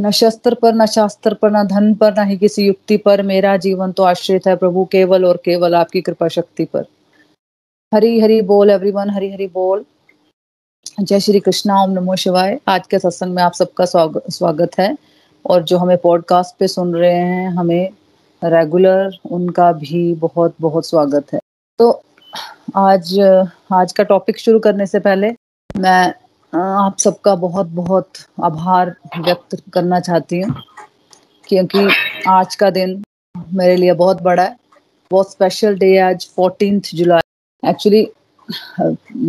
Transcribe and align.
न 0.00 0.10
शस्त्र 0.10 0.54
पर, 0.54 0.74
न 0.74 0.86
शास्त्र 0.86 1.34
पर, 1.34 1.50
न 1.50 1.66
धन 1.66 1.94
पर, 1.94 2.14
न 2.18 2.26
ही 2.28 2.36
किसी 2.36 2.66
युक्ति 2.66 2.96
पर 2.96 3.22
मेरा 3.22 3.56
जीवन 3.56 3.92
तो 3.92 4.02
आश्रित 4.02 4.46
है 4.46 4.56
प्रभु, 4.56 4.84
केवल 4.84 5.24
और 5.24 5.36
केवल 5.36 5.74
आपकी 5.74 6.00
कृपा 6.00 6.28
शक्ति 6.28 6.64
पर। 6.64 6.84
हरी 7.94 8.20
हरी 8.20 8.42
बोल 8.42 8.70
एवरीवन 8.70 9.10
हरी 9.10 9.32
हरी 9.32 9.46
बोल। 9.46 9.84
जय 11.00 11.20
श्री 11.20 11.40
कृष्णा, 11.40 11.82
ओम 11.82 11.90
नमो 11.90 12.16
शिवाय। 12.16 12.60
आज 12.68 12.86
के 12.86 12.98
सत्संग 12.98 13.34
में 13.34 13.42
आप 13.42 13.52
सबका 13.52 13.84
स्वागत 14.30 14.78
है। 14.78 14.96
और 15.46 15.62
जो 15.62 15.78
हमें 15.78 15.98
पॉडकास्ट 15.98 16.56
पे 16.60 16.68
सुन 16.68 16.94
रहे 16.94 17.14
हैं, 17.14 17.50
हमें 17.50 17.88
रेगुलर 18.44 19.18
उनका 19.30 19.72
भी 19.72 20.14
बहुत 20.14 20.54
बहुत 20.60 20.86
स्वागत 20.86 21.32
है। 21.32 21.40
तो 21.78 22.02
आज 22.76 23.20
आज 23.72 23.92
का 23.92 24.04
टॉपिक 24.04 24.38
शुरू 24.38 24.60
करने 24.60 24.86
से 24.86 25.00
पहले 25.00 25.34
मैं 25.76 26.14
आप 26.52 26.96
सबका 26.98 27.34
बहुत 27.34 27.66
बहुत 27.72 28.12
आभार 28.44 28.94
व्यक्त 29.18 29.56
करना 29.72 29.98
चाहती 30.00 30.40
हूँ, 30.40 30.54
क्योंकि 31.48 31.86
आज 32.28 32.54
का 32.54 32.70
दिन 32.70 33.02
मेरे 33.52 33.76
लिए 33.76 33.92
बहुत 33.94 34.22
बड़ा 34.22 34.42
है। 34.42 34.56
बहुत 35.10 35.30
स्पेशल 35.30 35.76
डे 35.78 35.86
है 35.86 36.00
आज 36.04 36.28
फोर्टीन 36.36 36.80
जुलाई 36.94 37.68
एक्चुअली 37.70 38.06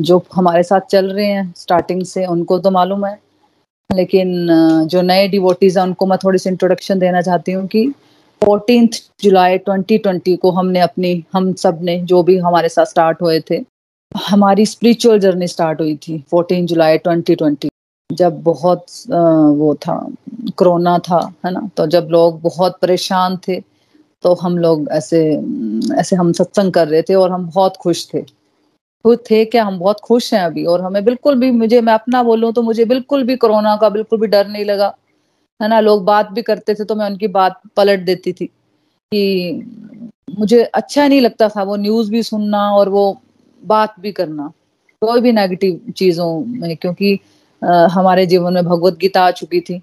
जो 0.01 0.23
हमारे 0.35 0.63
साथ 0.63 0.81
चल 0.91 1.11
रहे 1.11 1.25
हैं 1.25 1.53
स्टार्टिंग 1.57 2.03
से, 2.05 2.25
उनको 2.25 2.59
तो 2.59 2.71
मालूम 2.71 3.05
है। 3.05 3.17
लेकिन, 3.89 4.47
जो 4.87 5.01
नए 5.01 5.27
डिवोटीज 5.27 5.77
हैं, 5.77 5.85
उनको 5.85 6.05
मैं 6.05 6.17
थोड़ी 6.23 6.39
सी 6.39 6.49
इंट्रोडक्शन 6.49 6.99
देना 6.99 7.21
चाहती 7.21 7.51
हूँ 7.51 7.67
कि 7.67 7.87
फोर्टीन 8.41 8.89
जुलाई 9.23 9.57
2020 9.59 10.37
को 10.37 10.51
हमने 10.51 10.79
अपनी, 10.79 11.23
हम 11.33 11.53
सबने, 11.55 11.97
जो 11.99 12.23
भी 12.23 12.37
हमारे 12.39 12.69
साथ 12.69 12.85
स्टार्ट 12.85 13.21
हुए 13.21 13.39
थे 13.51 13.63
हमारी 14.11 14.65
स्पिरिचुअल 14.65 15.19
जर्नी 15.19 15.47
स्टार्ट 15.47 15.81
हुई 15.81 15.95
थी 15.97 16.17
14 16.33 16.65
जुलाई 16.67 16.97
2020 16.97 17.69
जब 18.09 18.41
बहुत 18.43 18.85
वो 19.57 19.73
था, 19.75 19.95
कोरोना 20.57 20.97
था, 20.99 21.19
है 21.45 21.51
ना? 21.51 21.69
तो 21.77 21.85
जब 21.87 22.07
लोग 22.11 22.41
बहुत 22.41 22.77
परेशान 22.81 23.37
थे 23.47 23.59
तो 24.23 24.33
हम 24.41 24.57
लोग 24.57 24.87
ऐसे 24.91 25.21
ऐसे 25.99 26.15
हम 26.15 26.31
सत्संग 26.33 26.71
कर 26.73 26.87
रहे 26.87 27.01
थे 27.01 27.15
और 27.15 27.31
हम 27.31 27.45
बहुत 27.49 27.77
खुश 27.77 28.07
थे। 28.13 28.21
खुद 28.21 29.19
थे 29.29 29.43
क्या? 29.45 29.63
हम 29.65 29.79
बहुत 29.79 29.99
खुश 30.03 30.33
हैं 30.33 30.41
अभी 30.41 30.65
और 30.65 30.81
हमें 30.81 31.03
बिल्कुल 31.05 31.35
भी, 31.39 31.51
मुझे, 31.51 31.81
मैं 31.81 31.93
अपना 31.93 32.23
बोलूँ 32.23 32.51
तो 32.53 32.61
मुझे 32.61 32.85
बिल्कुल 32.85 33.23
भी 33.23 33.35
कोरोना 33.35 33.75
का 33.81 33.89
बिल्कुल 33.89 34.19
भी 34.19 34.27
डर 34.27 34.47
नहीं 34.47 34.65
लगा, 34.65 34.93
है 35.59 35.69
ना? 35.69 35.79
लोग 35.79 36.03
बात 36.05 36.31
भी 36.31 36.41
करते 36.41 36.73
थे 36.75 36.83
तो 36.85 36.95
मैं 36.95 37.05
उनकी 37.05 37.27
बात 37.29 37.61
पलट 37.77 38.05
देती 38.05 38.33
थी 38.33 38.45
कि 38.45 39.63
मुझे 40.39 40.63
अच्छा 40.63 41.07
नहीं 41.07 41.21
लगता 41.21 41.47
था 41.49 41.63
वो 41.63 41.75
न्यूज़ 41.75 42.11
भी 42.11 42.23
सुनना 42.23 42.69
और 42.71 42.89
वो 42.89 43.05
बात 43.63 43.99
भी 43.99 44.11
करना 44.11 44.51
कोई 45.01 45.21
भी 45.21 45.31
नेगेटिव 45.31 45.91
चीज़ों 45.91 46.45
में 46.45 46.77
क्योंकि 46.77 47.19
आ, 47.63 47.87
हमारे 47.87 48.25
जीवन 48.25 48.53
में 48.53 48.65
भगवत 48.65 48.93
गीता 48.93 49.21
आ 49.21 49.31
चुकी 49.31 49.61
थी 49.61 49.81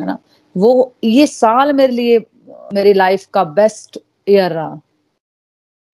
है 0.00 0.06
ना? 0.06 0.18
वो 0.56 0.94
ये 1.04 1.26
साल 1.26 1.72
मेरे 1.72 1.92
लिए 1.92 2.18
मेरी 2.74 2.92
लाइफ 2.92 3.26
का 3.26 3.44
बेस्ट 3.44 3.98
ईयर 4.28 4.52
रहा। 4.52 4.80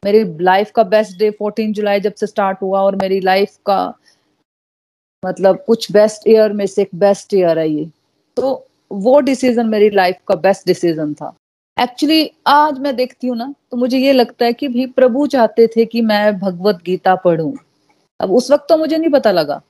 मेरी 0.04 0.38
लाइफ 0.38 0.70
का 0.70 0.82
बेस्ट 0.82 1.18
डे 1.18 1.30
14 1.42 1.72
जुलाई 1.72 2.00
जब 2.00 2.14
से 2.14 2.26
स्टार्ट 2.26 2.62
हुआ 2.62 2.80
और 2.80 2.96
मेरी 2.96 3.20
लाइफ 3.20 3.56
का 3.66 3.94
मतलब 5.26 5.64
कुछ 5.66 5.92
बेस्ट 5.92 6.28
ईयर 6.28 6.52
में 6.52 6.66
से 6.66 6.82
एक 6.82 6.88
बेस्ट 6.94 7.34
ईयर 7.34 7.58
है 7.58 7.68
ये। 7.70 7.90
तो 8.36 8.68
वो 8.92 9.20
डिसीज़न 9.20 9.68
मेरी 9.68 9.90
लाइफ 9.90 10.16
का 10.28 10.34
बेस्ट 10.34 10.66
डिसीज़न 10.66 11.14
था। 11.14 11.34
एक्चुअली 11.76 12.30
आज 12.46 12.78
मैं 12.78 12.94
देखती 12.96 13.26
हूँ 13.26 13.36
ना 13.36 13.54
तो 13.70 13.76
मुझे 13.76 13.98
ये 13.98 14.12
लगता 14.12 14.44
है 14.44 14.52
कि 14.52 14.68
भी 14.68 14.86
प्रभु 14.86 15.26
चाहते 15.26 15.66
थे 15.66 15.84
कि 15.84 16.00
मैं 16.00 16.38
भगवत 16.38 16.82
गीता 16.86 17.14
पढ़ूं। 17.14 17.52
अब 18.20 18.32
उस 18.32 18.50
वक्त 18.50 18.66
तो 18.68 18.76
मुझे 18.76 18.98
नहीं 18.98 19.10
पता 19.10 19.30
लगा। 19.30 19.60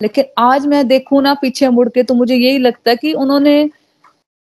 लेकिन 0.00 0.24
आज 0.38 0.66
मैं 0.66 0.86
देखूँ 0.88 1.22
ना, 1.22 1.34
पीछे 1.34 1.68
मुड़ 1.68 1.88
के 1.88 2.02
तो 2.02 2.14
मुझे 2.14 2.34
यही 2.34 2.58
लगता 2.58 2.90
है 2.90 2.96
कि 2.96 3.12
उन्होंने 3.12 3.68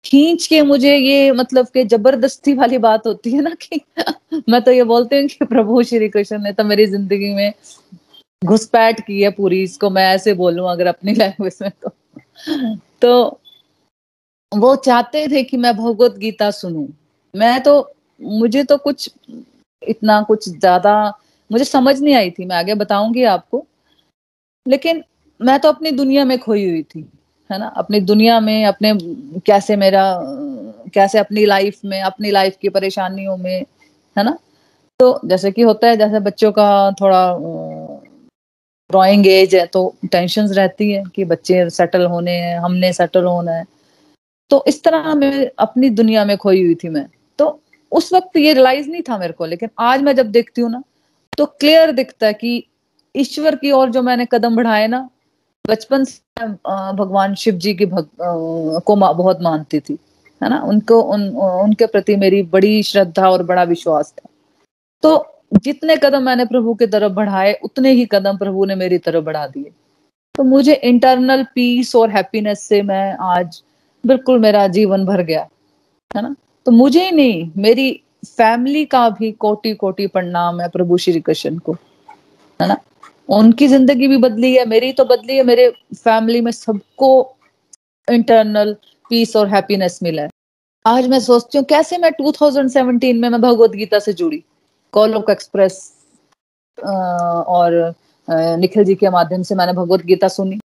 खींच 0.05 0.47
के 0.47 0.61
मुझे 0.61 0.95
ये 0.95 1.31
मतलब 1.31 1.67
के 1.67 1.83
ज़बरदस्ती 1.83 2.53
वाली 2.53 2.77
बात 2.77 3.07
होती 3.07 3.31
है 3.31 3.41
ना 3.41 3.55
कि 3.61 3.81
मैं 4.49 4.61
तो 4.61 4.71
ये 4.71 4.83
बोलती 4.83 5.19
हूँ 5.19 5.27
कि 5.27 5.45
प्रभु 5.45 5.83
श्री 5.83 6.09
कृष्ण 6.09 6.41
ने 6.43 6.53
तो 6.53 6.63
मेरी 6.63 6.85
ज़िंदगी 6.85 7.33
में 7.33 7.53
घुसपैठ 8.41 8.99
की 8.99 9.21
है 9.21 9.31
पूरी, 9.31 9.63
इसको 9.63 9.89
मैं 9.89 10.07
ऐसे 10.15 10.33
बोलूँ 10.33 10.69
अगर 10.71 10.87
अपनी 10.87 11.13
लैंग्वेज 11.15 11.57
में 11.61 11.71
तो। 11.83 11.89
तो 13.01 13.39
वो 14.51 14.75
चाहते 14.75 15.27
थे 15.27 15.43
कि 15.43 15.57
मैं 15.57 15.75
भगवत 15.77 16.15
गीता 16.17 16.51
सुनूं। 16.51 16.87
मैं 17.33 17.61
तो 17.63 17.93
मुझे 18.21 18.63
तो 18.63 18.77
कुछ, 18.77 19.09
इतना 19.81 20.21
कुछ 20.21 20.49
ज़्यादा, 20.49 21.13
मुझे 21.51 21.63
समझ 21.65 21.99
नहीं 22.01 22.15
आई 22.15 22.31
थी, 22.31 22.45
मैं 22.45 22.55
आगे 22.55 22.73
बताऊँगी 22.73 23.23
आपको। 23.23 23.65
लेकिन 24.67 25.03
मैं 25.39 25.59
तो 25.59 25.69
अपनी 25.69 25.91
दुनिया 25.91 26.25
में 26.25 26.37
खोई 26.39 26.69
हुई 26.69 26.83
थी, 26.83 27.09
है 27.49 27.59
ना? 27.59 27.67
अपनी 27.67 27.99
दुनिया 27.99 28.39
में, 28.39 28.65
अपने 28.65 28.93
कैसे 29.45 29.75
मेरा, 29.75 30.03
कैसे 30.93 31.19
अपनी 31.19 31.45
लाइफ 31.45 31.79
में, 31.85 32.01
अपनी 32.01 32.31
लाइफ 32.31 32.57
की 32.61 32.69
परेशानियों 32.69 33.37
में, 33.37 33.65
है 34.17 34.23
ना? 34.23 34.37
तो 34.99 35.19
जैसे 35.25 35.51
कि 35.51 35.61
होता 35.61 35.87
है, 35.87 35.97
जैसे 35.97 36.19
बच्चों 36.19 36.51
का 36.51 36.91
थोड़ा 36.91 37.37
ड्राइंग 38.89 39.27
एज 39.27 39.55
है 39.55 39.65
तो 39.65 39.93
टेंशन 40.11 40.47
रहती 40.47 40.91
है 40.91 41.03
कि 41.15 41.25
बच्चे 41.25 41.69
सेटल 41.69 42.05
होने 42.05 42.31
हैं, 42.31 42.57
हमने 42.59 42.93
सेटल 42.93 43.23
होना 43.23 43.51
है। 43.51 43.65
तो 44.51 44.63
इस 44.67 44.83
तरह 44.83 45.13
मैं 45.15 45.49
अपनी 45.59 45.89
दुनिया 45.91 46.25
में 46.25 46.37
खोई 46.37 46.63
हुई 46.63 46.75
थी 46.75 46.89
मैं। 46.89 47.05
तो 47.39 47.59
उस 47.91 48.13
वक्त 48.13 48.37
ये 48.37 48.53
रियलाइज़ 48.53 48.89
नहीं 48.89 49.01
था 49.09 49.17
मेरे 49.17 49.33
को 49.33 49.45
लेकिन 49.45 49.69
आज 49.79 50.01
मैं 50.01 50.15
जब 50.15 50.31
देखती 50.31 50.61
हूँ 50.61 50.71
ना 50.71 50.83
तो 51.37 51.45
क्लियर 51.45 51.91
दिखता 51.91 52.27
है 52.27 52.33
कि 52.33 52.63
ईश्वर 53.15 53.55
की 53.55 53.71
ओर 53.71 53.89
जो 53.89 54.01
मैंने 54.01 54.25
कदम 54.31 54.55
बढ़ाए 54.55 54.87
ना 54.87 55.09
बचपन 55.65 56.03
से 56.03 56.47
भगवान 56.93 57.35
शिव 57.35 57.55
जी 57.55 57.73
की 57.73 57.85
भग, 57.85 58.07
को 58.85 58.95
बहुत 58.95 59.41
मानती 59.41 59.79
थी 59.79 59.97
है 60.41 60.49
ना? 60.49 60.61
उनको 60.61 61.01
उन 61.03 61.27
उनके 61.29 61.85
प्रति 61.85 62.15
मेरी 62.15 62.41
बड़ी 62.43 62.83
श्रद्धा 62.83 63.29
और 63.29 63.43
बड़ा 63.43 63.63
विश्वास 63.63 64.13
था। 64.17 64.29
तो 65.03 65.25
जितने 65.55 65.95
कदम 65.97 66.23
मैंने 66.23 66.45
प्रभु 66.45 66.73
की 66.73 66.87
तरफ़ 66.87 67.11
बढ़ाए 67.13 67.53
उतने 67.63 67.91
ही 67.91 68.05
कदम 68.11 68.37
प्रभु 68.37 68.65
ने 68.65 68.75
मेरी 68.75 68.97
तरफ़ 68.97 69.23
बढ़ा 69.25 69.45
दिए। 69.47 69.71
तो 70.35 70.43
मुझे 70.43 70.73
इंटरनल 70.73 71.43
पीस 71.55 71.95
और 71.95 72.09
हैप्पीनेस 72.09 72.63
से 72.63 72.81
मैं 72.81 73.15
आज 73.31 73.61
बिल्कुल 74.03 74.39
मेरा 74.39 74.67
जीवन 74.69 75.05
भर 75.05 75.21
गया, 75.23 75.47
है 76.11 76.21
ना? 76.21 76.35
तो 76.65 76.71
मुझे 76.71 77.03
ही 77.05 77.11
नहीं, 77.11 77.49
मेरी 77.57 77.91
फैमिली 78.27 78.85
का 78.85 79.09
भी 79.09 79.31
कोटि 79.33 79.73
कोटि 79.75 80.07
प्रणाम 80.09 80.61
है 80.61 80.67
प्रभु 80.69 80.97
श्री 80.97 81.19
कृष्ण 81.21 81.57
को, 81.59 81.73
है 82.59 82.67
ना? 82.67 82.77
उनकी 83.29 83.67
ज़िंदगी 83.67 84.07
भी 84.07 84.17
बदली 84.19 84.53
है, 84.55 84.65
मेरी 84.67 84.91
तो 84.93 85.05
बदली 85.05 85.37
है, 85.37 85.43
मेरे 85.43 85.69
फैमिली 85.95 86.41
में 86.41 86.51
सबको 86.51 87.09
इंटरनल 88.07 88.73
पीस 89.09 89.35
और 89.35 89.47
हैप्पीनेस 89.49 89.99
मिला 90.03 90.21
है। 90.21 90.29
आज 90.85 91.07
मैं 91.07 91.19
सोचती 91.21 91.57
हूँ, 91.57 91.65
कैसे 91.65 91.97
मैं 91.97 92.11
2017 92.13 93.19
में 93.21 93.29
मैं 93.29 93.41
भगवत 93.41 93.71
गीता 93.71 93.99
से 93.99 94.13
जुड़ी? 94.13 94.43
कॉलोक 94.93 95.29
एक्सप्रेस 95.29 95.81
और 96.77 97.93
निखिल 98.27 98.83
जी 98.83 98.95
के 98.95 99.09
माध्यम 99.09 99.43
से 99.43 99.55
मैंने 99.55 99.73
भगवत 99.73 100.05
गीता 100.05 100.27
सुनी। 100.29 100.59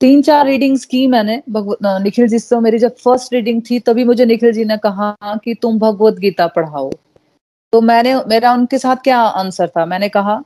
तीन 0.00 0.20
चार 0.22 0.46
रीडिंग्स 0.46 0.84
की 0.84 1.06
मैंने 1.06 1.42
निखिल 1.48 2.28
जी 2.28 2.38
से 2.38 2.58
मेरी 2.60 2.78
जब 2.78 2.94
फ़र्स्ट 2.96 3.32
रीडिंग 3.34 3.60
थी, 3.62 3.78
तभी 3.78 4.04
मुझे 4.04 4.24
निखिल 4.26 4.52
जी 4.52 4.64
ने 4.64 4.76
कहा 4.78 5.38
कि 5.44 5.54
तुम 5.54 5.78
भगवत 5.78 6.18
गीता 6.18 6.46
पढ़ाओ। 6.46 6.90
तो 7.72 7.80
मैंने, 7.80 8.14
मेरा 8.28 8.52
उनके 8.52 8.78
साथ 8.78 8.96
क्या 9.04 9.18
आंसर 9.18 9.68
था? 9.68 9.84
मैंने 9.86 10.08
कहा 10.08 10.42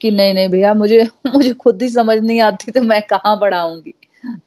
कि 0.00 0.10
नहीं 0.10 0.34
नहीं 0.34 0.48
भैया, 0.48 0.74
मुझे 0.74 1.08
मुझे 1.26 1.52
खुद 1.54 1.82
ही 1.82 1.88
समझ 1.88 2.18
नहीं 2.18 2.40
आती 2.40 2.72
तो 2.72 2.82
मैं 2.82 3.00
कहाँ 3.02 3.36
पढ़ाऊँगी? 3.36 3.94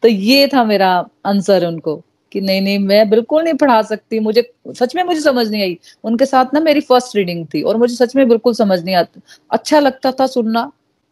तो 0.03 0.07
ये 0.07 0.47
था 0.47 0.63
मेरा 0.63 0.89
आंसर 1.25 1.65
उनको, 1.67 1.95
कि 2.31 2.41
नहीं 2.41 2.61
नहीं, 2.61 2.79
मैं 2.79 3.09
बिल्कुल 3.09 3.43
नहीं 3.43 3.53
पढ़ा 3.55 3.81
सकती, 3.81 4.19
मुझे, 4.19 4.49
सच 4.69 4.95
में 4.95 5.03
मुझे 5.03 5.19
समझ 5.21 5.49
नहीं 5.49 5.61
आई। 5.61 5.77
उनके 6.03 6.25
साथ 6.25 6.53
ना 6.53 6.59
मेरी 6.59 6.81
फ़र्स्ट 6.81 7.15
रीडिंग 7.15 7.45
थी, 7.53 7.61
और 7.61 7.77
मुझे 7.77 7.95
सच 7.95 8.15
में 8.15 8.27
बिल्कुल 8.29 8.53
समझ 8.53 8.83
नहीं 8.83 8.95
आती। 8.95 9.21
अच्छा 9.51 9.79
लगता 9.79 10.11
था 10.11 10.27
सुनना 10.27 10.71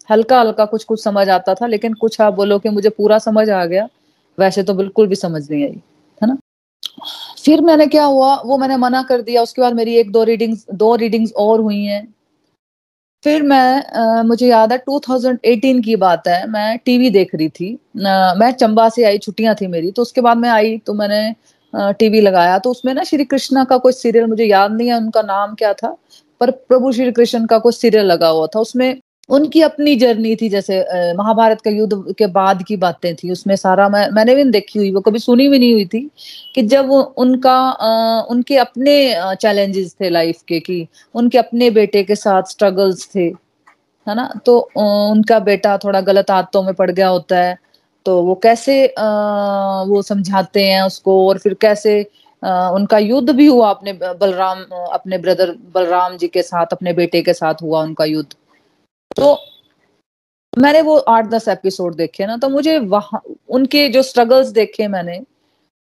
हल्का 0.10 0.40
हल्का 0.40 0.66
कुछ 0.66 0.84
कुछ 0.84 1.04
समझ 1.04 1.30
आता 1.30 1.54
था 1.54 1.68
लेकिन 1.68 1.94
कुछ 1.94 2.22
आप 2.22 2.34
बोलो 2.34 2.60
कि 2.60 2.70
मुझे 2.70 2.90
पूरा 2.90 3.18
समझ 3.18 3.50
आ 3.50 3.66
गया 3.66 3.88
वैसे 4.40 4.64
तो 4.64 4.74
बिल्कुल 4.74 5.08
भी 5.08 5.16
समझ 5.16 5.52
नहीं 5.52 5.64
आई 5.64 5.82
है 6.22 6.28
ना? 6.28 6.38
फिर 7.46 7.62
मैंने 7.62 7.88
क्या 7.88 8.04
हुआ 8.06 8.36
वो 8.46 8.58
मैंने 8.58 8.78
मना 8.78 9.02
कर 9.04 9.22
दिया 9.22 9.42
उसके 9.42 9.62
बाद 9.62 9.74
मेरी 9.74 9.96
एक 9.96 10.12
दो 10.12 10.24
रीडिंग्स 10.24 10.66
दो 10.74 10.96
रीडिंग्स 10.96 11.34
और 11.34 11.60
हुई 11.60 11.84
हैं। 11.84 12.14
फिर 13.24 13.44
मैं 13.44 13.84
आ, 13.86 14.24
मुझे 14.24 14.48
याद 14.48 14.72
है 14.72 14.84
2018 14.90 15.84
की 15.86 15.96
बात 15.96 16.28
है 16.28 16.48
मैं 16.48 16.78
टीवी 16.78 17.10
देख 17.10 17.36
रही 17.36 17.50
थी 17.50 17.74
आ, 18.08 18.34
मैं 18.34 18.52
चंबा 18.52 18.90
से 18.90 19.04
आई 19.04 19.18
छुट्टियाँ 19.18 19.56
थी 19.56 19.68
मेरी 19.68 19.92
तो 19.92 20.02
उसके 20.02 20.22
बाद 20.22 20.38
मैं 20.38 20.50
आई 20.50 20.78
तो 20.78 20.94
मैंने 20.94 21.36
टीवी 21.94 22.22
लगाया 22.22 22.60
तो 22.60 22.72
उसमें 22.72 22.94
ना 22.94 23.04
श्री 23.04 23.26
कृष्णा 23.26 23.64
का 23.64 23.78
कोई 23.78 23.92
सीरियल 23.92 24.26
मुझे 24.26 24.46
याद 24.46 24.72
नहीं 24.72 24.88
है 24.88 24.98
उनका 24.98 25.22
नाम 25.22 25.56
क्या 25.56 25.74
था 25.74 25.98
पर 26.40 26.52
प्रभु 26.52 26.92
श्री 26.92 27.12
कृष्ण 27.12 27.46
का 27.46 27.60
कोई 27.60 27.72
सीरियल 27.72 28.06
लगा 28.06 28.28
हुआ 28.28 28.48
था 28.48 28.60
उसमें 28.60 29.02
उनकी 29.30 29.62
अपनी 29.62 29.96
जर्नी 29.96 30.36
थी, 30.36 30.50
जैसे 30.50 30.80
महाभारत 31.18 31.62
का 31.62 31.72
युद्ध 31.72 32.14
के 32.18 32.28
बाद 32.28 32.64
की 32.64 32.76
बातें 32.78 33.16
थी, 33.16 33.32
उसमें 33.32 33.56
सारा 33.56 33.88
मैं, 33.90 34.10
मैंने 34.14 34.36
भी 34.36 34.44
देखी 34.52 34.80
हुई, 34.80 34.92
वो 34.94 35.02
कभी 35.02 35.20
सुनी 35.20 35.48
भी 35.50 35.60
नहीं 35.60 35.74
हुई 35.74 35.86
थी 35.86 36.10
कि 36.56 36.62
जब 36.64 36.92
उनका 36.92 37.58
उनके 38.32 38.58
अपने 38.58 38.96
चैलेंजेस 39.42 39.96
थे 40.02 40.10
लाइफ 40.10 40.42
के 40.48 40.60
कि 40.60 40.88
उनके 41.16 41.38
अपने 41.38 41.70
बेटे 41.72 42.04
के 42.04 42.16
साथ 42.16 42.52
स्ट्रगल्स 42.52 43.10
थे, 43.16 43.26
है 44.08 44.16
ना? 44.16 44.30
तो 44.46 44.58
उनका 44.78 45.40
बेटा 45.42 45.78
थोड़ा 45.84 46.02
गलत 46.04 46.32
आदतों 46.32 46.64
में 46.64 46.74
पड़ 46.74 46.92
गया 46.92 47.08
होता 47.08 47.40
है 47.40 47.58
तो 48.06 48.22
वो 48.24 48.36
कैसे 48.44 48.86
वो 49.90 50.02
समझाते 50.02 50.64
हैं 50.64 50.82
उसको 50.84 51.28
और 51.28 51.38
फिर 51.40 51.54
कैसे 51.62 52.02
उनका 52.44 52.98
युद्ध 53.00 53.30
भी 53.30 53.46
हुआ 53.48 53.70
अपने, 53.70 53.94
बलराम, 53.94 54.60
अपने 54.94 55.18
ब्रदर 55.18 55.52
बलराम 55.76 56.18
जी 56.18 56.28
के 56.28 56.42
साथ, 56.44 56.66
अपने 56.72 56.94
बेटे 56.94 57.22
के 57.22 57.34
साथ 57.34 57.62
हुआ 57.62 57.82
उनका 57.84 58.06
युद्ध। 58.06 58.36
तो 59.16 59.38
मैंने 60.54 60.82
वो 60.82 60.98
आठ 60.98 61.26
दस 61.30 61.48
एपिसोड 61.48 61.96
देखे 61.96 62.26
ना 62.26 62.38
तो 62.38 62.50
मुझे 62.50 62.78
वहाँ, 62.80 63.22
उनके 63.50 63.88
जो 63.90 64.02
स्ट्रगल्स 64.02 64.48
देखे 64.50 64.88
मैंने 64.88 65.20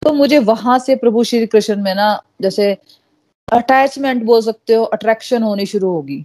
तो 0.03 0.13
मुझे 0.13 0.39
वहाँ 0.41 0.79
से 0.79 0.95
प्रभु 0.97 1.25
श्री 1.25 1.47
कृष्ण 1.47 1.77
में 1.83 1.95
ना, 1.95 2.23
जैसे 2.43 2.73
अटैचमेंट 3.49 4.23
बोल 4.25 4.41
सकते 4.43 4.75
हो 4.75 4.85
अट्रैक्शन 4.85 5.43
होनी 5.43 5.67
शुरू 5.67 5.91
होगी, 5.93 6.25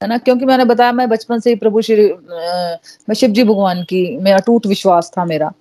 है 0.00 0.08
ना? 0.08 0.18
क्योंकि 0.18 0.44
मैंने 0.44 0.64
बताया, 0.64 0.92
मैं 0.92 1.08
बचपन 1.08 1.40
से 1.40 1.50
ही 1.50 1.56
प्रभु 1.56 1.82
श्री 1.82 2.06
मैं 3.08 3.14
शिव 3.14 3.30
जी 3.30 3.44
भगवान 3.44 3.82
की 3.84 4.16
मैं 4.18 4.32
अटूट 4.32 4.66
विश्वास 4.66 5.10
था 5.18 5.24
मेरा। 5.24 5.52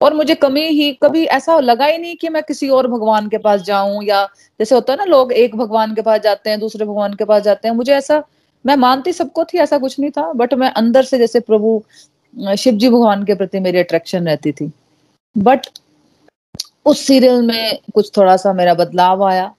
और 0.00 0.14
मुझे 0.14 0.34
कमी 0.34 0.60
ही, 0.60 0.92
कभी 1.02 1.24
ऐसा 1.26 1.58
लगा 1.60 1.86
ही 1.86 1.98
नहीं 1.98 2.16
कि 2.16 2.28
मैं 2.28 2.42
किसी 2.42 2.68
और 2.68 2.86
भगवान 2.88 3.28
के 3.28 3.38
पास 3.38 3.60
जाऊँ, 3.62 4.02
या 4.04 4.24
जैसे 4.60 4.74
होता 4.74 4.92
है 4.92 4.98
ना, 4.98 5.04
लोग 5.04 5.32
एक 5.32 5.56
भगवान 5.56 5.94
के 5.94 6.02
पास 6.02 6.20
जाते 6.20 6.50
हैं, 6.50 6.60
दूसरे 6.60 6.86
भगवान 6.86 7.14
के 7.14 7.24
पास 7.24 7.42
जाते 7.42 7.68
हैं, 7.68 7.74
मुझे 7.74 7.92
ऐसा 7.94 8.22
मैं 8.64 8.76
मानती 8.76 9.12
सबको 9.12 9.44
थी 9.44 9.58
ऐसा 9.58 9.78
कुछ 9.78 9.98
नहीं 10.00 10.10
था 10.10 10.32
बट 10.32 10.54
मैं 10.54 10.70
अंदर 10.72 11.02
से 11.04 11.18
जैसे 11.18 11.40
प्रभु 11.40 11.82
शिव 12.58 12.74
जी 12.74 12.88
भगवान 12.88 13.24
के 13.24 13.34
प्रति 13.34 13.60
मेरी 13.60 13.78
अट्रैक्शन 13.78 14.26
रहती 14.26 14.52
थी। 14.52 14.70
बट 15.36 15.66
उस 16.86 17.00
सीरियल 17.06 17.42
में 17.42 17.78
कुछ 17.94 18.10
थोड़ा 18.16 18.36
सा 18.36 18.52
मेरा 18.52 18.74
बदलाव 18.74 19.24
आया। 19.24 19.52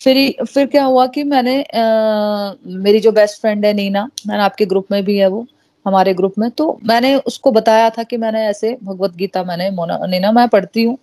फिर 0.00 0.44
फिर 0.44 0.66
क्या 0.66 0.84
हुआ 0.84 1.06
कि 1.06 1.22
मैंने 1.24 1.62
आ, 1.62 2.52
मेरी 2.66 3.00
जो 3.00 3.12
बेस्ट 3.12 3.40
फ्रेंड 3.40 3.64
है 3.66 3.72
नीना 3.72 4.08
मैंने 4.26 4.42
आपके 4.42 4.66
ग्रुप 4.66 4.86
में 4.92 5.04
भी 5.04 5.16
है 5.18 5.26
वो 5.26 5.46
हमारे 5.86 6.14
ग्रुप 6.14 6.34
में 6.38 6.50
तो 6.50 6.78
मैंने 6.84 7.14
उसको 7.16 7.50
बताया 7.52 7.88
था 7.90 8.02
कि 8.02 8.16
मैंने 8.16 8.44
ऐसे 8.46 8.76
भगवत 8.82 9.14
गीता 9.16 9.42
मैंने 9.44 9.70
मोना 9.70 9.98
नीना 10.06 10.32
मैं 10.32 10.48
पढ़ती 10.48 10.82
हूँ 10.82 10.96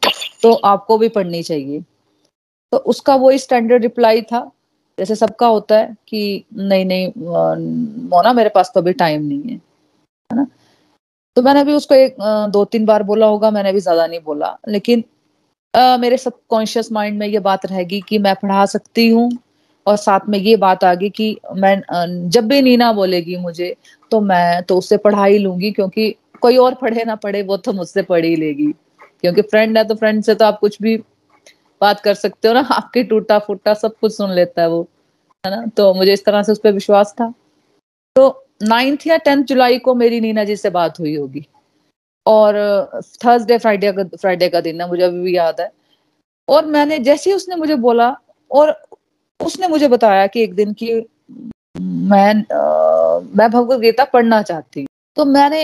तो 0.43 0.53
आपको 0.65 0.97
भी 0.97 1.09
पढ़नी 1.09 1.41
चाहिए। 1.43 1.81
तो 2.71 2.77
उसका 2.77 3.15
वो 3.15 3.31
स्टैंडर्ड 3.37 3.81
रिप्लाई 3.81 4.21
था 4.21 4.49
जैसे 4.97 5.15
सबका 5.15 5.47
होता 5.47 5.77
है 5.77 5.95
कि 6.07 6.43
नहीं 6.55 6.85
नहीं 6.85 7.11
मोना 8.09 8.33
मेरे 8.33 8.49
पास 8.49 8.71
तो 8.75 8.81
अभी 8.81 8.93
टाइम 8.93 9.23
नहीं 9.23 9.41
है 9.43 9.53
है 10.29 10.37
ना? 10.37 10.47
तो 11.37 11.41
मैंने 11.43 11.63
भी 11.63 11.73
उसको 11.73 11.95
एक 11.95 12.15
दो 12.51 12.65
तीन 12.65 12.85
बार 12.85 13.03
बोला 13.03 13.25
होगा 13.27 13.51
मैंने 13.51 13.73
भी 13.73 13.79
ज़्यादा 13.81 14.07
नहीं 14.07 14.19
बोला। 14.21 14.57
लेकिन 14.69 15.03
आ, 15.73 15.97
मेरे 15.97 16.17
सबकॉन्शियस 16.17 16.91
माइंड 16.91 17.17
में 17.19 17.27
ये 17.27 17.39
बात 17.41 17.65
रहेगी 17.65 18.01
कि 18.09 18.17
मैं 18.19 18.35
पढ़ा 18.35 18.65
सकती 18.67 19.09
हूँ 19.09 19.29
और 19.85 19.95
साथ 19.97 20.29
में 20.29 20.37
ये 20.39 20.55
बात 20.57 20.83
आ 20.83 20.93
गई 20.95 21.09
कि 21.11 21.37
मैं 21.55 22.29
जब 22.29 22.47
भी 22.47 22.61
नीना 22.61 22.91
बोलेगी 22.93 23.37
मुझे 23.37 23.75
तो 24.11 24.21
मैं 24.21 24.63
तो 24.63 24.77
उससे 24.77 24.97
पढ़ा 24.99 25.25
ही 25.25 25.37
लूँगी 25.37 25.71
क्योंकि 25.71 26.15
कोई 26.41 26.57
और 26.57 26.75
पढ़े 26.75 27.03
ना 27.05 27.15
पढ़े 27.17 27.41
वो 27.43 27.57
तो 27.59 27.73
मुझसे 27.73 28.01
पढ़ 28.03 28.25
ही 28.25 28.35
लेगी। 28.35 28.71
क्योंकि 29.21 29.41
फ्रेंड 29.43 29.77
है 29.77 29.83
तो 29.83 29.95
फ्रेंड 29.95 30.23
से 30.23 30.35
तो 30.35 30.45
आप 30.45 30.59
कुछ 30.59 30.81
भी 30.81 30.97
बात 31.83 31.99
कर 31.99 32.13
सकते 32.15 32.47
हो 32.47 32.53
ना 32.53 32.59
आपके 32.71 33.03
टूटा 33.03 33.39
फूटा 33.39 33.73
सब 33.75 33.95
कुछ 34.01 34.15
सुन 34.15 34.31
लेता 34.31 34.61
है 34.61 34.69
वो 34.69 34.81
है 35.43 35.51
ना? 35.51 35.65
तो 35.67 35.93
मुझे 35.93 36.13
इस 36.13 36.25
तरह 36.25 36.43
से 36.43 36.51
उस 36.51 36.59
पर 36.59 36.71
विश्वास 36.71 37.13
था। 37.13 37.33
तो 38.15 38.29
नाइन्थ 38.63 39.07
या 39.07 39.17
टेंथ 39.19 39.43
जुलाई 39.45 39.77
को 39.79 39.95
मेरी 39.95 40.19
नीना 40.21 40.43
जी 40.43 40.55
से 40.55 40.69
बात 40.69 40.99
हुई 40.99 41.15
होगी। 41.15 41.45
और 42.25 42.55
थर्सडे 43.25 43.57
फ्राइडे 43.57 43.91
का 43.91 44.03
फ्राइडे 44.03 44.49
का 44.49 44.61
दिन 44.61 44.81
है 44.81 44.87
मुझे 44.89 45.03
अभी 45.03 45.19
भी 45.19 45.35
याद 45.35 45.61
है। 45.61 45.71
और 46.47 46.65
मैंने 46.65 46.99
जैसे 46.99 47.29
ही 47.29 47.35
उसने 47.35 47.55
मुझे 47.55 47.75
बोला 47.77 48.09
और 48.51 48.75
उसने 49.39 49.67
मुझे 49.67 49.87
बताया 49.87 50.27
कि 50.27 50.43
एक 50.43 50.53
दिन 50.55 50.73
की 50.73 50.93
मैं 51.79 52.33
आ, 52.53 53.19
मैं 53.35 53.49
भगवत 53.51 53.79
गीता 53.79 54.03
पढ़ना 54.05 54.41
चाहती 54.41 54.79
हूँ। 54.79 54.87
तो 55.17 55.25
मैंने 55.25 55.63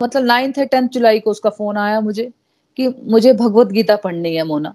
मतलब 0.00 0.24
नाइन्थ 0.24 0.58
या 0.58 0.64
टेंथ 0.64 0.88
जुलाई 0.88 1.20
को 1.20 1.30
उसका 1.30 1.50
फ़ोन 1.50 1.76
आया 1.78 2.00
मुझे 2.00 2.30
कि 2.78 2.88
मुझे 3.04 3.32
भगवत 3.32 3.66
गीता 3.68 3.96
पढ़नी 3.96 4.34
है 4.36 4.44
मोना। 4.44 4.74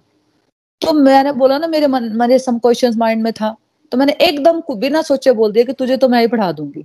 तो 0.88 0.92
मैंने 0.94 1.32
बोला 1.34 1.58
ना 1.58 1.68
मेरे 1.68 1.88
मन 1.88 2.04
मेरे 2.18 2.38
सम 2.40 2.58
क्वेश्चंस 2.60 2.96
माइंड 2.98 3.22
में 3.24 3.32
था। 3.34 3.56
तो 3.92 3.98
मैंने 3.98 4.14
एकदम 4.22 4.62
बिना 4.80 5.02
सोचे 5.02 5.32
बोल 5.32 5.52
दिया 5.52 5.66
कि 5.66 5.74
तुझे 5.74 5.98
तो 5.98 6.08
मैं 6.10 6.20
ही 6.22 6.28
पढ़ा 6.28 6.52
दूँगी। 6.52 6.82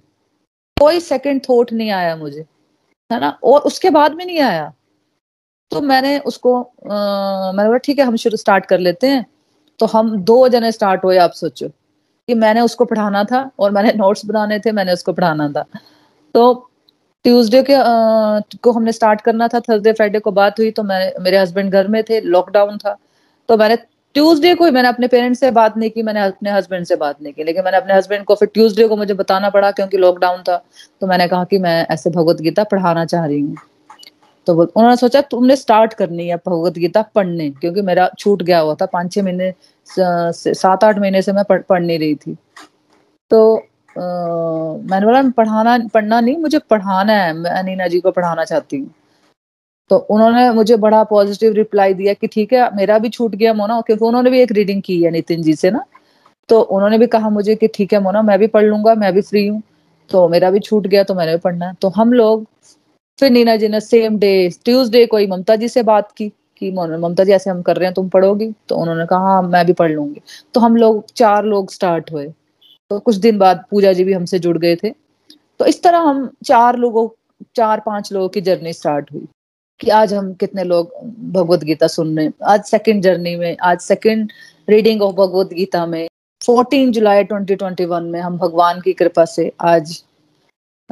कोई 0.76 1.00
सेकंड 1.00 1.40
थॉट 1.48 1.72
नहीं 1.72 1.90
आया 1.90 2.16
मुझे 2.16 2.40
है 3.10 3.20
ना? 3.20 3.28
और 3.44 3.60
उसके 3.60 3.90
बाद 3.90 4.14
में 4.14 4.24
नहीं 4.24 4.40
आया। 4.40 4.72
तो 5.70 5.80
मैंने 5.80 6.18
उसको 6.20 6.60
आ, 6.60 7.52
मैंने 7.52 7.68
बोला 7.68 7.78
ठीक 7.78 7.98
है 7.98 8.04
हम 8.04 8.16
शुरू 8.16 8.36
स्टार्ट 8.36 8.66
कर 8.66 8.78
लेते 8.78 9.06
हैं। 9.06 9.24
तो 9.80 9.86
हम 9.86 10.16
दो 10.22 10.48
जने 10.48 10.72
स्टार्ट 10.72 11.04
हुए 11.04 11.16
आप 11.18 11.32
सोचो 11.32 11.68
कि 11.68 12.34
मैंने 12.34 12.60
उसको 12.60 12.84
पढ़ाना 12.84 13.24
था 13.24 13.50
और 13.58 13.70
मैंने 13.70 13.92
नोट्स 13.92 14.26
बनाने 14.26 14.58
थे 14.58 14.72
मैंने 14.72 14.92
उसको 14.92 15.12
पढ़ाना 15.12 15.48
था। 15.48 15.64
तो 16.34 16.52
ट्यूसडे 17.24 17.62
के 17.62 17.74
आ, 17.74 18.40
को 18.62 18.72
हमने 18.72 18.92
स्टार्ट 18.92 19.20
करना 19.20 19.48
था 19.48 19.60
थर्सडे 19.60 19.92
फ्राइडे 19.92 20.18
को 20.18 20.32
बात 20.32 20.58
हुई 20.58 20.70
तो 20.70 20.82
मैं 20.82 21.00
मेरे 21.20 21.38
हस्बैंड 21.38 21.72
घर 21.72 21.88
में 21.88 22.02
थे 22.10 22.20
लॉकडाउन 22.20 22.78
था। 22.78 22.96
तो 23.48 23.56
मैंने 23.56 23.76
ट्यूसडे 24.14 24.54
को 24.54 24.64
ही 24.64 24.70
मैंने 24.70 24.88
अपने 24.88 25.06
पेरेंट्स 25.08 25.40
से 25.40 25.50
बात 25.50 25.76
नहीं 25.76 25.90
की 25.90 26.02
मैंने 26.02 26.20
अपने 26.22 26.50
हस्बैंड 26.50 26.86
से 26.86 26.96
बात 26.96 27.22
नहीं 27.22 27.32
की। 27.32 27.44
लेकिन 27.44 27.64
मैंने 27.64 27.76
अपने 27.76 27.94
हस्बैंड 27.94 28.24
को 28.24 28.34
फिर 28.34 28.48
ट्यूसडे 28.54 28.88
को 28.88 28.96
मुझे 28.96 29.14
बताना 29.14 29.50
पड़ा 29.50 29.70
क्योंकि 29.70 29.96
लॉकडाउन 29.98 30.42
था 30.42 30.56
तो 31.00 31.06
मैंने 31.06 31.28
कहा 31.28 31.44
कि 31.44 31.58
मैं 31.58 31.86
ऐसे 31.86 32.10
भगवत 32.10 32.40
गीता 32.40 32.64
पढ़ाना 32.64 33.04
चाह 33.04 33.26
रही 33.26 33.40
हूँ। 33.40 33.56
तो 34.46 34.54
उन्होंने 34.54 34.96
सोचा 34.96 35.20
तुमने 35.30 35.56
स्टार्ट 35.56 35.92
करनी 35.94 36.28
है 36.28 36.36
भगवत 36.36 36.78
गीता 36.78 37.02
पढ़ने 37.14 37.48
क्योंकि 37.52 37.82
मेरा 37.82 38.08
छूट 38.18 38.42
गया 38.42 38.58
हुआ 38.58 38.74
था। 38.74 38.86
पाँच 38.86 39.12
छह 39.12 39.22
महीने 39.22 39.52
सात 39.86 40.84
आठ 40.84 40.98
महीने 40.98 41.22
से 41.22 41.32
मैं 41.32 41.44
पढ़, 41.44 41.62
पढ़ 41.62 41.82
नहीं 41.82 41.98
रही 41.98 42.14
थी। 42.16 42.36
तो 43.30 43.56
आ, 43.56 44.02
मैंने 44.82 45.06
बोला 45.06 45.22
पढ़ाना 45.36 45.76
पढ़ना 45.94 46.20
नहीं 46.20 46.36
मुझे 46.38 46.58
पढ़ाना 46.70 47.12
है। 47.14 47.32
मैं 47.34 47.50
अनीना 47.52 47.86
जी 47.88 48.00
को 48.00 48.10
पढ़ाना 48.10 48.44
चाहती 48.44 48.78
हूँ। 48.78 48.90
तो 49.90 49.96
उन्होंने 49.96 50.50
मुझे 50.50 50.76
बड़ा 50.76 51.02
पॉजिटिव 51.04 51.52
रिप्लाई 51.52 51.94
दिया 51.94 52.12
कि 52.14 52.26
ठीक 52.26 52.52
है, 52.52 52.68
मेरा 52.76 52.98
भी 52.98 53.08
छूट 53.08 53.34
गया 53.34 53.54
मोना 53.54 53.80
क्योंकि 53.80 54.04
उन्होंने 54.04 54.30
भी 54.30 54.40
एक 54.40 54.52
रीडिंग 54.52 54.82
की 54.82 55.02
है 55.02 55.10
नितिन 55.10 55.42
जी 55.42 55.54
से 55.54 55.70
ना। 55.70 55.84
तो 56.48 56.60
उन्होंने 56.60 56.98
भी 56.98 57.06
कहा 57.06 57.28
मुझे 57.30 57.54
कि 57.54 57.68
ठीक 57.68 57.92
है 57.92 58.00
मोना, 58.00 58.22
मैं 58.22 58.38
भी 58.38 58.46
पढ़ 58.46 58.64
लूँगा, 58.64 58.94
मैं 58.94 59.12
भी 59.12 59.20
फ्री 59.20 59.46
हूँ। 59.46 59.62
तो 60.10 60.28
मेरा 60.28 60.50
भी 60.50 60.60
छूट 60.60 60.86
गया 60.86 61.02
तो 61.04 61.14
मैंने 61.14 61.32
भी 61.32 61.38
पढ़ना 61.38 61.66
है। 61.66 61.74
तो 61.74 61.88
हम 61.88 62.12
लोग 62.12 62.46
फिर 63.18 63.30
नीना 63.30 63.56
जी 63.56 63.68
ने 63.68 63.80
सेम 63.80 64.18
डे 64.18 64.48
ट्यूसडे 64.64 65.04
कोई 65.06 65.26
ममता 65.26 65.56
जी 65.56 65.68
से 65.68 65.82
बात 65.82 66.12
की 66.12 66.28
कि 66.28 66.70
ममता 66.70 67.24
जी 67.24 67.32
ऐसे 67.32 67.50
हम 67.50 67.62
कर 67.62 67.76
रहे 67.76 67.86
हैं, 67.86 67.94
तुम 67.94 68.08
पढ़ोगी? 68.08 68.50
तो 68.68 68.76
उन्होंने 68.76 69.06
कहा 69.06 69.18
हाँ 69.18 69.42
मैं 69.42 69.64
भी 69.66 69.72
पढ़ 69.72 69.90
लूँगी। 69.92 70.20
तो 70.54 70.60
हम 70.60 70.76
लोग, 70.76 71.04
चार 71.16 71.44
लोग 71.44 71.70
स्टार्ट 71.72 72.12
हुए। 72.12 72.26
तो 72.90 72.98
कुछ 72.98 73.16
दिन 73.16 73.38
बाद 73.38 73.64
पूजा 73.70 73.92
जी 73.92 74.04
भी 74.04 74.12
हमसे 74.12 74.38
जुड़ 74.38 74.56
गए 74.58 74.76
थे। 74.76 74.90
तो 75.58 75.66
इस 75.66 75.82
तरह 75.82 75.98
हम 75.98 76.30
चार 76.44 76.76
लोगों, 76.76 77.08
चार 77.56 77.80
पाँच 77.86 78.12
लोगों 78.12 78.28
की 78.28 78.40
जर्नी 78.40 78.72
स्टार्ट 78.72 79.12
हुई। 79.12 79.26
कि 79.82 79.90
आज 79.90 80.14
हम 80.14 80.34
कितने 80.34 80.64
लोग 80.64 80.92
भगवत 81.32 81.64
गीता 81.64 81.86
सुन 81.86 82.16
रहे 82.16 82.26
हैं 82.26 82.32
आज 82.46 82.64
सेकंड 82.64 83.02
जर्नी 83.02 83.36
में 83.36 83.56
आज 83.62 83.78
second 83.80 84.32
reading 84.70 85.02
of 85.02 85.14
Bhagavad 85.16 85.52
Gita 85.52 85.86
में। 85.86 86.08
14 86.40 86.90
जुलाई 86.90 87.24
2021 87.24 88.02
में 88.02 88.20
हम 88.20 88.38
भगवान 88.38 88.80
की 88.80 88.92
कृपा 88.92 89.24
से 89.24 89.52
आज 89.60 90.04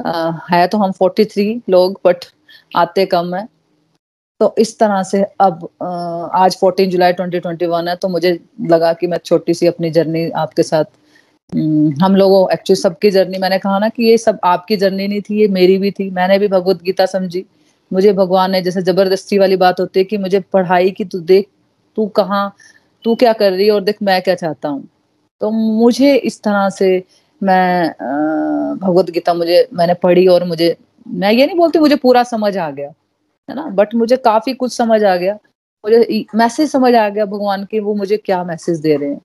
आ, 0.05 0.31
है 0.51 0.67
तो 0.67 0.77
हम 0.77 0.91
43 0.91 1.61
लोग 1.69 1.99
बट 2.05 2.25
आते 2.75 3.05
कम 3.05 3.35
है। 3.35 3.47
तो 4.39 4.55
इस 4.57 4.79
तरह 4.79 5.03
से 5.03 5.23
अब 5.39 5.69
आ, 5.81 5.87
आज 6.43 6.57
14 6.57 6.85
जुलाई 6.85 7.13
2021 7.13 7.87
है 7.87 7.95
तो 7.95 8.09
मुझे 8.09 8.39
लगा 8.61 8.93
कि 8.93 9.07
मैं 9.07 9.17
छोटी 9.25 9.53
सी 9.53 9.67
अपनी 9.67 9.89
जर्नी 9.89 10.29
आपके 10.29 10.63
साथ 10.63 10.85
हम 12.01 12.15
लोगों 12.15 12.53
एक्चुअली 12.53 12.81
सबकी 12.81 13.11
जर्नी 13.11 13.37
मैंने 13.37 13.59
कहा 13.59 13.79
ना 13.79 13.89
कि 13.89 14.03
ये 14.03 14.17
सब 14.17 14.39
आपकी 14.43 14.77
जर्नी 14.77 15.07
नहीं 15.07 15.21
थी 15.21 15.41
ये 15.41 15.47
मेरी 15.47 15.77
भी 15.77 15.91
थी 15.91 16.09
मैंने 16.09 16.39
भी 16.39 16.47
भगवत 16.47 16.83
गीता 16.83 17.05
समझी। 17.05 17.45
मुझे 17.91 18.13
भगवान 18.13 18.51
ने 18.51 18.61
जैसे 18.61 18.81
ज़बरदस्ती 18.81 19.37
वाली 19.37 19.55
बात 19.57 19.79
होती 19.79 19.99
है 19.99 20.03
कि 20.03 20.17
मुझे 20.17 20.39
पढ़ाई 20.53 20.91
की 20.91 21.05
तू 21.05 21.19
देख, 21.19 21.47
तू 21.97 22.05
कहाँ, 22.07 22.55
तू 23.03 23.15
क्या 23.15 23.33
कर 23.33 23.51
रही 23.51 23.65
है 23.65 23.71
और 23.71 23.81
देख 23.83 23.97
मैं 24.03 24.21
क्या 24.21 24.35
चाहता 24.35 24.69
हूँ। 24.69 24.87
तो 25.41 25.51
मुझे 25.51 26.15
इस 26.15 26.41
तरह 26.43 26.69
से 26.69 27.03
मैं 27.41 27.89
भगवत 28.79 29.09
गीता 29.09 29.33
मुझे, 29.33 29.67
मैंने 29.73 29.93
पढ़ी 29.93 30.27
और 30.27 30.43
मुझे, 30.43 30.75
मैं 31.07 31.31
ये 31.31 31.45
नहीं 31.45 31.57
बोलती 31.57 31.79
मुझे 31.79 31.95
पूरा 31.95 32.23
समझ 32.23 32.57
आ 32.57 32.69
गया, 32.71 32.89
है 33.49 33.55
ना? 33.55 33.65
बट 33.65 33.95
मुझे 33.95 34.17
काफ़ी 34.17 34.53
कुछ 34.53 34.73
समझ 34.73 35.03
आ 35.03 35.15
गया। 35.15 35.33
मुझे 35.83 36.25
मैसेज 36.35 36.69
समझ 36.71 36.93
आ 36.95 37.07
गया 37.09 37.25
भगवान 37.25 37.65
के 37.71 37.79
वो 37.79 37.93
मुझे 37.95 38.17
क्या 38.17 38.43
मैसेज 38.43 38.79
दे 38.79 38.95
रहे 38.95 39.09
हैं। 39.09 39.21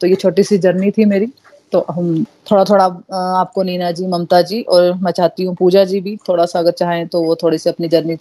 तो 0.00 0.06
ये 0.06 0.14
छोटी 0.14 0.42
सी 0.42 0.58
जर्नी 0.58 0.90
थी 0.90 1.04
मेरी। 1.04 1.26
तो 1.74 1.84
हम 1.90 2.24
थोड़ा 2.50 2.64
थोड़ा 2.64 2.84
आपको 3.38 3.62
नीना 3.62 3.90
जी 3.90 4.06
ममता 4.06 4.40
जी 4.42 4.60
और 4.62 4.92
मैं 5.02 5.12
चाहती 5.12 5.44
हूँ 5.44 5.54
पूजा 5.56 5.84
जी 5.84 6.00
भी 6.00 6.16
थोड़ा 6.28 6.44
सा 6.46 6.58
अगर 6.58 6.72
चाहें 6.72 7.06
तो 7.08 7.22
वो 7.22 7.34
थोड़ी 7.36 7.58
सी 7.58 7.70
अपनी 7.70 7.88
जर्नी 7.88 8.16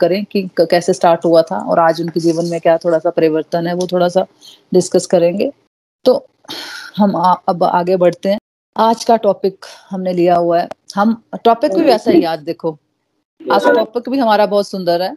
करें 0.00 0.24
कि 0.24 0.42
कैसे 0.60 0.92
स्टार्ट 0.92 1.24
हुआ 1.24 1.42
था 1.42 1.58
और 1.70 1.78
आज 1.78 2.00
उनके 2.02 2.20
जीवन 2.20 2.46
में 2.46 2.60
क्या 2.60 2.76
थोड़ा 2.78 2.98
सा 2.98 3.10
परिवर्तन 3.10 3.66
है 3.66 3.74
वो 3.74 3.86
थोड़ा 3.92 4.08
सा 4.08 4.26
डिस्कस 4.74 5.06
करेंगे। 5.06 5.50
तो 6.04 6.14
हम 6.96 7.16
आ, 7.16 7.32
अब 7.48 7.64
आगे 7.64 7.96
बढ़ते 7.96 8.28
हैं। 8.28 8.38
आज 8.76 9.04
का 9.04 9.16
टॉपिक 9.18 9.64
हमने 9.90 10.12
लिया 10.12 10.36
हुआ 10.36 10.60
है। 10.60 10.68
हम 10.96 11.22
टॉपिक 11.44 11.74
भी 11.74 11.84
वैसा 11.84 12.10
ही 12.10 12.24
आज 12.24 12.40
देखो। 12.40 12.76
आज 13.40 13.66
टॉपिक 13.66 14.08
भी 14.08 14.18
हमारा 14.18 14.46
बहुत 14.46 14.68
सुंदर 14.68 15.02
है। 15.02 15.16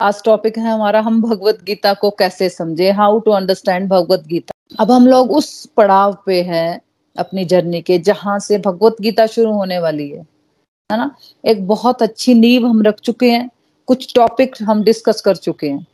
आज 0.00 0.22
टॉपिक 0.24 0.58
है 0.58 0.70
हमारा 0.70 1.00
हम 1.00 1.22
भगवत 1.22 1.62
गीता 1.64 1.94
को 1.94 2.10
कैसे 2.10 2.48
समझे 2.50 2.90
how 2.92 3.18
to 3.18 3.30
understand 3.32 3.88
Bhagavad 3.88 4.24
Gita. 4.28 4.52
अब 4.80 4.90
हम 4.90 5.06
लोग 5.06 5.32
उस 5.32 5.66
पड़ाव 5.76 6.16
पे 6.26 6.42
हैं 6.42 6.80
अपनी 7.16 7.44
जर्नी 7.44 7.80
के, 7.82 7.98
जहाँ 8.00 8.38
से 8.38 8.58
भगवत 8.58 8.96
गीता 9.00 9.26
शुरू 9.28 9.52
होने 9.52 9.78
वाली 9.78 10.08
है 10.10 10.26
है 10.90 10.98
ना? 10.98 11.10
एक 11.44 11.66
बहुत 11.66 12.02
अच्छी 12.02 12.34
नींव 12.34 12.66
हम 12.66 12.82
रख 12.82 13.00
चुके 13.00 13.30
हैं, 13.30 13.48
कुछ 13.88 14.14
टॉपिक 14.14 14.56
हम 14.62 14.82
डिस्कस 14.84 15.20
कर 15.20 15.36
चुके 15.36 15.68
हैं, 15.68 15.86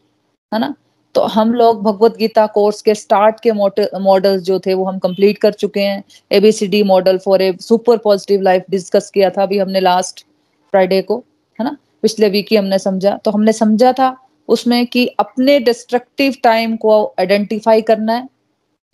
है 0.52 0.60
ना? 0.60 0.74
तो 1.14 1.22
हम 1.24 1.52
लोग 1.54 1.82
भगवत 1.82 2.16
गीता 2.16 2.46
कोर्स 2.46 2.80
के 2.82 2.94
स्टार्ट 2.94 3.40
के 3.42 3.52
मॉडल 3.52 4.40
जो 4.40 4.58
थे 4.60 4.74
वो 4.74 4.84
हम 4.84 4.98
कंप्लीट 4.98 5.38
कर 5.38 5.52
चुके 5.52 5.80
हैं। 5.80 6.02
A B C D 6.32 6.82
model 6.82 7.18
for 7.18 7.42
a 7.42 7.52
super 7.60 7.96
positive 7.98 8.42
life 8.42 8.64
discuss 8.70 9.10
किया 9.10 9.30
था 9.30 9.42
अभी 9.42 9.58
हमने 9.58 9.80
लास्ट 9.80 10.24
फ्राइडे 10.72 11.00
को, 11.02 11.16
है 11.58 11.64
ना? 11.64 11.76
पिछले 12.02 12.28
वीक 12.28 12.48
ही 12.50 12.56
हमने 12.56 12.78
समझा। 12.78 13.16
तो 13.24 13.30
हमने 13.30 13.52
समझा 13.52 13.92
था 13.92 14.16
उसमें 14.48 14.86
कि 14.86 15.06
अपने 15.18 15.58
डिस्ट्रक्टिव 15.60 16.34
टाइम 16.42 16.76
को 16.76 17.04
आइडेंटिफाई 17.20 17.82
करना 17.82 18.12
है 18.12 18.28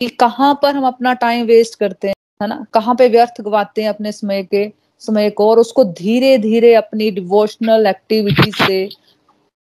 कि 0.01 0.07
कहाँ 0.09 0.53
पर 0.61 0.75
हम 0.75 0.85
अपना 0.87 1.13
टाइम 1.13 1.45
वेस्ट 1.45 1.79
करते 1.79 2.07
हैं 2.07 2.15
है 2.41 2.47
ना? 2.47 2.65
कहाँ 2.73 2.95
पे 2.95 3.07
व्यर्थ 3.09 3.41
गवाते 3.41 3.81
हैं 3.81 3.89
अपने 3.89 4.11
समय 4.11 4.43
के 4.43 4.71
समय 5.01 5.29
को 5.29 5.49
और 5.49 5.59
उसको 5.59 5.83
धीरे 5.83 6.37
धीरे 6.37 6.73
अपनी 6.75 7.09
डिवोशनल 7.11 7.87
एक्टिविटी 7.87 8.51
से 8.51 8.87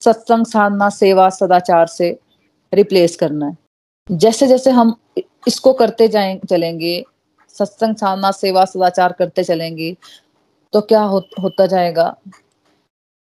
सत्संग 0.03 0.47
साधना 0.47 0.89
सेवा 0.89 1.29
सदाचार 1.31 1.87
से 1.87 2.11
रिप्लेस 2.73 3.17
करना 3.17 3.47
है। 3.47 3.57
जैसे 4.11 4.47
जैसे 4.47 4.71
हम 4.71 4.95
इसको 5.49 5.73
करते 5.73 6.09
जाए 6.09 6.39
चलेंगे 6.51 7.03
सत्संग 7.55 7.97
साधना 7.97 8.31
सेवा 8.31 8.65
सदाचार 8.65 9.13
करते 9.13 9.45
चलेंगे 9.45 9.97
तो 10.73 10.81
क्या 10.81 11.03
हो, 11.03 11.19
होता 11.43 11.67
जाएगा? 11.67 12.15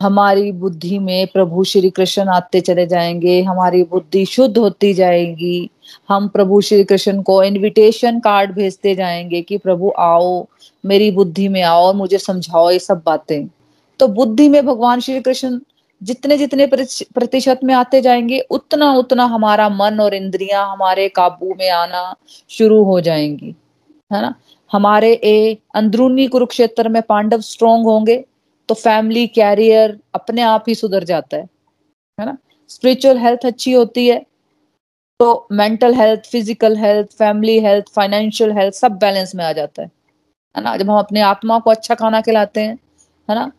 हमारी 0.01 0.53
बुद्धि 0.53 0.99
में 0.99 1.27
प्रभु 1.27 1.65
श्री 1.65 1.91
कृष्ण 1.91 2.29
आते 2.29 2.61
चले 2.61 2.87
जाएँगे, 2.87 3.43
हमारी 3.43 3.83
बुद्धि 3.83 4.25
शुद्ध 4.27 4.59
होती 4.59 4.93
जाएगी। 4.95 5.71
हम 6.09 6.29
प्रभु 6.29 6.61
श्री 6.61 6.85
कृष्ण 6.85 7.23
को 7.23 7.43
इनविटेशन 7.43 8.21
कार्ड 8.21 8.53
भेजते 8.53 8.95
जाएँगे 8.95 9.43
कि 9.43 9.59
प्रभु 9.59 9.93
आओ, 9.99 10.47
मेरी 10.85 11.11
बुद्धि 11.11 11.49
में 11.49 11.63
आओ 11.63 11.83
और 11.83 11.95
मुझे 11.95 12.19
समझाओ 12.19 12.71
ये 12.71 12.79
सब 12.79 13.03
बातें। 13.07 13.47
तो 14.01 14.09
बुद्धि 14.09 14.49
में 14.49 14.65
भगवान 14.67 15.01
श्री 15.01 15.21
कृष्ण 15.21 15.61
जितने 16.03 16.37
जितने 16.37 16.67
प्रतिशत 16.67 17.61
में 17.65 17.75
आते 17.75 18.01
जाएँगे, 18.01 18.39
उतना 18.41 18.93
उतना 18.93 19.25
हमारा 19.25 19.69
मन 19.69 20.01
और 20.01 20.15
इंद्रियाँ 20.15 20.67
हमारे 20.73 21.09
काबू 21.09 21.55
में 21.59 21.71
आना 21.71 22.15
शुरू 22.51 22.83
हो 22.85 23.01
जाएँगी। 23.01 23.55
है 24.13 24.21
ना? 24.23 24.35
हमारे 24.73 25.13
ए 25.13 25.57
अंदरूनी 25.75 26.27
कुरुक्षेत्र 26.27 26.89
में 26.89 27.01
पांडव 27.03 27.41
स्ट्रोंग 27.41 27.85
होंगे 27.85 28.25
तो 28.71 28.75
फैमिली 28.75 29.27
कैरियर 29.29 29.99
अपने 30.15 30.43
आप 30.43 30.65
ही 30.69 30.75
सुधर 30.75 31.05
जाता 31.05 31.37
है 31.37 31.43
है 32.19 32.27
ना? 32.27 32.37
स्पिरिचुअल 32.71 33.19
हेल्थ 33.19 33.47
अच्छी 33.47 33.73
होती 33.73 34.07
है 34.09 34.19
तो 35.21 35.47
mental 35.53 35.95
health 35.95 36.31
physical 36.33 36.77
health 36.79 37.09
family 37.19 37.59
health 37.61 37.87
financial 37.97 38.53
health 38.59 38.75
सब 38.75 38.93
बैलेंस 38.99 39.35
में 39.35 39.45
आ 39.45 39.53
जाता 39.53 39.83
है 39.83 39.91
है 40.55 40.63
ना? 40.65 40.77
जब 40.77 40.91
हम 40.91 40.99
अपने 40.99 41.21
आत्मा 41.23 41.59
को 41.59 41.71
अच्छा 41.71 41.95
खाना 41.95 42.21
खिलाते 42.21 42.61
हैं, 42.61 42.79
है 43.29 43.35
ना? 43.37 43.51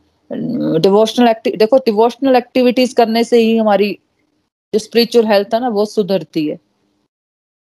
डिवोशनल 0.79 1.27
एक्टिव 1.29 1.55
देखो 1.59 1.77
डिवोशनल 1.85 2.35
एक्टिविटीज़ 2.35 2.95
करने 2.95 3.23
से 3.23 3.37
ही 3.39 3.55
हमारी 3.57 3.91
जो 4.73 4.79
स्पिरिचुअल 4.79 5.27
हेल्थ 5.27 5.53
है 5.53 5.59
ना, 5.61 5.69
वो 5.69 5.85
सुधरती 5.85 6.47
है 6.47 6.57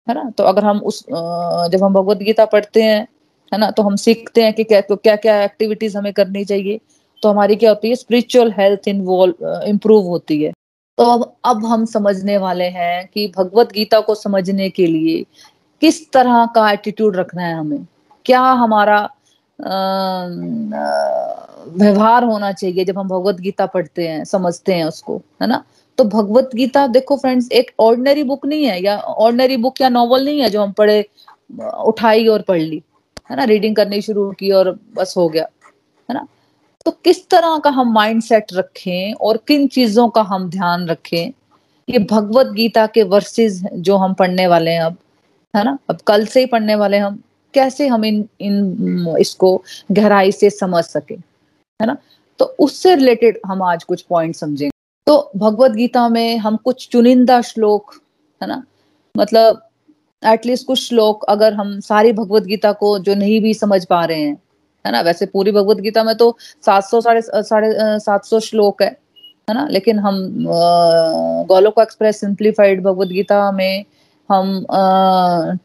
है 0.07 0.15
ना? 0.15 0.31
तो 0.39 0.45
अगर 0.45 0.65
हम 0.65 0.79
उस 0.81 1.05
जब 1.11 1.85
हम 1.85 1.95
भगवत 1.95 2.19
गीता 2.19 2.45
पढ़ते 2.47 2.83
हैं, 2.83 3.07
है 3.53 3.59
ना? 3.59 3.71
तो 3.71 3.83
हम 3.83 3.97
सीखते 3.99 4.43
हैं 4.45 4.53
कि 4.55 4.65
क्या 4.65 4.81
क्या 4.93 5.17
क्या 5.17 5.43
एक्टिविटीज़ 5.45 5.99
हमें 5.99 6.13
करनी 6.13 6.45
चाहिए। 6.45 6.81
तो 7.23 7.29
हमारी 7.29 7.57
क्या 7.57 7.71
होती 7.71 7.89
है 7.89 7.95
स्पिरिचुअल 7.95 8.53
हेल्थ 8.53 8.89
इन्वॉल्व 8.89 9.63
इम्प्रूव 9.67 10.07
होती 10.07 10.43
है। 10.43 10.53
तो 10.99 11.05
अब 11.05 11.33
अब 11.45 11.65
हम 11.67 11.85
समझने 11.87 12.37
वाले 12.39 12.65
हैं 12.71 13.07
कि 13.15 13.27
भगवत 13.37 13.73
गीता 13.73 14.01
को 14.01 14.15
समझने 14.15 14.69
के 14.71 14.87
लिए 14.87 15.23
किस 15.83 16.11
तरह 16.13 16.45
का 16.55 16.71
एटीट्यूड 16.71 17.17
रखना 17.17 17.43
है 17.43 17.55
हमें। 17.55 17.87
क्या 18.27 18.41
हमारा 18.41 18.99
व्यवहार 21.69 22.25
होना 22.25 22.51
चाहिए 22.53 22.85
जब 22.85 22.99
हम 22.99 23.09
भगवत 23.09 23.41
गीता 23.41 23.67
पढ़ते 23.67 24.07
हैं, 24.09 24.25
समझते 24.25 24.75
हैं 24.75 24.85
उसको, 24.85 25.17
है 25.43 25.49
ना? 25.49 25.63
तो 25.99 26.05
भगवत 26.05 26.51
गीता, 26.55 26.87
देखो 26.87 27.17
फ्रेंड्स 27.17 27.51
एक 27.53 27.71
ऑर्डनरी 27.81 28.23
बुक 28.25 28.47
नहीं 28.47 28.65
है 28.65 28.83
या 28.83 28.97
ऑर्डनरी 28.99 29.57
बुक 29.57 29.81
या 29.81 29.89
नॉवल 29.89 30.25
नहीं 30.25 30.41
है 30.41 30.49
जो 30.51 30.63
हम 30.63 30.73
पढ़े, 30.73 31.05
उठाई 31.87 32.27
और 32.29 32.43
पढ़ 32.43 32.61
ली, 32.61 32.83
है 33.31 33.37
ना? 33.37 33.45
रीडिंग 33.45 33.77
करनी 33.77 34.01
शुरू 34.03 34.31
की 34.39 34.51
और 34.53 34.79
बस 34.97 35.15
हो 35.17 35.29
गया। 35.29 35.47
तो 36.85 36.91
किस 36.91 37.29
तरह 37.31 37.59
का 37.59 37.71
हम 37.71 37.93
माइंड 37.93 38.23
सेट 38.23 38.53
रखें 38.53 39.13
और 39.15 39.37
किन 39.49 39.67
चीज़ों 39.67 40.09
का 40.09 40.23
हम 40.23 40.49
ध्यान 40.51 40.87
रखें? 40.89 41.33
ये 41.89 41.99
भगवत 41.99 42.47
गीता 42.47 42.87
के 42.87 43.03
वर्सेस 43.03 43.63
जो 43.75 43.97
हम 43.97 44.15
पढ़ने 44.15 44.47
वाले 44.47 44.71
हैं 44.71 44.81
अब, 44.81 44.97
है 45.55 45.65
ना? 45.65 45.79
अब 45.91 45.99
कल 46.07 46.27
से 46.27 46.41
ही 46.41 46.47
पढ़ने 46.47 46.75
वाले 46.75 46.99
हम। 46.99 47.23
कैसे 47.55 47.87
हम 47.87 48.05
इन 48.05 48.25
इन, 48.41 49.17
इसको 49.21 49.63
गहराई 49.93 50.33
से 50.33 50.51
समझ 50.51 50.85
सके, 50.85 51.15
है 51.15 51.87
ना? 51.87 51.97
तो 52.39 52.45
उससे 52.45 52.95
रिलेटेड 52.95 53.41
हम 53.47 53.63
आज 53.63 53.85
कुछ 53.85 54.03
पॉइंट 54.03 54.37
समझेंगे। 54.37 54.71
तो 55.07 55.31
भगवत 55.37 55.71
गीता 55.71 56.09
में 56.09 56.39
हम 56.39 56.57
कुछ 56.57 56.89
चुनिंदा 56.89 57.41
श्लोक, 57.43 57.95
है 58.41 58.49
ना? 58.49 58.63
मतलब 59.15 59.69
एटलीस्ट 60.23 60.67
कुछ 60.67 60.79
श्लोक 60.79 61.25
अगर 61.25 61.55
हम 61.55 61.79
सारी 61.81 62.13
भगवत 62.13 62.43
गीता 62.43 62.73
को 62.73 62.99
जो 62.99 63.15
नहीं 63.15 63.41
भी 63.41 63.55
समझ 63.55 63.85
पा 63.85 64.05
रहे 64.05 64.21
हैं 64.21 64.37
है 64.85 64.93
ना? 64.93 65.01
वैसे 65.01 65.27
पूरी 65.27 65.53
भगवत 65.53 65.81
गीता 65.81 66.05
में 66.05 66.15
तो 66.17 66.37
सात 66.67 66.85
सौ, 66.85 67.01
साढ़े 67.01 67.21
साढ़े 67.25 67.71
सात 68.01 68.25
सौ 68.25 68.41
श्लोक 68.41 68.83
है 68.83 68.89
है 69.49 69.55
ना? 69.55 69.67
लेकिन 69.71 69.99
हम 69.99 70.47
गोलोक 71.49 71.81
एक्सप्रेस 71.81 72.21
सिंप्लीफाइड 72.21 72.83
भगवत 72.83 73.09
गीता 73.09 73.51
में 73.53 73.85
हम 74.31 74.67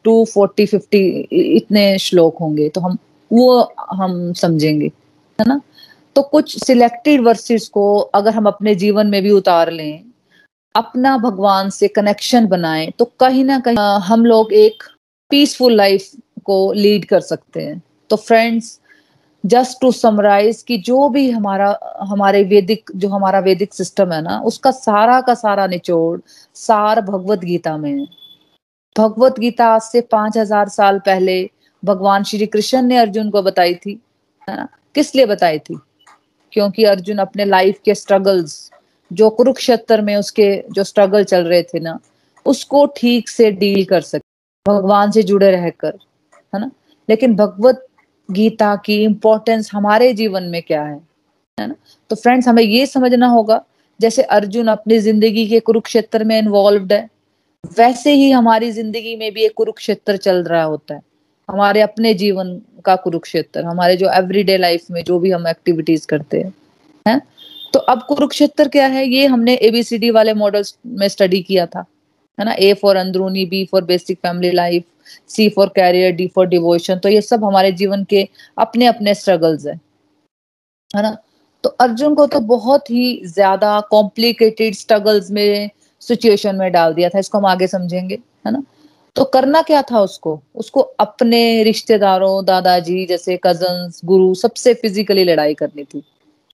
टू 0.04 0.24
फोर्टी, 0.24 0.66
फिफ्टी 0.66 1.06
इतने 1.56 1.98
श्लोक 1.98 2.38
होंगे 2.40 2.68
तो 2.68 2.80
हम, 2.80 2.96
वो 3.30 3.60
हम 3.92 4.32
समझेंगे, 4.32 4.86
है 5.38 5.46
ना? 5.48 5.60
तो 6.16 6.22
कुछ 6.22 6.56
सिलेक्टेड 6.64 7.20
वर्सेस 7.24 7.68
को 7.68 7.98
अगर 7.98 8.34
हम 8.34 8.46
अपने 8.46 8.74
जीवन 8.74 9.06
में 9.06 9.22
भी 9.22 9.30
उतार 9.30 9.70
लें, 9.70 10.04
अपना 10.74 11.16
भगवान 11.18 11.70
से 11.70 11.88
कनेक्शन 11.88 12.46
बनाएँ 12.46 12.90
तो 12.98 13.04
कहीं 13.20 13.44
ना 13.44 13.58
कहीं 13.60 13.76
हम 14.04 14.24
लोग 14.24 14.52
एक 14.54 14.82
पीसफुल 15.30 15.76
लाइफ 15.76 16.10
को 16.44 16.72
लीड 16.72 17.04
कर 17.04 17.20
सकते 17.20 17.62
हैं। 17.62 17.80
तो 18.10 18.16
फ्रेंड्स 18.18 18.78
जस्ट 19.44 19.80
टू 19.80 19.92
समराइज 19.92 20.62
कि 20.62 20.76
जो 20.78 21.08
भी 21.08 21.30
हमारा, 21.30 21.78
हमारे 22.00 22.42
वैदिक, 22.44 22.90
जो 22.96 23.08
हमारा 23.08 23.38
वैदिक 23.38 23.74
सिस्टम 23.74 24.12
है 24.12 24.22
ना, 24.22 24.40
उसका 24.40 24.70
सारा 24.70 25.20
का 25.20 25.34
सारा 25.34 25.66
निचोड़ 25.66 26.20
सार 26.54 27.00
भगवत 27.00 27.38
गीता 27.38 27.76
में 27.76 27.90
है। 27.90 28.06
भगवत 28.96 29.38
गीता 29.38 29.66
आज 29.66 29.82
से 29.82 30.00
पाँच 30.00 30.38
हज़ार 30.38 30.68
साल 30.68 30.98
पहले 30.98 31.50
भगवान 31.84 32.24
श्री 32.24 32.46
कृष्ण 32.46 32.82
ने 32.82 32.96
अर्जुन 32.96 33.30
को 33.30 33.42
बताई 33.42 33.74
थी, 33.74 34.00
है 34.48 34.56
ना? 34.56 34.68
किस 34.94 35.14
लिए 35.14 35.26
बताई 35.26 35.58
थी? 35.58 35.78
क्योंकि 36.52 36.84
अर्जुन 36.84 37.18
अपने 37.18 37.44
लाइफ 37.44 37.80
के 37.84 37.94
स्ट्रगल्स 37.94 38.70
जो 39.12 39.30
कुरुक्षेत्र 39.30 40.02
में 40.02 40.16
उसके, 40.16 40.64
जो 40.72 40.84
स्ट्रगल 40.84 41.24
चल 41.24 41.44
रहे 41.44 41.62
थे 41.62 41.80
ना, 41.80 41.98
उसको 42.46 42.86
ठीक 42.96 43.28
से 43.28 43.50
डील 43.50 43.84
कर 43.84 44.00
सके, 44.00 44.26
भगवान 44.66 45.10
से 45.10 45.22
जुड़े 45.22 45.50
रहकर, 45.50 45.98
है 46.54 46.60
ना? 46.60 46.70
लेकिन 47.08 47.36
भगवत 47.36 47.86
गीता 48.28 48.74
की 48.76 49.02
इम्पोर्टेंस 49.04 49.70
हमारे 49.72 50.12
जीवन 50.12 50.42
में 50.42 50.62
क्या 50.62 50.82
है 50.82 51.00
है 51.58 51.66
ना? 51.66 51.74
तो 52.10 52.16
फ्रेंड्स 52.16 52.48
हमें 52.48 52.62
ये 52.62 52.86
समझना 52.86 53.26
होगा, 53.26 53.64
जैसे 54.00 54.22
अर्जुन 54.22 54.68
अपनी 54.68 54.98
ज़िंदगी 54.98 55.46
के 55.46 55.60
कुरुक्षेत्र 55.60 56.24
में 56.24 56.38
इन्वॉल्व 56.38 56.92
है, 56.92 57.08
वैसे 57.78 58.12
ही 58.12 58.30
हमारी 58.30 58.70
ज़िंदगी 58.72 59.16
में 59.16 59.32
भी 59.32 59.44
एक 59.44 59.52
कुरुक्षेत्र 59.54 60.16
चल 60.16 60.42
रहा 60.44 60.62
होता 60.62 60.94
है। 60.94 61.00
हमारे 61.48 61.80
अपने 61.80 62.12
जीवन 62.14 62.60
का 62.84 62.96
कुरुक्षेत्र, 62.96 63.64
हमारे 63.64 63.96
जो 63.96 64.10
एवरीडे 64.10 64.56
लाइफ 64.58 64.90
में 64.90 65.02
जो 65.04 65.18
भी 65.18 65.30
हम 65.30 65.46
एक्टिविटीज़ 65.48 66.06
करते 66.06 66.40
हैं, 66.40 66.52
है? 67.06 67.20
तो 67.72 67.78
अब 67.80 68.02
कुरुक्षेत्र 68.08 68.68
क्या 68.68 68.86
है, 68.86 69.06
ये 69.08 69.26
हमने 69.26 69.54
एबीसीडी 69.54 70.10
वाले 70.10 70.34
मॉडल्स 70.34 70.76
में 70.86 71.08
स्टडी 71.08 71.42
किया 71.42 71.66
था, 71.66 71.84
है 72.38 72.44
ना? 72.44 72.52
ए 72.52 72.72
फॉर 72.74 72.96
अंदरूनी 72.96 73.44
B 73.44 73.64
for 73.64 73.84
basic 73.84 74.18
family 74.18 74.50
life 74.50 74.84
C 75.28 75.48
for 75.48 75.68
career 75.76 76.12
D 76.12 76.26
for 76.34 76.46
devotion 76.46 76.98
तो 76.98 77.08
ये 77.08 77.20
सब 77.22 77.44
हमारे 77.44 77.72
जीवन 77.74 78.04
के 78.04 78.28
अपने 78.58 78.86
अपने 78.86 79.14
स्ट्रगल्स 79.14 79.66
है 79.66 79.80
है 80.90 81.02
ना? 81.02 81.16
तो 81.64 81.68
अर्जुन 81.80 82.14
को 82.14 82.26
तो 82.26 82.40
बहुत 82.40 82.90
ही 82.90 83.20
ज़्यादा 83.26 83.80
कॉम्प्लिकेटेड 83.90 84.74
स्ट्रगल्स 84.74 85.30
में 85.30 85.70
सिचुएशन 86.02 86.56
में 86.56 86.70
डाल 86.72 86.94
दिया 86.94 87.08
था, 87.08 87.18
इसको 87.18 87.38
हम 87.38 87.46
आगे 87.46 87.66
समझेंगे, 87.66 88.18
है 88.46 88.52
ना? 88.52 88.62
तो 89.16 89.24
करना 89.24 89.62
क्या 89.62 89.82
था 89.82 90.00
उसको? 90.00 90.40
उसको 90.54 90.80
अपने 90.80 91.62
रिश्तेदारों, 91.64 92.44
दादाजी, 92.44 93.04
जैसे 93.06 93.38
कजन्स 93.44 94.00
गुरु, 94.04 94.34
सबसे 94.34 94.74
फिजिकली 94.74 95.24
लड़ाई 95.24 95.54
करनी 95.54 95.84
थी, 95.84 96.02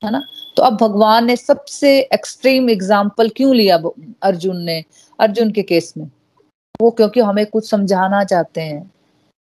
है 0.03 0.11
ना? 0.11 0.23
तो 0.57 0.63
अब 0.63 0.77
भगवान 0.81 1.27
ने 1.27 1.37
सबसे 1.37 1.99
एक्सट्रीम 2.15 2.71
एग्ज़ाम्पल 2.71 3.29
क्यों 3.37 3.55
लिया 3.57 3.81
अर्जुन 4.23 4.63
ने, 4.63 4.83
अर्जुन 5.19 5.51
के 5.51 5.63
केस 5.63 5.93
में? 5.97 6.11
वो 6.85 6.91
क्योंकि 6.93 7.21
हमें 7.23 7.45
कुछ 7.47 7.69
समझाना 7.71 8.23
चाहते 8.25 8.61
हैं, 8.61 8.81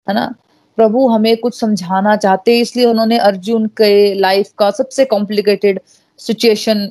है 0.06 0.14
ना? 0.14 0.34
प्रभु 0.78 1.08
हमें 1.08 1.36
कुछ 1.36 1.58
समझाना 1.60 2.16
चाहते 2.18 2.54
हैं, 2.54 2.62
इसलिए 2.62 2.86
उन्होंने 2.86 3.18
अर्जुन 3.20 3.66
के 3.78 4.14
लाइफ 4.14 4.52
का 4.58 4.70
सबसे 4.72 5.04
कॉम्प्लिकेटेड 5.06 5.80
सिचुएशन 6.20 6.90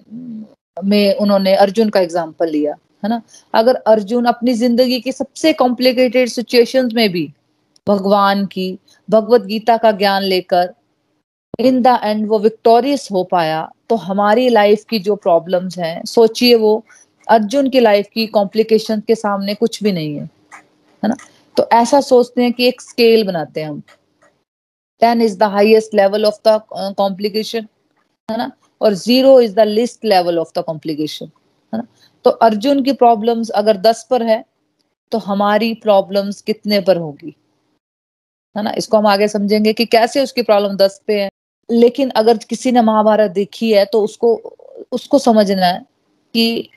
में 0.77 1.15
उन्होंने 1.15 1.55
अर्जुन 1.57 1.89
का 1.89 1.99
एग्ज़ाम्पल 1.99 2.49
लिया, 2.49 2.73
है 3.03 3.09
ना? 3.09 3.21
अगर 3.53 3.75
अर्जुन 3.87 4.25
अपनी 4.25 4.53
ज़िंदगी 4.55 4.99
की 5.01 5.11
सबसे 5.11 5.53
कॉम्प्लिकेटेड 5.55 6.29
सिचुएशन 6.29 6.89
में 6.93 7.09
भी 7.11 7.31
भगवान 7.87 8.45
की, 8.45 8.77
भगवत 9.09 9.45
गीता 9.45 9.77
का 9.77 9.91
ज्ञान 9.93 10.23
लेकर 10.23 10.73
इन 11.59 11.81
द 11.81 11.99
एंड 12.03 12.27
वो 12.27 12.39
विक्टोरियस 12.39 13.07
हो 13.11 13.23
पाया 13.31 13.69
तो 13.89 13.95
हमारी 13.97 14.47
लाइफ 14.49 14.83
की 14.89 14.99
जो 14.99 15.15
प्रॉब्लम्स 15.17 15.77
हैं, 15.79 16.03
सोचिए 16.05 16.55
वो 16.55 16.83
अर्जुन 17.29 17.69
की 17.69 17.79
लाइफ 17.79 18.07
की 18.13 18.25
कॉम्प्लिकेशन 18.27 18.99
के 19.07 19.15
सामने 19.15 19.53
कुछ 19.55 19.81
भी 19.83 19.91
नहीं 19.91 20.15
है 20.15 20.23
है 21.03 21.09
ना? 21.09 21.15
तो 21.57 21.67
ऐसा 21.73 22.01
सोचते 22.01 22.41
हैं 22.41 22.53
कि 22.53 22.67
एक 22.67 22.81
स्केल 22.81 23.23
बनाते 23.23 23.61
हैं 23.61 23.69
हम। 23.69 23.81
Ten 25.01 25.21
is 25.21 25.37
the 25.39 25.43
highest 25.51 25.93
level 25.95 26.25
of 26.25 26.39
the 26.47 26.61
complication 26.97 27.67
है 28.29 28.37
ना? 28.37 28.51
और 28.81 28.93
zero 28.95 29.39
is 29.41 29.53
the 29.55 29.59
list 29.59 30.05
level 30.05 30.39
of 30.39 30.51
the 30.57 30.63
complication 30.63 31.25
है 31.73 31.77
ना? 31.79 31.85
तो 32.25 32.29
अर्जुन 32.31 32.83
की 32.83 32.93
प्रॉब्लम्स 32.93 33.49
अगर 33.51 33.77
दस 33.79 34.05
पर 34.09 34.23
है 34.23 34.43
तो 35.11 35.17
हमारी 35.17 35.73
प्रॉब्लम्स 35.73 36.41
कितने 36.41 36.79
पर 36.81 36.97
होगी, 36.97 37.35
है 38.55 38.63
ना? 38.63 38.73
इसको 38.77 38.97
हम 38.97 39.07
आगे 39.07 39.27
समझेंगे 39.27 39.73
कि 39.73 39.85
कैसे 39.87 40.23
उसकी 40.23 40.41
प्रॉब्लम 40.41 40.75
दस 40.77 41.01
पे 41.07 41.21
है। 41.21 41.29
लेकिन 41.69 42.09
अगर 42.15 42.37
किसी 42.39 42.71
ने 42.71 42.81
महाभारत 42.81 43.31
देखी 43.31 43.71
है 43.71 43.85
तो 43.85 44.01
उसको 44.03 44.35
उसको 44.91 45.19
समझना 45.19 45.65
है 45.65 45.79
कि 46.35 46.69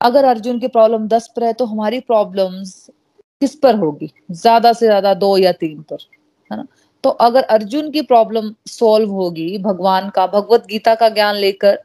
अगर 0.00 0.24
अर्जुन 0.24 0.58
की 0.60 0.68
प्रॉब्लम 0.68 1.06
दस 1.08 1.26
पर 1.36 1.44
है 1.44 1.52
तो 1.52 1.64
हमारी 1.66 2.00
प्रॉब्लम्स 2.02 2.74
किस 3.42 3.54
पर 3.56 3.74
होगी? 3.76 4.10
ज़्यादा 4.32 4.72
से 4.72 4.86
ज़्यादा 4.86 5.12
दो 5.16 5.36
या 5.38 5.52
तीन 5.54 5.80
पर, 5.82 5.96
है 6.50 6.56
ना? 6.56 6.66
तो 7.04 7.10
अगर 7.10 7.42
अर्जुन 7.44 7.90
की 7.90 8.02
प्रॉब्लम 8.02 8.52
सॉल्व 8.68 9.10
होगी, 9.12 9.58
भगवान 9.58 10.08
का, 10.10 10.26
भगवत 10.26 10.66
गीता 10.66 10.94
का 10.94 11.08
ज्ञान 11.10 11.34
लेकर 11.36 11.78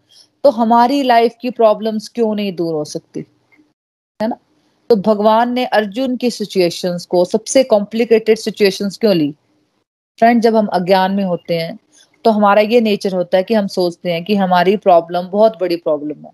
तो 0.43 0.49
हमारी 0.51 1.01
लाइफ 1.03 1.35
की 1.41 1.49
प्रॉब्लम्स 1.51 2.07
क्यों 2.09 2.33
नहीं 2.35 2.53
दूर 2.55 2.73
हो 2.73 2.83
सकती? 2.85 3.25
है 4.19 4.27
ना? 4.27 4.37
तो 4.89 4.95
भगवान 4.97 5.53
ने 5.53 5.65
अर्जुन 5.67 6.15
की 6.17 6.29
सिचुएशंस 6.31 7.05
को, 7.05 7.23
सबसे 7.25 7.63
कॉम्प्लिकेटेड 7.65 8.37
सिचुएशंस 8.39 8.97
क्यों 8.97 9.15
ली? 9.15 9.31
फ्रेंड 10.19 10.41
जब 10.41 10.55
हम 10.55 10.67
अज्ञान 10.73 11.11
में 11.11 11.23
होते 11.23 11.55
हैं 11.55 11.77
तो 12.25 12.31
हमारा 12.31 12.61
ये 12.63 12.79
नेचर 12.81 13.13
होता 13.15 13.37
है 13.37 13.43
कि 13.43 13.53
हम 13.53 13.67
सोचते 13.69 14.11
हैं 14.11 14.23
कि 14.23 14.35
हमारी 14.35 14.75
प्रॉब्लम 14.79 15.27
बहुत 15.29 15.57
बड़ी 15.59 15.75
प्रॉब्लम 15.77 16.25
है। 16.25 16.31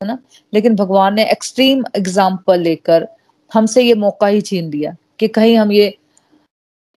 है 0.00 0.06
ना? 0.06 0.18
लेकिन 0.52 0.76
भगवान 0.76 1.14
ने 1.14 1.24
एक्सट्रीम 1.32 1.84
एग्ज़ाम्पल 1.96 2.60
लेकर 2.60 3.06
हमसे 3.50 3.82
ये 3.82 3.94
मौका 3.96 4.26
ही 4.26 4.40
छीन 4.42 4.70
लिया 4.70 4.96
कि 5.20 5.28
कहीं 5.30 5.56
हम 5.56 5.72
ये, 5.72 5.88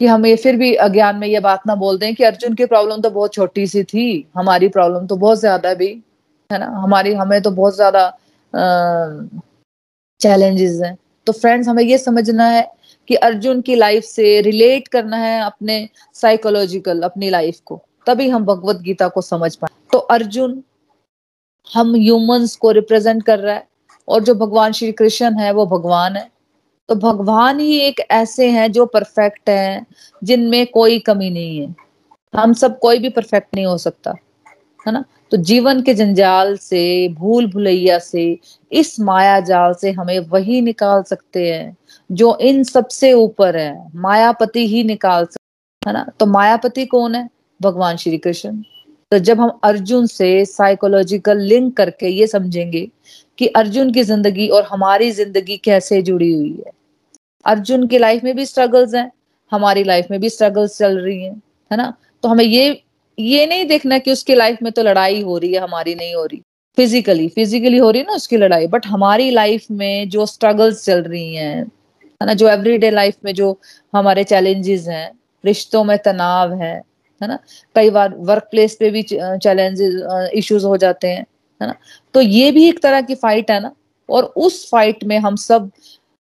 कि 0.01 0.05
हम 0.05 0.25
ये 0.25 0.35
फिर 0.35 0.55
भी 0.57 0.73
अज्ञान 0.77 1.15
में 1.15 1.27
ये 1.27 1.39
बात 1.39 1.67
ना 1.67 1.75
बोल 1.75 1.97
दें 1.97 2.13
कि 2.15 2.23
अर्जुन 2.23 2.53
की 2.55 2.65
प्रॉब्लम 2.65 3.01
तो 3.01 3.09
बहुत 3.09 3.33
छोटी 3.33 3.65
सी 3.67 3.83
थी, 3.83 4.27
हमारी 4.35 4.67
प्रॉब्लम 4.69 5.07
तो 5.07 5.15
बहुत 5.17 5.39
ज़्यादा 5.39 5.73
भी, 5.73 5.87
है 6.49 6.59
ना? 6.59 6.65
हमारी, 6.77 7.13
हमें 7.13 7.41
तो 7.41 7.51
बहुत 7.51 7.75
ज़्यादा 7.75 8.09
चैलेंजेस 10.21 10.79
हैं। 10.83 10.97
तो 11.27 11.33
फ्रेंड्स 11.33 11.67
हमें 11.67 11.83
ये 11.83 11.97
समझना 11.97 12.45
है 12.47 12.67
कि 13.09 13.15
अर्जुन 13.17 13.61
की 13.61 13.75
लाइफ 13.75 14.03
से 14.03 14.39
रिलेट 14.41 14.87
करना 14.87 15.17
है 15.17 15.41
अपने 15.41 15.87
साइकोलॉजिकल 16.15 17.01
अपनी 17.01 17.29
लाइफ 17.29 17.59
को। 17.65 17.81
तभी 18.07 18.29
हम 18.29 18.45
भगवत 18.45 18.81
गीता 18.81 19.07
को 19.07 19.21
समझ 19.21 19.55
पाए। 19.55 19.75
तो 19.91 19.97
अर्जुन 19.97 20.61
हम 21.73 21.95
ह्यूमंस 21.95 22.55
को 22.55 22.71
रिप्रेजेंट 22.71 23.23
कर 23.23 23.39
रहा 23.39 23.55
है 23.55 23.67
और 24.07 24.23
जो 24.23 24.35
भगवान 24.35 24.71
श्री 24.71 24.91
कृष्ण 24.91 25.39
है, 25.39 25.51
वो 25.51 25.65
भगवान 25.65 26.15
है। 26.15 26.31
तो 26.89 26.95
भगवान 26.95 27.59
ही 27.59 27.79
एक 27.79 27.99
ऐसे 28.11 28.49
हैं 28.49 28.71
जो 28.71 28.85
परफेक्ट 28.85 29.49
हैं, 29.49 29.87
जिनमें 30.23 30.67
कोई 30.67 30.99
कमी 30.99 31.29
नहीं 31.29 31.61
है। 31.61 31.75
हम 32.35 32.53
सब 32.53 32.79
कोई 32.79 32.99
भी 32.99 33.09
परफेक्ट 33.09 33.55
नहीं 33.55 33.65
हो 33.65 33.77
सकता, 33.77 34.13
है 34.87 34.91
ना? 34.93 35.03
तो 35.31 35.37
जीवन 35.37 35.81
के 35.81 35.93
जंजाल 35.93 36.57
से, 36.57 37.09
भूल 37.09 37.51
भुलैया 37.51 37.99
से, 37.99 38.39
इस 38.71 38.99
माया 38.99 39.39
जाल 39.39 39.73
से 39.73 39.91
हमें 39.91 40.19
वही 40.19 40.61
निकाल 40.61 41.03
सकते 41.03 41.53
हैं, 41.53 41.77
जो 42.11 42.37
इन 42.37 42.63
सबसे 42.63 43.13
ऊपर 43.13 43.57
है। 43.57 43.91
मायापति 43.95 44.67
ही 44.67 44.83
निकाल 44.83 45.25
सकते 45.25 45.89
है 45.89 45.93
ना? 45.93 46.11
तो 46.19 46.25
मायापति 46.25 46.85
कौन 46.85 47.15
है? 47.15 47.29
भगवान 47.61 47.97
श्री 47.97 48.17
कृष्ण। 48.17 48.63
तो 49.11 49.17
जब 49.19 49.39
हम 49.41 49.51
अर्जुन 49.63 50.05
से 50.05 50.29
साइकोलॉजिकल 50.45 51.39
लिंक 51.39 51.75
करके 51.77 52.07
ये 52.07 52.27
समझेंगे 52.27 52.87
कि 53.39 53.47
अर्जुन 53.47 53.91
की 53.93 54.03
ज़िंदगी 54.03 54.47
और 54.47 54.63
हमारी 54.63 55.11
ज़िंदगी 55.11 55.57
कैसे 55.57 56.01
जुड़ी 56.01 56.31
हुई 56.33 56.51
है। 56.57 56.71
अर्जुन 57.45 57.87
की 57.87 57.97
लाइफ 57.97 58.23
में 58.23 58.35
भी 58.35 58.45
स्ट्रगल्स 58.45 58.95
हैं, 58.95 59.11
हमारी 59.51 59.83
लाइफ 59.83 60.07
में 60.11 60.19
भी 60.19 60.29
स्ट्रगल्स 60.29 60.77
चल 60.77 60.97
रही 60.97 61.23
हैं, 61.23 61.41
है 61.71 61.77
ना? 61.77 61.93
तो 62.23 62.29
हमें 62.29 62.45
ये 62.45 62.81
ये 63.17 63.45
नहीं 63.45 63.65
देखना 63.65 63.97
कि 63.97 64.11
उसकी 64.11 64.35
लाइफ 64.35 64.57
में 64.63 64.71
तो 64.71 64.83
लड़ाई 64.83 65.21
हो 65.21 65.37
रही 65.37 65.53
है, 65.53 65.59
हमारी 65.59 65.95
नहीं 65.95 66.15
हो 66.15 66.25
रही। 66.25 66.41
फिजिकली 66.77 67.27
फिजिकली 67.29 67.77
हो 67.77 67.89
रही 67.91 68.01
है 68.01 68.07
ना 68.07 68.13
उसकी 68.13 68.37
लड़ाई 68.37 68.67
बट 68.67 68.85
हमारी 68.87 69.29
लाइफ 69.31 69.65
में 69.71 70.09
जो 70.09 70.25
स्ट्रगल्स 70.25 70.83
चल 70.85 71.01
रही 71.03 71.35
हैं, 71.35 71.57
है 72.21 72.25
ना? 72.25 72.33
जो 72.33 72.49
एवरीडे 72.49 72.91
लाइफ 72.91 73.15
में 73.25 73.33
जो 73.33 73.57
हमारे 73.93 74.23
चैलेंजेस 74.23 74.87
हैं, 74.87 75.11
रिश्तों 75.43 75.83
में 75.83 75.97
तनाव 75.97 76.53
है 76.53 76.81
है 77.21 77.27
ना? 77.27 77.39
कई 77.75 77.89
बार 77.89 78.15
वर्क 78.17 78.47
प्लेस 78.51 78.75
पे 78.79 78.89
भी 78.89 79.03
चैलेंजेस 79.11 80.29
इश्यूज़ 80.33 80.65
हो 80.65 80.77
जाते 80.77 81.07
हैं, 81.07 81.25
है 81.61 81.67
ना? 81.67 81.75
तो 82.13 82.21
ये 82.21 82.51
भी 82.51 82.67
एक 82.69 82.81
तरह 82.83 83.01
की 83.01 83.15
फाइट 83.15 83.51
है 83.51 83.59
ना? 83.59 83.71
और 84.09 84.23
उस 84.23 84.69
फाइट 84.69 85.03
में 85.03 85.17
हम 85.19 85.35
सब 85.35 85.71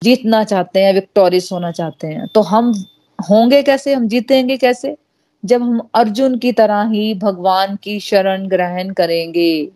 जीतना 0.02 0.44
चाहते 0.44 0.80
हैं 0.80 0.94
विक्टोरियस 0.94 1.48
होना 1.52 1.70
चाहते 1.70 2.06
हैं। 2.06 2.26
तो 2.34 2.40
हम 2.40 2.72
होंगे 3.30 3.62
कैसे? 3.62 3.94
हम 3.94 4.08
जीतेंगे 4.08 4.56
कैसे? 4.56 4.96
जब 5.44 5.62
हम 5.62 5.88
अर्जुन 5.94 6.38
की 6.38 6.52
तरह 6.52 6.82
ही 6.82 7.14
भगवान 7.14 7.76
की 7.76 8.00
शरण 8.00 8.48
ग्रहण 8.48 8.90
करेंगे। 8.90 9.72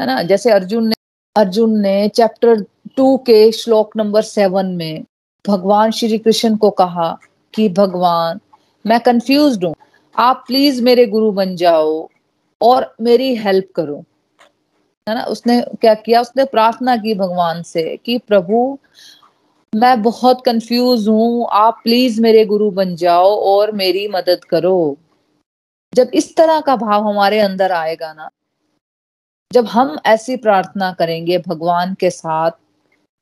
है 0.00 0.06
ना? 0.06 0.22
जैसे 0.22 0.50
अर्जुन 0.50 0.86
ने 0.88 0.94
अर्जुन 1.36 1.78
ने 1.80 2.08
चैप्टर 2.08 2.64
टू 2.96 3.16
के 3.16 3.52
श्लोक 3.52 3.96
नंबर 3.96 4.22
सेवन 4.22 4.66
में 4.66 5.04
भगवान 5.46 5.90
श्री 5.90 6.18
कृष्ण 6.18 6.56
को 6.56 6.70
कहा 6.70 7.18
कि, 7.54 7.68
भगवान, 7.68 8.40
मैं 8.86 9.00
कंफ्यूज 9.00 9.64
हूँ। 9.64 9.74
आप 10.18 10.44
प्लीज़ 10.46 10.82
मेरे 10.82 11.06
गुरु 11.06 11.32
बन 11.32 11.56
जाओ 11.56 12.08
और 12.62 12.96
मेरी 13.00 13.36
हेल्प 13.36 13.68
करो। 13.76 14.04
है 15.08 15.14
ना? 15.14 15.24
उसने 15.24 15.60
क्या 15.60 15.94
किया? 15.94 16.20
उसने 16.20 16.44
प्रार्थना 16.44 16.96
की 16.96 17.14
भगवान 17.14 17.62
से 17.62 17.96
कि, 17.96 18.18
प्रभु, 18.18 18.78
मैं 19.74 20.02
बहुत 20.02 20.42
कंफ्यूज 20.44 21.08
हूँ। 21.08 21.46
आप 21.52 21.80
प्लीज़ 21.84 22.22
मेरे 22.22 22.44
गुरु 22.44 22.70
बन 22.70 22.96
जाओ 22.96 23.36
और 23.36 23.72
मेरी 23.72 24.08
मदद 24.08 24.44
करो। 24.44 24.96
जब 25.94 26.10
इस 26.14 26.36
तरह 26.36 26.60
का 26.60 26.76
भाव 26.76 27.08
हमारे 27.08 27.40
अंदर 27.40 27.72
आएगा 27.72 28.12
ना, 28.12 28.30
जब 29.52 29.66
हम 29.66 29.98
ऐसी 30.06 30.36
प्रार्थना 30.36 30.92
करेंगे 30.92 31.38
भगवान 31.38 31.94
के 31.94 32.10
साथ 32.10 32.50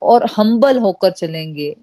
और 0.03 0.27
हम्बल 0.37 0.79
होकर 0.79 1.11
चलेंगे 1.11 1.77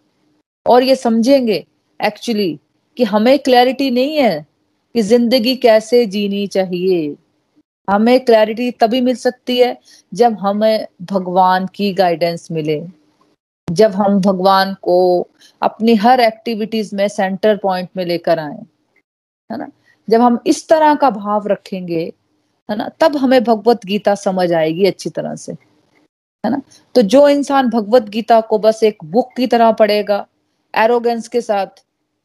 और 0.68 0.84
ये 0.84 0.96
समझेंगे 0.96 1.66
एक्चुअली 2.06 2.60
कि 2.98 3.04
हमें 3.04 3.40
क्लैरिटी 3.40 3.92
नहीं 3.92 4.18
है। 4.18 4.53
कि 4.96 5.02
ज़िंदगी 5.02 5.56
कैसे 5.56 6.06
जीनी 6.06 6.46
चाहिए? 6.48 7.16
हमें 7.88 8.20
क्लैरिटी 8.26 8.70
तभी 8.72 9.02
मिल 9.02 9.16
सकती 9.16 9.58
है 9.58 9.78
जब 10.14 10.38
हमें 10.40 10.88
भगवान 11.02 11.68
की 11.76 11.94
गाइडेंस 11.94 12.48
मिले। 12.52 12.82
जब 13.68 13.92
हम 13.92 14.20
भगवान 14.22 14.74
को 14.82 15.28
अपनी 15.62 15.96
हर 15.96 16.20
एक्टिविटीज़ 16.20 16.96
में 16.96 17.08
सेंटर 17.08 17.58
पॉइंट 17.58 17.90
में 17.98 18.06
लेकर 18.06 18.40
आए, 18.40 18.58
है 19.50 19.58
ना? 19.58 19.68
जब 20.08 20.22
हम 20.22 20.40
इस 20.48 20.68
तरह 20.70 20.96
का 20.96 21.10
भाव 21.10 21.48
रखेंगे, 21.48 22.02
है 22.70 22.78
ना, 22.78 22.90
तब 23.00 23.16
हमें 23.18 23.44
भगवत 23.44 23.86
गीता 23.86 24.16
समझ 24.16 24.52
आएगी 24.54 24.86
अच्छी 24.86 25.10
तरह 25.10 25.36
से, 25.36 25.52
है 26.44 26.52
ना? 26.52 26.62
तो 26.96 27.02
जो 27.02 27.28
इंसान 27.30 27.70
भगवत 27.70 28.10
गीता 28.10 28.42
को 28.42 28.60
बस 28.60 28.84
एक 28.84 29.04
बुक 29.06 29.30
की 29.38 29.48
तरह 29.48 29.72
पढ़ेगा 29.72 30.26
एरोगेंस 30.74 31.28
के 31.28 31.42
साथ 31.42 31.84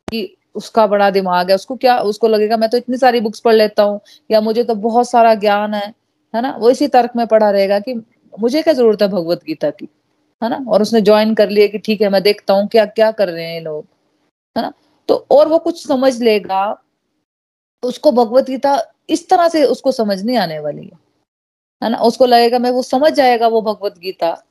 कि 0.09 0.23
उसका 0.55 0.87
बड़ा 0.87 1.11
दिमाग 1.11 1.49
है, 1.49 1.55
उसको 1.55 1.77
क्या, 1.77 1.99
उसको 1.99 2.29
लगेगा, 2.29 2.57
मैं 2.57 2.71
तो 2.71 2.77
इतनी 2.77 2.97
सारी 2.97 3.21
बुक्स 3.21 3.41
पढ़ 3.41 3.55
लेता 3.55 3.83
हूँ, 3.83 4.01
या 4.31 4.41
मुझे 4.41 4.65
तो 4.65 4.75
बहुत 4.75 5.11
सारा 5.11 5.35
ज्ञान 5.35 5.75
है। 5.75 5.95
है 6.35 6.43
ना? 6.43 6.57
वो 6.59 6.71
इसी 6.71 6.89
तर्क 6.89 7.11
में 7.17 7.27
पढ़ा 7.27 7.51
रहेगा 7.51 7.79
कि 7.79 7.95
मुझे 8.39 8.63
क्या 8.63 8.75
ज़रूरत 8.75 9.03
है 9.03 9.09
भगवत 9.09 9.45
गीता 9.45 9.71
की? 9.71 9.89
है 10.45 10.51
ना? 10.51 10.65
और 10.69 10.83
उसने 10.83 11.01
ज्वाइन 11.01 11.35
कर 11.35 11.51
लिया 11.51 11.67
कि 11.67 11.79
ठीक 11.79 12.01
है, 12.01 12.09
मैं 12.09 12.23
देखता 12.23 12.55
हूँ 12.55 12.69
क्या 12.69 12.85
क्या 12.85 13.11
कर 13.11 13.29
रहे 13.29 13.47
हैं 13.47 13.61
लोग। 13.61 13.85
है 14.57 14.63
ना? 14.63 14.73
तो 15.09 15.27
और 15.31 15.49
वो 15.49 15.59
कुछ 15.59 15.87
समझ 15.87 16.23
लेगा, 16.23 16.83
उसको 17.85 18.13
भगवत 18.13 18.45
गीता 18.45 18.83
इस 19.11 19.29
तरह 19.29 19.49
से 19.49 19.65
उसको 19.65 19.93
समझ 19.93 20.23
नहीं 20.23 20.37
आने 20.37 20.59
वाली 20.59 20.85
है। 20.85 20.99
है 21.85 21.91
ना? 21.91 21.99
उसको 21.99 22.27
लगेगा, 22.27 22.59
मैं 22.59 22.71
वो 22.71 22.83
समझ 22.83 23.13
जाएगा 23.13 23.49
वो 23.49 23.63
भगवत 23.63 23.99
गीता। 23.99 24.45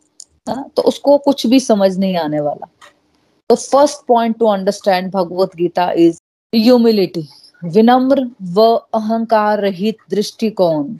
है 0.50 0.56
ना? 0.56 0.70
तो 0.76 0.82
उसको 0.82 1.18
कुछ 1.18 1.48
भी 1.48 1.60
समझ 1.60 1.98
नहीं 1.98 2.18
आने 2.18 2.40
वाला। 2.40 2.68
तो 3.50 3.56
first 3.56 4.06
point 4.08 4.38
to 4.40 4.46
understand 4.48 5.12
Bhagavad 5.12 5.56
Gita 5.56 5.92
is 5.98 6.20
humility 6.54 7.28
विनम्र 7.64 8.26
व 8.54 8.66
अहंकार 8.96 9.60
रहित 9.62 9.98
दृष्टिकोण 10.10 10.96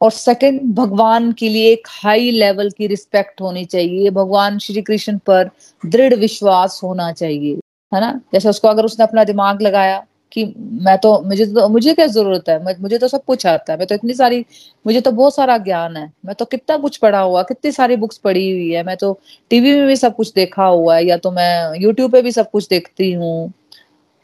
और 0.00 0.10
सेकंड 0.10 0.60
भगवान 0.74 1.30
के 1.32 1.48
लिए 1.48 1.72
एक 1.72 1.86
हाई 1.90 2.30
लेवल 2.30 2.70
की 2.70 2.86
रिस्पेक्ट 2.86 3.40
होनी 3.40 3.64
चाहिए 3.66 4.10
भगवान 4.12 4.58
श्री 4.58 4.82
कृष्ण 4.82 5.18
पर 5.26 5.50
दृढ़ 5.82 6.14
विश्वास 6.14 6.80
होना 6.84 7.10
चाहिए 7.12 7.58
है 7.92 8.00
ना 8.00 8.12
जैसे 8.32 8.48
उसको 8.48 8.68
अगर 8.68 8.84
उसने 8.84 9.04
अपना 9.04 9.24
दिमाग 9.24 9.62
लगाया 9.62 10.04
कि 10.36 10.44
मैं 10.82 10.96
तो 10.98 11.20
मुझे 11.22 11.46
तो 11.46 11.68
मुझे 11.68 11.94
क्या 11.94 12.06
ज़रूरत 12.06 12.48
है? 12.48 12.76
मुझे 12.80 12.98
तो 12.98 13.08
सब 13.08 13.24
कुछ 13.24 13.46
आता 13.46 13.72
है। 13.72 13.78
मैं 13.78 13.86
तो 13.86 13.94
इतनी 13.94 14.14
सारी, 14.14 14.44
मुझे 14.86 15.00
तो 15.00 15.10
बहुत 15.12 15.34
सारा 15.34 15.58
ज्ञान 15.58 15.96
है। 15.96 16.10
मैं 16.26 16.34
तो 16.34 16.44
कितना 16.44 16.76
कुछ 16.76 16.96
पढ़ा 16.96 17.20
हुआ, 17.20 17.42
कितनी 17.42 17.72
सारी 17.72 17.96
बुक्स 17.96 18.18
पढ़ी 18.18 18.50
हुई 18.50 18.70
है। 18.70 18.82
मैं 18.82 18.96
तो 18.96 19.18
टीवी 19.50 19.76
में 19.76 19.86
भी 19.86 19.96
सब 19.96 20.16
कुछ 20.16 20.32
देखा 20.32 20.64
हुआ 20.64 20.96
है, 20.96 21.04
या 21.06 21.16
तो 21.16 21.30
मैं 21.30 21.80
यूट्यूब 21.80 22.12
पे 22.12 22.22
भी 22.22 22.32
सब 22.32 22.50
कुछ 22.50 22.68
देखती 22.68 23.12
हूँ। 23.12 23.52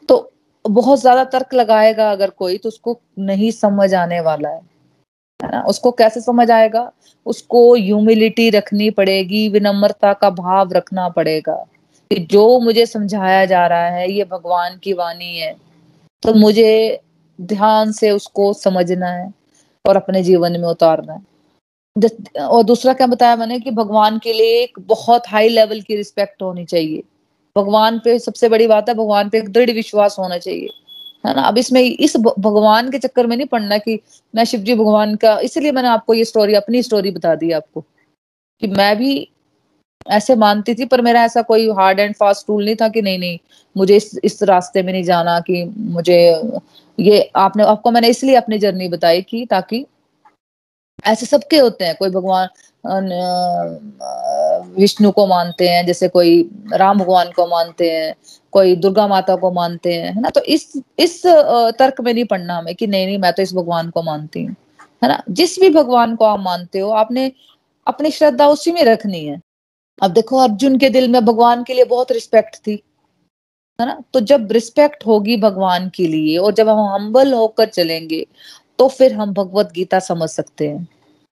तो 0.09 0.31
बहुत 0.65 0.99
ज़्यादा 1.01 1.23
तर्क 1.23 1.53
लगाएगा 1.53 2.11
अगर 2.11 2.29
कोई 2.29 2.57
तो 2.57 2.69
उसको 2.69 2.99
नहीं 3.19 3.51
समझ 3.51 3.93
आने 3.93 4.19
वाला 4.21 4.49
है। 4.49 4.61
ना? 5.39 5.61
उसको 5.61 5.91
कैसे 5.91 6.21
समझ 6.21 6.49
आएगा? 6.51 6.91
उसको 7.25 7.73
ह्यूमिलिटी 7.75 8.49
रखनी 8.49 8.89
पड़ेगी, 8.89 9.47
विनम्रता 9.49 10.13
का 10.13 10.29
भाव 10.29 10.73
रखना 10.73 11.09
पड़ेगा 11.09 11.53
कि 12.11 12.19
जो 12.31 12.59
मुझे 12.59 12.85
समझाया 12.85 13.45
जा 13.45 13.65
रहा 13.67 13.87
है, 13.87 14.11
ये 14.11 14.23
भगवान 14.23 14.77
की 14.77 14.93
वाणी 14.93 15.37
है। 15.37 15.55
तो 16.23 16.33
मुझे 16.33 17.01
ध्यान 17.39 17.91
से 17.91 18.11
उसको 18.11 18.51
समझना 18.53 19.07
है 19.07 19.31
और 19.85 19.95
अपने 19.95 20.23
जीवन 20.23 20.59
में 20.61 20.67
उतारना 20.69 21.13
है। 21.13 21.29
और 22.41 22.63
दूसरा 22.63 22.93
क्या 22.93 23.07
बताया 23.07 23.35
मैंने 23.35 23.59
कि 23.59 23.71
भगवान 23.71 24.19
के 24.19 24.33
लिए 24.33 24.61
एक 24.63 24.79
बहुत 24.79 25.27
हाई 25.27 25.49
लेवल 25.49 25.81
की 25.81 25.95
रिस्पेक्ट 25.95 26.41
होनी 26.41 26.65
चाहिए। 26.65 27.03
भगवान 27.55 27.99
पे 27.99 28.17
सबसे 28.19 28.49
बड़ी 28.49 28.67
बात 28.67 28.89
है, 28.89 28.95
भगवान 28.95 29.29
पे 29.29 29.37
एक 29.37 29.49
दृढ़ 29.49 29.71
विश्वास 29.71 30.15
होना 30.19 30.37
चाहिए, 30.37 30.69
है 31.23 31.33
ना? 31.35 31.41
अब 31.41 31.57
इसमें 31.57 31.81
इस 31.81 32.17
भगवान 32.17 32.91
के 32.91 32.99
चक्कर 32.99 33.27
में 33.27 33.35
नहीं 33.37 33.47
पड़ना 33.47 33.77
कि 33.77 33.99
मैं 34.33 34.43
शिव 34.45 34.59
जी 34.61 34.75
भगवान 34.75 35.15
का, 35.15 35.37
इसलिए 35.39 35.71
मैंने 35.71 35.87
आपको 35.87 36.13
ये 36.13 36.25
स्टोरी 36.25 36.53
अपनी 36.55 36.83
स्टोरी 36.83 37.11
बता 37.11 37.35
दी 37.35 37.51
आपको 37.51 37.81
कि 38.61 38.67
मैं 38.67 38.95
भी 38.97 39.27
ऐसे 40.05 40.35
मानती 40.35 40.73
थी, 40.75 40.85
पर 40.85 41.01
मेरा 41.01 41.23
ऐसा 41.23 41.41
कोई 41.41 41.69
हार्ड 41.71 41.99
एंड 41.99 42.15
फास्ट 42.15 42.49
रूल 42.49 42.65
नहीं 42.65 42.75
था 42.75 42.87
कि 42.89 43.01
नहीं 43.01 43.19
नहीं, 43.19 43.37
मुझे 43.75 43.95
इस 43.95 44.11
इस 44.23 44.41
रास्ते 44.43 44.83
में 44.83 44.91
नहीं 44.93 45.03
जाना 45.03 45.39
कि 45.39 45.63
मुझे, 45.77 46.17
ये 46.97 47.19
आपने, 47.35 47.63
आपको 47.63 47.91
मैंने 47.91 48.07
इसलिए 48.09 48.35
अपनी 48.35 48.57
जर्नी 48.59 48.87
बताई 48.89 49.21
कि 49.21 49.45
ताकि 49.49 49.85
ऐसे 51.05 51.25
सबके 51.25 51.57
होते 51.57 51.85
हैं, 51.85 51.95
कोई 51.95 52.09
भगवान 52.09 52.47
विष्णु 54.77 55.11
को 55.11 55.25
मानते 55.27 55.67
हैं, 55.69 55.85
जैसे 55.85 56.07
कोई 56.07 56.41
राम 56.73 56.99
भगवान 56.99 57.31
को 57.31 57.47
मानते 57.47 57.89
हैं, 57.91 58.13
कोई 58.53 58.75
दुर्गा 58.75 59.07
माता 59.07 59.35
को 59.35 59.51
मानते 59.51 59.93
हैं, 59.93 60.13
है 60.13 60.21
ना? 60.21 60.29
तो 60.29 60.41
इस 60.43 60.71
इस 60.99 61.21
तर्क 61.79 62.01
में 62.01 62.13
नहीं 62.13 62.25
पढ़ना 62.25 62.57
हमें 62.57 62.73
कि 62.75 62.87
नहीं 62.87 63.05
नहीं, 63.05 63.17
मैं 63.17 63.31
तो 63.33 63.41
इस 63.43 63.53
भगवान 63.53 63.89
को 63.89 64.01
मानती 64.03 64.43
हूँ, 64.43 64.55
है 65.03 65.09
ना? 65.09 65.21
जिस 65.29 65.59
भी 65.59 65.69
भगवान 65.69 66.15
को 66.15 66.25
आप 66.25 66.39
मानते 66.39 66.79
हो, 66.79 66.89
आपने 66.91 67.31
अपनी 67.87 68.11
श्रद्धा 68.11 68.47
उसी 68.47 68.71
में 68.71 68.83
रखनी 68.85 69.25
है। 69.25 69.39
अब 69.97 70.11
देखो, 70.11 70.37
अर्जुन 70.37 70.77
के 70.77 70.89
दिल 70.89 71.07
में 71.07 71.23
भगवान 71.25 71.63
के 71.63 71.73
लिए 71.73 71.85
बहुत 71.85 72.11
रिस्पेक्ट 72.11 72.55
थी, 72.57 72.81
है 73.79 73.85
ना? 73.87 74.01
तो 74.13 74.19
जब 74.21 74.51
रिस्पेक्ट 74.51 75.05
होगी 75.05 75.37
भगवान 75.37 75.89
के 75.89 76.07
लिए 76.07 76.37
और 76.37 76.53
जब 76.53 76.69
हम 76.69 76.79
हम्बल 76.93 77.33
होकर 77.33 77.65
चलेंगे 77.67 78.25
तो 78.79 78.87
फिर 78.87 79.13
हम 79.13 79.33
भगवत 79.33 79.71
गीता 79.75 79.99
समझ 79.99 80.29
सकते 80.29 80.67
हैं, 80.67 80.87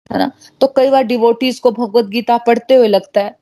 है 0.10 0.18
ना? 0.20 0.32
तो 0.62 0.68
कई 0.68 0.90
बार 0.90 1.04
डिवोटीज 1.04 1.60
को 1.60 1.72
भगवत 1.72 2.06
गीता 2.06 2.38
पढ़ते 2.38 2.76
हुए 2.76 2.88
लगता 2.88 3.22
है 3.22 3.36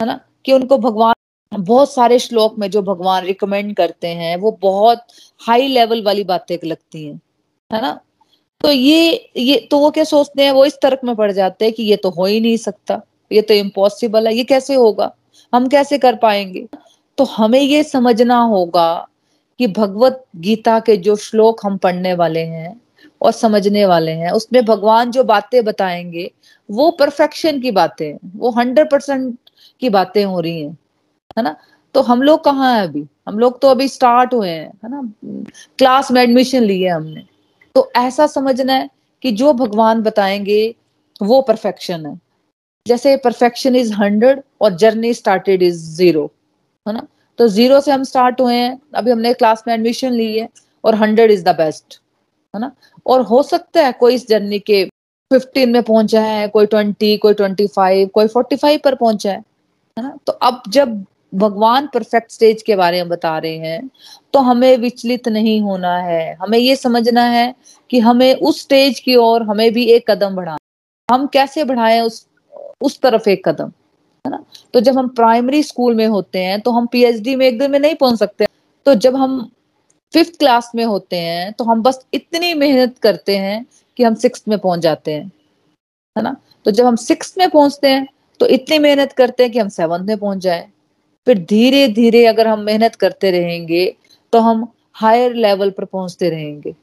है 0.00 0.06
ना? 0.06 0.20
कि 0.44 0.52
उनको 0.52 0.78
भगवान, 0.78 1.14
बहुत 1.52 1.92
सारे 1.92 2.18
श्लोक 2.18 2.58
में 2.58 2.70
जो 2.70 2.82
भगवान 2.82 3.24
रिकमेंड 3.24 3.74
करते 3.76 4.08
हैं, 4.08 4.36
वो 4.36 4.58
बहुत 4.62 5.04
हाई 5.40 5.66
लेवल 5.68 6.02
वाली 6.02 6.24
बातें 6.24 6.56
लगती 6.64 7.06
हैं, 7.06 7.20
है 7.70 7.80
ना? 7.82 7.98
तो 8.60 8.70
ये 8.70 9.30
ये 9.36 9.56
तो 9.70 9.78
वो 9.78 9.90
क्या 9.90 10.04
सोचते 10.04 10.44
हैं? 10.44 10.50
वो 10.52 10.64
इस 10.66 10.78
तर्क 10.82 11.00
में 11.04 11.14
पड़ 11.16 11.30
जाते 11.32 11.64
हैं 11.64 11.74
कि 11.74 11.82
ये 11.82 11.96
तो 11.96 12.10
हो 12.10 12.26
ही 12.26 12.40
नहीं 12.40 12.56
सकता। 12.58 13.00
ये 13.32 13.42
तो 13.42 13.54
इम्पॉसिबल 13.54 14.26
है, 14.26 14.34
ये 14.34 14.44
कैसे 14.44 14.74
होगा? 14.74 15.14
हम 15.54 15.68
कैसे 15.68 15.98
कर 15.98 16.16
पाएँगे? 16.16 16.66
तो 17.18 17.24
हमें 17.24 17.60
ये 17.60 17.82
समझना 17.82 18.40
होगा 18.40 19.08
कि 19.58 19.66
भगवत 19.66 20.24
गीता 20.36 20.80
के 20.80 20.96
जो 20.96 21.16
श्लोक 21.16 21.60
हम 21.64 21.76
पढ़ने 21.76 22.14
वाले 22.14 22.40
हैं 22.40 22.80
और 23.22 23.32
समझने 23.32 23.86
वाले 23.86 24.12
हैं, 24.12 24.30
उसमें 24.30 24.64
भगवान 24.64 25.10
जो 25.10 25.24
बातें 25.24 25.64
बताएँगे, 25.64 26.32
वो 26.70 26.90
परफेक्शन 26.90 27.60
की 27.60 27.70
बातें 27.70 28.28
वो 28.36 28.50
हंड्रेड 28.50 28.90
परसेंट 28.90 29.38
की 29.80 29.88
बातें 29.88 30.24
हो 30.24 30.40
रही 30.40 30.62
हैं, 30.62 30.78
है 31.38 31.42
ना? 31.42 31.56
तो 31.94 32.02
हम 32.02 32.22
लोग 32.22 32.44
कहाँ 32.44 32.76
है 32.76 32.82
अभी? 32.82 33.06
हम 33.28 33.38
लोग 33.38 33.60
तो 33.60 33.68
अभी 33.68 33.88
स्टार्ट 33.88 34.34
हुए 34.34 34.48
हैं, 34.48 34.68
है 34.68 34.90
ना? 34.90 35.12
क्लास 35.78 36.10
में 36.10 36.22
एडमिशन 36.22 36.62
लिए 36.62 36.88
हमने। 36.88 37.22
तो 37.74 37.92
ऐसा 37.96 38.26
समझना 38.26 38.72
है 38.72 38.90
कि 39.22 39.32
जो 39.32 39.52
भगवान 39.52 40.02
बताएँगे, 40.02 40.74
वो 41.22 41.42
परफेक्शन 41.42 42.06
है। 42.06 42.20
जैसे 42.86 43.16
परफेक्शन 43.16 43.76
इज़ 43.76 43.92
हंड्रेड 43.94 44.40
और 44.60 44.74
जर्नी 44.76 45.12
स्टार्टेड 45.14 45.62
इज़ 45.62 45.76
ज़ीरो 45.96 46.24
है 46.86 46.94
ना? 46.94 47.06
तो 47.38 47.46
ज़ीरो 47.48 47.80
से 47.80 47.92
हम 47.92 48.02
स्टार्ट 48.04 48.40
हुए 48.40 48.54
हैं, 48.54 48.78
अभी 48.94 49.10
हमने 49.10 49.32
क्लास 49.34 49.62
में 49.66 49.74
एडमिशन 49.74 50.12
ली 50.12 50.38
है 50.38 50.48
और 50.84 50.94
हंड्रेड 50.94 51.30
इज़ 51.30 51.44
द 51.44 51.54
बेस्ट 51.56 52.00
है 52.54 52.60
ना? 52.60 52.72
और 53.06 53.20
हो 53.22 53.42
सकता 53.42 53.84
है 53.86 53.92
कोई 53.92 54.14
इस 54.14 54.26
जर्नी 54.28 54.58
के 54.60 54.84
फिफ्टीन 55.30 55.70
में 55.70 55.82
पहुँचा 55.82 56.20
है, 56.22 56.48
कोई 56.48 56.66
ट्वेंटी 56.66 57.16
कोई 57.16 57.34
ट्वेंटी 57.34 57.66
फाइव 57.66 58.08
कोई 58.14 58.26
फोर्टी 58.28 58.56
फाइव 58.56 58.80
पर 58.84 58.94
पहुँचा 58.94 59.30
है 59.30 59.38
है 59.96 60.02
ना? 60.02 60.16
तो 60.26 60.32
अब 60.32 60.62
जब 60.68 61.04
भगवान 61.34 61.86
परफेक्ट 61.94 62.30
स्टेज 62.32 62.62
के 62.62 62.76
बारे 62.76 63.02
में 63.02 63.08
बता 63.08 63.36
रहे 63.38 63.56
हैं 63.58 63.90
तो 64.34 64.38
हमें 64.40 64.76
विचलित 64.78 65.28
नहीं 65.28 65.60
होना 65.60 65.96
है। 65.98 66.34
हमें 66.40 66.58
ये 66.58 66.74
समझना 66.76 67.22
है 67.26 67.54
कि 67.90 67.98
हमें 68.00 68.34
उस 68.34 68.60
स्टेज 68.62 69.00
की 69.00 69.16
ओर 69.16 69.42
हमें 69.42 69.72
भी 69.72 69.84
एक 69.92 70.10
कदम 70.10 70.36
बढ़ाना 70.36 70.58
हम 71.08 71.26
कैसे 71.32 71.64
बढ़ाएँ 71.64 72.00
उस 72.00 72.26
उस 72.82 73.00
तरफ़ 73.00 73.28
एक 73.28 73.46
कदम, 73.48 73.72
है 74.24 74.30
ना? 74.30 74.44
तो 74.74 74.80
जब 74.80 74.98
हम 74.98 75.08
प्राइमरी 75.10 75.62
स्कूल 75.62 75.94
में 75.94 76.06
होते 76.08 76.38
हैं 76.38 76.60
तो 76.60 76.70
हम 76.70 76.86
पीएचडी 76.86 77.36
में 77.36 77.46
एक 77.46 77.58
दिन 77.58 77.70
में 77.70 77.78
नहीं 77.78 77.94
पहुँच 77.94 78.18
सकते। 78.18 78.46
तो 78.86 78.94
जब 78.96 79.16
हम 79.16 79.50
फिफ्थ 80.14 80.38
क्लास 80.38 80.70
में 80.74 80.84
होते 80.84 81.16
हैं 81.18 81.52
तो 81.52 81.64
हम 81.64 81.82
बस 81.82 82.04
इतनी 82.14 82.52
मेहनत 82.54 82.98
करते 82.98 83.36
हैं 83.36 83.64
कि 83.98 84.02
हम 84.02 84.14
सिक्स 84.16 84.44
में 84.48 84.58
पहुँच 84.58 84.80
जाते 84.80 85.12
हैं, 85.12 85.24
है 86.16 86.22
ना? 86.22 86.36
तो 86.66 86.70
जब 86.70 86.86
हम 86.86 86.96
सिक्स 86.98 87.34
में 87.38 87.48
पहुँचते 87.50 87.88
हैं 87.88 88.06
तो 88.40 88.46
इतनी 88.48 88.78
मेहनत 88.78 89.12
करते 89.12 89.42
हैं 89.42 89.52
कि 89.52 89.58
हम 89.58 89.68
सेवंथ 89.70 90.06
में 90.06 90.16
पहुँच 90.18 90.38
जाए। 90.38 90.68
फिर 91.26 91.38
धीरे 91.40 91.86
धीरे 91.88 92.24
अगर 92.26 92.48
हम 92.48 92.60
मेहनत 92.60 92.94
करते 92.94 93.30
रहेंगे 93.30 93.84
तो 94.32 94.40
हम 94.40 94.66
हायर 94.94 95.34
लेवल 95.34 95.70
पर 95.70 95.84
पहुँचते 95.84 96.30
रहेंगे। 96.30 96.74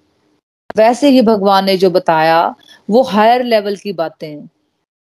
वैसे 0.75 1.09
ही 1.09 1.21
भगवान 1.21 1.65
ने 1.65 1.75
जो 1.77 1.89
बताया, 1.89 2.55
वो 2.89 3.01
हायर 3.03 3.43
लेवल 3.43 3.75
की 3.75 3.93
बातें 3.93 4.27
हैं। 4.27 4.49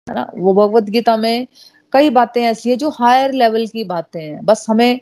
है 0.07 0.15
ना? 0.15 0.31
वो 0.37 0.53
भगवत 0.55 0.85
गीता 0.91 1.17
में 1.17 1.47
कई 1.93 2.11
बातें 2.11 2.43
ऐसी 2.43 2.71
है 2.71 2.77
जो 2.77 2.91
हायर 2.91 3.33
लेवल 3.35 3.67
की 3.67 3.85
बातें 3.87 4.21
हैं। 4.23 4.45
बस 4.45 4.67
हमें 4.69 5.01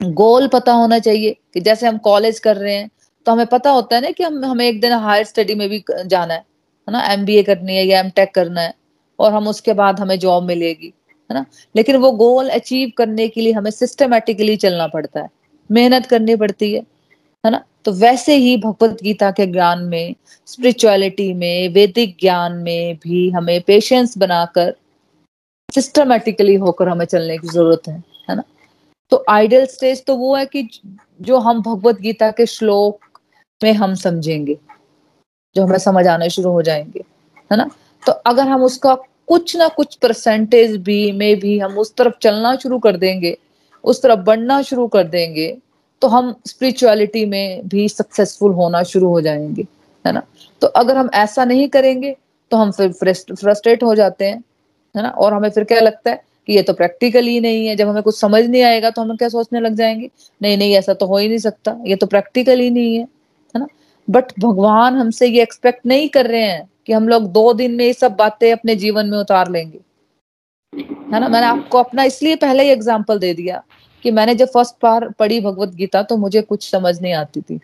गोल 0.00 0.46
पता 0.48 0.72
होना 0.72 0.98
चाहिए 0.98 1.36
कि 1.54 1.60
जैसे 1.60 1.86
हम 1.86 1.98
कॉलेज 2.00 2.38
कर 2.40 2.56
रहे 2.56 2.74
हैं 2.74 2.88
तो 3.26 3.32
हमें 3.32 3.46
पता 3.46 3.70
होता 3.70 3.96
है 3.96 4.02
ना 4.02 4.10
कि 4.10 4.24
हम, 4.24 4.44
हमें 4.44 4.66
एक 4.66 4.80
दिन 4.80 4.92
हायर 4.94 5.24
स्टडी 5.24 5.54
में 5.54 5.68
भी 5.68 5.82
जाना 5.90 6.34
है 6.34 6.40
है 6.88 6.92
ना? 6.92 7.00
एमबीए 7.12 7.42
करनी 7.42 7.76
है 7.76 7.84
या 7.86 8.00
एम 8.00 8.10
करना 8.34 8.60
है, 8.60 8.74
और 9.18 9.32
हम 9.32 9.48
उसके 9.48 9.72
बाद 9.74 10.00
हमें 10.00 10.18
जॉब 10.18 10.44
मिलेगी, 10.44 10.92
है 11.30 11.34
ना? 11.34 11.44
लेकिन 11.74 11.96
वो 11.96 12.10
गोल 12.14 12.48
अचीव 12.50 12.92
करने 12.98 13.28
के 13.28 13.40
लिए 13.40 13.52
हमें 13.52 13.70
सिस्टमेटिकली 13.70 14.56
चलना 14.58 14.86
पड़ता 14.88 15.20
है। 15.20 15.28
मेहनत 15.70 16.06
करनी 16.06 16.36
पड़ती 16.36 16.72
है। 16.74 16.82
है 17.44 17.50
ना? 17.50 17.62
तो 17.84 17.92
वैसे 17.92 18.34
ही 18.36 18.56
भगवत 18.56 19.02
गीता 19.02 19.30
के 19.30 19.46
ज्ञान 19.46 19.82
में 19.84 20.14
स्पिरिचुअलिटी 20.46 21.32
में, 21.34 21.68
वैदिक 21.68 22.16
ज्ञान 22.20 22.52
में 22.52 22.96
भी 22.96 23.28
हमें 23.30 23.60
पेशेंस 23.60 24.16
बनाकर 24.18 24.74
सिस्टमेटिकली 25.68 26.54
होकर 26.54 26.88
हमें 26.88 27.04
चलने 27.06 27.36
की 27.38 27.48
ज़रूरत 27.48 27.88
है 27.88 28.02
है 28.30 28.36
ना? 28.36 28.42
तो 29.10 29.24
आइडियल 29.30 29.66
स्टेज 29.66 30.04
तो 30.04 30.16
वो 30.16 30.34
है 30.36 30.46
कि 30.46 30.68
जो 31.20 31.38
हम 31.38 31.62
भगवत 31.62 32.00
गीता 32.00 32.30
के 32.30 32.46
श्लोक 32.46 33.20
में 33.60 33.72
हम 33.72 33.94
समझेंगे, 33.94 34.58
जो 35.56 35.62
हमें 35.62 35.78
समझ 35.78 36.06
आने 36.06 36.30
शुरू 36.30 36.50
हो 36.50 36.62
जाएँगे, 36.62 37.04
है 37.50 37.56
ना? 37.56 37.70
तो 38.06 38.12
अगर 38.12 38.48
हम 38.48 38.62
उसका 38.62 38.94
कुछ 39.28 39.56
ना 39.56 39.68
कुछ 39.68 39.94
परसेंटेज 39.94 40.76
भी 40.76 41.00
में 41.12 41.38
भी 41.40 41.58
हम 41.58 41.78
उस 41.78 41.94
तरफ़ 41.94 42.14
चलना 42.22 42.54
शुरू 42.56 42.78
कर 42.78 42.96
देंगे, 42.96 43.36
उस 43.84 44.02
तरफ़ 44.02 44.20
बढ़ना 44.20 44.60
शुरू 44.62 44.86
कर 44.88 45.04
देंगे 45.04 45.56
तो 46.02 46.08
हम 46.08 46.34
स्पिरिचुअलिटी 46.46 47.24
में 47.26 47.68
भी 47.68 47.88
सक्सेसफुल 47.88 48.52
होना 48.52 48.82
शुरू 48.84 49.08
हो 49.08 49.20
जाएँगे, 49.20 49.66
है 50.04 50.12
ना? 50.12 50.22
तो 50.62 50.66
अगर 50.66 50.96
हम 50.96 51.10
ऐसा 51.14 51.44
नहीं 51.44 51.68
करेंगे 51.68 52.16
तो 52.50 52.56
हम 52.56 52.70
फिर 52.70 52.92
फ्रस्ट्रेट 52.92 53.82
हो 53.82 53.94
जाते 53.94 54.24
हैं, 54.24 54.42
है 54.94 55.02
ना? 55.02 55.08
और 55.08 55.34
हमें 55.34 55.48
फिर 55.50 55.64
क्या 55.64 55.80
लगता 55.80 56.10
है 56.10 56.22
कि 56.48 56.54
ये 56.54 56.62
तो 56.62 56.72
प्रैक्टिकल 56.72 57.24
ही 57.24 57.40
नहीं 57.40 57.66
है। 57.66 57.74
जब 57.76 57.88
हमें 57.88 58.02
कुछ 58.02 58.18
समझ 58.20 58.44
नहीं 58.44 58.62
आएगा 58.62 58.90
तो 58.90 59.02
हम 59.02 59.16
क्या 59.16 59.28
सोचने 59.28 59.60
लग 59.60 59.74
जाएँगे, 59.74 60.10
नहीं 60.40 60.56
नहीं, 60.58 60.74
ऐसा 60.74 60.94
तो 60.94 61.06
हो 61.06 61.18
ही 61.18 61.28
नहीं 61.28 61.38
सकता, 61.38 61.76
ये 61.86 61.96
तो 61.96 62.06
प्रैक्टिकल 62.06 62.60
ही 62.60 62.70
नहीं 62.70 62.96
है 62.96 63.02
है 63.02 63.60
ना? 63.60 63.66
बट 64.08 64.32
भगवान 64.40 64.96
हमसे 64.96 65.26
ये 65.26 65.42
एक्सपेक्ट 65.42 65.86
नहीं 65.86 66.08
कर 66.08 66.26
रहे 66.26 66.42
हैं 66.42 66.68
कि 66.86 66.92
हम 66.92 67.08
लोग 67.08 67.26
दो 67.32 67.52
दिन 67.54 67.74
में 67.74 67.84
ये 67.84 67.92
सब 67.92 68.14
बातें 68.16 68.50
अपने 68.52 68.74
जीवन 68.76 69.06
में 69.06 69.18
उतार 69.18 69.50
लेंगे, 69.50 69.78
है 71.12 71.20
ना? 71.20 71.28
मैंने 71.28 71.46
आपको 71.46 71.78
अपना 71.78 72.04
इसलिए 72.04 72.36
पहले 72.36 72.62
ही 72.62 72.70
एग्ज़ाम्पल 72.70 73.18
दे 73.18 73.32
दिया 73.34 73.62
कि 74.02 74.10
मैंने 74.10 74.34
जब 74.34 74.48
फ़र्स्ट 74.48 74.74
बार 74.82 75.08
पढ़ी 75.08 75.40
भगवत 75.40 75.68
गीता 75.68 76.02
तो 76.02 76.16
मुझे 76.16 76.42
कुछ 76.42 76.70
समझ 76.70 77.00
नहीं 77.02 77.12
आती 77.12 77.40
थी। 77.40 77.60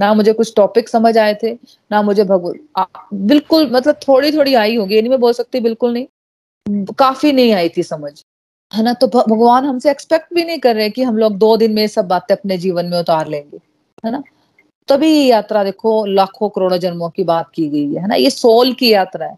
ना 0.00 0.14
मुझे 0.14 0.32
कुछ 0.32 0.52
टॉपिक 0.56 0.88
समझ 0.88 1.18
आए 1.18 1.34
थे, 1.42 1.52
ना 1.92 2.02
मुझे 2.02 2.24
भगवत 2.24 2.86
बिल्कुल 3.14 3.70
मतलब 3.72 3.94
थोड़ी 4.08 4.32
थोड़ी 4.32 4.54
आई 4.54 4.76
होगी, 4.76 4.94
ये 4.94 5.02
नहीं 5.02 5.10
मैं 5.10 5.20
बोल 5.20 5.32
सकती 5.32 5.60
बिल्कुल 5.60 5.92
नहीं। 5.92 6.06
काफ़ी 6.84 7.32
नहीं 7.32 7.52
आई 7.52 7.68
थी 7.68 7.82
समझ। 7.82 8.24
है 8.74 8.82
ना? 8.82 8.92
तो 8.92 9.06
भगवान 9.06 9.64
हमसे 9.64 9.90
एक्सपेक्ट 9.90 10.34
भी 10.34 10.44
नहीं 10.44 10.58
कर 10.58 10.76
रहे 10.76 10.90
कि 10.90 11.02
हम 11.02 11.18
लोग 11.18 11.36
दो 11.38 11.56
दिन 11.56 11.72
में 11.72 11.86
सब 11.86 12.08
बातें 12.08 12.34
अपने 12.36 12.58
जीवन 12.58 12.86
में 12.86 12.98
उतार 12.98 13.28
लेंगे। 13.28 13.58
है 14.06 14.12
ना? 14.12 14.22
तभी 14.88 15.08
ये 15.08 15.24
यात्रा 15.24 15.64
देखो, 15.64 16.06
लाखों 16.06 16.48
करोड़ों 16.48 16.78
जन्मों 16.78 17.10
की 17.10 17.24
बात 17.24 17.50
की 17.54 17.68
गई 17.68 17.94
है। 17.94 18.08
ना? 18.08 18.14
ये 18.14 18.30
सोल 18.30 18.72
की 18.72 18.92
यात्रा 18.92 19.26
है। 19.26 19.36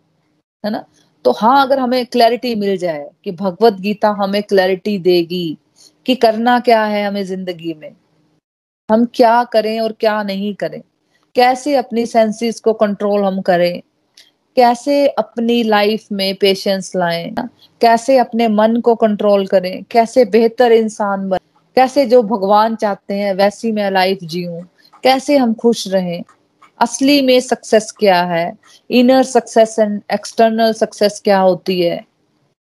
है 0.65 0.71
ना? 0.71 0.85
तो 1.25 1.33
हाँ 1.33 1.67
अगर 1.67 1.79
हमें 1.79 2.07
क्लैरिटी 2.07 2.55
मिल 2.55 2.77
जाए 2.77 3.11
कि 3.25 3.33
भगवत 3.33 3.73
गीता 3.73 4.09
हमें 4.09 4.43
क्लैरिटी 4.43 4.99
देगी 4.99 5.59
कि 6.07 6.15
करना 6.15 6.61
क्या 6.61 6.85
है 6.85 7.07
हमें 7.07 7.25
ज़िंदगी 7.25 7.75
में? 7.75 7.93
हम 8.91 9.05
क्या 9.05 9.45
करें 9.45 9.81
और 9.81 9.93
क्या 9.93 10.23
नहीं 10.23 10.55
करें? 10.55 10.81
कैसे 11.35 11.77
अपनी 11.77 12.07
सेंसेस 12.07 12.61
को 12.61 12.73
कंट्रोल 12.73 13.25
हम 13.25 13.41
करें? 13.41 13.83
कैसे 14.57 15.09
अपनी 15.09 15.63
लाइफ 15.63 16.05
में 16.13 16.35
पेशेंस 16.35 16.93
लाएँ? 16.97 17.35
कैसे 17.81 18.19
अपने 18.19 18.49
मन 18.49 18.77
को 18.77 18.95
कंट्रोल 18.95 19.47
करें? 19.47 19.85
कैसे 19.91 20.25
बेहतर 20.25 20.73
इंसान 20.73 21.29
बने? 21.29 21.39
कैसे 21.75 22.07
जो 22.07 22.23
भगवान 22.23 22.77
चाहते 22.77 23.15
हैं, 23.15 23.35
वैसी 23.35 23.73
मैं 23.73 23.91
लाइफ 23.91 24.19
जीऊं? 24.23 24.63
कैसे 25.03 25.37
हम 25.37 25.55
खुश 25.55 25.89
रहें? 25.89 26.23
असली 26.81 27.23
में 27.23 27.41
सक्सेस 27.41 27.93
क्या 27.93 28.23
है? 28.23 28.59
Inner 28.91 29.23
success 29.23 29.77
and 29.79 30.03
external 30.13 30.73
success 30.73 31.21
क्या 31.25 31.39
होती 31.39 31.81
है? 31.81 32.12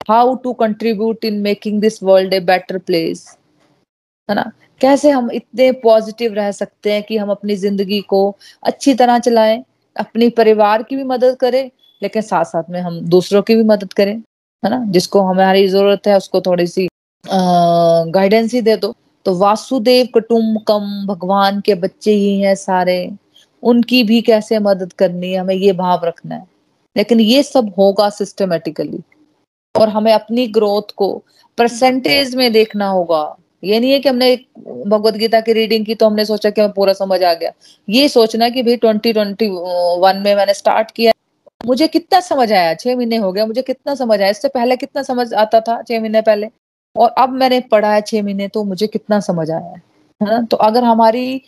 How 0.08 0.36
to 0.36 0.54
contribute 0.54 1.26
in 1.26 1.39
making 1.41 1.80
this 1.82 2.02
world 2.04 2.34
a 2.34 2.39
better 2.41 2.78
place 2.78 3.26
है 4.30 4.36
ना? 4.36 4.52
कैसे 4.82 5.10
हम 5.10 5.30
इतने 5.32 5.72
पॉजिटिव 5.84 6.34
रह 6.34 6.52
सकते 6.52 6.91
हैं 6.94 7.04
कि 7.04 7.18
हम 7.18 7.30
अपनी 7.32 7.56
ज़िंदगी 7.56 8.00
को 8.02 8.20
अच्छी 8.63 8.94
तरह 8.94 9.20
चलाएँ, 9.20 9.63
अपनी 9.96 10.30
परिवार 10.30 10.84
की 10.84 10.96
भी 10.96 11.04
मदद 11.04 11.36
करें, 11.39 11.70
लेकिन 12.02 12.22
साथ 12.22 12.46
साथ 12.46 12.70
में 12.70 12.80
हम 12.82 13.00
दूसरों 13.10 13.41
की 13.41 13.56
भी 13.56 13.63
मदद 13.63 13.94
करें, 13.94 14.15
है 14.63 14.70
ना? 14.70 14.84
जिसको 14.88 15.22
हमारी 15.22 15.68
ज़रूरत 15.68 16.08
है, 16.08 16.18
उसको 16.18 16.41
थोड़ी 16.41 16.68
सी 16.68 16.88
गाइडेंस 17.26 18.54
ही 18.54 18.62
दे 18.62 18.76
दो। 18.78 18.94
तो 19.26 19.36
वासुदेव 19.38 20.08
कुटुम्बकम 20.13 21.06
भगवान 21.08 21.62
के 21.62 21.76
बच्चे 21.76 22.12
ही 22.12 22.39
हैं 22.41 22.56
सारे। 22.56 22.98
उनकी 23.63 24.04
भी 24.04 24.22
कैसे 24.22 24.60
मदद 24.60 24.94
करनी 24.94 25.32
है? 25.32 25.39
हमें 25.39 25.56
ये 25.56 25.72
भाव 25.74 26.06
रखना 26.06 26.36
है। 26.36 26.46
लेकिन 26.96 27.20
ये 27.20 27.44
सब 27.44 27.74
होगा 27.78 28.10
सिस्टमेटिकली 28.12 29.02
और 29.76 29.90
हमें 29.90 30.12
अपनी 30.14 30.48
ग्रोथ 30.48 30.92
को 30.96 31.14
परसेंटेज 31.58 32.36
में 32.36 32.52
देखना 32.52 32.88
होगा। 32.88 33.36
ये 33.64 33.80
नहीं 33.80 33.92
है 33.92 34.00
कि 34.00 34.10
हमने 34.10 34.36
भगवत 34.88 35.14
गीता 35.14 35.40
की 35.42 35.54
रीडिंग 35.54 35.86
की 35.86 35.96
तो 35.96 36.06
हमने 36.06 36.26
सोचा 36.26 36.50
कि 36.50 36.62
हमें 36.62 36.74
पूरा 36.74 36.94
समझ 36.94 37.22
आ 37.24 37.34
गया। 37.34 37.52
ये 37.90 38.08
सोचना 38.10 38.50
कि 38.50 38.64
भाई 38.64 38.76
ट्वेंटी 38.76 39.14
ट्वेंटी 39.14 39.48
वन 40.00 40.22
में 40.26 40.36
मैंने 40.36 40.54
स्टार्ट 40.54 40.92
किया। 40.92 41.14
मुझे 41.66 41.88
कितना 41.88 42.20
समझ 42.20 42.52
आया? 42.52 42.74
छह 42.74 42.96
महीने 42.96 43.18
हो 43.18 43.32
गया, 43.32 43.46
मुझे 43.46 43.62
कितना 43.62 43.96
समझ 43.96 44.20
आया? 44.22 44.30
इससे 44.30 44.48
पहले 44.48 44.76
कितना 44.76 45.04
समझ 45.04 45.34
आता 45.34 45.60
था 45.60 45.82
छह 45.82 46.00
महीने 46.00 46.22
पहले? 46.22 46.50
और 46.96 47.10
अब 47.10 47.30
मैंने 47.30 47.60
पढ़ा 47.72 47.94
है 47.94 48.02
छह 48.02 48.24
महीने 48.24 48.48
तो 48.48 48.64
मुझे 48.64 48.88
कितना 48.88 49.20
समझ 49.20 49.50
आया 49.52 49.66
है? 49.66 49.82
ना? 50.22 50.42
तो 50.42 50.58
अगर 50.58 50.84
हमारी 50.84 51.42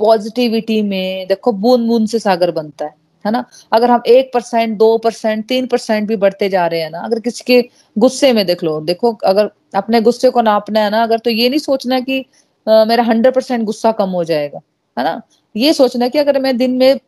पॉजिटिविटी 0.00 0.80
में 0.82 1.26
देखो 1.26 1.52
बूंद 1.52 1.86
बूंद 1.86 2.08
से 2.08 2.18
सागर 2.18 2.50
बनता 2.50 2.84
है। 2.84 2.94
है 3.28 3.32
ना? 3.32 3.44
अगर 3.72 3.90
हम 3.90 4.02
एक 4.06 4.30
परसेंट 4.34 4.76
दो 4.78 4.96
परसेंट 4.98 5.46
तीन 5.48 5.66
परसेंट 5.66 6.08
भी 6.08 6.16
बढ़ते 6.16 6.48
जा 6.48 6.66
रहे 6.66 6.80
हैं 6.80 6.90
ना 6.90 7.00
अगर 7.00 7.20
किसी 7.20 7.44
के 7.46 7.60
गुस्से 7.96 8.32
में 8.32 8.44
देख 8.46 8.64
लो 8.64 8.80
देखो 8.82 9.12
अगर 9.26 9.50
अपने 9.76 10.00
गुस्से 10.00 10.30
को 10.30 10.42
नापना 10.42 10.80
है 10.80 10.90
ना 10.90 11.02
अगर 11.02 11.18
तो 11.18 11.30
ये 11.30 11.48
नहीं 11.48 11.58
सोचना 11.60 12.00
कि 12.00 12.24
आ, 12.66 12.84
मेरा 12.84 13.02
हंड्रेड 13.04 13.34
परसेंट 13.34 13.64
गुस्सा 13.64 13.92
कम 13.92 14.10
हो 14.10 14.24
जाएगा 14.24 14.60
है 14.96 15.04
ना? 15.04 15.20
ये 15.54 15.72
सोचना 15.72 16.08
कि 16.08 16.18
अगर 16.18 16.40
मैं 16.40 16.56
दिन 16.56 16.76
में 16.76 17.00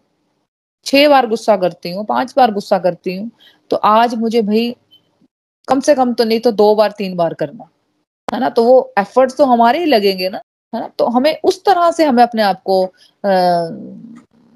छह 0.87 1.09
बार 1.09 1.26
गुस्सा 1.26 1.56
करती 1.56 1.90
हूँ 1.92 2.04
पाँच 2.06 2.35
बार 2.37 2.50
गुस्सा 2.52 2.78
करती 2.78 3.16
हूँ 3.16 3.30
तो 3.70 3.76
आज 3.76 4.14
मुझे 4.18 4.42
भाई 4.42 4.74
कम 5.68 5.80
से 5.80 5.94
कम 5.94 6.12
तो 6.14 6.24
नहीं 6.24 6.40
तो 6.40 6.52
दो 6.52 6.74
बार 6.74 6.90
तीन 6.98 7.16
बार 7.16 7.35
करना 7.35 7.68
है 8.28 8.40
ना? 8.40 8.48
तो 8.48 8.64
वो 8.64 8.92
एफर्ट्स 8.98 9.37
तो 9.37 9.44
हमारे 9.44 9.78
ही 9.78 9.85
लगेंगे 9.87 10.28
ना 10.28 10.40
है 10.72 10.80
ना? 10.80 10.88
तो 10.98 11.06
हमें 11.06 11.37
उस 11.44 11.62
तरह 11.64 11.90
से 11.92 12.04
हमें 12.04 12.22
अपने 12.22 12.42
आप 12.42 12.62
को 12.70 12.92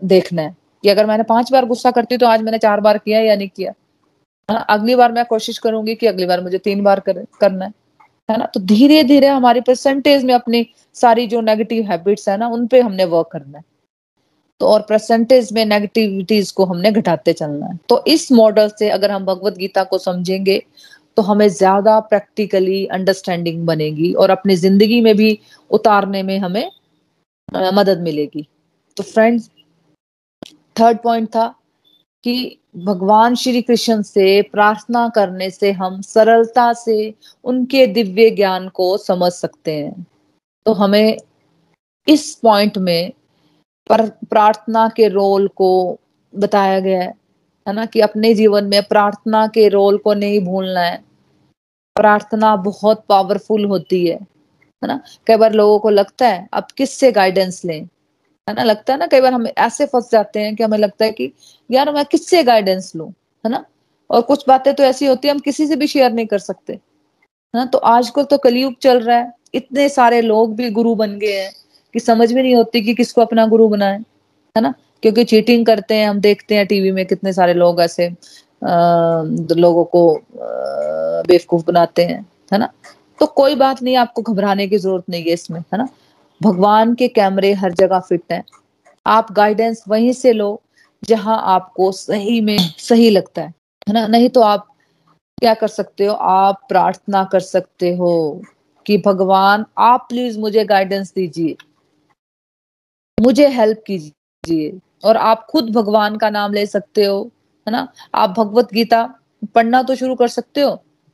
देखना 0.01 0.43
है। 0.43 0.57
कि 0.85 0.89
अगर 0.89 1.07
मैंने 1.07 1.23
पाँच 1.25 1.51
बार 1.53 1.65
गुस्सा 1.67 1.91
करती 1.91 2.17
तो 2.17 2.27
आज 2.27 2.43
मैंने 2.43 2.59
चार 2.59 2.81
बार 2.81 2.99
किया 2.99 3.21
या 3.21 3.37
नहीं 3.37 3.49
किया? 3.49 3.71
है 4.49 4.55
ना 4.55 4.61
अगली 4.71 4.95
बार 4.95 5.13
मैं 5.13 5.25
कोशिश 5.25 5.59
करूँगी 5.59 5.95
कि 5.95 6.07
अगली 6.07 6.27
बार 6.27 6.41
मुझे 6.43 6.59
तीन 6.59 6.83
बार 6.85 7.01
कर, 7.01 7.25
करना 7.41 7.65
है। 7.65 7.73
है 8.29 8.39
ना? 8.39 8.45
तो 8.45 8.61
धीरे 8.63 9.03
धीरे 9.05 9.27
हमारी 9.29 9.61
परसेंटेज 9.61 10.25
में 10.25 10.35
अपनी 10.35 10.67
सारी 10.97 11.27
जो 11.27 11.41
नेगेटिव 11.43 11.85
हैबिट्स 11.85 12.29
है 12.29 12.37
ना 12.39 12.49
उन 12.49 12.67
पे 12.67 12.81
हमने 12.81 13.05
वर्क 13.07 13.29
करना 13.33 13.59
है। 13.59 13.65
तो 14.61 14.67
और 14.67 14.87
परसेंटेज 14.89 15.53
में 15.53 15.65
नेगेटिविटीज 15.67 16.51
को 16.51 16.65
हमने 16.65 16.93
घटाते 16.93 17.33
चलना 17.33 17.67
है। 17.67 17.79
तो 17.89 18.03
इस 18.09 18.31
मॉडल 18.33 18.69
से 18.79 18.91
अगर 18.91 19.11
हम 19.11 19.25
भगवत 19.25 19.57
गीता 19.59 19.85
को 19.85 19.99
समझेंगे 19.99 20.63
तो 21.17 21.23
हमें 21.23 21.49
ज़्यादा 21.49 21.99
प्रैक्टिकली 22.03 22.85
अंडरस्टैंडिंग 22.87 23.67
बनेगी 23.67 24.13
और 24.13 24.31
अपनी 24.31 24.57
ज़िंदगी 24.57 25.01
में 25.01 25.15
भी 25.17 25.39
उतारने 25.71 26.23
में 26.23 26.39
हमें 26.39 26.71
मदद 27.75 28.01
मिलेगी। 28.01 28.47
तो 28.97 29.03
फ्रेंड्स 29.03 29.49
थर्ड 30.81 30.99
पॉइंट 30.99 31.29
था 31.29 31.47
कि 32.25 32.59
भगवान 32.77 33.35
श्री 33.35 33.63
कृष्ण 33.63 34.03
से 34.03 34.43
प्रार्थना 34.43 35.09
करने 35.09 35.51
से 35.51 35.73
हम 35.73 36.01
सरलता 36.01 36.73
से 36.73 37.15
उनके 37.45 37.87
दिव्य 37.87 38.31
ज्ञान 38.31 38.69
को 38.69 38.97
समझ 38.99 39.33
सकते 39.33 39.75
हैं। 39.75 40.07
तो 40.67 40.73
हमें 40.73 41.17
इस 42.09 42.35
पॉइंट 42.35 42.79
में 42.79 43.13
पर 43.89 44.09
प्रार्थना 44.31 44.89
के 44.89 45.09
रोल 45.09 45.49
को 45.49 45.99
बताया 46.35 46.81
गया 46.81 47.03
है 47.03 47.15
है 47.67 47.73
ना, 47.75 47.87
कि 47.87 48.01
अपने 48.01 48.35
जीवन 48.35 48.65
में 48.65 48.83
प्रार्थना 48.83 49.47
के 49.47 49.69
रोल 49.69 49.99
को 49.99 50.15
नहीं 50.15 50.41
भूलना 50.41 50.81
है। 50.81 50.97
प्रार्थना 51.97 52.57
बहुत 52.57 53.05
पावरफुल 53.09 53.65
होती 53.65 54.07
है 54.07 54.17
है 54.17 54.87
ना। 54.87 55.01
कई 55.27 55.37
बार 55.37 55.53
लोगों 55.53 55.79
को 55.79 55.91
लगता 55.91 56.29
है, 56.29 56.49
अब 56.53 56.67
किससे 56.77 57.13
गाइडेंस 57.13 57.65
लें? 57.65 57.89
है 58.49 58.55
ना? 58.55 58.63
लगता 58.63 58.93
है 58.93 58.99
ना 58.99 59.07
कई 59.07 59.21
बार 59.21 59.33
हम 59.33 59.47
ऐसे 59.49 59.87
फंस 59.87 60.11
जाते 60.13 60.41
हैं 60.41 60.55
कि 60.57 60.65
हमें 60.65 60.79
लगता 60.79 61.05
है 61.05 61.11
कि 61.13 61.33
यार 61.71 61.93
मैं 61.95 62.05
किससे 62.05 62.43
गाइडेंस 62.45 62.93
लू? 62.97 63.05
है 63.45 63.51
ना? 63.51 63.65
और 64.11 64.23
कुछ 64.23 64.45
बातें 64.49 64.75
तो 64.75 64.83
ऐसी 64.83 65.07
होती 65.07 65.29
है 65.29 65.35
हम 65.35 65.41
किसी 65.41 65.67
से 65.67 65.77
भी 65.77 65.87
शेयर 65.87 66.13
नहीं 66.13 66.27
कर 66.27 66.39
सकते। 66.39 66.73
है 66.73 66.81
ना? 67.55 67.65
तो 67.67 67.79
आजकल 67.79 68.25
तो 68.25 68.39
कलयुग 68.39 68.75
चल 68.83 69.01
रहा 69.01 69.17
है। 69.17 69.33
इतने 69.55 69.89
सारे 69.89 70.21
लोग 70.21 70.55
भी 70.57 70.71
गुरु 70.71 70.95
बन 70.95 71.19
गए 71.19 71.33
हैं 71.33 71.53
कि 71.95 72.01
समझ 72.01 72.33
में 72.33 72.43
नहीं 72.43 72.55
होती 72.57 72.83
कि 72.83 72.95
किसको 72.95 73.21
अपना 73.21 73.47
गुरु 73.47 73.69
बनाए। 73.69 73.99
है 74.57 74.61
ना? 74.61 74.75
क्योंकि 75.03 75.25
चीटिंग 75.25 75.67
करते 75.67 75.95
हैं 75.95 76.09
हम 76.09 76.21
देखते 76.21 76.55
हैं 76.55 76.67
टीवी 76.67 76.91
में 76.93 77.05
कितने 77.07 77.33
सारे 77.33 77.55
लोग 77.55 77.81
ऐसे 77.81 78.07
आ, 78.65 79.23
लोगों 79.57 79.85
को 79.85 80.03
बेवकूफ़ 81.29 81.65
बनाते 81.67 82.05
हैं। 82.05 82.27
है 82.53 82.59
ना? 82.59 82.69
तो 83.21 83.27
कोई 83.27 83.55
बात 83.55 83.83
नहीं 83.83 83.97
आपको 83.97 84.23
घबराने 84.23 84.67
की 84.69 84.79
ज़रूरत 84.79 85.05
नहीं 85.11 85.23
है 85.23 85.33
इसमें। 85.33 85.61
है 85.61 85.79
ना? 85.79 85.89
भगवान 86.43 86.95
के 86.95 87.09
कैमरे 87.09 87.53
हर 87.53 87.73
जगह 87.73 88.01
फिट 88.01 88.23
हैं। 88.33 88.45
आप 89.07 89.33
गाइडेंस 89.33 89.85
वहीं 89.89 90.13
से 90.13 90.33
लो, 90.33 90.61
जहाँ 91.05 91.41
आपको 91.45 91.93
सही 91.93 92.41
में 92.41 92.59
सही 92.59 93.11
लगता 93.11 93.43
है 93.43 93.55
है 93.89 93.95
ना? 93.95 94.07
नहीं 94.07 94.29
तो 94.29 94.41
आप 94.41 94.69
क्या 95.39 95.55
कर 95.55 95.69
सकते 95.69 96.07
हो? 96.07 96.15
आप 96.15 96.61
प्रार्थना 96.69 97.25
कर 97.25 97.41
सकते 97.41 97.97
हो 97.97 98.43
कि 98.87 98.99
भगवान, 98.99 99.65
आप 99.79 100.07
प्लीज़ 100.09 100.39
मुझे 100.39 100.65
गाइडेंस 100.65 101.13
दीजिए। 101.15 101.57
मुझे 103.23 103.49
हेल्प 103.49 103.83
कीजिए। 103.87 104.79
और 105.05 105.17
आप 105.17 105.47
खुद 105.51 105.71
भगवान 105.71 106.17
का 106.17 106.31
नाम 106.31 106.53
ले 106.53 106.67
सकते 106.67 107.05
हो, 107.05 107.31
है 107.67 107.73
ना? 107.73 107.89
आप 108.15 108.31
भगवत 108.31 108.73
गीता 108.73 109.03
पढ़ना 109.55 109.83
तो 109.83 109.95
शुरू 109.95 110.15
कर 110.15 110.29
सकते 110.29 110.61
हो, 110.61 110.71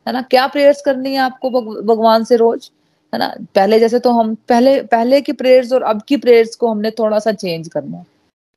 है 0.06 0.12
ना? 0.12 0.22
क्या 0.22 0.46
प्रेयर्स 0.46 0.82
करनी 0.82 1.12
है 1.12 1.18
आपको 1.18 1.50
भगवान 1.82 2.24
से 2.24 2.36
रोज? 2.36 2.70
है 3.14 3.18
ना? 3.18 3.34
पहले 3.54 3.80
जैसे 3.80 3.98
तो 3.98 4.10
हम, 4.10 4.34
पहले 4.34 4.82
पहले 4.82 5.20
की 5.20 5.32
प्रेयर्स 5.32 5.72
और 5.72 5.82
अब 5.82 6.02
की 6.02 6.16
प्रेयर्स 6.16 6.56
को 6.56 6.68
हमने 6.68 6.90
थोड़ा 6.90 7.18
सा 7.18 7.32
चेंज 7.32 7.68
करना 7.68 7.96
है। 7.98 8.06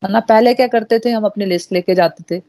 ना? 0.09 0.19
पहले 0.19 0.53
क्या 0.53 0.67
करते 0.67 0.99
थे? 0.99 1.09
हम 1.09 1.23
अपनी 1.23 1.45
लिस्ट 1.45 1.71
लेके 1.71 1.95
जाते 1.95 2.23
थे। 2.31 2.43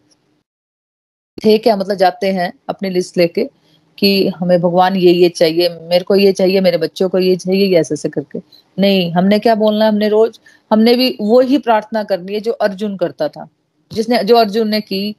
थे 1.45 1.59
क्या? 1.59 1.77
मतलब 1.77 1.95
जाते 1.95 2.33
हैं 2.33 2.53
अपनी 2.69 2.91
लिस्ट 2.91 3.17
लेके 3.17 3.51
कि 3.99 4.29
हमें 4.29 4.61
भगवान 4.61 4.97
ये 4.97 5.13
ये 5.13 5.29
चाहिए, 5.29 5.69
मेरे 5.69 6.05
को 6.05 6.17
ये 6.17 6.33
चाहिए, 6.33 6.61
मेरे 6.61 6.79
बच्चों 6.79 7.09
को 7.09 7.19
ये 7.19 7.37
चाहिए, 7.37 7.67
ये 7.67 7.77
ऐसे 7.77 7.95
ऐसे 7.95 8.09
करके। 8.09 8.39
नहीं, 8.79 9.13
हमने 9.13 9.39
क्या 9.39 9.55
बोलना 9.55 9.85
है? 9.85 9.91
हमने 9.91 10.09
रोज, 10.09 10.41
हमने 10.73 10.95
भी 10.95 11.19
वो 11.21 11.41
ही 11.41 11.59
प्रार्थना 11.59 12.05
करनी 12.05 12.35
है 12.35 12.41
जो 12.41 12.53
अर्जुन 12.53 12.97
करता 12.97 13.29
था। 13.29 13.49
जिसने, 13.93 14.25
जो 14.25 14.37
अर्जुन 14.37 14.69
ने 14.69 14.81
की 14.81 15.17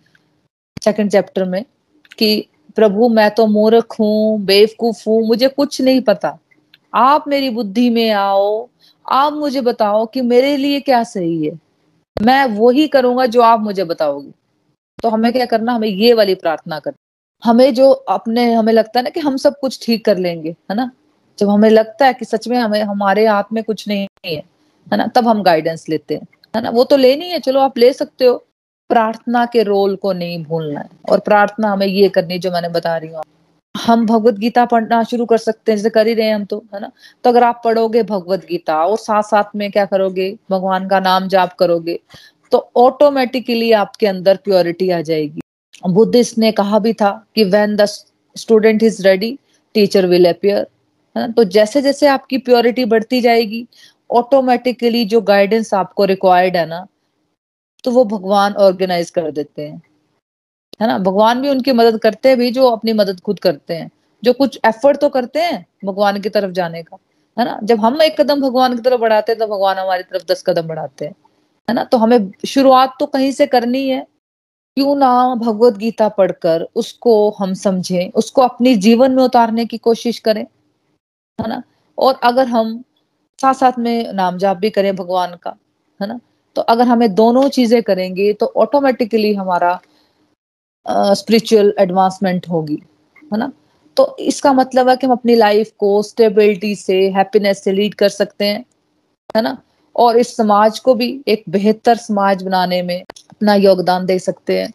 सेकंड 0.83 1.11
चैप्टर 1.11 1.45
में 1.45 1.65
कि, 2.17 2.47
प्रभु, 2.75 3.09
मैं 3.09 3.31
तो 3.31 3.47
मूर्ख 3.47 3.95
हूँ, 3.99 4.39
बेवकूफ़ 4.39 5.03
हूँ, 5.07 5.27
मुझे 5.27 5.47
कुछ 5.47 5.81
नहीं 5.81 6.01
पता। 6.01 6.39
आप 6.95 7.25
मेरी 7.27 7.49
बुद्धि 7.49 7.89
में 7.89 8.12
आओ, 8.12 8.69
आप 9.12 9.34
मुझे 9.34 9.62
बताओ 9.62 10.05
कि 10.05 10.21
मेरे 10.21 10.58
लिए 10.58 10.79
क्या 10.79 11.03
सही 11.03 11.45
है। 11.45 11.60
मैं 12.21 12.45
वही 12.45 12.88
करूँगा 12.88 13.25
जो 13.25 13.41
आप 13.41 13.60
मुझे 13.60 13.84
बताओगे। 13.84 14.31
तो 15.03 15.10
हमें 15.10 15.31
क्या 15.34 15.45
करना? 15.45 15.73
हमें 15.73 15.88
ये 15.88 16.13
वाली 16.13 16.36
प्रार्थना 16.36 16.79
करना। 16.79 17.49
हमें 17.49 17.73
जो 17.73 17.91
अपने, 17.91 18.53
हमें 18.53 18.73
लगता 18.73 18.99
है 18.99 19.03
ना 19.03 19.10
कि 19.10 19.19
हम 19.19 19.38
सब 19.38 19.60
कुछ 19.60 19.86
ठीक 19.86 20.05
कर 20.05 20.17
लेंगे, 20.17 20.49
है 20.49 20.75
ना? 20.75 20.91
जब 21.39 21.49
हमें 21.49 21.69
लगता 21.69 22.05
है 22.05 22.13
कि 22.13 22.25
सच 22.25 22.47
में 22.47 22.58
हमें, 22.58 22.84
हमारे 22.84 23.27
हाथ 23.27 23.43
में 23.53 23.63
कुछ 23.63 23.88
नहीं 23.88 24.08
है 24.25 24.36
है 24.91 24.97
ना? 24.97 25.08
तब 25.08 25.27
हम 25.27 25.43
गाइडेंस 25.43 25.89
लेते 25.89 26.15
हैं, 26.15 26.27
है 26.55 26.62
ना? 26.62 26.69
वो 26.69 26.84
तो 26.84 26.97
लेनी 26.97 27.29
है, 27.29 27.39
चलो 27.39 27.60
आप 27.60 27.77
ले 27.77 27.93
सकते 27.93 28.25
हो। 28.25 28.45
प्रार्थना 28.89 29.45
के 29.45 29.63
रोल 29.63 29.95
को 29.95 30.13
नहीं 30.13 30.43
भूलना 30.43 30.79
है। 30.79 30.89
और 31.12 31.19
प्रार्थना 31.19 31.71
हमें 31.71 31.88
ये 31.88 32.10
करनी 32.10 32.39
जो 32.39 32.51
मैंने 32.51 32.69
बता 32.69 32.97
रही 32.97 33.10
हूँ 33.10 33.23
हम 33.75 34.05
भगवत 34.05 34.33
गीता 34.35 34.65
पढ़ना 34.65 35.01
शुरू 35.03 35.25
कर 35.25 35.38
सकते 35.38 35.71
हैं, 35.71 35.77
जैसे 35.77 35.89
कर 35.89 36.07
ही 36.07 36.13
रहे 36.13 36.27
हैं 36.27 36.35
हम 36.35 36.45
तो 36.45 36.57
है 36.73 36.79
ना? 36.81 36.91
तो 37.23 37.29
अगर 37.29 37.43
आप 37.43 37.61
पढ़ोगे 37.63 38.03
भगवत 38.03 38.45
गीता 38.49 38.77
और 38.85 38.97
साथ 38.97 39.23
साथ 39.23 39.55
में 39.55 39.69
क्या 39.71 39.85
करोगे? 39.85 40.38
भगवान 40.51 40.88
का 40.89 40.99
नाम 40.99 41.27
जाप 41.27 41.53
करोगे 41.53 41.99
तो 42.51 42.69
ऑटोमेटिकली 42.77 43.71
आपके 43.73 44.07
अंदर 44.07 44.38
प्योरिटी 44.43 44.89
आ 44.89 45.01
जाएगी। 45.01 45.41
बुद्धिस्ट 45.85 46.38
ने 46.38 46.51
कहा 46.51 46.79
भी 46.79 46.93
था 46.93 47.11
कि 47.35 47.43
when 47.45 47.75
the 47.75 47.85
student 47.85 48.83
is 48.83 49.01
ready 49.03 49.38
teacher 49.75 50.05
will 50.05 50.29
appear 50.29 50.57
है 51.15 51.21
ना? 51.21 51.27
तो 51.27 51.43
जैसे 51.45 51.81
जैसे 51.81 52.07
आपकी 52.07 52.38
प्योरिटी 52.39 52.85
बढ़ती 52.85 53.21
जाएगी 53.21 53.65
ऑटोमेटिकली 54.09 55.03
जो 55.05 55.21
गाइडेंस 55.23 55.73
आपको 55.73 56.05
रिक्वायर्ड 56.05 56.57
है 56.57 56.65
ना 56.65 56.85
तो 57.83 57.91
वो 57.91 58.03
भगवान 58.05 58.53
ऑर्गेनाइज 58.59 59.09
कर 59.09 59.29
देते 59.31 59.61
हैं। 59.61 59.81
है 60.79 60.88
ना? 60.88 60.97
भगवान 60.99 61.41
भी 61.41 61.49
उनकी 61.49 61.71
मदद 61.73 61.99
करते 61.99 62.29
हैं, 62.29 62.38
भी 62.38 62.51
जो 62.51 62.69
अपनी 62.69 62.93
मदद 62.93 63.19
खुद 63.21 63.39
करते 63.39 63.73
हैं। 63.73 63.89
जो 64.23 64.33
कुछ 64.33 64.59
एफर्ट 64.65 64.99
तो 65.01 65.09
करते 65.09 65.39
हैं 65.39 65.65
भगवान 65.85 66.19
की 66.21 66.29
तरफ़ 66.29 66.51
जाने 66.51 66.81
का, 66.83 66.97
है 67.38 67.45
ना? 67.45 67.59
जब 67.63 67.79
हम 67.79 68.01
एक 68.01 68.19
कदम 68.21 68.41
भगवान 68.41 68.75
की 68.75 68.81
तरफ़ 68.81 69.01
बढ़ाते 69.01 69.31
हैं 69.31 69.39
तो 69.39 69.47
भगवान 69.47 69.77
हमारी 69.77 70.03
तरफ़ 70.03 70.23
दस 70.31 70.43
कदम 70.47 70.67
बढ़ाते 70.67 71.05
हैं, 71.05 71.15
है 71.67 71.75
ना? 71.75 71.83
तो 71.83 71.97
हमें 71.97 72.31
शुरुआत 72.47 72.95
तो 72.99 73.05
कहीं 73.07 73.31
से 73.31 73.47
करनी 73.47 73.88
है। 73.89 74.05
क्यों 74.77 74.95
ना 74.95 75.35
भगवत 75.35 75.77
गीता 75.77 76.07
पढ़कर 76.09 76.67
उसको 76.75 77.29
हम 77.39 77.53
समझें, 77.53 78.11
उसको 78.11 78.41
अपनी 78.41 78.75
जीवन 78.77 79.11
में 79.11 79.23
उतारने 79.23 79.65
की 79.65 79.77
कोशिश 79.79 80.19
करें, 80.19 80.45
है 81.39 81.47
ना? 81.49 81.61
और 81.97 82.19
अगर 82.23 82.47
हम 82.47 82.83
साथ 83.39 83.53
साथ 83.53 83.79
में 83.79 84.13
नाम 84.13 84.38
जाप 84.38 84.57
भी 84.57 84.69
करें 84.69 84.95
भगवान 84.95 85.35
का, 85.35 85.55
है 85.99 86.07
ना? 86.07 86.19
तो 86.55 86.61
अगर 86.63 86.88
हमें 86.88 87.13
दोनों 87.15 87.47
चीज़ें 87.49 87.81
करेंगे 87.83 88.31
तो 88.33 88.53
ऑटोमेटिकली 88.57 89.33
हमारा 89.33 89.79
स्पिरिचुअल 90.85 91.73
एडवांसमेंट 91.79 92.47
होगी, 92.49 92.81
है 93.33 93.37
ना? 93.37 93.51
तो 93.97 94.15
इसका 94.19 94.51
मतलब 94.53 94.89
है 94.89 94.95
कि 94.97 95.07
हम 95.07 95.13
अपनी 95.13 95.35
लाइफ 95.35 95.71
को 95.79 96.01
स्टेबिलिटी 96.03 96.75
से 96.75 96.97
हैप्पीनेस 97.09 97.63
से 97.63 97.71
लीड 97.71 97.93
कर 97.93 98.09
सकते 98.09 98.45
हैं, 98.45 98.63
है 99.35 99.41
ना? 99.41 99.57
और 99.95 100.17
इस 100.17 100.35
समाज 100.37 100.79
को 100.79 100.93
भी 100.95 101.07
एक 101.27 101.43
बेहतर 101.49 101.95
समाज 101.97 102.43
बनाने 102.43 102.81
में 102.81 103.01
अपना 103.01 103.55
योगदान 103.55 104.05
दे 104.05 104.19
सकते 104.19 104.59
हैं। 104.59 104.71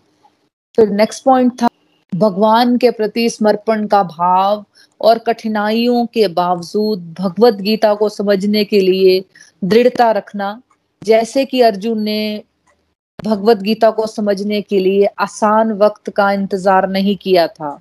फिर 0.76 0.88
नेक्स्ट 0.90 1.24
पॉइंट 1.24 1.52
था, 1.62 1.68
भगवान 2.12 2.76
के 2.78 2.90
प्रति 2.90 3.28
समर्पण 3.30 3.86
का 3.86 4.02
भाव 4.02 4.64
और 5.00 5.18
कठिनाइयों 5.18 6.04
के 6.06 6.26
बावजूद 6.28 7.14
भगवत 7.18 7.54
गीता 7.54 7.94
को 7.94 8.08
समझने 8.08 8.64
के 8.64 8.80
लिए 8.80 9.22
दृढ़ता 9.62 10.10
रखना, 10.12 10.60
जैसे 11.02 11.44
कि 11.44 11.60
अर्जुन 11.60 12.02
ने 12.02 12.42
भगवत 13.24 13.56
गीता 13.56 13.90
को 13.90 14.06
समझने 14.06 14.60
के 14.62 14.78
लिए 14.78 15.06
आसान 15.18 15.72
वक्त 15.72 16.10
का 16.10 16.30
इंतज़ार 16.32 16.88
नहीं 16.88 17.16
किया 17.16 17.46
था। 17.46 17.80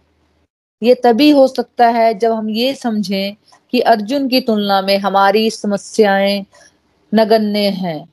ये 0.82 0.96
तभी 0.96 1.30
हो 1.30 1.48
सकता 1.48 1.88
है 1.88 2.14
जब 2.14 2.32
हम 2.32 2.50
ये 2.50 2.74
समझें 2.76 3.36
कि 3.70 3.80
अर्जुन 3.80 4.28
की 4.28 4.42
तुलना 4.42 4.82
में 4.82 4.98
हमारी 4.98 5.50
समस्याएँ 5.52 6.46
नगण्य 7.12 7.70
हैं। 7.70 8.04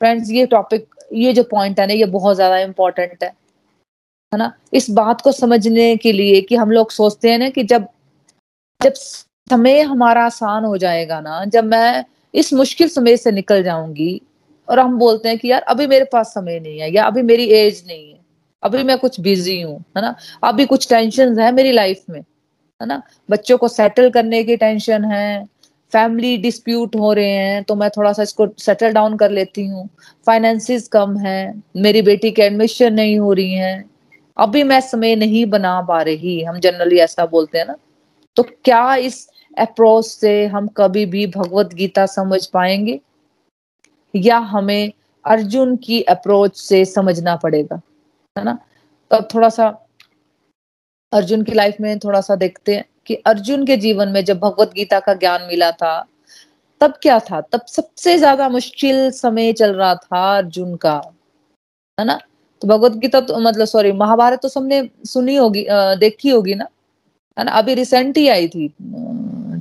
फ्रेंड्स 0.00 0.30
ये 0.30 0.46
टॉपिक 0.46 0.88
ये 1.12 1.32
जो 1.32 1.42
पॉइंट 1.42 1.80
है 1.80 1.86
ना, 1.86 1.92
ये 1.92 2.04
बहुत 2.06 2.36
ज़्यादा 2.36 2.58
इंपॉर्टेंट 2.58 3.22
है। 3.22 3.28
है 3.28 4.38
ना? 4.38 4.52
इस 4.72 4.90
बात 4.90 5.20
को 5.20 5.32
समझने 5.32 5.96
के 5.96 6.12
लिए 6.12 6.40
कि 6.40 6.56
हम 6.56 6.70
लोग 6.70 6.90
सोचते 6.90 7.30
हैं 7.30 7.38
ना 7.38 7.48
कि 7.48 7.62
जब 7.64 7.86
जब 8.80 8.92
समय 8.92 9.80
हमारा 9.82 10.24
आसान 10.24 10.64
हो 10.64 10.76
जाएगा 10.76 11.20
ना, 11.20 11.44
जब 11.44 11.64
मैं 11.64 12.04
इस 12.34 12.52
मुश्किल 12.52 12.88
समय 12.88 13.16
से 13.16 13.30
निकल 13.32 13.62
जाऊँगी 13.62 14.20
और 14.70 14.80
हम 14.80 14.98
बोलते 14.98 15.28
हैं 15.28 15.38
कि 15.38 15.50
यार, 15.50 15.62
अभी 15.62 15.86
मेरे 15.86 16.04
पास 16.04 16.32
समय 16.34 16.60
नहीं 16.60 16.78
है, 16.80 16.92
या 16.92 17.04
अभी 17.04 17.22
मेरी 17.22 17.44
एज 17.46 17.82
नहीं 17.86 18.10
है, 18.10 18.18
अभी 18.62 18.82
मैं 18.84 18.98
कुछ 18.98 19.20
बिज़ी 19.20 19.60
हूँ, 19.60 19.78
है 19.96 20.02
ना? 20.02 20.14
अभी 20.44 20.66
कुछ 20.66 20.88
टेंशन 20.88 21.38
है 21.38 21.50
मेरी 21.52 21.72
लाइफ 21.72 22.04
में, 22.10 22.20
है 22.20 22.86
ना? 22.86 23.02
बच्चों 23.30 23.58
को 23.58 23.68
सेटल 23.68 24.10
करने 24.10 24.42
की 24.44 24.56
टेंशन 24.56 25.04
है 25.04 25.44
फैमिली 25.92 26.36
डिस्प्यूट 26.36 26.94
हो 26.96 27.12
रहे 27.12 27.28
हैं 27.28 27.62
तो 27.64 27.74
मैं 27.74 27.88
थोड़ा 27.90 28.12
सा 28.12 28.22
इसको 28.22 28.46
सेटल 28.58 28.92
डाउन 28.92 29.16
कर 29.16 29.30
लेती 29.30 29.64
हूँ। 29.66 29.88
फाइनेंसिस 30.26 30.86
कम 30.88 31.16
है, 31.18 31.54
मेरी 31.76 32.02
बेटी 32.02 32.30
की 32.30 32.42
एडमिशन 32.42 32.94
नहीं 32.94 33.18
हो 33.18 33.32
रही 33.32 33.52
है, 33.52 33.84
अभी 34.36 34.62
मैं 34.62 34.80
समय 34.80 35.16
नहीं 35.16 35.44
बना 35.46 35.80
पा 35.82 36.00
रही, 36.02 36.42
हम 36.42 36.58
जनरली 36.58 36.98
ऐसा 36.98 37.26
बोलते 37.26 37.58
हैं 37.58 37.66
ना? 37.66 37.76
तो 38.36 38.42
क्या 38.42 38.94
इस 38.96 39.26
अप्रोच 39.56 40.06
से 40.06 40.46
हम 40.46 40.66
कभी 40.76 41.04
भी 41.06 41.26
भगवत 41.28 41.74
गीता 41.74 42.06
समझ 42.06 42.44
पाएँगे? 42.46 43.00
या 44.14 44.38
हमें 44.38 44.92
अर्जुन 45.24 45.76
की 45.76 46.00
अप्रोच 46.02 46.56
से 46.58 46.84
समझना 46.84 47.36
पड़ेगा, 47.36 47.80
है 48.36 48.44
ना? 48.44 48.58
तो 49.10 49.20
थोड़ा 49.34 49.48
सा 49.48 49.66
अर्जुन 51.12 51.42
की 51.44 51.52
लाइफ 51.52 51.76
में 51.80 51.98
थोड़ा 51.98 52.20
सा 52.20 52.34
देखते 52.36 52.74
हैं 52.76 52.84
कि 53.06 53.14
अर्जुन 53.26 53.64
के 53.66 53.76
जीवन 53.76 54.08
में 54.08 54.24
जब 54.24 54.38
भगवत 54.40 54.72
गीता 54.74 55.00
का 55.00 55.14
ज्ञान 55.14 55.42
मिला 55.42 55.70
था, 55.72 56.04
तब 56.80 56.94
क्या 57.02 57.18
था? 57.20 57.40
तब 57.42 57.66
सबसे 57.68 58.16
ज़्यादा 58.18 58.48
मुश्किल 58.48 59.10
समय 59.12 59.52
चल 59.52 59.74
रहा 59.74 59.94
था 59.94 60.36
अर्जुन 60.36 60.74
का, 60.76 60.94
है 61.98 62.04
ना? 62.06 62.18
तो 62.62 62.68
भगवत 62.68 62.92
गीता 62.98 63.20
तो 63.20 63.38
मतलब 63.40 63.66
सॉरी 63.66 63.92
महाभारत 63.92 64.40
तो 64.42 64.48
सबने 64.48 64.88
सुनी 65.06 65.36
होगी 65.36 65.66
देखी 66.00 66.30
होगी 66.30 66.54
ना? 66.54 66.68
है 67.36 67.44
ना? 67.44 67.52
अभी 67.52 67.74
रिसेंट 67.74 68.18
ही 68.18 68.28
आई 68.28 68.48
थी 68.48 68.68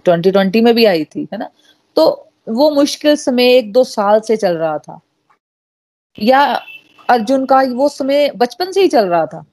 ट्वेंटी 0.05 0.31
ट्वेंटी 0.31 0.61
में 0.61 0.73
भी 0.75 0.85
आई 0.85 1.03
थी, 1.05 1.27
है 1.33 1.37
ना? 1.39 1.49
तो 1.97 2.28
वो 2.49 2.71
मुश्किल 2.71 3.15
समय 3.15 3.55
एक 3.55 3.73
दो 3.73 3.83
साल 3.83 4.19
से 4.19 4.37
चल 4.37 4.57
रहा 4.57 4.77
था। 4.77 4.99
या 6.19 6.61
अर्जुन 7.09 7.45
का 7.45 7.61
वो 7.61 7.89
समय 7.89 8.29
बचपन 8.29 8.71
से 8.71 8.81
ही 8.81 8.87
चल 8.87 9.07
रहा 9.07 9.25
था। 9.25 9.45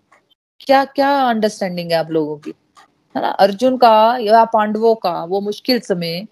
क्या 0.60 0.84
क्या 0.84 1.28
अंडरस्टैंडिंग 1.28 1.90
है 1.90 1.96
आप 1.96 2.10
लोगों 2.10 2.36
की? 2.36 2.52
है 3.16 3.22
ना? 3.22 3.28
अर्जुन 3.28 3.76
का 3.76 4.16
या 4.20 4.44
पांडवों 4.44 4.94
का 4.94 5.24
वो 5.24 5.40
मुश्किल 5.40 5.80
समय 5.80 6.26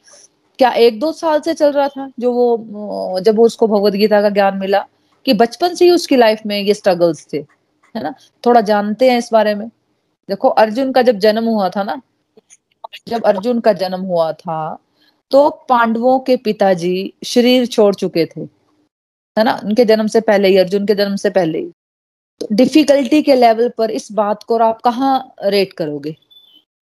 क्या 0.59 0.71
एक 0.71 1.01
दो 1.01 1.13
साल 1.13 1.41
से 1.41 1.55
चल 1.55 1.73
रहा 1.73 1.89
था 1.89 2.13
जो 2.21 2.33
वो, 2.33 3.21
जब 3.21 3.41
उसको 3.41 3.67
भगवत 3.67 3.93
गीता 3.93 4.23
का 4.23 4.29
ज्ञान 4.29 4.57
मिला 4.59 4.87
कि 5.27 5.35
बचपन 5.35 5.75
से 5.75 5.85
ही 5.85 5.91
उसकी 5.91 6.17
लाइफ 6.17 6.41
में 6.47 6.61
ये 6.61 6.75
स्ट्रगल्स 6.75 7.27
थे। 7.33 7.39
है 7.97 8.03
ना? 8.03 8.15
थोड़ा 8.47 8.61
जानते 8.61 9.11
हैं 9.11 9.19
इस 9.19 9.29
बारे 9.33 9.55
में। 9.55 9.69
देखो, 10.29 10.49
अर्जुन 10.49 10.93
का 10.93 11.03
जब 11.03 11.19
जन्म 11.19 11.45
हुआ 11.45 11.69
था 11.69 11.83
ना, 11.83 12.03
जब 13.09 13.23
अर्जुन 13.25 13.61
का 13.61 13.73
जन्म 13.73 14.01
हुआ 14.01 14.33
था 14.33 14.79
तो 15.35 15.49
पांडवों 15.69 16.19
के 16.19 16.37
पिताजी 16.37 17.13
शरीर 17.25 17.65
छोड़ 17.67 17.95
चुके 17.95 18.25
थे, 18.27 18.41
है 18.41 19.45
ना? 19.45 19.61
उनके 19.65 19.85
जन्म 19.85 20.07
से 20.07 20.21
पहले 20.21 20.49
ही, 20.49 20.57
अर्जुन 20.57 20.87
के 20.87 20.95
जन्म 20.95 21.17
से 21.17 21.31
पहले 21.31 21.59
ही। 21.59 21.71
तो 22.41 22.47
डिफिकल्टी 22.53 23.23
के 23.23 23.35
लेवल 23.35 23.69
पर 23.79 23.91
इस 23.91 24.11
बात 24.13 24.43
को 24.43 24.59
आप 24.59 24.81
कहाँ 24.81 25.35
रेट 25.45 25.73
करोगे, 25.73 26.11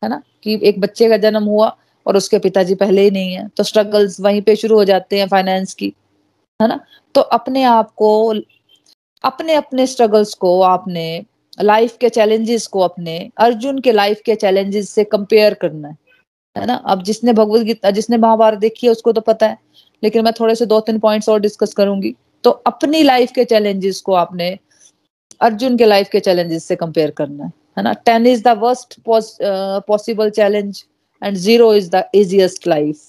है 0.04 0.10
ना? 0.10 0.22
कि 0.44 0.60
एक 0.64 0.80
बच्चे 0.82 1.10
का 1.10 1.18
जन्म 1.18 1.44
हुआ 1.44 1.76
और 2.06 2.18
उसके 2.18 2.40
पिताजी 2.40 2.76
पहले 2.76 3.02
ही 3.02 3.12
नहीं 3.12 3.34
है 3.34 3.48
तो 3.48 3.64
स्ट्रगल्स 3.64 4.20
वहीं 4.20 4.42
पे 4.42 4.56
शुरू 4.56 4.76
हो 4.76 4.86
जाते 4.86 5.20
हैं 5.20 5.28
फाइनेंस 5.28 5.74
की, 5.74 5.94
है 6.60 6.68
ना? 6.68 6.80
तो 7.16 7.22
अपने 7.22 7.64
आप 7.64 7.92
को, 7.92 8.12
अपने 9.24 9.54
अपने 9.54 9.88
स्ट्रगल्स 9.88 10.34
को 10.34 10.62
आपने 10.64 11.26
लाइफ 11.62 11.98
के 11.98 12.10
चैलेंजेस 12.10 12.68
को 12.68 12.80
अपने, 12.80 13.18
अर्जुन 13.38 13.80
के 13.80 13.92
लाइफ 13.92 14.22
के 14.26 14.36
चैलेंजेस 14.36 14.90
से 14.90 15.04
कंपेयर 15.04 15.54
करना 15.54 15.88
है। 15.88 15.98
है 16.56 16.66
ना? 16.66 16.74
अब 16.76 17.04
जिसने 17.04 17.34
भगवत 17.34 17.62
गीता, 17.66 17.92
जिसने 17.92 18.18
महाभारत 18.18 18.60
देखी 18.60 18.88
है, 18.88 18.92
उसको 18.92 19.12
तो 19.12 19.22
पता 19.22 19.48
है। 19.48 19.58
लेकिन 20.04 20.24
मैं 20.26 20.34
थोड़े 20.40 20.56
से 20.56 20.66
दो 20.66 20.80
तीन 20.80 21.00
पॉइंट्स 21.00 21.30
और 21.30 21.40
डिस्कस 21.40 21.74
करूँगी। 21.74 22.14
तो 22.44 22.50
अपनी 22.52 23.02
लाइफ 23.04 23.32
के 23.36 23.46
चैलेंजेस 23.46 24.00
को 24.02 24.14
आपने 24.16 24.58
अर्जुन 25.42 25.78
के 25.78 25.86
लाइफ 25.86 26.10
के 26.12 26.20
चैलेंजेस 26.20 26.64
से 26.66 26.76
कंपेयर 26.76 27.12
करना 27.12 27.44
है 27.44 27.52
है 27.78 27.84
ना? 27.84 27.94
Ten 27.96 28.28
is 28.28 28.44
the 28.44 28.58
worst 28.58 29.00
possible 29.88 30.30
challenge 30.30 30.84
and 31.22 31.38
zero 31.38 31.74
is 31.74 31.90
the 31.92 32.04
easiest 32.16 32.68
life 32.68 33.02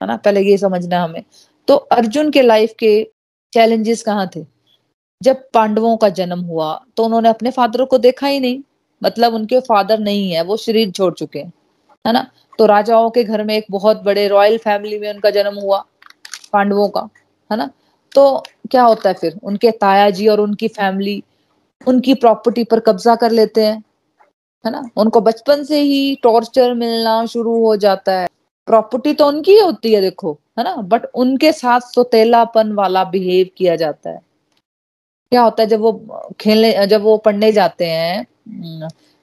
है 0.00 0.06
ना? 0.08 0.16
पहले 0.16 0.40
ये 0.42 0.56
समझना 0.58 1.02
हमें। 1.04 1.22
तो 1.68 1.74
अर्जुन 1.74 2.30
के 2.30 2.42
लाइफ 2.42 2.74
के 2.78 3.02
चैलेंजेस 3.52 4.02
कहाँ 4.02 4.28
थे? 4.36 4.44
जब 5.20 5.42
पांडवों 5.54 5.96
का 5.96 6.08
जन्म 6.10 6.40
हुआ 6.40 6.74
तो 6.96 7.04
उन्होंने 7.04 7.28
अपने 7.28 7.50
फादर 7.50 7.84
को 7.84 7.98
देखा 7.98 8.26
ही 8.26 8.40
नहीं। 8.40 8.60
मतलब 9.02 9.34
उनके 9.34 9.60
फादर 9.60 9.98
नहीं 10.00 10.30
है, 10.32 10.42
वो 10.42 10.56
शरीर 10.56 10.90
छोड़ 10.90 11.12
चुके 11.14 11.38
हैं। 11.38 11.52
है 12.06 12.12
ना? 12.12 12.30
तो 12.58 12.66
राजाओं 12.66 13.10
के 13.10 13.24
घर 13.24 13.44
में 13.44 13.56
एक 13.56 13.66
बहुत 13.70 14.02
बड़े 14.02 14.28
रॉयल 14.28 14.58
फैमिली 14.58 14.98
में 14.98 15.14
उनका 15.14 15.30
जन्म 15.30 15.54
हुआ, 15.54 15.84
पांडवों 16.52 16.88
का, 16.88 17.08
है 17.50 17.56
ना? 17.56 17.70
तो 18.14 18.44
क्या 18.70 18.82
होता 18.82 19.08
है 19.08 19.14
फिर? 19.14 19.38
उनके 19.42 19.70
ताया 19.70 20.10
जी 20.10 20.28
और 20.28 20.40
उनकी 20.40 20.68
फैमिली 20.68 21.22
उनकी 21.86 22.14
प्रॉपर्टी 22.14 22.64
पर 22.64 22.80
कब्जा 22.80 23.14
कर 23.16 23.30
लेते 23.30 23.64
हैं, 23.64 23.82
है 24.64 24.72
ना? 24.72 24.82
उनको 24.96 25.20
बचपन 25.20 25.64
से 25.64 25.80
ही 25.80 26.14
टॉर्चर 26.22 26.74
मिलना 26.74 27.26
शुरू 27.26 27.64
हो 27.64 27.76
जाता 27.76 28.12
है। 28.12 28.28
प्रॉपर्टी 28.66 29.14
तो 29.14 29.26
उनकी 29.28 29.58
होती 29.58 29.92
है, 29.92 30.00
देखो, 30.00 30.38
है 30.58 30.64
ना? 30.64 30.76
बट 30.76 31.02
उनके 31.14 31.52
साथ 31.52 31.80
सोतेलापन 31.80 32.72
वाला 32.72 33.04
बिहेव 33.04 33.48
किया 33.56 33.76
जाता 33.76 34.10
है। 34.10 34.20
क्या 35.32 35.42
होता 35.42 35.62
है, 35.62 35.68
जब 35.68 35.80
वो 35.80 35.92
खेलने, 36.40 36.86
जब 36.86 37.02
वो 37.02 37.16
पढ़ने 37.16 37.52
जाते 37.52 37.84
हैं 37.84 38.26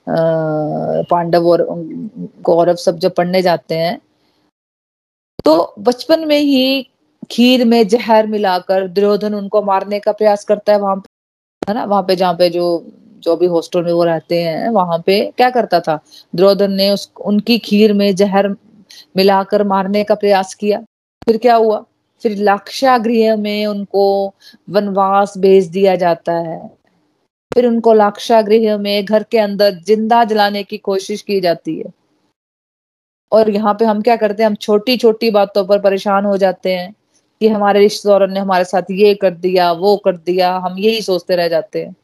पांडव 0.08 1.48
और 1.48 1.66
गौरव 2.44 2.76
सब 2.76 2.98
जब 3.00 3.14
पढ़ने 3.14 3.42
जाते 3.42 3.76
हैं 3.76 4.00
तो 5.46 5.74
बचपन 5.80 6.28
में 6.28 6.40
ही 6.40 6.88
खीर 7.32 7.66
में 7.66 7.88
जहर 7.88 8.28
मिलाकर 8.28 8.88
दुर्योधन 8.88 9.34
उनको 9.34 9.62
मारने 9.62 10.00
का 10.00 10.12
प्रयास 10.12 10.44
करता 10.44 10.74
है 10.74 10.80
वहाँ 10.80 10.96
पे, 10.96 11.10
है 11.70 11.76
ना? 11.76 11.84
वहाँ 11.86 12.04
पे 12.04 12.16
जहाँ 12.16 12.34
पे 12.34 12.50
जो 12.50 12.86
जो 13.24 13.36
भी 13.36 13.46
हॉस्टल 13.46 13.84
में 13.84 13.92
वो 13.94 14.04
रहते 14.04 14.42
हैं, 14.44 14.70
वहाँ 14.70 14.98
पे 15.06 15.20
क्या 15.38 15.50
करता 15.50 15.80
था? 15.80 16.00
दुर्योधन 16.36 16.72
ने 16.72 16.90
उस, 16.92 17.12
उनकी 17.26 17.58
खीर 17.60 17.94
में 17.94 18.16
जहर 18.16 18.48
मिलाकर 19.18 19.64
मारने 19.64 20.04
का 20.04 20.16
प्रयास 20.16 20.54
किया। 20.54 20.80
फिर 21.26 21.38
क्या 21.38 21.56
हुआ? 21.56 21.84
फिर 22.24 22.38
लाक्षागृह 22.38 23.36
में 23.36 23.66
उनको 23.66 24.34
वनवास 24.70 25.38
भेज 25.38 25.68
दिया 25.68 25.96
जाता 25.96 26.34
है। 26.34 26.83
फिर 27.54 27.66
उनको 27.68 27.94
लाक्षागृह 27.94 28.78
में 28.78 29.06
घर 29.06 29.24
के 29.24 29.38
अंदर 29.40 29.74
ज़िंदा 29.88 30.24
जलाने 30.24 30.64
की 30.64 30.78
कोशिश 30.80 31.22
की 31.22 31.40
जाती 31.42 31.78
है। 31.80 31.92
और 33.32 33.50
यहाँ 33.50 33.74
पे 33.74 33.86
हम 33.86 34.02
क्या 34.02 34.16
करते 34.16 34.44
हैं, 34.44 34.50
हम 34.50 34.56
छोटी 34.56 34.98
छोटी 34.98 35.30
बातों 35.32 35.66
पर 35.66 35.80
परेशान 35.82 36.26
हो 36.26 36.38
जाते 36.38 36.74
हैं 36.74 36.94
कि 37.42 37.48
हमारे 37.48 37.80
रिश्तेदारों 37.80 38.28
ने 38.28 38.40
हमारे 38.40 38.64
साथ 38.64 38.92
ये 38.92 39.14
कर 39.16 39.32
दिया, 39.32 39.72
वो 39.72 39.96
कर 39.98 40.18
दिया, 40.18 40.52
हम 40.58 40.78
यही 40.80 41.02
सोचते 41.02 41.36
रह 41.36 41.48
जाते 41.48 41.82
हैं, 41.82 41.96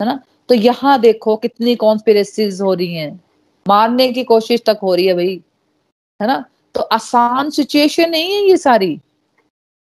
है 0.00 0.06
ना? 0.06 0.20
तो 0.48 0.54
यहाँ 0.54 0.98
देखो 1.00 1.36
कितनी 1.36 1.74
कॉन्स्पिरेसीज 1.76 2.60
हो 2.60 2.74
रही 2.74 2.94
हैं। 2.94 3.20
मारने 3.66 4.08
की 4.12 4.24
कोशिश 4.24 4.62
तक 4.66 4.78
हो 4.82 4.94
रही 4.94 5.06
है 5.06 5.14
भाई, 5.14 5.40
है 6.20 6.26
ना? 6.28 6.44
तो 6.74 6.80
आसान 6.82 7.50
सिचुएशन 7.50 8.10
नहीं 8.10 8.32
है 8.32 8.42
ये 8.42 8.56
सारी। 8.56 8.98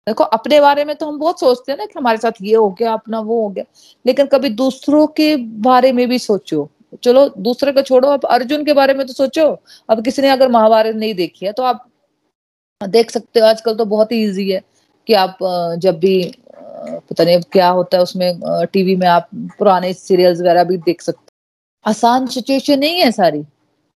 देखो, 0.08 0.24
अपने 0.24 0.60
बारे 0.62 0.84
में 0.86 0.96
तो 0.96 1.06
हम 1.06 1.18
बहुत 1.20 1.40
सोचते 1.40 1.72
हैं 1.72 1.78
ना 1.80 1.86
कि 1.86 1.94
हमारे 1.98 2.18
साथ 2.18 2.32
ये 2.42 2.56
हो 2.56 2.70
गया, 2.70 2.94
अपना 2.94 3.20
वो 3.20 3.42
हो 3.42 3.50
गया। 3.50 3.64
लेकिन 4.06 4.28
कभी 4.28 4.50
दूसरों 4.50 5.06
के 5.10 5.36
बारे 5.38 5.92
में 5.92 6.08
भी 6.10 6.20
सोचो। 6.20 6.70
चलो, 7.04 7.28
दूसरे 7.38 7.72
को 7.72 7.82
छोड़ो, 7.82 8.08
अब 8.10 8.26
अर्जुन 8.26 8.66
के 8.66 8.74
बारे 8.74 8.94
में 8.94 9.06
तो 9.08 9.14
सोचो। 9.14 9.48
अब 9.90 10.04
किसी 10.06 10.22
ने 10.22 10.30
अगर 10.30 10.50
महाभारत 10.52 10.96
नहीं 10.96 11.14
देखी 11.14 11.46
है 11.46 11.52
तो 11.52 11.64
आप 11.64 11.86
देख 12.82 13.12
सकते 13.12 13.40
हो, 13.40 13.46
आजकल 13.46 13.76
तो 13.76 13.86
बहुत 13.86 14.12
ही 14.12 14.24
ईजी 14.24 14.50
है 14.52 14.62
कि 15.08 15.14
आप 15.14 15.38
जब 15.80 16.00
भी 16.00 16.34
पता 16.50 17.24
नहीं 17.24 17.40
क्या 17.52 17.70
होता 17.70 17.98
है 17.98 18.04
उसमें 18.04 18.40
टीवी 18.74 18.96
में 18.96 19.08
आप 19.08 19.30
पुराने 19.58 19.94
सीरियल्स 19.94 20.40
वगैरह 20.40 20.64
भी 20.64 20.78
देख 20.80 21.02
सकते 21.02 21.34
आसान 21.86 22.28
सिचुएशन 22.28 22.80
नहीं 22.80 23.00
है 23.00 23.12
सारी। 23.12 23.44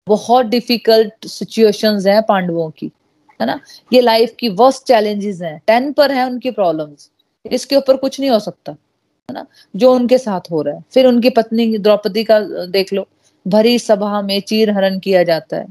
बहुत 0.08 0.46
डिफ़िकल्ट 0.46 1.26
सिचुएशंस 1.28 2.06
हैं 2.06 2.22
पांडवों 2.24 2.70
की। 2.70 2.92
है 3.40 3.48
ना? 3.48 3.60
ये 3.94 4.02
लाइफ 4.02 4.36
की 4.40 4.50
वर्स्ट 4.52 4.84
चैलेंजेस 4.84 5.42
हैं। 5.42 5.60
टेन 5.68 5.92
पर 5.94 6.12
है 6.12 6.26
उनकी 6.26 6.52
प्रॉब्लम्स 6.52 7.10
इसके 7.46 7.76
ऊपर 7.76 7.98
कुछ 7.98 8.20
नहीं 8.20 8.30
हो 8.30 8.40
सकता, 8.40 8.72
है 8.72 9.34
ना? 9.34 9.46
जो 9.76 9.94
उनके 9.94 10.18
साथ 10.18 10.52
हो 10.52 10.62
रहा 10.62 10.76
है। 10.76 10.84
फिर 10.94 11.08
उनकी 11.08 11.30
पत्नी 11.32 11.78
द्रौपदी 11.78 12.24
का 12.24 12.40
देख 12.68 12.94
लो। 12.94 13.08
भरी 13.46 13.78
सभा 13.80 14.22
में 14.22 14.40
चीर 14.42 14.72
हरण 14.72 15.00
किया 15.00 15.24
जाता 15.24 15.58
है 15.58 15.66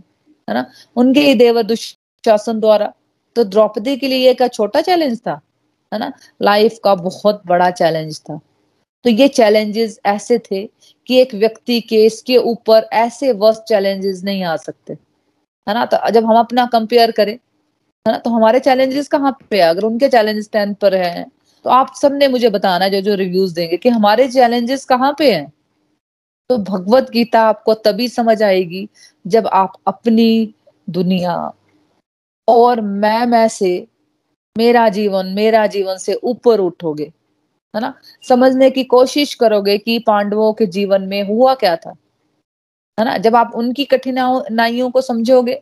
है 0.48 0.54
ना? 0.54 0.64
उनके 0.96 1.20
ही 1.20 1.34
देवर 1.34 1.62
दुशासन 1.64 2.60
द्वारा। 2.60 2.92
तो 3.36 3.44
द्रौपदी 3.44 3.96
के 3.96 4.08
लिए 4.08 4.30
एक 4.30 4.42
छोटा 4.52 4.80
चैलेंज 4.80 5.18
था, 5.20 5.40
है 5.92 5.98
ना? 5.98 6.12
लाइफ 6.42 6.78
का 6.84 6.94
बहुत 6.94 7.42
बड़ा 7.46 7.70
चैलेंज 7.70 8.20
था। 8.20 8.40
तो 9.04 9.10
ये 9.10 9.26
चैलेंजेस 9.28 9.98
ऐसे 10.06 10.38
थे 10.40 10.64
कि 11.08 11.18
एक 11.20 11.34
व्यक्ति 11.34 11.80
के 11.80 12.04
इसके 12.04 12.36
ऊपर 12.36 12.88
ऐसे 12.92 13.32
वर्स्ट 13.32 13.62
चैलेंजेस 13.62 14.22
नहीं 14.24 14.42
आ 14.44 14.56
सकते, 14.56 14.92
है 15.66 15.74
ना? 15.74 15.84
तो 15.84 16.10
जब 16.10 16.24
हम 16.24 16.38
अपना 16.38 16.66
कंपेयर 16.66 17.10
करें 17.10 17.36
है 18.06 18.12
ना? 18.12 18.18
तो 18.18 18.30
हमारे 18.30 18.60
चैलेंजेस 18.60 19.08
कहाँ 19.08 19.36
पे 19.50 19.60
अगर 19.60 19.84
उनके 19.84 20.08
चैलेंजेस 20.08 20.48
टेन 20.52 20.74
पर 20.74 20.94
है 20.94 21.26
तो 21.64 21.70
आप 21.70 21.92
सबने 21.94 22.28
मुझे 22.28 22.48
बताना 22.50 22.88
जो 22.88 23.00
जो 23.00 23.14
रिव्यूज़ 23.14 23.54
देंगे 23.54 23.76
कि 23.76 23.88
हमारे 23.88 24.28
चैलेंजेस 24.28 24.84
कहाँ 24.84 25.14
पे 25.18 25.32
हैं? 25.34 25.52
तो 26.50 26.56
भगवत 26.58 27.10
गीता 27.10 27.40
आपको 27.42 27.74
तभी 27.74 28.08
समझ 28.08 28.42
आएगी 28.42 28.88
जब 29.26 29.46
आप 29.46 29.72
अपनी 29.86 30.54
दुनिया 30.88 31.34
और 32.48 32.80
मैं 32.80 33.24
मैं 33.26 33.46
से, 33.48 33.86
मेरा 34.56 34.88
जीवन 34.88 35.26
मेरा 35.34 35.66
जीवन 35.66 35.96
से 35.98 36.14
ऊपर 36.14 36.60
उठोगे, 36.60 37.04
है 37.74 37.80
ना? 37.80 37.92
समझने 38.28 38.70
की 38.70 38.84
कोशिश 38.86 39.34
करोगे 39.34 39.76
कि 39.78 39.98
पांडवों 39.98 40.52
के 40.52 40.66
जीवन 40.68 41.02
में 41.02 41.22
हुआ 41.28 41.54
क्या 41.54 41.74
था, 41.76 41.90
है 42.98 43.04
ना? 43.04 43.16
जब 43.18 43.36
आप 43.36 43.52
उनकी 43.54 43.84
कठिनाइयों 43.84 44.90
को 44.90 45.00
समझोगे 45.00 45.60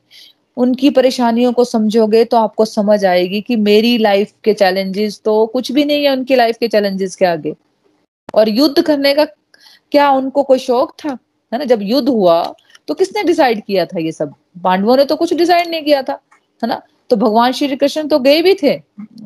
उनकी 0.56 0.90
परेशानियों 0.90 1.52
को 1.52 1.64
समझोगे 1.64 2.24
तो 2.24 2.36
आपको 2.36 2.64
समझ 2.64 3.04
आएगी 3.04 3.40
कि 3.40 3.56
मेरी 3.58 3.96
लाइफ 3.98 4.32
के 4.44 4.54
चैलेंजेस 4.54 5.20
तो 5.24 5.46
कुछ 5.46 5.70
भी 5.72 5.84
नहीं 5.84 6.04
है 6.04 6.12
उनकी 6.12 6.36
लाइफ 6.36 6.56
के 6.60 6.68
चैलेंजेस 6.68 7.16
के 7.16 7.24
आगे। 7.26 7.54
और 8.34 8.48
युद्ध 8.48 8.82
करने 8.82 9.14
का 9.14 9.24
क्या 9.24 10.10
उनको 10.10 10.42
कोई 10.42 10.58
शौक 10.58 10.92
था? 10.98 11.18
है 11.52 11.58
ना, 11.58 11.64
जब 11.64 11.82
युद्ध 11.82 12.08
हुआ 12.08 12.42
तो 12.88 12.94
किसने 12.94 13.22
डिसाइड 13.24 13.62
किया 13.64 13.84
था 13.86 14.00
ये 14.00 14.12
सब? 14.12 14.34
पांडवों 14.64 14.96
ने 14.96 15.04
तो 15.04 15.16
कुछ 15.16 15.34
डिसाइड 15.34 15.68
नहीं 15.68 15.82
किया 15.82 16.02
था, 16.02 16.20
है 16.62 16.68
ना? 16.68 16.80
तो 17.10 17.16
भगवान 17.16 17.52
श्री 17.52 17.76
कृष्ण 17.76 18.06
तो 18.08 18.18
गए 18.18 18.42
भी 18.42 18.54
थे 18.62 18.76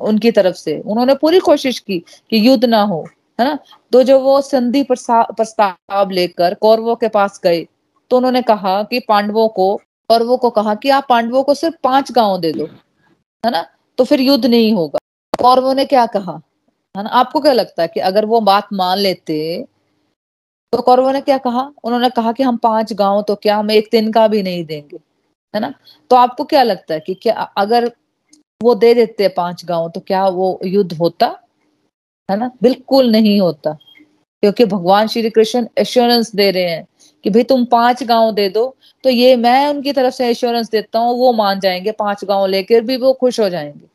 उनकी 0.00 0.30
तरफ़ 0.30 0.56
से। 0.56 0.78
उन्होंने 0.80 1.14
पूरी 1.14 1.38
कोशिश 1.40 1.78
की 1.78 1.98
कि 2.30 2.46
युद्ध 2.48 2.64
ना 2.64 2.82
हो, 2.82 3.06
है 3.38 3.46
ना? 3.46 3.58
तो 3.92 4.02
जब 4.02 4.20
वो 4.22 4.40
संधि 4.42 4.82
प्रस्ताव 4.84 6.10
लेकर 6.10 6.54
कौरवों 6.54 6.96
के 6.96 7.08
पास 7.08 7.40
गए 7.44 7.66
तो 8.10 8.16
उन्होंने 8.16 8.42
कहा 8.42 8.82
कि 8.82 9.00
पांडवों 9.00 9.48
को 9.50 9.74
कौरवों 10.10 10.36
को 10.38 10.50
कहा 10.50 10.74
कि 10.74 10.90
आप 10.90 11.06
पांडवों 11.08 11.42
को 11.42 11.54
सिर्फ़ 11.54 11.76
पाँच 11.84 12.10
गाँव 12.12 12.38
दे 12.40 12.52
दो, 12.52 12.64
है 13.44 13.50
ना? 13.50 13.64
तो 13.98 14.04
फिर 14.04 14.20
युद्ध 14.20 14.44
नहीं 14.46 14.72
होगा। 14.74 14.98
कौरवों 15.38 15.74
ने 15.74 15.84
क्या 15.84 16.04
कहा? 16.06 16.40
है 16.94 17.02
ना? 17.02 17.10
आपको 17.10 17.40
क्या 17.40 17.52
लगता 17.52 17.82
है 17.82 17.88
कि 17.88 18.00
अगर 18.00 18.24
वो 18.24 18.40
बात 18.42 18.68
मान 18.72 18.98
लेते 18.98 19.66
तो 20.72 20.80
कौरवों 20.82 21.12
ने 21.12 21.20
क्या 21.20 21.36
कहा? 21.38 21.60
उन्होंने 21.84 22.08
कहा 22.10 22.32
कि 22.32 22.42
हम 22.42 22.56
पाँच 22.56 22.92
गाँव 22.92 23.22
तो 23.22 23.34
क्या 23.34 23.56
हम 23.56 23.70
एक 23.70 23.88
दिन 23.92 24.10
का 24.12 24.26
भी 24.28 24.42
नहीं 24.42 24.64
देंगे, 24.64 24.96
है 25.54 25.60
ना? 25.60 25.72
तो 26.10 26.16
आपको 26.16 26.44
क्या 26.44 26.62
लगता 26.62 26.94
है 26.94 27.00
कि 27.00 27.14
क्या 27.14 27.34
अगर 27.58 27.90
वो 28.60 28.74
दे 28.74 28.94
देते 28.94 29.28
पाँच 29.36 29.64
गाँव 29.64 29.88
तो 29.90 30.00
क्या 30.00 30.26
वो 30.28 30.58
युद्ध 30.64 30.92
होता? 30.98 31.26
है 32.28 32.36
ना? 32.36 32.50
बिल्कुल 32.62 33.10
नहीं 33.10 33.40
होता, 33.40 33.72
क्योंकि 34.42 34.64
भगवान 34.66 35.06
श्री 35.08 35.30
कृष्ण 35.30 35.66
एश्योरेंस 35.78 36.34
दे 36.34 36.50
रहे 36.50 36.70
हैं 36.70 36.86
कि 37.24 37.30
भाई 37.30 37.42
तुम 37.42 37.64
पाँच 37.64 38.02
गाँव 38.02 38.32
दे 38.34 38.48
दो 38.48 38.74
तो 39.04 39.10
ये 39.10 39.36
मैं 39.36 39.68
उनकी 39.68 39.92
तरफ़ 39.92 40.14
से 40.14 40.28
एश्योरेंस 40.28 40.70
देता 40.70 40.98
हूँ, 40.98 41.18
वो 41.18 41.32
मान 41.32 41.60
जाएँगे 41.60 41.92
पाँच 41.92 42.24
गाँव 42.24 42.46
लेकर 42.46 42.80
भी 42.80 42.96
वो 42.96 43.12
खुश 43.12 43.40
हो 43.40 43.48
जाएँगे। 43.48 43.86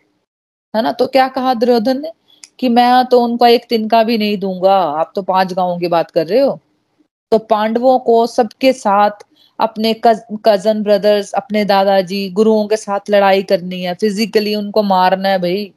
है 0.74 0.82
ना? 0.84 0.92
तो 0.92 1.08
क्या 1.08 1.28
कहा 1.28 1.54
दुर्योधन 1.54 2.02
ने? 2.02 2.12
कि 2.60 2.70
मैं 2.70 3.06
तो 3.06 3.20
उनका 3.22 3.48
एक 3.48 3.66
तिनका 3.70 4.04
भी 4.04 4.18
नहीं 4.18 4.38
दूँगा, 4.38 4.76
आप 4.76 5.12
तो 5.16 5.22
पाँच 5.22 5.54
गाँवों 5.54 5.78
की 5.80 5.88
बात 5.88 6.12
कर 6.12 6.28
रहे 6.28 6.40
हो। 6.40 6.60
तो 7.32 7.38
पांडवों 7.40 7.98
को 8.00 8.26
सबके 8.28 8.74
साथ 8.74 9.26
अपने 9.60 9.94
कज़न 10.04 10.82
ब्रदर्स 10.84 11.32
अपने 11.34 11.64
दादाजी, 11.66 12.30
गुरुओं 12.30 12.68
के 12.68 12.78
साथ 12.78 13.10
लड़ाई 13.10 13.44
करनी 13.44 13.82
है 13.84 13.94
फिजिकली 13.96 14.56
उनको 14.56 14.84
मारना 14.84 15.30
है 15.30 15.40
भाई। 15.40 15.72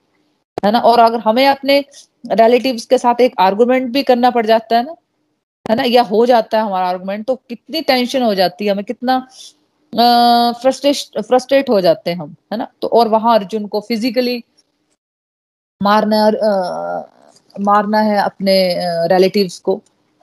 है 0.64 0.72
ना? 0.72 0.78
और 0.80 0.98
अगर 0.98 1.20
हमें 1.20 1.46
अपने 1.46 1.78
रिलेटिव्स 2.32 2.84
के 2.86 2.98
साथ 2.98 3.20
एक 3.20 3.34
आर्गुमेंट 3.40 3.90
भी 3.92 4.02
करना 4.02 4.30
पड़ 4.30 4.46
जाता 4.46 4.76
है 4.76 4.84
ना 4.84 4.94
है 5.66 5.76
ना? 5.76 5.82
या 5.84 6.02
हो 6.04 6.24
जाता 6.26 6.58
है 6.58 6.64
हमारा 6.64 6.88
आर्गुमेंट 6.88 7.26
तो 7.26 7.34
कितनी 7.48 7.80
टेंशन 7.82 8.22
हो 8.22 8.34
जाती 8.34 8.66
है 8.66 8.72
हमें 8.72 8.84
कितना 8.84 9.18
फ्रस्ट्रेट 10.62 11.68
हो 11.70 11.80
जाते 11.80 12.10
हैं 12.10 12.18
हम 12.18 12.34
है 12.52 12.58
ना? 12.58 12.66
तो 12.82 12.88
और 12.88 13.08
वहाँ 13.08 13.34
अर्जुन 13.38 13.66
को 13.66 13.80
फिजिकली 13.88 14.42
मारना 15.80 16.24
आ, 16.26 17.02
मारना 17.60 18.00
है 18.00 18.18
अपने 18.22 18.54
रिलेटिव्स 19.08 19.58
को 19.58 19.74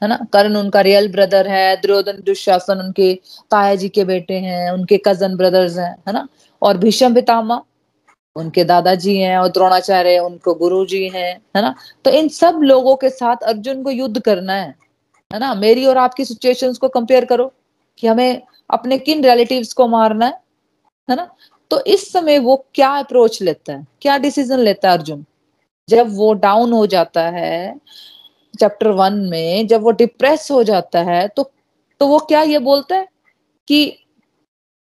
है 0.01 0.07
ना? 0.09 0.17
कर्ण 0.33 0.55
उनका 0.57 0.81
रियल 0.81 1.11
ब्रदर 1.11 1.47
है 1.47 1.75
दुर्योधन 1.81 2.21
दुशासन 2.25 2.79
उनके 2.79 3.13
ताया 3.51 3.75
जी 3.75 3.89
के 3.89 4.03
बेटे 4.05 4.39
हैं 4.39 4.69
उनके 4.71 4.97
कज़न 5.07 5.35
ब्रदर्स 5.37 5.77
हैं 5.77 5.91
है 6.07 6.13
ना? 6.13 6.27
और 6.61 6.77
भीष्म 6.77 7.13
पितामा 7.15 7.61
उनके 8.35 8.63
दादाजी 8.65 9.17
हैं 9.17 9.37
और 9.37 9.47
द्रोणाचार्य 9.49 10.19
उनको 10.19 10.53
गुरु 10.55 10.85
जी 10.85 11.07
हैं 11.15 11.31
है 11.55 11.61
ना? 11.61 11.73
तो 12.05 12.11
इन 12.11 12.27
सब 12.29 12.59
लोगों 12.63 12.95
के 12.95 13.09
साथ 13.09 13.43
अर्जुन 13.47 13.83
को 13.83 13.91
युद्ध 13.91 14.19
करना 14.21 14.53
है। 14.53 14.73
है 15.33 15.39
ना? 15.39 15.53
मेरी 15.55 15.85
और 15.85 15.97
आपकी 15.97 16.25
सिचुएशंस 16.25 16.77
को 16.77 16.87
कंपेयर 16.89 17.25
करो 17.25 17.51
कि 17.97 18.07
हमें 18.07 18.41
अपने 18.69 18.97
किन 18.97 19.23
रिलेटिव्स 19.25 19.73
को 19.73 19.87
मारना 19.87 20.25
है 20.25 20.41
है 21.09 21.15
ना? 21.15 21.27
तो 21.71 21.79
इस 21.85 22.11
समय 22.11 22.39
वो 22.39 22.55
क्या 22.75 22.89
अप्रोच 22.99 23.41
लेता 23.41 23.73
है? 23.73 23.85
क्या 24.01 24.17
डिसीज़न 24.17 24.59
लेता 24.59 24.89
है 24.91 24.97
अर्जुन? 24.97 25.25
जब 25.89 26.15
वो 26.17 26.33
डाउन 26.35 26.73
हो 26.73 26.85
जाता 26.87 27.21
है 27.29 27.75
चैप्टर 28.59 28.87
वन 28.89 29.13
में 29.29 29.67
जब 29.67 29.81
वो 29.83 29.91
डिप्रेस 29.91 30.47
हो 30.51 30.63
जाता 30.63 30.99
है 31.03 31.27
तो 31.27 31.51
तो 32.01 32.07
वो 32.07 32.19
क्या 32.19 32.41
ये 32.41 32.59
बोलता 32.59 32.95
है 32.95 33.07
कि 33.67 33.97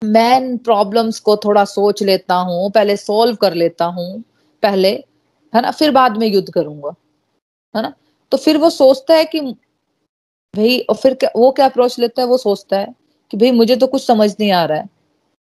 मैं 0.02 0.58
प्रॉब्लम्स 0.58 1.20
को 1.20 1.36
थोड़ा 1.38 1.64
सोच 1.66 2.04
लेता 2.04 2.36
हूँ, 2.36 2.70
पहले 2.72 2.96
सॉल्व 2.98 3.36
कर 3.36 3.54
लेता 3.54 3.86
हूँ, 3.86 4.22
पहले, 4.64 4.90
है 5.54 5.62
ना? 5.62 5.72
फिर 5.72 5.92
बाद 5.92 6.18
में 6.18 6.28
युद्ध 6.28 6.50
करूँगा, 6.54 6.94
है 7.76 7.82
ना? 7.84 7.94
तो 8.32 8.38
फिर 8.38 8.58
वो 8.58 8.70
सोचता 8.70 9.16
है 9.16 9.26
कि 9.26 9.40
भाई, 10.54 10.80
और 10.80 10.96
फिर 10.96 11.14
क्या, 11.14 11.30
वो 11.36 11.52
क्या 11.52 11.66
अप्रोच 11.66 12.00
लेता 12.00 12.22
है? 12.22 12.28
वो 12.28 12.38
सोचता 12.38 12.78
है 12.78 12.94
कि 13.32 13.38
भाई, 13.38 13.52
मुझे 13.52 13.76
तो 13.76 13.88
कुछ 13.88 14.06
समझ 14.06 14.30
नहीं 14.40 14.52
आ 14.52 14.64
रहा 14.66 14.78
है 14.78 14.90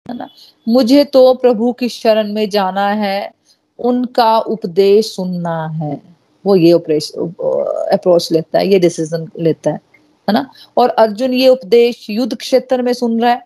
है 0.07 0.17
ना? 0.17 0.29
मुझे 0.69 1.05
तो 1.05 1.33
प्रभु 1.35 1.73
की 1.73 1.89
शरण 1.89 2.33
में 2.33 2.49
जाना 2.51 2.87
है, 2.95 3.33
उनका 3.79 4.39
उपदेश 4.39 5.15
सुनना 5.17 5.67
है। 5.75 6.01
वो 6.45 6.57
ये 6.57 6.73
अप्रोच 6.73 8.29
लेता 8.33 8.59
है, 8.59 8.67
ये 8.69 8.79
डिसीज़न 8.79 9.29
लेता 9.39 9.71
है 9.71 9.81
है 10.29 10.33
ना? 10.35 10.51
और 10.77 10.89
अर्जुन 10.89 11.35
ये 11.35 11.49
उपदेश 11.49 12.07
युद्ध 12.11 12.37
क्षेत्र 12.37 12.83
में 12.83 12.93
सुन 12.93 13.21
रहा 13.21 13.31
है 13.31 13.43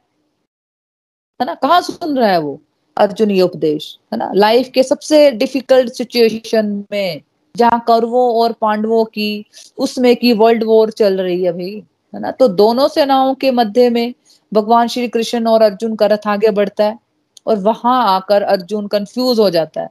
है 1.41 1.47
ना? 1.47 1.55
कहा 1.55 1.81
सुन 1.81 2.17
रहा 2.19 2.31
है 2.31 2.39
वो? 2.41 2.61
अर्जुन 2.97 3.31
ये 3.31 3.43
उपदेश, 3.43 3.99
है 4.13 4.19
ना? 4.19 4.31
लाइफ 4.35 4.71
के 4.75 4.83
सबसे 4.83 5.31
डिफ़िकल्ट 5.33 5.93
सिचुएशन 5.93 6.85
में। 6.93 7.23
जहाँ 7.55 7.83
कौरवों 7.87 8.23
और 8.35 8.53
पांडवों 8.61 9.05
की, 9.05 9.45
उसमें 9.79 10.15
की 10.17 10.33
वर्ल्ड 10.33 10.65
वॉर 10.65 10.91
चल 10.91 11.21
रही 11.21 11.43
है 11.45 11.53
भाई 11.53 11.83
है 12.13 12.21
ना? 12.21 12.31
तो 12.31 12.49
दोनों 12.49 12.87
सेनाओं 12.89 13.35
के 13.35 13.51
मध्य 13.51 13.89
में 13.91 14.15
भगवान 14.53 14.89
श्री 14.89 15.09
कृष्ण 15.09 15.47
और 15.47 15.63
अर्जुन 15.63 15.95
का 15.97 16.07
रथ 16.07 16.27
आगे 16.29 16.51
बढ़ता 16.51 16.85
है 16.85 16.99
और 17.47 17.59
वहाँ 17.59 18.03
आकर 18.15 18.43
अर्जुन 18.43 18.87
कंफ्यूज 18.87 19.39
हो 19.41 19.49
जाता 19.51 19.81
है। 19.81 19.89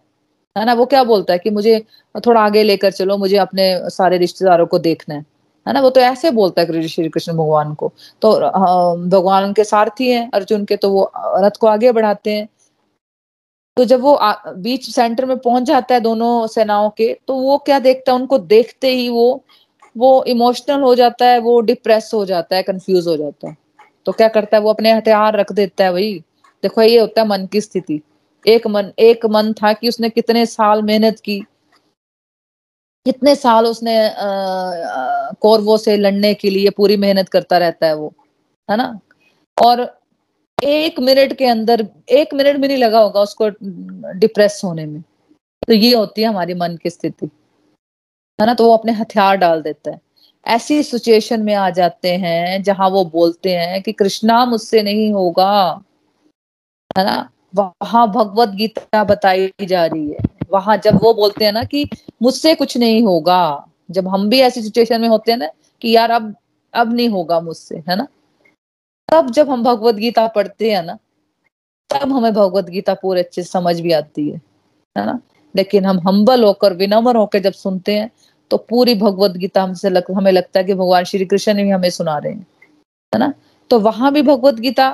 है 0.55 0.65
ना? 0.65 0.73
वो 0.73 0.85
क्या 0.85 1.03
बोलता 1.03 1.33
है 1.33 1.39
कि 1.39 1.49
मुझे 1.49 1.79
थोड़ा 2.25 2.41
आगे 2.41 2.63
लेकर 2.63 2.91
चलो, 2.91 3.17
मुझे 3.17 3.37
अपने 3.37 3.89
सारे 3.89 4.17
रिश्तेदारों 4.17 4.65
को 4.65 4.79
देखना 4.79 5.15
है। 5.15 5.25
है 5.65 5.73
ना? 5.73 5.81
वो 5.81 5.89
तो 5.89 6.01
ऐसे 6.01 6.31
बोलता 6.31 6.61
है 6.61 6.87
श्री 6.87 7.09
कृष्ण 7.09 7.33
भगवान 7.33 7.73
को। 7.73 7.91
तो 8.21 8.31
भगवान 9.09 9.43
उनके 9.43 9.63
सारथी 9.63 10.09
हैं 10.11 10.29
अर्जुन 10.33 10.65
के 10.65 10.75
तो 10.77 10.89
वो 10.91 11.11
रथ 11.15 11.57
को 11.59 11.67
आगे 11.67 11.91
बढ़ाते 11.91 12.33
हैं। 12.33 12.47
तो 13.77 13.83
जब 13.85 14.01
वो 14.01 14.17
बीच 14.57 14.89
सेंटर 14.89 15.25
में 15.25 15.37
पहुँच 15.37 15.63
जाता 15.63 15.95
है 15.95 16.01
दोनों 16.01 16.47
सेनाओं 16.47 16.89
के 16.89 17.13
तो 17.27 17.35
वो 17.35 17.57
क्या 17.65 17.79
देखता 17.79 18.11
है? 18.11 18.17
उनको 18.17 18.37
देखते 18.39 18.89
ही 18.89 19.07
वो 19.09 19.43
वो 19.95 20.23
इमोशनल 20.25 20.81
हो 20.81 20.93
जाता 20.95 21.25
है, 21.25 21.39
वो 21.39 21.59
डिप्रेस 21.61 22.09
हो 22.13 22.23
जाता 22.25 22.55
है 22.55 22.63
कंफ्यूज 22.63 23.07
हो 23.07 23.15
जाता 23.17 23.47
है। 23.49 23.55
तो 24.05 24.11
क्या 24.11 24.27
करता 24.27 24.57
है? 24.57 24.63
वो 24.63 24.69
अपने 24.73 24.91
हथियार 24.93 25.37
रख 25.37 25.51
देता 25.51 25.83
है 25.83 25.91
वही 25.93 26.13
देखो, 26.63 26.81
ये 26.81 26.99
होता 26.99 27.21
है 27.21 27.27
मन 27.27 27.45
की 27.51 27.61
स्थिति। 27.61 28.01
एक 28.45 28.67
मन 28.67 28.91
एक 28.99 29.25
मन 29.25 29.51
था 29.53 29.73
कि 29.73 29.89
उसने 29.89 30.09
कितने 30.09 30.45
साल 30.45 30.81
मेहनत 30.83 31.19
की। 31.19 31.39
कितने 33.05 33.35
साल 33.35 33.65
उसने 33.67 33.95
कौरवों 35.41 35.77
से 35.77 35.95
लड़ने 35.97 36.33
के 36.33 36.49
लिए 36.49 36.69
पूरी 36.69 36.97
मेहनत 36.97 37.29
करता 37.29 37.57
रहता 37.57 37.87
है 37.87 37.95
वो, 37.95 38.13
है 38.69 38.77
ना? 38.77 38.99
और 39.57 39.81
एक 40.63 40.99
मिनट 40.99 41.33
के 41.33 41.45
अंदर, 41.45 41.87
एक 42.09 42.33
मिनट 42.33 42.57
भी 42.57 42.67
नहीं 42.67 42.77
लगा 42.77 42.99
होगा 42.99 43.21
उसको 43.21 43.49
डिप्रेस 44.13 44.61
होने 44.63 44.85
में। 44.85 45.01
तो 45.67 45.73
ये 45.73 45.95
होती 45.95 46.21
है 46.21 46.27
हमारी 46.27 46.53
मन 46.53 46.77
की 46.83 46.89
स्थिति। 46.89 47.29
है 48.41 48.45
ना? 48.45 48.53
तो 48.53 48.65
वो 48.65 48.77
अपने 48.77 48.91
हथियार 48.91 49.35
डाल 49.35 49.61
देता 49.61 49.91
है। 49.91 50.01
ऐसी 50.47 50.83
सिचुएशन 50.83 51.41
में 51.41 51.53
आ 51.53 51.69
जाते 51.69 52.09
हैं 52.09 52.63
जहाँ 52.63 52.89
वो 52.89 53.05
बोलते 53.05 53.55
हैं 53.55 53.81
कि 53.81 53.91
कृष्णा 53.91 54.45
मुझसे 54.45 54.81
नहीं 54.81 55.11
होगा। 55.11 55.83
है 56.97 57.05
ना? 57.05 57.29
वहाँ 57.55 58.11
भगवत 58.11 58.49
गीता 58.49 59.03
बताई 59.03 59.51
जा 59.63 59.85
रही 59.85 60.09
है। 60.09 60.17
वहाँ 60.49 60.77
जब 60.77 61.03
वो 61.03 61.13
बोलते 61.13 61.45
हैं 61.45 61.51
ना 61.51 61.63
कि 61.63 61.89
मुझसे 62.21 62.55
कुछ 62.55 62.77
नहीं 62.77 63.03
होगा, 63.03 63.67
जब 63.91 64.07
हम 64.07 64.29
भी 64.29 64.39
ऐसी 64.39 64.61
सिचुएशन 64.61 65.01
में 65.01 65.07
होते 65.07 65.31
हैं 65.31 65.39
ना 65.39 65.47
कि 65.81 65.91
यार 65.91 66.11
अब 66.11 66.35
अब 66.73 66.93
नहीं 66.93 67.09
होगा 67.09 67.39
मुझसे, 67.39 67.77
है 67.77 67.95
ना? 67.95 68.07
तब 69.09 69.29
जब 69.31 69.49
हम 69.49 69.63
भगवत 69.63 69.95
गीता 69.95 70.27
पढ़ते 70.27 70.71
हैं 70.71 70.83
ना 70.83 70.97
तब 71.89 72.11
हमें 72.11 72.33
भगवत 72.33 72.69
गीता 72.69 72.93
पूरे 72.93 73.21
अच्छे 73.21 73.41
से 73.43 73.49
समझ 73.49 73.79
भी 73.79 73.91
आती 73.91 74.29
है 74.29 74.41
है 74.95 75.05
ना? 75.05 75.19
लेकिन 75.55 75.85
हम 75.85 75.99
हम्बल 76.07 76.43
होकर 76.43 76.73
विनम्र 76.73 77.15
होकर 77.17 77.39
जब 77.39 77.53
सुनते 77.53 77.95
हैं 77.95 78.09
तो 78.51 78.57
पूरी 78.59 78.95
भगवत 78.95 79.31
गीता 79.31 79.63
हमसे 79.63 79.89
लग, 79.89 80.11
हमें 80.11 80.31
लगता 80.31 80.59
है 80.59 80.65
कि 80.65 80.73
भगवान 80.73 81.03
श्री 81.03 81.25
कृष्ण 81.25 81.53
भी 81.55 81.69
हमें 81.69 81.89
सुना 81.89 82.17
रहे 82.17 82.33
हैं 82.33 82.45
है 83.13 83.19
ना? 83.19 83.33
तो 83.71 83.79
वहाँ 83.79 84.11
भी 84.13 84.21
भगवत 84.21 84.59
गीता 84.59 84.89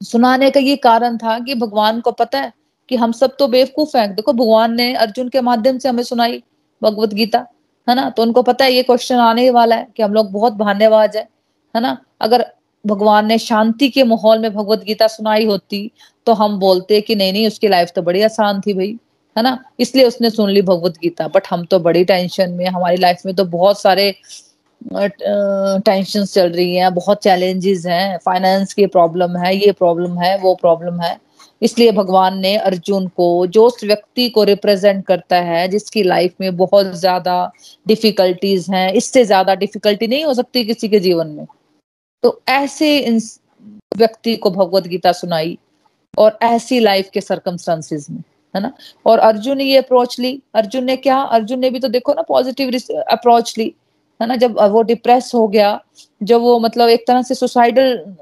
सुनाने 0.00 0.50
का 0.50 0.60
ये 0.60 0.76
कारण 0.76 1.16
था 1.18 1.38
कि 1.38 1.54
भगवान 1.54 2.00
को 2.00 2.12
पता 2.12 2.38
है 2.38 2.52
कि 2.88 2.96
हम 2.96 3.12
सब 3.12 3.36
तो 3.38 3.46
बेवकूफ़ 3.48 3.96
हैं। 3.96 4.14
देखो 4.14 4.32
भगवान 4.32 4.74
ने 4.74 4.92
अर्जुन 4.94 5.28
के 5.28 5.40
माध्यम 5.40 5.78
से 5.78 5.88
हमें 5.88 6.02
सुनाई 6.02 6.42
भगवत 6.82 7.14
गीता 7.14 7.38
है 7.86 7.94
ना? 7.94 8.08
तो 8.10 8.22
उनको 8.22 8.42
पता 8.42 8.64
है 8.64 8.72
ये 8.72 8.82
क्वेश्चन 8.82 9.18
आने 9.18 9.42
ही 9.42 9.50
वाला 9.50 9.76
है 9.76 9.86
कि 9.96 10.02
हम 10.02 10.12
लोग 10.14 10.30
बहुत 10.32 10.52
भान्यवाज 10.54 11.16
है 11.16 11.28
है 11.74 11.80
ना? 11.82 11.96
अगर 12.20 12.44
भगवान 12.86 13.26
ने 13.26 13.38
शांति 13.38 13.88
के 13.88 14.04
माहौल 14.04 14.38
में 14.38 14.52
भगवत 14.54 14.82
गीता 14.84 15.06
सुनाई 15.08 15.44
होती 15.46 15.90
तो 16.26 16.32
हम 16.34 16.58
बोलते 16.58 17.00
कि 17.00 17.14
नहीं 17.14 17.32
नहीं, 17.32 17.46
उसकी 17.46 17.68
लाइफ 17.68 17.90
तो 17.94 18.02
बड़ी 18.02 18.22
आसान 18.22 18.60
थी 18.60 18.74
भाई, 18.74 18.96
है 19.36 19.42
ना? 19.42 19.58
इसलिए 19.80 20.04
उसने 20.06 20.30
सुन 20.30 20.50
ली 20.50 20.62
भगवत 20.62 20.98
गीता। 21.02 21.28
बट 21.28 21.46
हम 21.50 21.64
तो 21.64 21.78
बड़ी 21.80 22.04
टेंशन 22.04 22.50
में, 22.52 22.66
हमारी 22.66 22.96
लाइफ 22.96 23.22
में 23.26 23.34
तो 23.34 23.44
बहुत 23.46 23.80
सारे 23.80 24.14
टेंशन 24.80 26.24
चल 26.24 26.50
रही 26.50 26.74
हैं, 26.76 26.92
बहुत 26.94 27.22
चैलेंजेस 27.22 27.86
हैं 27.86 28.18
फाइनेंस 28.24 28.74
की 28.74 28.86
प्रॉब्लम 28.88 29.36
है, 29.36 29.54
ये 29.56 29.72
प्रॉब्लम 29.72 30.18
है, 30.18 30.36
वो 30.38 30.54
प्रॉब्लम 30.54 31.00
है। 31.00 31.16
इसलिए 31.62 31.92
भगवान 31.92 32.38
ने 32.38 32.56
अर्जुन 32.58 33.06
को, 33.08 33.46
जो 33.46 33.66
उस 33.66 33.84
व्यक्ति 33.84 34.28
को 34.28 34.42
रिप्रेजेंट 34.44 35.04
करता 35.06 35.36
है, 35.42 35.66
जिसकी 35.68 36.02
लाइफ 36.02 36.34
में 36.40 36.56
बहुत 36.56 36.94
ज़्यादा 36.94 37.50
डिफिकल्टीज 37.86 38.66
हैं, 38.70 38.92
इससे 38.92 39.24
ज़्यादा 39.24 39.54
डिफिकल्टी 39.54 40.06
नहीं 40.06 40.24
हो 40.24 40.34
सकती 40.34 40.64
किसी 40.64 40.88
के 40.88 41.00
जीवन 41.00 41.28
में। 41.28 41.46
तो 42.26 42.40
ऐसे 42.48 43.18
व्यक्ति 43.96 44.34
को 44.36 44.50
भगवत 44.50 44.86
गीता 44.88 45.10
सुनाई 45.12 45.56
और 46.14 46.38
ऐसी 46.42 46.78
लाइफ 46.80 47.10
के 47.14 47.20
सरकमस्टांसिस 47.20 48.08
में, 48.10 48.22
है 48.54 48.62
ना? 48.62 48.72
और 49.06 49.18
अर्जुन 49.18 49.58
ने 49.58 49.64
ये 49.64 49.76
अप्रोच 49.78 50.18
ली। 50.20 50.40
अर्जुन 50.54 50.84
ने 50.84 50.96
क्या? 50.96 51.18
अर्जुन 51.18 51.58
ने 51.58 51.70
भी 51.70 51.80
तो 51.80 51.88
देखो 51.88 52.14
ना 52.14 52.22
पॉजिटिव 52.22 52.72
अप्रोच 53.10 53.54
ली, 53.58 53.74
है 54.20 54.26
ना? 54.28 54.36
जब 54.36 54.58
वो 54.72 54.82
डिप्रेस 54.82 55.30
हो 55.34 55.46
गया, 55.48 55.80
जब 56.22 56.40
वो 56.40 56.58
मतलब 56.60 56.88
एक 56.88 57.06
तरह 57.06 57.22
से 57.22 57.34
सुसाइडल 57.34 58.16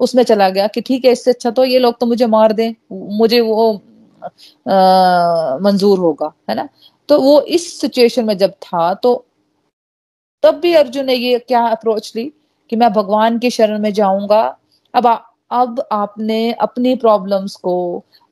उसमें 0.00 0.22
चला 0.22 0.48
गया 0.50 0.66
कि 0.68 0.80
ठीक 0.80 1.04
है, 1.04 1.12
इससे 1.12 1.30
अच्छा 1.30 1.50
तो 1.50 1.64
ये 1.64 1.78
लोग 1.78 1.98
तो 2.00 2.06
मुझे 2.06 2.26
मार 2.28 2.52
दें, 2.52 2.74
मुझे 2.92 3.40
वो 3.40 3.72
मंजूर 5.62 5.98
होगा, 5.98 6.32
है 6.50 6.56
ना? 6.56 6.68
तो 7.08 7.20
वो 7.20 7.40
इस 7.42 7.80
सिचुएशन 7.80 8.24
में 8.24 8.36
जब 8.38 8.52
था 8.52 8.92
तो 8.94 9.14
तब 10.42 10.60
भी 10.60 10.74
अर्जुन 10.74 11.06
ने 11.06 11.14
ये 11.14 11.38
क्या 11.38 11.66
अप्रोच 11.66 12.12
ली? 12.16 12.32
कि 12.70 12.76
मैं 12.76 12.92
भगवान 12.92 13.38
की 13.38 13.50
शरण 13.50 13.78
में 13.78 13.92
जाऊँगा। 13.92 14.42
अब 14.94 15.06
आ, 15.06 15.14
अब 15.52 15.86
आपने 15.92 16.52
अपनी 16.52 16.94
प्रॉब्लम्स 16.96 17.54
को 17.58 17.74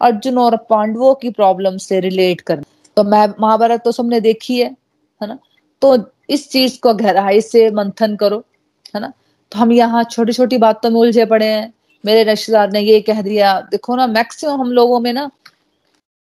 अर्जुन 0.00 0.38
और 0.38 0.56
पांडवों 0.70 1.14
की 1.14 1.30
प्रॉब्लम 1.32 1.76
से 1.78 2.00
रिलेट 2.00 2.40
कर 2.40 2.62
तो 2.96 3.04
मैं 3.04 3.26
महाभारत 3.40 3.82
तो 3.84 3.92
सबने 3.92 4.20
देखी 4.22 4.58
है 4.58 4.74
है 5.20 5.28
ना? 5.28 5.38
तो 5.82 5.96
इस 6.30 6.50
चीज़ 6.50 6.78
को 6.80 6.92
गहराई 6.94 7.40
से 7.42 7.70
मंथन 7.72 8.16
करो 8.16 8.42
है 8.94 9.00
ना? 9.00 9.12
तो 9.52 9.58
हम 9.58 9.72
यहाँ 9.72 10.04
छोटी 10.04 10.32
छोटी 10.32 10.58
बातों 10.58 10.90
में 10.90 11.00
उलझे 11.00 11.24
पड़े 11.26 11.46
हैं। 11.46 11.72
मेरे 12.04 12.22
रिश्तेदार 12.24 12.70
ने 12.72 12.80
ये 12.80 13.00
कह 13.02 13.20
दिया 13.22 13.60
देखो 13.70 13.96
ना 13.96 14.06
मैक्सिमम 14.08 14.60
हम 14.60 14.70
लोगों 14.72 15.00
में 15.00 15.12
ना 15.12 15.30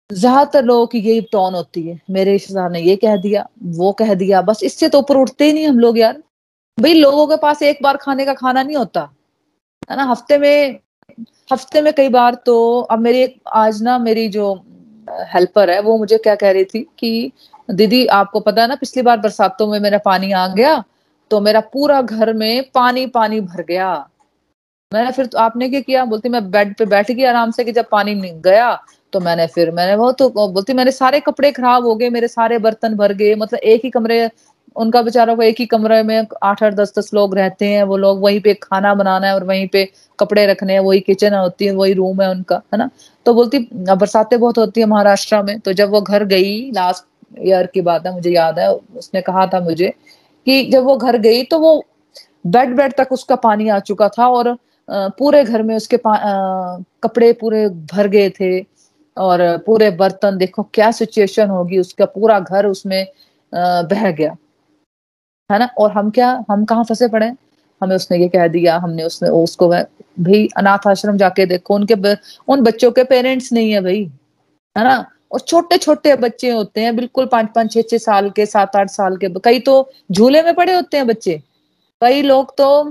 ज़्यादातर 0.10 0.64
लोगों 0.66 0.88
की 0.88 1.00
यही 1.00 1.22
टोन 1.32 1.56
होती 1.56 1.82
है। 1.82 2.00
मेरे 2.10 2.32
रिश्तेदार 2.32 2.70
ने 2.72 2.82
ये 2.82 2.96
कह 2.96 3.16
दिया 3.18 3.46
वो 3.76 3.92
कह 3.94 4.14
दिया 4.16 4.42
बस 4.44 4.64
इससे 4.64 4.90
तो 4.90 5.00
ऊपर 5.00 5.18
उठते 5.18 5.46
ही 5.46 5.54
नहीं 5.54 5.68
हम 5.68 5.80
लोग 5.80 5.98
यार। 5.98 6.22
भाई 6.78 6.94
लोगों 6.94 7.26
के 7.28 7.36
पास 7.38 7.62
एक 7.62 7.78
बार 7.84 7.98
खाने 7.98 8.24
का 8.26 8.34
खाना 8.34 8.62
नहीं 8.64 8.76
होता, 8.78 9.02
है 9.90 9.98
ना? 9.98 10.04
हफ़्ते 10.04 10.38
में 10.38 10.80
हफ़्ते 11.52 11.82
में 11.82 11.92
कई 11.94 12.10
बार 12.10 12.36
तो 12.46 12.56
अब 12.82 13.00
मेरी 13.00 13.28
आज 13.56 13.82
ना 13.84 13.98
मेरी 14.00 14.28
जो 14.30 14.54
हेल्पर 15.34 15.70
है, 15.70 15.80
वो 15.82 15.98
मुझे 15.98 16.18
क्या 16.18 16.36
कह 16.36 16.52
रही 16.52 16.64
थी 16.66 16.82
कि, 17.00 17.32
दीदी, 17.70 18.06
आपको 18.08 18.40
पता 18.40 18.62
है 18.62 18.68
ना, 18.68 18.76
पिछली 18.76 19.04
बार 19.04 19.18
बरसातों 19.20 19.68
में 19.68 19.80
मेरा 19.80 19.98
पानी 20.06 20.32
आ 20.34 20.48
गया 20.50 20.84
तो 21.32 21.40
मेरा 21.42 21.60
पूरा 21.74 22.02
घर 22.02 22.34
में 22.34 22.70
पानी 22.74 23.06
पानी 23.10 23.40
भर 23.42 23.62
गया। 23.64 23.94
मैंने 24.92 25.12
फिर 25.12 25.26
तो 25.26 25.38
आपने 25.40 25.70
क्या 25.70 25.80
किया? 25.82 26.04
बोलती, 26.06 26.30
मैं 26.30 26.50
बेड 26.52 26.76
पे 26.78 26.86
बैठ 26.88 27.12
गई 27.12 27.24
आराम 27.26 27.52
से 27.52 27.64
कि 27.64 27.72
जब 27.72 27.86
पानी 27.92 28.16
गया 28.42 28.76
तो 29.14 29.20
मैंने 29.20 29.48
फिर, 29.48 29.72
मैंने 29.72 29.96
वो 29.96 30.12
तो 30.14 30.30
बोलती, 30.30 30.74
मेरे 30.74 30.92
सारे 30.92 31.20
कपड़े 31.22 31.52
खराब 31.52 31.86
हो 31.86 31.96
गए, 31.96 32.10
मेरे 32.10 32.28
सारे 32.28 32.58
बर्तन 32.60 32.96
भर 32.98 33.14
गए 33.14 33.36
मतलब 33.36 33.60
एक 33.62 33.82
ही 33.84 33.90
कमरे 33.90 34.28
उनका 34.76 35.02
बेचारों 35.02 35.36
को 35.36 35.42
एक 35.44 35.60
ही 35.60 35.66
कमरे 35.66 36.02
में 36.04 36.28
आठ 36.44 36.64
आठ 36.64 36.74
दस 36.74 36.94
दस 36.98 37.10
लोग 37.14 37.36
रहते 37.38 37.66
हैं, 37.66 37.84
वो 37.84 37.98
लोग 37.98 38.22
वहीं 38.22 38.40
पे 38.42 38.54
खाना 38.54 38.94
बनाना 38.96 39.28
है 39.28 39.34
और 39.36 39.44
वहीं 39.44 39.68
पे 39.68 39.88
कपड़े 40.20 40.46
रखने 40.48 40.74
हैं, 40.74 40.80
वही 40.82 41.00
किचन 41.02 41.34
होती 41.34 41.66
है, 41.66 41.72
वही 41.74 41.94
रूम 41.94 42.22
है 42.22 42.30
उनका, 42.32 42.62
है 42.74 42.78
ना? 42.78 42.90
तो 43.26 43.34
बोलती 43.34 43.60
बरसातें 43.74 44.40
बहुत 44.40 44.58
होती 44.58 44.82
है 44.82 44.88
महाराष्ट्र 44.88 45.42
में 45.44 45.60
तो 45.60 45.74
जब 45.74 45.90
वो 45.92 46.02
घर 46.02 46.24
गई 46.26 46.72
लास्ट 46.72 47.06
ईयर 47.40 47.66
की 47.68 47.82
बात 47.82 48.06
है, 48.06 48.14
मुझे 48.14 48.32
याद 48.32 48.60
है, 48.60 48.70
उसने 48.74 49.22
कहा 49.22 49.48
था 49.48 49.60
मुझे 49.62 49.94
कि 50.48 50.64
जब 50.72 50.84
वो 50.84 50.98
घर 50.98 51.18
गई 51.20 51.44
तो 51.44 51.60
वो 51.60 51.84
बेड 52.48 52.76
बेड 52.76 52.94
तक 52.98 53.12
उसका 53.12 53.36
पानी 53.38 53.70
आ 53.70 53.80
चुका 53.82 54.10
था 54.10 54.28
और 54.30 54.56
पूरे 54.90 55.44
घर 55.44 55.62
में 55.64 55.76
उसके 55.76 55.98
कपड़े 56.06 57.32
पूरे 57.34 57.68
भर 57.94 58.08
गए 58.08 58.30
थे 58.40 58.60
और 59.18 59.42
पूरे 59.66 59.90
बर्तन, 59.92 60.38
देखो 60.38 60.64
क्या 60.74 60.90
सिचुएशन 60.92 61.50
होगी, 61.50 61.78
उसका 61.80 62.06
पूरा 62.08 62.40
घर 62.40 62.66
उसमें 62.66 63.06
बह 63.54 64.10
गया। 64.12 64.36
है 65.50 65.60
ना? 65.60 65.66
और 65.78 65.92
हम 65.92 66.10
क्या 66.12 66.30
हम 66.50 66.66
कहाँ 66.66 66.84
फंसे 66.84 67.08
पड़े 67.08 67.32
हमें 67.82 67.96
उसने 67.96 68.18
ये 68.18 68.28
कह 68.30 68.48
दिया 68.48 68.78
हमने 68.78 69.04
उसने 69.04 69.30
उसको 69.32 69.68
भाई 69.70 70.48
अनाथ 70.58 70.88
आश्रम 70.88 71.18
जाके 71.18 71.46
देखो 71.46 71.76
उनके 71.76 71.96
ब, 71.96 72.16
उन 72.48 72.62
बच्चों 72.64 72.92
के 72.92 73.04
पेरेंट्स 73.04 73.52
नहीं 73.54 73.72
है 73.72 73.82
भाई 73.82 74.04
है 74.76 74.84
ना? 74.84 75.06
और 75.32 75.40
छोटे 75.40 75.78
छोटे 75.78 76.16
बच्चे 76.16 76.50
होते 76.52 76.82
हैं 76.82 76.96
बिल्कुल 76.96 77.26
पाँच 77.26 77.48
पाँच 77.56 77.74
छह 77.74 77.82
छह 77.82 77.98
साल 77.98 78.30
के 78.30 78.46
सात 78.46 78.76
आठ 78.76 78.90
साल 78.90 79.18
के 79.18 79.30
कई 79.40 79.60
तो 79.60 79.74
झूले 80.12 80.42
में 80.44 80.54
पड़े 80.56 80.76
होते 80.76 80.98
हैं 80.98 81.08
बच्चे। 81.08 81.38
कई 82.02 82.22
लोग 82.22 82.56
तो 82.58 82.84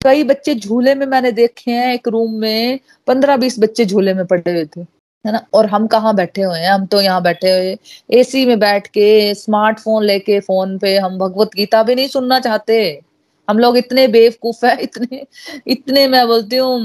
कई 0.00 0.22
बच्चे 0.24 0.54
झूले 0.54 0.94
में 0.94 1.06
मैंने 1.06 1.32
देखे 1.32 1.70
हैं 1.70 1.92
एक 1.94 2.08
रूम 2.08 2.34
में 2.40 2.78
पंद्रह 3.06 3.36
बीस 3.36 3.58
बच्चे 3.60 3.84
झूले 3.86 4.14
में 4.14 4.24
पड़े 4.26 4.50
हुए 4.52 4.64
थे। 4.66 4.84
है 5.24 5.32
ना? 5.32 5.40
और 5.54 5.66
हम 5.68 5.86
कहाँ 5.86 6.14
बैठे 6.16 6.42
हुए 6.42 6.58
हैं? 6.58 6.70
हम 6.70 6.86
तो 6.86 7.00
यहाँ 7.00 7.22
बैठे 7.22 7.50
हुए 7.50 7.76
एसी 8.10 8.44
में 8.46 8.58
बैठ 8.58 8.86
के 8.88 9.34
स्मार्टफ़ोन 9.34 10.04
लेके 10.04 10.38
फ़ोन 10.40 10.78
पे 10.78 10.96
हम 10.98 11.18
भगवत 11.18 11.54
गीता 11.56 11.82
भी 11.82 11.94
नहीं 11.94 12.08
सुनना 12.08 12.38
चाहते। 12.40 12.80
हम 13.48 13.58
लोग 13.58 13.76
इतने 13.76 14.06
बेवकूफ़ 14.08 14.64
है, 14.66 14.76
इतने 14.82 15.24
इतने 15.68 16.06
मैं 16.08 16.26
बोलती 16.28 16.56
हूँ, 16.56 16.80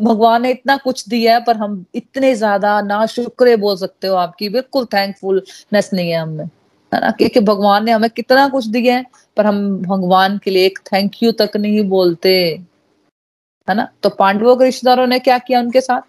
भगवान 0.00 0.42
ने 0.42 0.50
इतना 0.50 0.76
कुछ 0.76 1.08
दिया 1.08 1.34
है, 1.34 1.44
पर 1.44 1.56
हम 1.56 1.84
इतने 1.94 2.34
ज़्यादा 2.34 2.80
ना 2.82 3.04
शुक्र 3.06 3.56
बोल 3.58 3.76
सकते 3.76 4.06
हो 4.06 4.16
आपकी। 4.16 4.48
बिल्कुल 4.48 4.84
थैंकफुलनेस 4.94 5.90
नहीं 5.94 6.10
है 6.10 6.18
हमें, 6.18 6.44
है 6.92 7.00
ना? 7.00 7.10
क्योंकि 7.10 7.40
भगवान 7.42 7.84
ने 7.84 7.92
हमें 7.92 8.10
कितना 8.10 8.48
कुछ 8.48 8.66
दिया 8.68 8.96
है, 8.96 9.04
पर 9.36 9.46
हम 9.46 9.78
भगवान 9.82 10.38
के 10.44 10.50
लिए 10.50 10.66
एक 10.66 10.78
थैंक 10.92 11.22
यू 11.22 11.32
तक 11.34 11.56
नहीं 11.56 11.88
बोलते, 11.88 12.34
है 13.68 13.74
ना? 13.74 13.88
तो 14.02 14.08
पांडवों 14.10 14.56
के 14.56 14.64
रिश्तेदारों 14.64 15.06
ने 15.06 15.18
क्या 15.20 15.38
किया 15.38 15.60
उनके 15.60 15.80
साथ? 15.80 16.00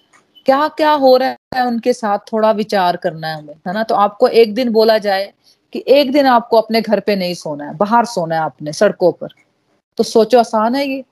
क्या 0.45 0.67
क्या 0.69 0.91
हो 0.93 1.15
रहा 1.17 1.34
है 1.55 1.65
उनके 1.67 1.93
साथ 1.93 2.19
थोड़ा 2.31 2.51
विचार 2.53 2.97
करना 2.97 3.27
है 3.27 3.37
हमें 3.37 3.53
है 3.67 3.73
ना? 3.73 3.83
तो 3.83 3.95
आपको 3.95 4.27
एक 4.27 4.53
दिन 4.55 4.69
बोला 4.71 4.97
जाए 4.99 5.31
कि 5.73 5.83
एक 5.89 6.11
दिन 6.11 6.25
आपको 6.27 6.57
अपने 6.57 6.81
घर 6.81 6.99
पे 6.99 7.15
नहीं 7.15 7.33
सोना 7.35 7.65
है 7.65 7.75
बाहर 7.77 8.05
सोना 8.07 8.35
है 8.35 8.41
आपने 8.41 8.73
सड़कों 8.73 9.11
पर। 9.11 9.33
तो 9.97 10.03
सोचो 10.03 10.39
आसान 10.39 10.75
है 10.75 10.87
ये 10.87 11.03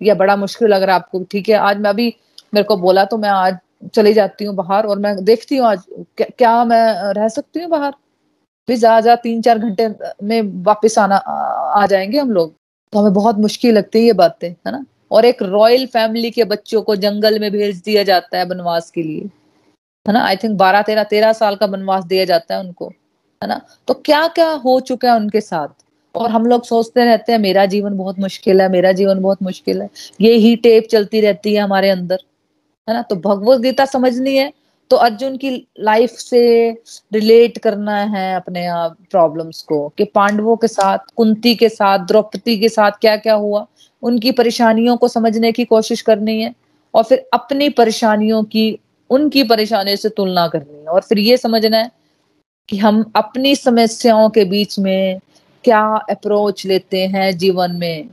या 0.00 0.14
बड़ा 0.14 0.36
मुश्किल 0.36 0.68
लग 0.68 0.82
रहा 0.82 0.96
है 0.96 1.02
आपको 1.02 1.22
ठीक 1.30 1.48
है? 1.48 1.54
आज 1.56 1.78
मैं 1.78 1.90
अभी 1.90 2.14
मेरे 2.54 2.64
को 2.64 2.76
बोला 2.76 3.04
तो 3.04 3.18
मैं 3.18 3.28
आज 3.30 3.58
चली 3.94 4.12
जाती 4.14 4.44
हूँ 4.44 4.54
बाहर 4.56 4.86
और 4.86 4.98
मैं 4.98 5.14
देखती 5.24 5.56
हूँ 5.56 5.66
आज 5.68 5.84
क्या, 6.12 6.64
मैं 6.64 7.12
रह 7.14 7.28
सकती 7.30 7.60
हूँ 7.60 7.70
बाहर? 7.70 7.92
फिर 8.68 8.76
ज़्यादा 8.76 9.00
ज़्यादा 9.00 9.20
तीन 9.22 9.40
चार 9.42 9.58
घंटे 9.58 9.88
में 10.22 10.62
वापस 10.64 10.98
आना 10.98 11.16
आ 11.16 11.86
जाएँगे 11.86 12.18
हम 12.18 12.30
लोग। 12.30 12.54
तो 12.92 12.98
हमें 12.98 13.12
बहुत 13.14 13.38
मुश्किल 13.38 13.74
लगती 13.74 13.98
है 13.98 14.04
ये 14.04 14.12
बातें 14.14 14.48
है 14.48 14.72
ना? 14.72 14.84
और 15.10 15.24
एक 15.24 15.42
रॉयल 15.42 15.86
फैमिली 15.86 16.30
के 16.30 16.44
बच्चों 16.46 16.82
को 16.82 16.96
जंगल 16.96 17.38
में 17.40 17.50
भेज 17.52 17.80
दिया 17.84 18.02
जाता 18.02 18.38
है 18.38 18.44
वनवास 18.46 18.90
के 18.90 19.02
लिए। 19.02 19.28
है 20.06 20.12
ना? 20.14 20.20
आई 20.20 20.36
थिंक 20.36 20.56
बारह, 20.58 20.82
तेरह 20.82 21.04
तेरह 21.04 21.32
साल 21.32 21.56
का 21.56 21.66
वनवास 21.66 22.04
दिया 22.04 22.24
जाता 22.24 22.54
है 22.54 22.60
उनको, 22.60 22.86
है 22.86 23.48
ना? 23.48 23.60
तो 23.88 23.94
क्या 23.96 24.26
क्या 24.28 24.48
हो 24.64 24.78
चुका 24.80 25.10
है 25.10 25.16
उनके 25.16 25.40
साथ? 25.40 25.68
और 26.14 26.30
हम 26.30 26.46
लोग 26.46 26.64
सोचते 26.64 27.04
रहते 27.04 27.32
हैं, 27.32 27.38
मेरा 27.38 27.66
जीवन 27.66 27.96
बहुत 27.96 28.18
मुश्किल 28.18 28.60
है, 28.60 28.68
मेरा 28.68 28.92
जीवन 28.92 29.20
बहुत 29.22 29.42
मुश्किल 29.42 29.82
है। 29.82 29.88
ये 30.20 30.32
ही 30.36 30.54
टेप 30.58 30.86
चलती 30.90 31.20
रहती 31.20 31.54
है 31.54 31.60
हमारे 31.62 31.90
अंदर, 31.90 32.18
है 32.88 32.94
ना? 32.94 33.02
तो 33.02 33.16
भगवत 33.18 33.60
गीता 33.60 33.84
समझनी 33.86 34.36
है 34.36 34.52
तो 34.90 34.96
अर्जुन 34.98 35.36
की 35.36 35.50
लाइफ 35.80 36.10
से 36.10 36.40
रिलेट 37.14 37.58
करना 37.58 37.96
है 38.06 38.34
अपने 38.36 38.66
आप 38.66 38.96
प्रॉब्लम्स 39.10 39.62
को, 39.62 39.88
कि 39.88 40.04
पांडवों 40.04 40.56
के 40.56 40.68
साथ, 40.68 40.98
कुंती 41.16 41.54
के 41.54 41.68
साथ, 41.68 41.98
द्रौपदी 41.98 42.58
के 42.58 42.68
साथ 42.68 42.98
क्या 43.00 43.16
क्या 43.16 43.34
हुआ? 43.34 43.66
उनकी 44.02 44.32
परेशानियों 44.32 44.96
को 44.96 45.08
समझने 45.08 45.52
की 45.52 45.64
कोशिश 45.64 46.00
करनी 46.02 46.40
है, 46.42 46.54
और 46.94 47.02
फिर 47.02 47.24
अपनी 47.32 47.68
परेशानियों 47.70 48.42
की 48.44 48.78
उनकी 49.12 49.44
परेशानियों 49.44 49.96
से 49.96 50.08
तुलना 50.08 50.48
करनी 50.48 50.78
है। 50.78 50.86
और 50.86 51.00
फिर 51.00 51.18
ये 51.18 51.36
समझना 51.36 51.76
है 51.76 51.90
कि 52.68 52.76
हम 52.76 53.12
अपनी 53.16 53.56
समस्याओं 53.56 54.30
के 54.30 54.44
बीच 54.44 54.78
में 54.78 55.20
क्या 55.64 55.82
अप्रोच 56.10 56.66
लेते 56.66 57.06
हैं 57.06 57.38
जीवन 57.38 57.70
में। 57.70 58.08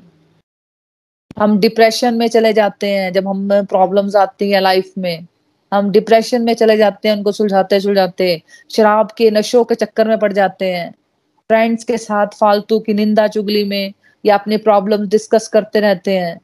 हम 1.40 1.60
डिप्रेशन 1.60 2.14
में 2.14 2.28
चले 2.28 2.54
जाते 2.54 2.88
हैं, 2.88 3.14
जब 3.14 3.28
हम 3.28 3.50
प्रॉब्लम्स 3.66 4.16
आती 4.16 4.52
हैं 4.52 4.62
लाइफ 4.62 4.94
में। 4.98 5.26
हम 5.74 5.92
डिप्रेशन 5.92 6.42
में 6.42 6.54
चले 6.54 6.78
जाते 6.78 7.10
हैं, 7.10 7.16
उनको 7.16 7.32
सुलझाते 7.32 7.80
सुलझाते। 7.80 8.42
शराब 8.72 9.12
के 9.18 9.32
नशों 9.32 9.64
के 9.64 9.76
चक्कर 9.76 10.08
में 10.08 10.20
पड़ 10.20 10.34
जाते 10.34 10.66
हैं। 10.66 10.92
फ्रेंड्स 11.50 11.84
के 11.84 11.98
साथ 11.98 12.28
फालतू 12.28 12.80
की 12.80 12.94
निंदा 12.94 13.28
चुगली 13.28 13.64
में 13.64 13.94
या 14.26 14.38
अपने 14.38 14.58
प्रॉब्लम 14.58 15.08
डिस्कस 15.08 15.48
करते 15.48 15.80
रहते 15.80 16.18
हैं, 16.18 16.36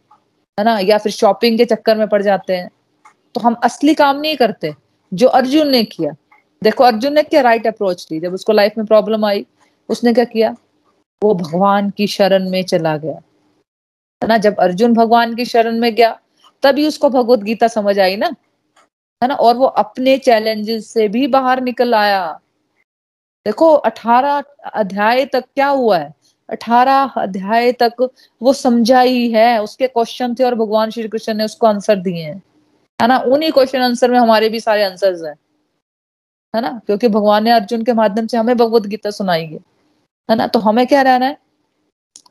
है 0.60 0.64
ना? 0.66 0.80
या 0.80 0.98
फिर 0.98 1.12
शॉपिंग 1.12 1.58
के 1.58 1.66
चक्कर 1.66 1.98
में 1.98 2.08
पड़ 2.08 2.22
जाते 2.22 2.56
हैं। 2.56 2.70
तो 3.36 3.42
हम 3.42 3.54
असली 3.54 3.94
काम 3.94 4.20
नहीं 4.20 4.36
करते, 4.36 4.76
जो 5.14 5.28
अर्जुन 5.28 5.68
ने 5.68 5.84
किया। 5.84 6.12
देखो, 6.64 6.84
अर्जुन 6.84 7.14
ने 7.14 7.24
क्या 7.24 7.42
राइट 7.42 7.68
अप्रोच 7.68 8.08
ली? 8.12 8.20
जब 8.20 8.34
उसको 8.34 8.54
लाइफ 8.54 8.74
में 8.78 8.88
प्रॉब्लम 8.88 9.26
आई, 9.26 9.46
उसने 9.90 10.14
क्या 10.14 10.24
किया? 10.24 10.56
वो 11.24 11.34
भगवान 11.34 11.90
की 11.90 12.08
शरण 12.08 12.50
में 12.50 12.64
चला 12.64 12.98
गया। 12.98 13.16
है 14.24 14.28
ना? 14.28 14.38
जब 14.38 14.56
अर्जुन 14.60 14.94
भगवान 14.94 15.36
की 15.36 15.46
शरण 15.46 15.80
में 15.80 15.96
गया, 15.96 16.20
तभी 16.64 16.88
उसको 16.88 17.10
भगवत 17.10 17.40
गीता 17.40 17.68
समझ 17.68 18.00
आई 18.00 18.16
ना? 18.16 18.28
है 19.24 19.28
ना? 19.28 19.36
और 19.36 19.56
वो 19.56 19.66
अपने 19.66 20.18
चैलेंजेस 20.18 20.88
से 20.88 21.08
भी 21.08 21.28
बाहर 21.28 21.62
निकल 21.62 21.96
आया। 21.96 22.40
देखो, 23.46 23.74
अठारह 23.74 24.44
अध्याय 24.74 25.26
तक 25.26 25.44
क्या 25.56 25.68
हुआ 25.68 25.98
है? 25.98 26.14
अठारह 26.50 27.14
अध्याय 27.18 27.72
तक 27.72 28.10
वो 28.42 28.54
समझा 28.54 29.02
ही। 29.02 29.32
है 29.32 29.64
उसके 29.64 29.88
क्वेश्चन 29.88 30.36
थे 30.36 30.44
और 30.44 30.56
भगवान 30.56 30.90
श्री 30.90 31.08
कृष्ण 31.08 31.34
ने 31.34 31.46
उसको 31.46 31.68
आंसर 31.68 31.96
दिए 31.96 32.24
हैं। 32.24 32.44
है 33.02 33.08
ना? 33.08 33.18
उन्हीं 33.18 33.52
क्वेश्चन 33.52 33.80
आंसर 33.80 34.12
में 34.12 34.20
हमारे 34.20 34.50
भी 34.50 34.60
सारे 34.60 34.84
आंसर्स 34.84 35.24
हैं। 35.24 35.36
है 36.56 36.62
ना? 36.62 36.82
क्योंकि 36.86 37.08
भगवान 37.08 37.44
ने 37.44 37.52
अर्जुन 37.52 37.84
के 37.84 37.94
माध्यम 37.94 38.28
से 38.28 38.38
हमें 38.38 38.58
भगवत 38.58 38.82
गीता 38.82 39.10
सुनाई 39.10 39.46
है। 39.46 39.60
है 40.32 40.36
ना? 40.36 40.48
तो 40.48 40.60
हमें 40.60 40.88
क्या 40.88 41.02
रहना 41.02 41.26
है? 41.26 41.38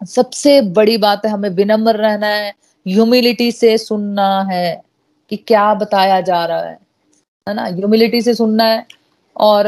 सबसे 0.07 0.61
बड़ी 0.61 0.97
बात 0.97 1.27
है 1.27 1.31
हमें 1.31 1.51
विनम्र 1.51 1.97
रहना 1.97 2.27
है 2.27 2.55
ह्यूमिलिटी 2.89 3.53
से 3.53 3.79
सुनना 3.79 4.43
है 4.43 4.83
कि 5.31 5.37
क्या 5.37 5.75
बताया 5.75 6.21
जा 6.21 6.47
रहा 6.47 6.63
है। 6.63 6.79
है 7.49 7.55
ना? 7.55 7.65
ह्यूमिलिटी 7.65 8.23
से 8.23 8.35
सुनना 8.35 8.65
है 8.65 8.87
और 9.37 9.67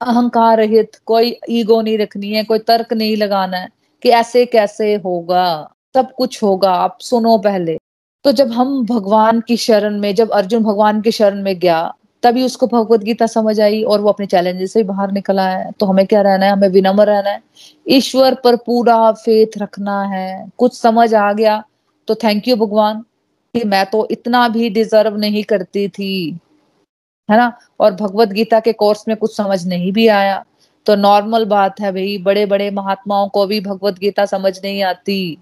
अहंकार 0.00 0.58
रहित 0.58 0.96
कोई 1.06 1.40
ईगो 1.50 1.82
नहीं 1.82 1.98
रखनी 1.98 2.32
है, 2.32 2.44
कोई 2.44 2.58
तर्क 2.58 2.92
नहीं 2.92 3.16
लगाना 3.16 3.56
है 3.56 3.68
कि 4.02 4.08
ऐसे 4.08 4.46
कैसे 4.46 4.94
होगा, 4.94 5.74
सब 5.94 6.12
कुछ 6.12 6.42
होगा, 6.42 6.72
आप 6.72 6.98
सुनो 7.00 7.38
पहले। 7.38 7.78
तो 8.24 8.32
जब 8.32 8.50
हम 8.52 8.84
भगवान 8.86 9.40
की 9.40 9.56
शरण 9.56 9.98
में, 10.00 10.14
जब 10.14 10.30
अर्जुन 10.30 10.62
भगवान 10.64 11.00
की 11.00 11.10
शरण 11.10 11.42
में 11.42 11.58
गया, 11.58 11.92
तभी 12.22 12.44
उसको 12.44 12.66
भगवत 12.66 13.00
गीता 13.00 13.26
समझ 13.26 13.60
आई 13.60 13.82
और 13.82 14.00
वो 14.00 14.08
अपने 14.08 14.26
चैलेंजेस 14.26 14.72
से 14.72 14.82
बाहर 14.84 15.12
निकला 15.12 15.48
है। 15.48 15.70
तो 15.72 15.86
हमें 15.86 16.06
क्या 16.06 16.20
रहना 16.22 16.46
है? 16.46 16.52
हमें 16.52 16.68
विनम्र 16.68 17.06
रहना 17.06 17.30
है। 17.30 17.40
ईश्वर 17.88 18.34
पर 18.44 18.56
पूरा 18.56 19.10
फेथ 19.14 19.58
रखना 19.58 20.02
है। 20.04 20.48
कुछ 20.58 20.76
समझ 20.76 21.12
आ 21.14 21.32
गया 21.32 21.62
तो 22.08 22.14
थैंक 22.14 22.48
यू 22.48 22.56
भगवान 22.56 23.00
कि 23.54 23.62
मैं 23.64 23.84
तो 23.86 24.06
इतना 24.10 24.46
भी 24.48 24.68
डिजर्व 24.70 25.16
नहीं 25.16 25.42
करती 25.44 25.88
थी, 25.88 26.38
है 27.28 27.36
ना? 27.36 27.52
और 27.80 27.94
भगवत 27.94 28.28
गीता 28.28 28.60
के 28.60 28.72
कोर्स 28.72 29.04
में 29.08 29.16
कुछ 29.16 29.36
समझ 29.36 29.66
नहीं 29.66 29.92
भी 29.92 30.06
आया। 30.08 30.44
तो 30.86 30.94
नॉर्मल 30.96 31.44
बात 31.44 31.80
है 31.80 31.92
भाई 31.92 32.16
बड़े 32.18 32.44
बड़े 32.46 32.70
महात्माओं 32.70 33.28
को 33.28 33.46
भी 33.46 33.60
भगवत 33.60 33.98
गीता 33.98 34.24
समझ 34.26 34.58
नहीं 34.64 34.82
आती, 34.84 35.38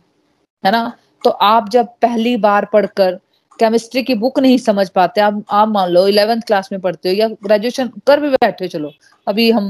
है 0.65 0.73
ना? 0.73 0.93
तो 1.27 1.31
आप 1.31 1.69
जब 1.69 1.87
पहली 2.03 2.37
बार 2.39 2.65
पढ़कर 2.73 3.15
केमिस्ट्री 3.59 4.03
की 4.03 4.15
बुक 4.15 4.39
नहीं 4.39 4.59
समझ 4.59 4.89
पाते, 4.89 5.21
आप 5.21 5.43
आप 5.51 5.69
मान 5.69 5.89
लो 5.91 6.07
इलेवेंथ 6.09 6.43
क्लास 6.47 6.69
में 6.73 6.81
पढ़ते 6.81 7.09
हो 7.09 7.15
या 7.15 7.29
ग्रेजुएशन 7.45 7.89
कर 8.07 8.21
भी 8.21 8.29
बैठे 8.31 8.65
हो, 8.65 8.69
चलो, 8.69 8.91
अभी 9.27 9.51
हम, 9.51 9.69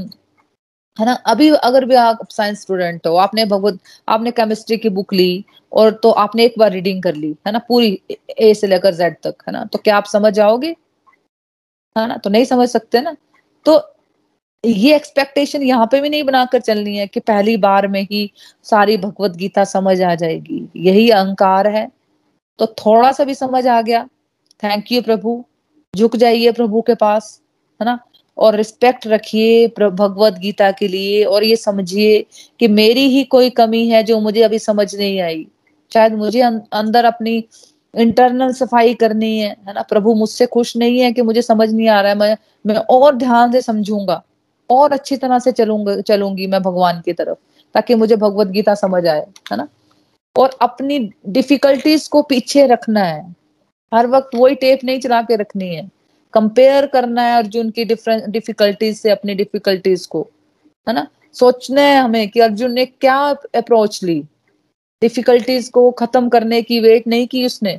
है 0.97 1.05
ना, 1.05 1.13
अभी 1.13 1.49
अगर 1.49 1.85
भी 1.85 1.95
आप 1.95 2.19
साइंस 2.31 2.61
स्टूडेंट 2.61 3.07
हो, 3.07 3.15
आपने 3.17 3.45
भगवत, 3.45 3.79
आपने 4.07 4.31
केमिस्ट्री 4.31 4.77
की 4.77 4.89
बुक 4.89 5.13
ली 5.13 5.45
और 5.71 5.91
तो 6.03 6.11
आपने 6.25 6.45
एक 6.45 6.53
बार 6.59 6.71
रीडिंग 6.71 7.01
कर 7.03 7.15
ली, 7.15 7.35
है 7.47 7.53
ना, 7.53 7.59
पूरी 7.59 7.99
ए 8.39 8.53
से 8.53 8.67
लेकर 8.67 8.93
जेड 8.93 9.15
तक, 9.23 9.35
है 9.47 9.53
ना 9.53 9.65
तो 9.65 9.79
क्या 9.79 9.97
आप 9.97 10.05
समझ 10.05 10.33
जाओगे? 10.33 10.75
है 11.95 12.07
ना 12.07 12.17
तो 12.17 12.29
नहीं 12.29 12.45
समझ 12.45 12.69
सकते 12.69 13.01
ना? 13.01 13.15
तो 13.65 13.77
ये 14.67 14.95
एक्सपेक्टेशन 14.95 15.63
यहाँ 15.63 15.87
पे 15.91 16.01
भी 16.01 16.09
नहीं 16.09 16.23
बनाकर 16.23 16.61
चलनी 16.61 16.97
है 16.97 17.07
कि 17.07 17.19
पहली 17.19 17.57
बार 17.57 17.87
में 17.87 18.01
ही 18.03 18.31
सारी 18.63 18.97
भगवत 18.97 19.31
गीता 19.31 19.63
समझ 19.63 20.01
आ 20.01 20.15
जाएगी। 20.15 20.69
यही 20.75 21.09
अहंकार 21.09 21.67
है। 21.67 21.91
तो 22.59 22.65
थोड़ा 22.65 23.11
सा 23.11 23.23
भी 23.23 23.35
समझ 23.35 23.67
आ 23.67 23.81
गया। 23.81 24.07
थैंक 24.63 24.91
यू 24.91 25.01
प्रभु। 25.01 25.45
झुक 25.95 26.15
जाइए 26.15 26.51
प्रभु 26.51 26.81
के 26.81 26.95
पास 26.95 27.41
है 27.81 27.85
ना? 27.85 27.99
और 28.37 28.55
रिस्पेक्ट 28.55 29.07
रखिए 29.07 29.67
भगवत 29.67 30.33
गीता 30.33 30.71
के 30.71 30.87
लिए 30.87 31.23
और 31.23 31.43
ये 31.43 31.55
समझिए 31.55 32.25
कि 32.59 32.67
मेरी 32.67 33.09
ही 33.09 33.23
कोई 33.23 33.49
कमी 33.49 33.87
है 33.87 34.03
जो 34.03 34.19
मुझे 34.19 34.41
अभी 34.41 34.59
समझ 34.59 34.95
नहीं 34.95 35.21
आई। 35.21 35.47
शायद 35.93 36.13
मुझे 36.13 36.41
अं-, 36.41 36.59
अंदर 36.73 37.05
अपनी 37.05 37.43
इंटरनल 37.97 38.53
सफ़ाई 38.53 38.93
करनी 38.93 39.39
है 39.39 39.55
है 39.67 39.73
ना? 39.73 39.81
प्रभु 39.81 40.13
मुझसे 40.13 40.45
खुश 40.45 40.77
नहीं 40.77 40.99
है 40.99 41.11
कि 41.13 41.21
मुझे 41.21 41.41
समझ 41.41 41.71
नहीं 41.73 41.87
आ 41.87 42.01
रहा 42.01 42.11
है। 42.11 42.17
मैं 42.17 42.37
मैं 42.65 42.75
और 42.75 43.15
ध्यान 43.15 43.51
से 43.51 43.61
समझूँगा। 43.61 44.23
और 44.69 44.91
अच्छी 44.91 45.17
तरह 45.17 45.39
से 45.39 45.51
चलूँगा, 45.51 46.01
चलूँगी 46.01 46.47
मैं 46.47 46.61
भगवान 46.61 47.01
की 47.01 47.13
तरफ़, 47.13 47.37
ताकि 47.75 47.95
मुझे 47.95 48.15
भगवत 48.15 48.47
गीता 48.47 48.75
समझ 48.75 49.05
आए, 49.07 49.25
है 49.51 49.57
ना? 49.57 49.67
और 50.37 50.57
अपनी 50.61 50.99
डिफिकल्टीज 51.27 52.07
को 52.07 52.21
पीछे 52.21 52.65
रखना 52.67 53.03
है। 53.03 53.35
हर 53.93 54.07
वक्त 54.07 54.29
वही 54.35 54.55
टेप 54.55 54.79
नहीं 54.83 54.99
चला 54.99 55.21
के 55.21 55.35
रखनी 55.35 55.75
है। 55.75 55.89
कंपेयर 56.33 56.85
करना 56.85 57.21
है 57.21 57.37
अर्जुन 57.37 57.69
की 57.69 57.85
डिफरेंट 57.85 58.23
डिफिकल्टीज 58.23 58.97
से 58.97 59.09
अपनी 59.09 59.35
डिफिकल्टीज 59.35 60.05
को, 60.05 60.27
है 60.87 60.93
ना? 60.93 61.07
सोचना 61.33 61.81
है 61.81 61.99
हमें 61.99 62.29
कि 62.29 62.39
अर्जुन 62.39 62.71
ने 62.71 62.85
क्या 62.85 63.17
अप्रोच 63.55 64.03
ली। 64.03 64.23
डिफिकल्टीज 65.01 65.69
को 65.69 65.91
खत्म 65.91 66.29
करने 66.29 66.61
की 66.61 66.79
वेट 66.79 67.07
नहीं 67.07 67.27
की 67.27 67.45
उसने, 67.45 67.71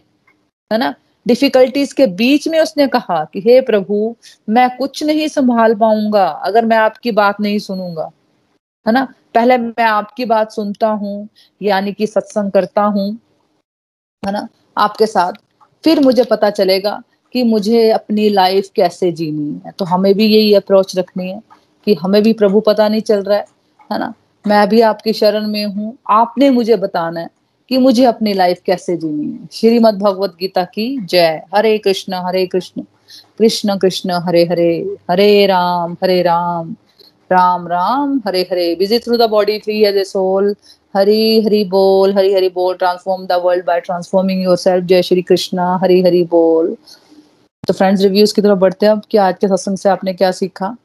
है 0.70 0.78
ना? 0.78 0.94
डिफिकल्टीज 1.28 1.92
के 1.92 2.06
बीच 2.06 2.48
में 2.48 2.60
उसने 2.60 2.86
कहा 2.86 3.24
कि, 3.24 3.40
हे 3.40 3.60
प्रभु, 3.60 4.16
मैं 4.48 4.76
कुछ 4.76 5.02
नहीं 5.04 5.28
संभाल 5.28 5.74
पाऊँगा, 5.74 6.26
अगर 6.26 6.64
मैं 6.64 6.76
आपकी 6.76 7.10
बात 7.10 7.40
नहीं 7.40 7.58
सुनूँगा। 7.58 8.10
है 8.86 8.92
ना? 8.92 9.04
पहले 9.34 9.58
मैं 9.58 9.84
आपकी 9.84 10.24
बात 10.24 10.52
सुनता 10.52 10.88
हूँ, 10.88 11.28
यानी 11.62 11.92
कि 11.92 12.06
सत्संग 12.06 12.52
करता 12.52 12.82
हूँ, 12.82 13.18
है 14.26 14.32
ना, 14.32 14.48
आपके 14.78 15.06
साथ। 15.06 15.32
फिर 15.84 16.00
मुझे 16.00 16.24
पता 16.24 16.50
चलेगा 16.50 17.02
कि 17.34 17.42
मुझे 17.42 17.90
अपनी 17.90 18.28
लाइफ 18.28 18.68
कैसे 18.76 19.12
जीनी 19.12 19.62
है। 19.66 19.72
तो 19.72 19.84
हमें 19.84 20.14
भी 20.14 20.26
यही 20.26 20.54
अप्रोच 20.54 20.98
रखनी 20.98 21.30
है 21.30 21.42
कि 21.86 21.94
हमें 21.94 22.22
भी 22.22 22.32
प्रभु 22.32 22.60
पता 22.60 22.88
नहीं 22.88 23.00
चल 23.00 23.22
रहा 23.22 23.38
है 23.38 23.44
है 23.92 23.98
ना? 23.98 24.14
मैं 24.46 24.68
भी 24.68 24.80
आपकी 24.80 25.12
शरण 25.12 25.46
में 25.46 25.66
हूँ, 25.66 25.98
आपने 26.10 26.50
मुझे 26.50 26.76
बताना 26.76 27.20
है। 27.20 27.28
कि 27.70 27.78
मुझे 27.78 28.04
अपनी 28.04 28.32
लाइफ 28.32 28.60
कैसे 28.66 28.96
जीनी 28.96 29.30
है? 29.32 29.48
श्रीमद 29.52 29.94
भगवत 29.94 30.36
गीता 30.40 30.64
की 30.64 30.86
जय। 31.00 31.42
Hare 31.54 31.76
Krishna 31.78 32.14
Hare 32.26 32.46
Krishna. 32.46 32.82
Krishna 33.38 33.76
Krishna, 33.78 34.20
Hare 34.24 34.44
Hare. 34.44 34.96
Hare 35.10 35.46
Ram 35.46 35.96
Hare 36.02 36.22
Ram. 36.22 36.74
Ram 37.32 37.66
Ram, 37.68 38.20
Hare 38.26 38.42
Hare. 38.42 38.74
Visit 38.74 39.04
through 39.04 39.16
the 39.16 39.28
body 39.30 39.58
free 39.58 39.82
as 39.84 39.96
a 39.96 40.04
soul 40.04 40.54
Hari 40.96 41.40
Hari 41.40 41.64
बोल, 41.64 42.14
हरी 42.14 42.32
हरी 42.34 42.48
बोल। 42.48 42.74
Transform 42.74 43.26
the 43.26 43.40
world 43.44 43.64
by 43.66 43.80
transforming 43.80 44.42
yourself 44.56 44.84
जय 44.84 45.02
श्री 45.02 45.22
कृष्णा, 45.22 45.76
हरी 45.82 46.00
हरी 46.02 46.22
बोल। 46.24 46.76
तो 47.64 47.72
friends 47.72 48.02
reviews 48.02 48.34
की 48.34 48.42
तरफ़ 48.42 48.58
बढ़ते 48.58 48.86
हैं। 48.86 48.92
अब 48.92 49.02
कि 49.10 49.18
आज 49.18 49.34
के 49.40 49.48
सत्संग 49.48 49.76
से 49.76 49.88
आपने 49.88 50.12
क्या 50.12 50.30
सीखा? 50.30 50.76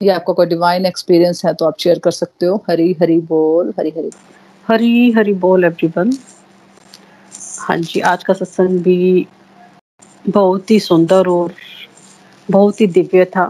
या 0.00 0.14
आपका 0.16 0.32
कोई 0.32 0.46
डिवाइन 0.46 0.86
एक्सपीरियंस 0.86 1.44
है 1.44 1.54
तो 1.54 1.64
आप 1.64 1.78
शेयर 1.80 1.98
कर 1.98 2.10
सकते 2.10 2.46
हो। 2.46 2.56
हरी 2.70 2.92
हरी 3.00 3.18
बोल, 3.20 3.72
हरी 3.78 3.90
हरी 3.90 4.10
हरी 4.68 5.10
हरी 5.12 5.32
बोल 5.34 5.64
एवरीवन 5.64 6.10
हाँ 7.60 7.76
जी, 7.76 8.00
आज 8.00 8.24
का 8.24 8.32
सत्संग 8.32 8.80
भी 8.80 9.26
बहुत 10.28 10.70
ही 10.70 10.78
सुंदर 10.80 11.26
और 11.26 11.52
बहुत 12.50 12.80
ही 12.80 12.86
दिव्य 12.86 13.24
था। 13.24 13.46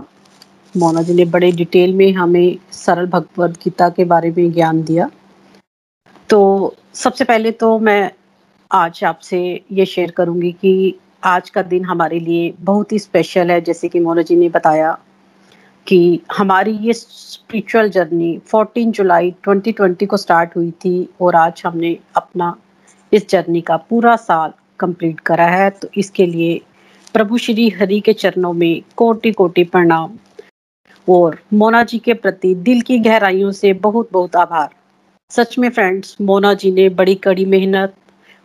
मोना 0.76 1.02
जी 1.02 1.14
ने 1.14 1.24
बड़े 1.24 1.52
डिटेल 1.52 1.94
में 1.94 2.12
हमें 2.12 2.56
सरल 2.72 3.06
भगवद 3.06 3.56
गीता 3.64 3.88
के 3.88 4.04
बारे 4.04 4.30
में 4.30 4.52
ज्ञान 4.52 4.82
दिया। 4.82 5.10
तो 6.30 6.74
सबसे 6.94 7.24
पहले 7.24 7.50
तो 7.52 7.78
मैं 7.78 8.10
आज 8.70 9.04
आपसे 9.04 9.64
ये 9.72 9.86
शेयर 9.86 10.10
करूँगी 10.10 10.52
कि 10.52 10.94
आज 11.24 11.50
का 11.50 11.62
दिन 11.62 11.84
हमारे 11.84 12.20
लिए 12.20 12.52
बहुत 12.60 12.92
ही 12.92 12.98
स्पेशल 12.98 13.50
है, 13.50 13.60
जैसे 13.60 13.88
कि 13.88 14.00
मोना 14.00 14.22
जी 14.22 14.36
ने 14.36 14.48
बताया। 14.48 14.98
कि 15.86 16.20
हमारी 16.36 16.72
ये 16.76 16.92
स्पिरिचुअल 16.92 17.88
जर्नी 17.90 18.38
14 18.54 18.90
जुलाई 18.90 19.34
2020 19.48 20.06
को 20.06 20.16
स्टार्ट 20.16 20.56
हुई 20.56 20.70
थी 20.70 21.08
और 21.20 21.34
आज 21.34 21.62
हमने 21.66 21.98
अपना 22.16 22.56
इस 23.12 23.28
जर्नी 23.28 23.60
का 23.60 23.76
पूरा 23.76 24.16
साल 24.16 24.52
कंप्लीट 24.80 25.20
करा 25.20 25.46
है। 25.46 25.70
तो 25.70 25.88
इसके 25.96 26.26
लिए 26.26 26.60
प्रभु 27.14 27.38
श्री 27.38 27.68
हरि 27.68 28.00
के 28.00 28.12
चरणों 28.12 28.52
में 28.52 28.82
कोटि 28.96 29.32
कोटि 29.32 29.64
प्रणाम। 29.64 30.18
और 31.08 31.38
मोना 31.52 31.82
जी 31.82 31.98
के 31.98 32.14
प्रति 32.14 32.54
दिल 32.54 32.80
की 32.80 32.98
गहराइयों 32.98 33.52
से 33.52 33.72
बहुत 33.72 34.08
बहुत 34.12 34.36
आभार। 34.36 34.68
सच 35.30 35.58
में 35.58 35.68
फ्रेंड्स 35.70 36.16
मोना 36.20 36.54
जी 36.54 36.70
ने 36.70 36.88
बड़ी 36.88 37.14
कड़ी 37.14 37.44
मेहनत 37.44 37.94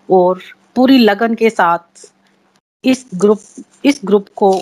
और 0.09 0.41
पूरी 0.75 0.97
लगन 0.97 1.35
के 1.35 1.49
साथ 1.49 2.11
इस 2.83 3.05
ग्रुप 3.15 3.39
इस 3.85 4.01
ग्रुप 4.05 4.27
को 4.35 4.61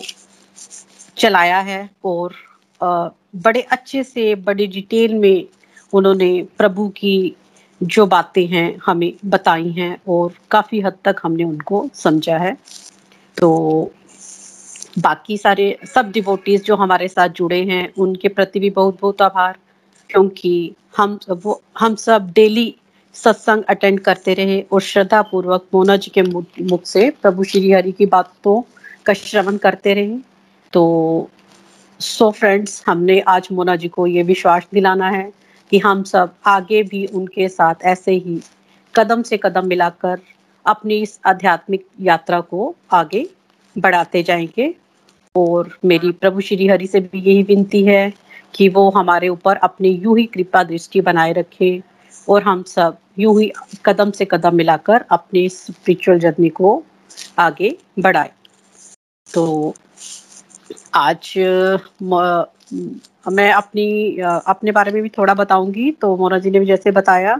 चलाया 1.18 1.60
है 1.60 1.90
और 2.06 2.36
बड़े 2.82 3.62
अच्छे 3.62 4.04
से, 4.04 4.36
बड़ी 4.36 4.68
डिटेल 4.68 5.14
में 5.14 5.46
उन्होंने 5.94 6.48
प्रभु 6.58 6.88
की 6.88 7.36
जो 7.84 8.06
बातें 8.06 8.46
हैं 8.48 8.78
हमें 8.86 9.14
बताई 9.26 9.72
हैं 9.72 9.98
और 10.08 10.34
काफ़ी 10.52 10.80
हद 10.82 10.98
तक 11.06 11.16
हमने 11.24 11.44
उनको 11.44 11.88
समझा 11.94 12.38
है। 12.38 12.56
तो 13.38 13.92
बाकी 15.00 15.38
सारे 15.38 15.78
सब 15.94 16.12
डिवोटीज 16.12 16.64
जो 16.64 16.76
हमारे 16.76 17.08
साथ 17.08 17.30
जुड़े 17.30 17.62
हैं, 17.64 17.94
उनके 17.94 18.28
प्रति 18.28 18.60
भी 18.60 18.70
बहुत 18.70 18.98
बहुत 19.02 19.22
आभार, 19.22 19.58
क्योंकि 20.10 20.74
हम 20.98 21.20
वो, 21.30 21.62
हम 21.80 21.96
सब 21.96 22.32
डेली 22.32 22.76
सत्संग 23.16 23.64
अटेंड 23.64 24.00
करते 24.00 24.34
रहे 24.34 24.62
और 24.72 24.82
श्रद्धा 24.82 25.22
पूर्वक 25.22 25.66
मोना 25.74 25.96
जी 25.98 26.12
के 26.18 26.22
मुख 26.22 26.86
से 26.86 27.10
प्रभु 27.22 27.44
श्री 27.44 27.72
हरि 27.72 27.92
की 27.92 28.06
बातों 28.06 28.62
का 29.06 29.14
श्रवण 29.14 29.58
करते 29.58 29.94
रहे। 29.94 30.18
तो 30.74 31.30
सो 32.00 32.30
फ्रेंड्स 32.32 32.84
हमने 32.88 33.20
आज 33.28 33.48
मोना 33.52 33.76
जी 33.76 33.88
को 33.88 34.06
ये 34.08 34.24
विश्वास 34.24 34.68
दिलाना 34.74 35.10
है 35.10 35.32
कि 35.72 35.78
हम 35.80 36.04
सब 36.04 36.34
आगे 36.46 36.82
भी 36.84 37.06
उनके 37.14 37.48
साथ 37.50 37.84
ऐसे 37.86 38.12
ही 38.12 38.40
कदम 38.94 39.22
से 39.22 39.38
कदम 39.38 39.68
मिलाकर 39.68 40.20
अपनी 40.66 40.98
इस 41.02 41.20
आध्यात्मिक 41.26 41.86
यात्रा 42.02 42.40
को 42.42 42.76
आगे 42.94 43.28
बढ़ाते 43.76 44.24
जाएँगे। 44.24 44.74
और 45.36 45.70
मेरी 45.86 46.12
प्रभु 46.12 46.42
श्री 46.42 46.68
हरि 46.68 46.88
से 46.88 47.00
भी 47.00 47.20
यही 47.22 47.44
विनती 47.44 47.84
है 47.84 48.14
कि 48.54 48.68
वो 48.70 48.90
हमारे 48.90 49.30
ऊपर 49.30 49.56
अपनी 49.58 49.90
यूँ 49.90 50.18
ही 50.20 50.26
कृपा 50.26 50.64
दृष्टि 50.64 51.02
बनाए 51.02 51.34
रखे 51.34 51.72
और 52.28 52.44
हम 52.44 52.64
सब 52.64 52.98
यूँ 53.20 53.40
ही 53.42 53.52
कदम 53.86 54.12
से 54.12 54.26
कदम 54.26 54.56
मिलाकर 54.56 55.06
अपनी 55.12 55.48
स्पिरिचुअल 55.50 56.20
जर्नी 56.20 56.50
को 56.50 56.82
आगे 57.40 57.78
बढ़ाए। 58.00 58.32
तो 59.28 59.74
आज, 60.96 61.34
मैं 63.32 63.52
अपनी 63.52 64.18
अपने 64.48 64.72
बारे 64.72 64.92
में 64.92 65.02
भी 65.04 65.10
थोड़ा 65.10 65.34
बताऊँगी। 65.34 65.92
तो 65.92 66.16
मोना 66.18 66.38
जी 66.40 66.52
ने 66.52 66.60
भी 66.60 66.66
जैसे 66.66 66.92
बताया 66.92 67.40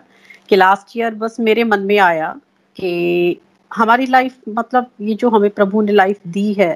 कि 0.50 0.56
लास्ट 0.56 0.98
ईयर 0.98 1.14
बस 1.16 1.40
मेरे 1.40 1.64
मन 1.64 1.80
में 1.82 1.98
आया 2.00 2.32
कि 2.76 3.40
हमारी 3.72 4.06
लाइफ 4.06 4.36
मतलब 4.50 4.90
ये 5.02 5.14
जो 5.14 5.30
हमें 5.30 5.50
प्रभु 5.50 5.82
ने 5.82 5.92
लाइफ 5.92 6.20
दी 6.28 6.52
है 6.54 6.72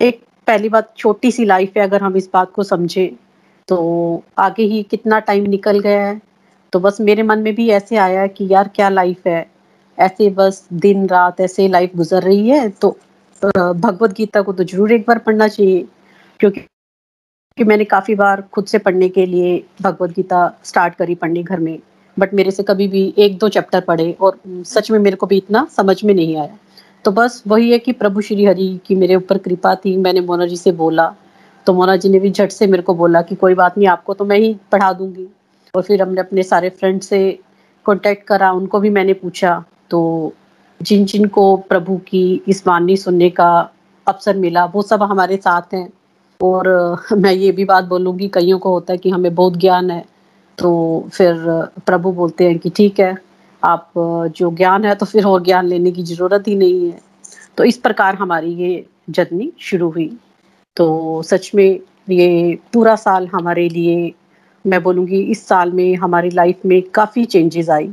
एक 0.00 0.20
पहली 0.46 0.68
बात 0.68 0.92
छोटी 0.96 1.30
सी 1.32 1.44
लाइफ 1.44 1.76
है 1.76 1.82
अगर 1.82 2.02
हम 2.02 2.16
इस 2.16 2.28
बात 2.34 2.50
को 2.52 2.62
समझे। 2.62 3.06
तो 3.68 4.24
आगे 4.38 4.62
ही 4.62 4.82
कितना 4.82 5.18
टाइम 5.20 5.44
निकल 5.50 5.78
गया 5.80 6.06
है। 6.06 6.20
तो 6.72 6.80
बस 6.80 7.00
मेरे 7.00 7.22
मन 7.22 7.38
में 7.38 7.54
भी 7.54 7.68
ऐसे 7.70 7.96
आया 7.96 8.26
कि 8.26 8.46
यार 8.50 8.68
क्या 8.68 8.88
लाइफ 8.88 9.26
है। 9.26 9.46
ऐसे 9.98 10.28
बस 10.30 10.66
दिन, 10.72 11.06
रात 11.06 11.40
ऐसे 11.40 11.68
लाइफ 11.68 11.96
गुजर 11.96 12.22
रही 12.22 12.48
है। 12.48 12.68
तो 12.70 12.96
भगवत 13.42 14.12
गीता 14.16 14.42
को 14.42 14.52
तो 14.52 14.64
ज़रूर 14.64 14.92
एक 14.92 15.04
बार 15.08 15.18
पढ़ना 15.18 15.48
चाहिए, 15.48 15.84
क्योंकि 16.40 16.60
कि 17.58 17.64
मैंने 17.64 17.84
काफ़ी 17.86 18.14
बार 18.14 18.40
खुद 18.52 18.64
से 18.66 18.78
पढ़ने 18.78 19.08
के 19.08 19.24
लिए 19.26 19.62
भगवत 19.82 20.10
गीता 20.10 20.40
स्टार्ट 20.64 20.94
करी 20.94 21.14
पढ़ने 21.14 21.42
घर 21.42 21.60
में, 21.60 21.78
बट 22.16 22.34
मेरे 22.34 22.50
से 22.50 22.62
कभी 22.62 22.88
भी 22.88 23.12
एक 23.18 23.38
दो 23.38 23.48
चैप्टर 23.48 23.80
पढ़े 23.82 24.10
और 24.20 24.38
सच 24.66 24.90
में 24.90 24.98
मेरे 24.98 25.16
को 25.16 25.26
भी 25.26 25.36
इतना 25.36 25.66
समझ 25.76 26.02
में 26.04 26.14
नहीं 26.14 26.36
आया। 26.36 26.56
तो 27.04 27.10
बस 27.12 27.42
वही 27.46 27.70
है 27.70 27.78
कि 27.78 27.92
प्रभु 27.94 28.20
श्री 28.20 28.44
हरि 28.44 28.68
की 28.86 28.94
मेरे 28.94 29.14
ऊपर 29.14 29.38
कृपा 29.38 29.74
थी, 29.74 29.96
मैंने 29.96 30.20
मोना 30.22 30.46
जी 30.46 30.56
से 30.56 30.72
बोला 30.74 31.14
तो 31.66 31.72
मोना 31.74 31.96
जी 31.96 32.08
ने 32.08 32.18
भी 32.20 32.30
झट 32.30 32.50
से 32.52 32.66
मेरे 32.66 32.82
को 32.82 32.94
बोला 32.94 33.22
कि 33.22 33.34
कोई 33.34 33.54
बात 33.54 33.78
नहीं, 33.78 33.88
आपको 33.88 34.14
तो 34.14 34.24
मैं 34.24 34.38
ही 34.38 34.54
पढ़ा 34.72 34.92
दूँगी। 34.92 35.26
और 35.74 35.82
फिर 35.82 36.02
हमने 36.02 36.20
अपने 36.20 36.42
सारे 36.44 36.68
फ्रेंड 36.70 37.00
से 37.02 37.38
कॉन्टेक्ट 37.86 38.26
करा, 38.26 38.50
उनको 38.52 38.80
भी 38.80 38.90
मैंने 38.90 39.12
पूछा 39.14 39.62
तो 39.90 40.32
जिन 40.80 41.04
जिन 41.04 41.24
को 41.28 41.56
प्रभु 41.68 41.96
की 42.08 42.42
इस 42.48 42.66
वाणी 42.66 42.96
सुनने 42.96 43.30
का 43.30 43.48
अवसर 44.06 44.36
मिला, 44.36 44.64
वो 44.64 44.82
सब 44.82 45.02
हमारे 45.02 45.36
साथ 45.36 45.74
हैं। 45.74 45.88
और 46.40 46.68
मैं 47.12 47.32
ये 47.32 47.52
भी 47.52 47.64
बात 47.64 47.84
बोलूँगी, 47.84 48.28
कईयों 48.28 48.58
को 48.58 48.70
होता 48.70 48.92
है 48.92 48.98
कि 48.98 49.10
हमें 49.10 49.34
बहुत 49.34 49.56
ज्ञान 49.56 49.90
है 49.90 50.04
तो 50.58 51.08
फिर 51.12 51.34
प्रभु 51.86 52.12
बोलते 52.12 52.48
हैं 52.48 52.58
कि 52.58 52.70
ठीक 52.70 53.00
है, 53.00 53.16
आप 53.62 53.92
जो 54.36 54.50
ज्ञान 54.52 54.84
है 54.84 54.94
तो 54.94 55.06
फिर 55.06 55.24
और 55.24 55.42
ज्ञान 55.44 55.66
लेने 55.66 55.90
की 55.92 56.02
ज़रूरत 56.04 56.48
ही 56.48 56.54
नहीं 56.56 56.90
है। 56.90 57.00
तो 57.56 57.64
इस 57.64 57.76
प्रकार 57.78 58.14
हमारी 58.14 58.52
ये 58.54 58.86
जर्नी 59.10 59.52
शुरू 59.60 59.90
हुई। 59.90 60.10
तो 60.76 61.22
सच 61.22 61.50
में 61.54 61.80
ये 62.10 62.58
पूरा 62.72 62.94
साल 62.96 63.26
हमारे 63.26 63.68
लिए, 63.68 64.12
मैं 64.64 64.82
बोलूँगी 64.82 65.20
इस 65.22 65.46
साल 65.48 65.72
में 65.72 65.94
हमारी 65.96 66.30
लाइफ 66.30 66.66
में 66.66 66.80
काफ़ी 66.90 67.24
चेंजेस 67.24 67.70
आई। 67.70 67.90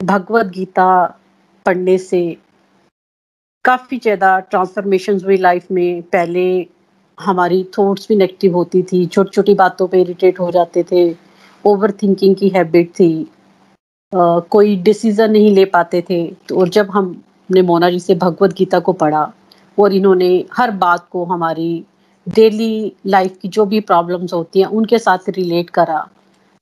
भगवत 0.00 0.46
गीता 0.46 1.18
पढ़ने 1.66 1.96
से 2.00 2.20
काफ़ी 3.64 3.98
ज़्यादा 3.98 4.38
ट्रांसफॉर्मेशन 4.40 5.20
हुई 5.24 5.36
लाइफ 5.38 5.70
में। 5.70 6.02
पहले 6.02 6.44
हमारी 7.18 7.62
थॉट्स 7.78 8.08
भी 8.08 8.16
नेगेटिव 8.16 8.54
होती 8.56 8.82
थी 8.82 9.04
छोटी 9.06 9.30
छोटी 9.34 9.54
बातों 9.54 9.86
पे 9.88 10.00
इरिटेट 10.00 10.40
हो 10.40 10.50
जाते 10.50 10.82
थे 10.92 11.04
ओवर 11.64 11.90
थिंकिंग 12.02 12.34
की 12.36 12.48
हैबिट 12.48 12.90
थी 12.90 13.12
आ, 14.12 14.38
कोई 14.40 14.76
डिसीज़न 14.82 15.30
नहीं 15.30 15.54
ले 15.54 15.64
पाते 15.66 16.00
थे। 16.10 16.24
तो 16.48 16.56
और 16.60 16.68
जब 16.70 16.90
हमने 16.90 17.62
मोना 17.62 17.90
जी 17.90 18.00
से 18.00 18.14
भगवत 18.14 18.52
गीता 18.56 18.78
को 18.80 18.92
पढ़ा 18.92 19.30
और 19.78 19.92
इन्होंने 19.94 20.28
हर 20.52 20.70
बात 20.78 21.06
को 21.10 21.24
हमारी 21.24 21.84
डेली 22.26 22.92
लाइफ 23.06 23.38
की 23.42 23.48
जो 23.48 23.64
भी 23.66 23.80
प्रॉब्लम्स 23.82 24.32
होती 24.32 24.60
हैं 24.60 24.66
उनके 24.68 24.98
साथ 24.98 25.28
रिलेट 25.36 25.70
करा 25.70 26.06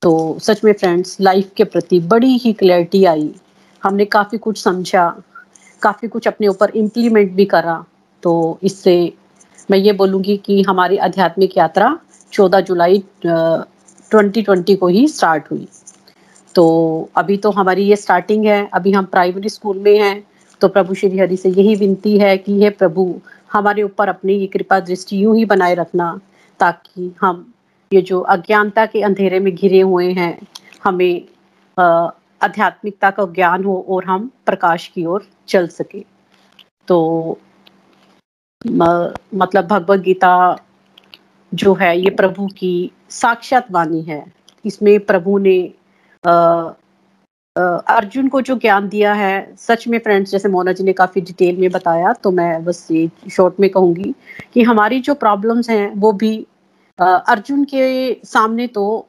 तो 0.03 0.13
सच 0.43 0.65
में 0.65 0.73
फ्रेंड्स 0.73 1.17
लाइफ 1.21 1.51
के 1.57 1.65
प्रति 1.65 2.01
बड़ी 2.11 2.37
ही 2.37 2.53
क्लैरिटी 2.53 3.05
आई। 3.05 3.33
हमने 3.83 4.05
काफ़ी 4.05 4.39
कुछ 4.39 4.63
समझा, 4.63 5.09
काफ़ी 5.83 6.09
कुछ 6.09 6.29
अपने 6.29 6.49
ऊपर 6.49 6.71
इम्प्लीमेंट 6.77 7.33
भी 7.33 7.45
करा। 7.45 7.85
तो 8.23 8.59
इससे 8.63 9.13
मैं 9.71 9.79
ये 9.79 9.93
बोलूँगी 9.93 10.37
कि 10.37 10.63
हमारी 10.63 10.97
आध्यात्मिक 10.99 11.57
यात्रा 11.59 11.99
14 12.33 12.61
जुलाई 12.61 13.03
2020 13.27 14.77
को 14.77 14.89
ही 14.89 15.07
स्टार्ट 15.09 15.51
हुई। 15.51 15.67
तो 16.55 16.65
अभी 17.17 17.37
तो 17.37 17.51
हमारी 17.51 17.85
ये 17.85 17.97
स्टार्टिंग 17.97 18.45
है, 18.47 18.69
अभी 18.75 18.93
हम 18.93 19.05
प्राइमरी 19.07 19.49
स्कूल 19.49 19.79
में 19.79 19.99
हैं 19.99 20.23
तो 20.61 20.69
प्रभु 20.69 20.95
श्री 20.95 21.19
हरि 21.19 21.37
से 21.37 21.49
यही 21.49 21.75
विनती 21.75 22.17
है 22.19 22.37
कि 22.39 22.63
हे 22.63 22.71
प्रभु, 22.71 23.21
हमारे 23.53 23.83
ऊपर 23.83 24.09
अपनी 24.09 24.35
ये 24.35 24.47
कृपा 24.47 24.79
दृष्टि 24.81 25.23
यूँ 25.25 25.37
ही 25.37 25.45
बनाए 25.45 25.75
रखना, 25.75 26.19
ताकि 26.61 27.15
हम 27.21 27.53
ये 27.93 28.01
जो 28.03 28.21
अज्ञानता 28.21 28.85
के 28.87 29.03
अंधेरे 29.03 29.39
में 29.41 29.55
घिरे 29.55 29.81
हुए 29.81 30.13
हैं, 30.13 30.39
हमें 30.85 31.23
आध्यात्मिकता 32.43 33.11
का 33.11 33.25
ज्ञान 33.35 33.65
हो 33.65 33.85
और 33.89 34.05
हम 34.05 34.31
प्रकाश 34.47 34.87
की 34.89 35.05
ओर 35.05 35.27
चल 35.49 35.67
सके। 35.69 36.05
तो 36.89 37.39
मतलब 38.67 39.67
भगवत 39.67 40.01
गीता 40.01 40.35
जो 41.55 41.75
है 41.75 41.99
ये 42.01 42.11
प्रभु 42.11 42.47
की 42.57 42.91
साक्षात 43.11 43.71
वाणी 43.73 44.03
है। 44.03 44.25
इसमें 44.65 44.99
प्रभु 45.01 45.39
ने 45.39 45.59
आ, 46.25 46.33
आ, 46.33 47.63
अर्जुन 47.97 48.29
को 48.29 48.41
जो 48.41 48.57
ज्ञान 48.57 48.89
दिया 48.89 49.13
है 49.15 49.55
सच 49.59 49.87
में 49.89 49.99
फ्रेंड्स 49.99 50.31
जैसे 50.31 50.49
मोना 50.49 50.73
जी 50.73 50.85
ने 50.85 50.93
काफ़ी 50.93 51.21
डिटेल 51.21 51.57
में 51.57 51.71
बताया 51.71 52.13
तो 52.13 52.31
मैं 52.31 52.65
बस 52.65 52.87
ये 52.91 53.09
शॉर्ट 53.31 53.61
में 53.61 53.69
कहूँगी 53.71 54.15
कि 54.55 54.63
हमारी 54.63 55.01
जो 55.01 55.15
प्रॉब्लम्स 55.15 55.71
हैं 55.71 55.93
वो 55.95 56.13
भी 56.13 56.47
आ, 56.99 57.07
अर्जुन 57.07 57.65
के 57.65 58.15
सामने 58.25 58.67
तो 58.67 59.07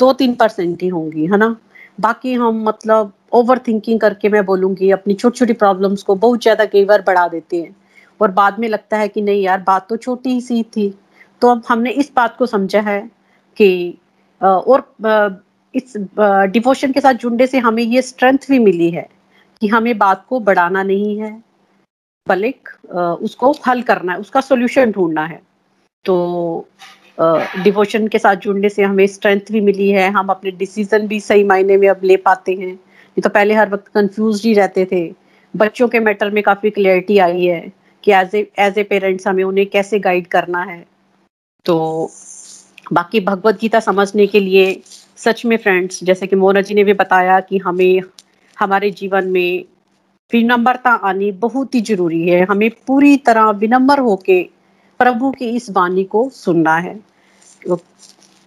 दो 0.00 0.12
तीन 0.12 0.34
परसेंट 0.34 0.82
ही 0.82 0.88
होंगी 0.88 1.26
है 1.26 1.36
ना? 1.36 1.56
बाकी 1.98 2.32
हम 2.34 2.62
मतलब 2.64 3.12
ओवर 3.32 3.58
थिंकिंग 3.58 4.00
करके 4.00 4.28
मैं 4.28 4.44
बोलूँगी, 4.46 4.90
अपनी 4.90 5.14
छोटी 5.14 5.38
छोटी 5.38 5.52
प्रॉब्लम्स 5.54 6.02
को 6.02 6.14
बहुत 6.16 6.42
ज़्यादा 6.42 6.64
कई 6.66 6.84
बार 6.84 7.02
बढ़ा 7.02 7.26
देते 7.28 7.60
हैं। 7.62 7.74
और 8.20 8.30
बाद 8.32 8.58
में 8.58 8.68
लगता 8.68 8.96
है 8.96 9.08
कि 9.08 9.22
नहीं 9.22 9.42
यार, 9.42 9.60
बात 9.60 9.88
तो 9.88 9.96
छोटी 9.96 10.30
ही 10.30 10.40
सी 10.40 10.62
थी। 10.76 10.92
तो 11.42 11.48
अब 11.48 11.62
हमने 11.68 11.90
इस 11.92 12.12
बात 12.16 12.36
को 12.36 12.46
समझा 12.46 12.80
है 12.80 13.00
कि 13.56 13.98
और 14.40 15.42
इस 15.74 15.96
डिवोशन 16.50 16.92
के 16.92 17.00
साथ 17.00 17.14
जुड़ने 17.14 17.46
से 17.46 17.58
हमें 17.58 17.82
ये 17.82 18.02
स्ट्रेंथ 18.02 18.38
भी 18.48 18.58
मिली 18.58 18.90
है 18.90 19.08
कि 19.62 19.68
हमें 19.68 19.96
बात 19.98 20.24
को 20.28 20.40
बढ़ाना 20.40 20.82
नहीं 20.82 21.18
है, 21.18 21.32
बल्कि 22.26 22.88
उसको 23.24 23.50
हल 23.66 23.82
करना 23.82 24.12
है, 24.12 24.18
उसका 24.18 24.40
सोल्यूशन 24.42 24.92
ढूंढना 24.92 25.24
है। 25.26 25.40
तो 26.04 26.68
डिवोशन 27.18 28.06
के 28.08 28.18
साथ 28.18 28.36
जुड़ने 28.36 28.68
से 28.68 28.82
हमें 28.82 29.06
स्ट्रेंथ 29.06 29.52
भी 29.52 29.60
मिली 29.60 29.90
है, 29.90 30.08
हम 30.10 30.28
अपने 30.28 30.50
डिसीज़न 30.52 31.06
भी 31.08 31.20
सही 31.20 31.44
मायने 31.44 31.76
में 31.76 31.88
अब 31.88 32.00
ले 32.04 32.16
पाते 32.18 32.52
हैं। 32.52 32.72
ये 32.72 33.20
तो 33.20 33.28
पहले 33.28 33.54
हर 33.54 33.70
वक्त 33.70 33.88
कंफ्यूज 33.88 34.42
ही 34.44 34.54
रहते 34.54 34.84
थे। 34.92 35.04
बच्चों 35.54 35.88
के 35.88 35.98
मैटर 36.00 36.30
में 36.30 36.42
काफ़ी 36.42 36.70
क्लियरिटी 36.70 37.18
आई 37.18 37.44
है 37.44 37.72
कि 38.04 38.12
as 38.12 38.34
a 38.34 38.46
as 38.58 38.78
a 38.78 38.82
parents 38.82 39.26
हमें 39.28 39.44
उन्हें 39.44 39.66
कैसे 39.66 39.98
गाइड 39.98 40.26
करना 40.26 40.62
है। 40.62 40.84
तो 41.66 42.10
बाकी 42.92 43.20
भगवत 43.20 43.58
गीता 43.60 43.80
समझने 43.80 44.26
के 44.26 44.40
लिए 44.40 44.80
सच 45.18 45.44
में 45.44 45.56
फ्रेंड्स 45.56 46.02
जैसे 46.04 46.26
कि 46.26 46.36
मोना 46.36 46.60
जी 46.60 46.74
ने 46.74 46.84
भी 46.84 46.92
बताया 46.94 47.38
कि 47.40 47.58
हमें, 47.58 48.02
हमारे 48.56 48.90
जीवन 48.90 49.28
में 49.30 49.64
विनम्रता 50.32 50.90
आनी 51.04 51.30
बहुत 51.40 51.74
ही 51.74 51.80
ज़रूरी 51.82 52.28
है। 52.28 52.44
हमें 52.44 52.70
पूरी 52.86 53.16
तरह 53.16 53.50
विनम्र 53.58 54.00
होके 54.00 54.40
प्रभु 54.98 55.30
की 55.30 55.48
इस 55.48 55.70
वाणी 55.70 56.04
को 56.04 56.28
सुनना 56.30 56.76
है। 56.76 57.00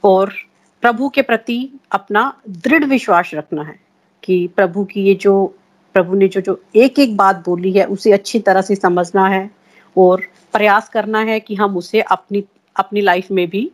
और 0.04 0.34
प्रभु 0.82 1.10
के 1.10 1.22
प्रति 1.22 1.70
अपना 1.92 2.42
दृढ़ 2.50 2.84
विश्वास 2.84 3.32
रखना 3.34 3.64
है 3.64 3.80
कि 4.24 4.48
प्रभु 4.56 4.84
की 4.86 5.02
ये 5.02 5.16
जो, 5.16 5.56
प्रभु 5.94 6.16
ने 6.16 6.28
जो 6.28 6.42
जो 6.42 6.62
एक 6.76 7.00
एक 7.00 7.18
बात 7.18 7.44
बोली 7.46 7.72
है, 7.72 7.86
उसे 7.86 8.12
अच्छी 8.12 8.40
तरह 8.40 8.62
से 8.62 8.76
समझना 8.76 9.28
है 9.28 9.52
और 9.98 10.22
प्रयास 10.54 10.90
करना 10.90 11.20
है 11.20 11.40
कि 11.40 11.56
हम 11.56 11.78
उसे 11.78 12.02
अपनी 12.02 12.44
अपनी 12.76 13.02
लाइफ 13.02 13.32
में 13.32 13.50
भी 13.50 13.72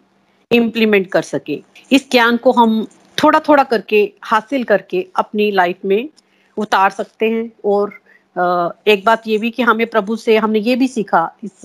इम्प्लीमेंट 0.52 1.08
कर 1.12 1.22
सके। 1.22 1.64
इस 1.92 2.12
ज्ञान 2.12 2.38
को 2.38 2.52
हम 2.52 2.88
थोड़ा 3.24 3.40
थोड़ा 3.40 3.64
करके, 3.64 4.14
हासिल 4.22 4.64
करके 4.64 5.08
अपनी 5.16 5.52
लाइफ 5.52 5.78
में 5.86 6.10
उतार 6.58 6.90
सकते 6.90 7.30
हैं 7.30 7.52
और 7.66 8.03
एक 8.36 9.04
बात 9.06 9.28
ये 9.28 9.38
भी 9.38 9.50
कि 9.52 9.64
हमें 9.64 9.86
प्रभु 9.88 10.16
से, 10.16 10.38
हमने 10.38 10.60
ये 10.60 10.76
भी 10.76 10.88
सीखा 10.88 11.30
इस 11.44 11.62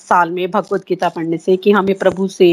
साल 0.00 0.30
में 0.30 0.50
भगवत 0.50 0.84
गीता 0.88 1.08
पढ़ने 1.08 1.38
से 1.38 1.56
कि 1.56 1.72
हमें 1.72 1.94
प्रभु 1.98 2.28
से 2.28 2.50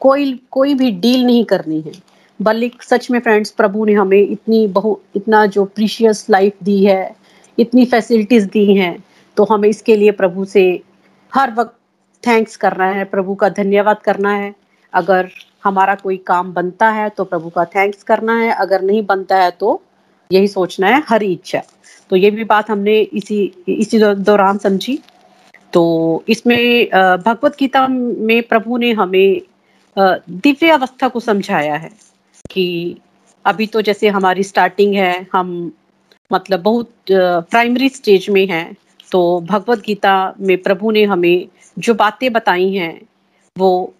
कोई 0.00 0.32
कोई 0.50 0.74
भी 0.74 0.90
डील 0.92 1.24
नहीं 1.26 1.44
करनी 1.44 1.80
है। 1.80 1.92
बल्कि 2.40 2.86
सच 2.86 3.10
में 3.10 3.18
फ्रेंड्स, 3.20 3.50
प्रभु 3.50 3.84
ने 3.84 3.92
हमें 3.94 4.18
इतनी 4.18 4.66
बहु, 4.68 4.96
इतना 5.16 5.44
जो 5.46 5.64
प्रीशियस 5.66 6.26
लाइफ 6.30 6.52
दी 6.62 6.84
है, 6.84 7.14
इतनी 7.58 7.84
फैसिलिटीज़ 7.86 8.46
दी 8.48 8.74
हैं 8.74 8.96
तो 9.36 9.44
हमें 9.44 9.68
इसके 9.68 9.96
लिए 9.96 10.10
प्रभु 10.12 10.44
से 10.46 10.62
हर 11.32 11.54
वक्त 11.54 11.76
थैंक्स 12.22 12.56
करना 12.56 12.84
है, 12.86 13.04
प्रभु 13.04 13.34
का 13.34 13.48
धन्यवाद 13.50 13.98
करना 14.04 14.32
है। 14.32 14.54
अगर 14.92 15.28
हमारा 15.64 15.94
कोई 15.94 16.16
काम 16.26 16.52
बनता 16.52 16.88
है 16.90 17.08
तो 17.08 17.24
प्रभु 17.24 17.48
का 17.50 17.64
थैंक्स 17.66 18.02
करना 18.02 18.36
है। 18.38 18.50
अगर 18.54 18.82
नहीं 18.82 19.04
बनता 19.06 19.36
है 19.36 19.50
तो 19.50 19.80
यही 20.30 20.48
सोचना 20.48 20.88
है, 20.88 21.02
हर 21.08 21.22
इच्छा। 21.22 21.62
तो 22.10 22.16
ये 22.16 22.30
भी 22.30 22.44
बात 22.44 22.70
हमने 22.70 23.00
इसी 23.00 23.44
इसी 23.68 23.98
दौरान 23.98 24.58
समझी। 24.58 24.98
तो 25.72 25.82
इसमें 26.28 26.88
भगवत 27.24 27.56
गीता 27.60 27.86
में 27.88 28.42
प्रभु 28.44 28.76
ने 28.76 28.92
हमें 28.94 29.40
दिव्य 29.96 30.70
अवस्था 30.70 31.08
को 31.08 31.20
समझाया 31.20 31.74
है 31.76 31.90
कि 32.50 32.66
अभी 33.44 33.66
तो 33.66 33.80
जैसे 33.82 34.08
हमारी 34.08 34.42
स्टार्टिंग 34.42 34.94
है, 34.94 35.26
हम 35.34 35.72
मतलब 36.30 36.60
बहुत 36.60 36.90
प्राइमरी 37.10 37.88
स्टेज 37.88 38.28
में 38.30 38.46
हैं 38.46 38.76
तो 39.12 39.18
भगवत 39.40 39.82
गीता 39.86 40.34
में 40.40 40.56
प्रभु 40.62 40.90
ने 40.90 41.04
हमें 41.04 41.48
जो 41.78 41.94
बातें 41.94 42.32
बताई 42.32 42.72
हैं, 42.74 43.00
वो 43.56 43.94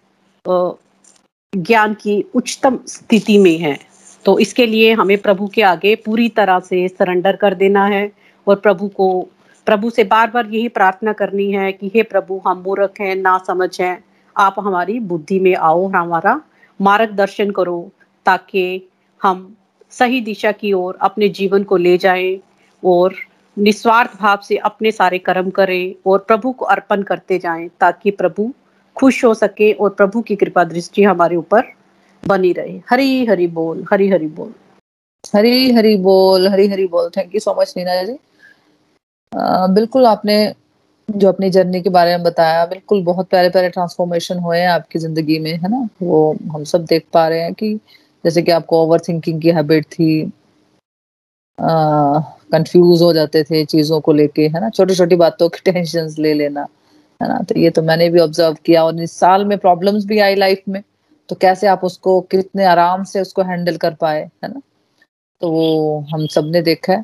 ज्ञान 1.53 1.93
की 1.93 2.21
उच्चतम 2.35 2.79
स्थिति 2.87 3.37
में 3.37 3.57
है। 3.57 3.77
तो 4.25 4.39
इसके 4.39 4.65
लिए 4.65 4.93
हमें 4.93 5.17
प्रभु 5.17 5.47
के 5.47 5.61
आगे 5.61 5.95
पूरी 5.95 6.29
तरह 6.29 6.59
से 6.59 6.87
सरेंडर 6.87 7.35
कर 7.35 7.53
देना 7.53 7.85
है 7.85 8.11
और 8.47 8.55
प्रभु 8.55 8.87
को, 8.87 9.27
प्रभु 9.65 9.89
से 9.89 10.03
बार 10.03 10.31
बार 10.31 10.47
यही 10.47 10.67
प्रार्थना 10.67 11.13
करनी 11.13 11.51
है 11.51 11.71
कि 11.71 11.91
हे 11.95 12.03
प्रभु, 12.03 12.41
हम 12.47 12.63
मूर्ख 12.65 12.99
हैं 13.01 13.15
ना 13.15 13.37
समझ 13.47 13.81
हैं। 13.81 14.03
आप 14.35 14.55
हमारी 14.59 14.99
बुद्धि 14.99 15.39
में 15.39 15.55
आओ, 15.55 15.87
हमारा 15.87 16.41
मार्गदर्शन 16.81 17.51
करो 17.51 17.91
ताकि 18.25 18.89
हम 19.21 19.55
सही 19.89 20.21
दिशा 20.21 20.51
की 20.51 20.73
ओर 20.73 20.97
अपने 21.01 21.29
जीवन 21.29 21.63
को 21.63 21.77
ले 21.77 21.97
जाएँ 21.97 22.39
और 22.83 23.13
निस्वार्थ 23.57 24.17
भाव 24.19 24.37
से 24.37 24.57
अपने 24.57 24.91
सारे 24.91 25.17
कर्म 25.19 25.49
करें 25.49 25.93
और 26.05 26.19
प्रभु 26.19 26.51
को 26.51 26.65
अर्पण 26.65 27.03
करते 27.03 27.39
जाएँ 27.39 27.69
ताकि 27.79 28.11
प्रभु 28.11 28.53
खुश 28.95 29.25
हो 29.25 29.33
सके 29.33 29.71
और 29.73 29.89
प्रभु 29.89 30.21
की 30.21 30.35
कृपा 30.35 30.63
दृष्टि 30.63 31.03
हमारे 31.03 31.35
ऊपर 31.35 31.63
बनी 32.27 32.51
रहे। 32.53 32.79
हरी 32.89 33.25
हरी 33.25 33.47
बोल, 33.57 33.85
हरी 33.91 34.09
हरी 34.09 34.27
बोल। 34.37 34.53
हरी 35.35 35.71
हरी 35.73 35.95
बोल, 35.97 36.47
हरी 36.47 36.67
हरी 36.67 36.85
बोल। 36.87 37.09
Thank 37.17 37.33
you 37.35 37.39
so 37.39 37.55
much 37.59 37.73
Neena 37.77 38.01
ji 38.03 38.17
बिल्कुल 39.73 40.05
आपने 40.05 40.53
जो 41.09 41.27
अपनी 41.27 41.49
जर्नी 41.49 41.81
के 41.81 41.89
बारे 41.89 42.11
में 42.11 42.23
बताया, 42.23 42.65
बिल्कुल 42.65 43.03
बहुत 43.03 43.27
प्यारे 43.29 43.49
प्यारे 43.49 43.69
ट्रांसफॉर्मेशन 43.69 44.39
हुए 44.39 44.57
हैं 44.59 44.67
आपकी 44.67 44.99
ज़िंदगी 44.99 45.37
में, 45.39 45.51
है 45.53 45.69
ना? 45.69 45.87
वो 46.01 46.37
हम 46.53 46.63
सब 46.63 46.85
देख 46.85 47.05
पा 47.13 47.27
रहे 47.27 47.41
हैं 47.41 47.53
कि 47.53 47.73
जैसे 48.23 48.41
कि 48.41 48.51
आपको 48.51 48.81
ओवर 48.83 48.99
थिंकिंग 49.07 49.41
की 49.41 49.49
हैबिट 49.51 49.85
थी 49.93 50.31
कंफ्यूज 51.57 53.01
हो 53.01 53.11
जाते 53.13 53.43
थे 53.43 53.63
चीज़ों 53.65 53.99
को 54.01 54.13
लेके, 54.13 54.47
है 54.47 54.61
ना? 54.61 54.69
छोटी 54.69 54.95
छोटी 54.95 55.15
बातों 55.15 55.49
की 55.49 55.71
टेंशन 55.71 56.13
ले 56.19 56.33
लेना, 56.33 56.67
है 57.21 57.27
ना? 57.29 57.39
तो 57.49 57.59
ये 57.59 57.69
तो 57.69 57.81
मैंने 57.81 58.09
भी 58.09 58.19
ऑब्ज़र्व 58.19 58.57
किया 58.65 58.83
और 58.85 59.01
इस 59.01 59.11
साल 59.19 59.45
में 59.45 59.57
प्रॉब्लम्स 59.57 60.05
भी 60.05 60.19
आई 60.19 60.35
लाइफ 60.35 60.61
में। 60.69 60.81
तो 61.29 61.35
कैसे 61.35 61.67
आप 61.67 61.83
उसको 61.83 62.19
कितने 62.21 62.65
आराम 62.65 63.03
से 63.03 63.21
उसको 63.21 63.41
हैंडल 63.43 63.77
कर 63.77 63.93
पाए, 63.93 64.21
है 64.43 64.49
ना? 64.53 64.61
तो 65.41 65.51
वो 65.51 65.99
हम 66.13 66.25
सबने 66.27 66.61
देखा 66.61 66.93
है। 66.93 67.03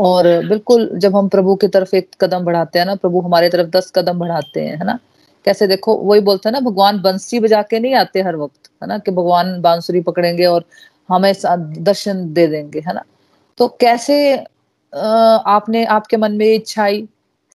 और 0.00 0.26
बिल्कुल 0.48 0.88
जब 0.98 1.16
हम 1.16 1.28
प्रभु 1.28 1.54
की 1.56 1.68
तरफ़ 1.68 1.94
एक 1.96 2.10
कदम 2.20 2.44
बढ़ाते 2.44 2.78
हैं 2.78 2.86
ना, 2.86 2.94
प्रभु 2.94 3.20
हमारे 3.20 3.48
तरफ़ 3.48 3.68
दस 3.70 3.90
कदम 3.94 4.18
बढ़ाते 4.18 4.60
हैं, 4.60 4.76
है 4.76 4.84
ना? 4.84 4.98
कैसे 5.46 5.66
देखो, 5.66 5.94
वही 5.98 6.20
बोलते 6.20 6.48
हैं 6.48 6.52
ना, 6.52 6.60
भगवान 6.60 7.00
बंसी 7.02 7.40
बजा 7.40 7.62
के 7.62 7.78
नहीं 7.80 7.94
आते 7.94 8.22
हर 8.22 8.36
वक्त, 8.36 8.70
है 8.82 8.88
ना? 8.88 8.98
कि 8.98 9.10
भगवान 9.10 9.60
बांसुरी 9.62 10.00
पकड़ेंगे 10.00 10.44
और 10.46 10.64
हमें 11.08 11.32
दर्शन 11.84 12.32
दे 12.34 12.46
देंगे, 12.46 12.80
है 12.80 12.94
ना? 12.94 13.02
तो 13.58 13.68
कैसे 13.80 14.36
आपने, 14.92 15.84
आपके 15.84 16.16
मन 16.16 16.32
में 16.32 16.46
इच्छा 16.46 16.82
आई 16.82 17.00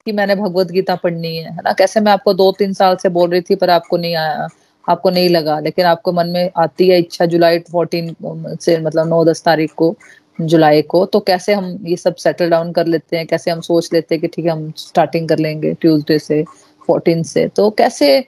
कि 0.06 0.12
मैंने 0.12 0.34
भगवत 0.36 0.70
गीता 0.70 0.94
पढ़नी 0.96 1.36
है 1.36 1.50
है 1.50 1.62
ना? 1.64 1.72
कैसे 1.72 2.00
मैं 2.00 2.12
आपको 2.12 2.34
दो 2.34 2.50
तीन 2.58 2.72
साल 2.72 2.96
से 2.96 3.08
बोल 3.08 3.30
रही 3.30 3.40
थी 3.40 3.54
पर 3.56 3.70
आपको 3.70 3.96
नहीं 3.96 4.14
आया 4.16 4.48
आपको 4.88 5.10
नहीं 5.10 5.28
लगा, 5.28 5.58
लेकिन 5.60 5.86
आपको 5.86 6.12
मन 6.12 6.28
में 6.28 6.50
आती 6.58 6.88
है 6.88 6.98
इच्छा 6.98 7.26
जुलाई 7.26 7.58
फोर्टीन 7.72 8.14
से 8.60 8.76
मतलब 8.78 9.08
नौ 9.08 9.24
दस 9.24 9.42
तारीख 9.44 9.72
को, 9.76 9.94
जुलाई 10.38 10.82
को 10.84 11.04
तो 11.06 11.20
कैसे 11.20 11.54
हम 11.54 11.78
ये 11.86 11.96
सब 11.96 12.14
सेटल 12.16 12.50
डाउन 12.50 12.72
कर 12.72 12.86
लेते 12.86 13.16
हैं? 13.16 13.26
कैसे 13.26 13.50
हम 13.50 13.60
सोच 13.60 13.92
लेते 13.92 14.14
हैं 14.14 14.20
कि 14.22 14.28
ठीक 14.28 14.44
है, 14.44 14.50
हम 14.50 14.72
स्टार्टिंग 14.76 15.28
कर 15.28 15.38
लेंगे 15.38 15.72
ट्यूसडे 15.74 16.18
से 16.18 16.42
फोर्टीन 16.88 17.22
से? 17.24 17.46
तो 17.48 17.70
कैसे 17.72 18.24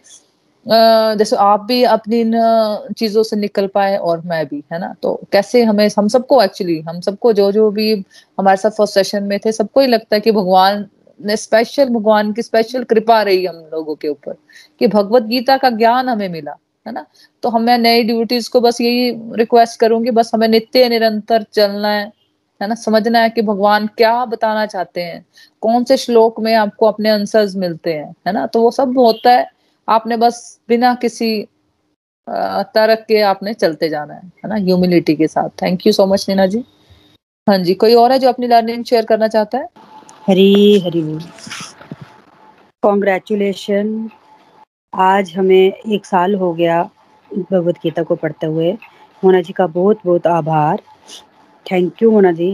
जैसे 0.66 1.36
आप 1.36 1.60
भी 1.64 1.82
अपनी 1.84 2.20
इन 2.20 2.32
चीज़ों 2.98 3.22
से 3.22 3.36
निकल 3.36 3.66
पाए 3.66 3.96
और 3.96 4.20
मैं 4.26 4.44
भी, 4.46 4.62
है 4.72 4.78
ना? 4.80 4.94
तो 5.02 5.20
कैसे 5.32 5.62
हमें, 5.64 5.88
हम 5.98 6.08
सबको 6.08 6.42
एक्चुअली 6.42 6.78
हम 6.88 7.00
सबको 7.00 7.32
जो 7.32 7.50
जो 7.52 7.70
भी 7.70 7.92
हमारे 8.38 8.56
साथ 8.56 8.70
फ़र्स्ट 8.70 8.94
सेशन 8.94 9.22
में 9.24 9.38
थे, 9.44 9.52
सबको 9.52 9.80
ही 9.80 9.86
लगता 9.86 10.16
है 10.16 10.20
कि 10.20 10.32
भगवान 10.32 10.86
ने 11.20 11.36
स्पेशल 11.36 11.88
भगवान 11.88 12.32
की 12.32 12.42
स्पेशल 12.42 12.84
कृपा 12.84 13.20
रही 13.22 13.44
हम 13.46 13.56
लोगों 13.72 13.94
के 13.94 14.08
ऊपर, 14.08 14.36
कि 14.80 14.86
भगवत 14.88 15.22
गीता 15.24 15.56
का 15.56 15.70
ज्ञान 15.70 16.08
हमें 16.08 16.28
मिला, 16.28 16.56
है 16.86 16.92
ना? 16.92 17.04
तो 17.42 17.48
हमें 17.48 17.76
नई 17.78 18.02
ड्यूटीज़ 18.04 18.50
को 18.50 18.60
बस 18.60 18.80
यही 18.80 19.10
रिक्वेस्ट 19.38 19.80
करूँगी, 19.80 20.10
बस 20.10 20.30
हमें 20.34 20.48
नित्य 20.48 20.88
निरंतर 20.88 21.42
चलना 21.52 21.88
है 21.90 22.10
है 22.60 22.68
ना? 22.68 22.74
समझना 22.76 23.18
है 23.20 23.30
कि 23.30 23.42
भगवान 23.42 23.86
क्या 23.96 24.24
बताना 24.26 24.64
चाहते 24.66 25.02
हैं, 25.02 25.24
कौन 25.62 25.84
से 25.84 25.96
श्लोक 25.96 26.40
में 26.40 26.54
आपको 26.54 26.86
अपने 26.86 27.10
आंसर्स 27.10 27.54
मिलते 27.56 27.92
हैं, 27.92 28.14
है 28.26 28.32
ना? 28.32 28.46
तो 28.46 28.62
वो 28.62 28.70
सब 28.70 28.98
होता 28.98 29.30
है, 29.30 29.46
आपने 29.88 30.16
बस 30.16 30.58
बिना 30.68 30.94
किसी 30.94 31.46
तरक 32.26 33.04
के 33.08 33.20
आपने 33.22 33.52
चलते 33.54 33.88
जाना 33.88 34.14
है 34.14 34.26
है 34.44 34.48
ना? 34.48 34.54
ह्यूमिलिटी 34.56 35.14
के 35.16 35.26
साथ। 35.26 35.48
Thank 35.62 35.86
you 35.86 35.92
so 35.92 36.06
much 36.06 36.26
Neena 36.28 36.46
ji. 36.46 36.64
हाँ 37.46 37.56
जी, 37.58 37.74
कोई 37.74 37.94
और 37.94 38.12
है 38.12 38.18
जो 38.18 38.28
अपनी 38.28 38.46
लर्निंग 38.46 38.84
शेयर 38.84 39.04
करना 39.04 39.28
चाहता 39.28 39.58
है? 39.58 39.66
हरी 40.28 40.80
हरी 40.80 41.02
बोल। 41.02 41.20
कॉन्ग्रेचुलेशन 42.82 43.88
आज 44.92 45.32
हमें 45.36 45.72
एक 45.72 46.06
साल 46.06 46.34
हो 46.34 46.52
गया 46.54 46.82
भगवत 47.30 47.78
गीता 47.82 48.02
को 48.02 48.14
पढ़ते 48.16 48.46
हुए। 48.46 48.72
मोना 49.22 49.40
जी 49.40 49.52
का 49.52 49.66
बहुत 49.66 50.00
बहुत 50.04 50.26
आभार। 50.26 50.82
थैंक 51.66 52.02
यू 52.02 52.10
मोना 52.10 52.32
जी, 52.32 52.50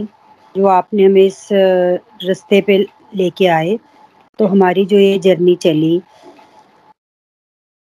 जो 0.55 0.67
आपने 0.67 1.05
हमें 1.05 1.23
इस 1.23 1.49
रास्ते 1.53 2.61
पे 2.61 2.79
लेके 3.15 3.47
आए। 3.47 3.79
तो 4.39 4.47
हमारी 4.47 4.85
जो 4.87 4.99
ये 4.99 5.19
जर्नी 5.19 5.55
चली 5.57 6.01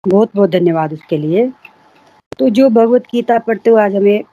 बहुत 0.05 0.31
बहुत 0.37 0.51
धन्यवाद 0.51 0.93
उसके 0.93 1.17
लिए। 1.19 1.47
तो 2.39 2.49
जो 2.51 2.69
भगवत 2.71 3.03
गीता 3.13 3.39
पढ़ते 3.39 3.71
हुए 3.71 3.83
आज 3.83 3.95
हमें, 3.97 4.25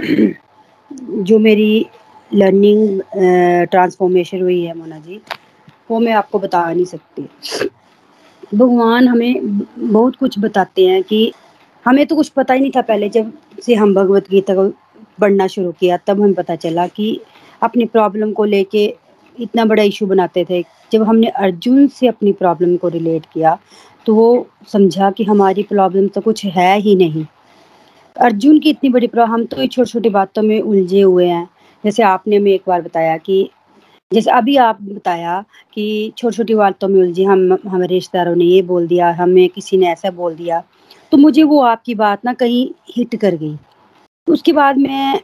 जो 1.24 1.38
मेरी 1.38 1.86
लर्निंग 2.30 3.00
ट्रांसफॉर्मेशन 3.70 4.42
हुई 4.42 4.60
है 4.62 4.74
मोना 4.78 4.98
जी। 4.98 5.20
वो 5.90 5.98
मैं 6.00 6.12
आपको 6.12 6.38
बता 6.38 6.72
नहीं 6.72 6.84
सकती। 6.84 7.28
भगवान 8.54 9.08
हमें 9.08 9.58
बहुत 9.80 10.16
कुछ 10.16 10.38
बताते 10.38 10.86
हैं 10.86 11.02
कि 11.02 11.32
हमें 11.84 12.06
तो 12.06 12.16
कुछ 12.16 12.28
पता 12.28 12.54
ही 12.54 12.60
नहीं 12.60 12.70
था 12.76 12.82
पहले 12.82 13.08
जब 13.08 13.32
से 13.62 13.74
हम 13.74 13.94
भगवत 13.94 14.28
गीता 14.30 14.54
को 14.54 14.68
पढ़ना 15.20 15.46
शुरू 15.46 15.72
किया, 15.72 15.96
तब 15.96 16.20
हमें 16.20 16.34
पता 16.34 16.56
चला 16.56 16.86
कि 16.88 17.20
अपनी 17.62 17.84
प्रॉब्लम 17.86 18.32
को 18.32 18.44
लेके 18.44 18.84
इतना 19.36 19.64
बड़ा 19.64 19.82
इशू 19.82 20.06
बनाते 20.06 20.44
थे। 20.50 20.62
जब 20.92 21.02
हमने 21.02 21.28
अर्जुन 21.28 21.86
से 21.88 22.06
अपनी 22.06 22.32
प्रॉब्लम 22.32 22.76
को 22.76 22.88
रिलेट 22.88 23.26
किया 23.32 23.58
तो 24.06 24.14
वो 24.14 24.46
समझा 24.68 25.10
कि 25.10 25.24
हमारी 25.24 25.62
प्रॉब्लम 25.62 26.06
तो 26.08 26.20
कुछ 26.20 26.44
है 26.46 26.78
ही 26.80 26.94
नहीं। 26.96 27.24
अर्जुन 28.16 28.58
की 28.58 28.70
इतनी 28.70 28.90
बड़ी 28.90 29.06
प्रॉब्लम 29.06 29.34
हम 29.34 29.44
तो 29.44 29.66
छोटी 29.66 29.90
छोटी 29.90 30.08
बातों 30.10 30.42
में 30.42 30.60
उलझे 30.60 31.00
हुए 31.00 31.26
हैं। 31.26 31.48
जैसे 31.84 32.02
आपने 32.04 32.36
हमें 32.36 32.50
एक 32.52 32.62
बार 32.68 32.82
बताया 32.82 33.16
कि, 33.18 33.48
जैसे 34.10 34.30
अभी 34.32 34.56
आप 34.58 34.78
बताया 34.82 35.40
कि 35.74 36.12
छोटी 36.18 36.36
छोटी 36.36 36.54
बातों 36.56 36.88
में 36.88 37.00
उलझे, 37.00 37.24
हम, 37.24 37.58
हमारे 37.66 37.86
रिश्तेदारों 37.88 38.34
ने 38.36 38.44
ये 38.46 38.62
बोल 38.64 38.86
दिया, 38.88 39.10
हमें 39.14 39.48
किसी 39.50 39.76
ने 39.76 39.88
ऐसा 39.88 40.10
बोल 40.12 40.34
दिया 40.36 40.62
तो 41.12 41.16
मुझे 41.18 41.42
वो 41.44 41.60
आपकी 41.64 41.94
बात 41.96 42.24
ना 42.24 42.32
कहीं 42.34 42.66
हिट 42.90 43.14
कर 43.16 43.34
गई। 43.36 43.56
उसके 44.26 44.52
बाद 44.52 44.78
मैं 44.78 45.20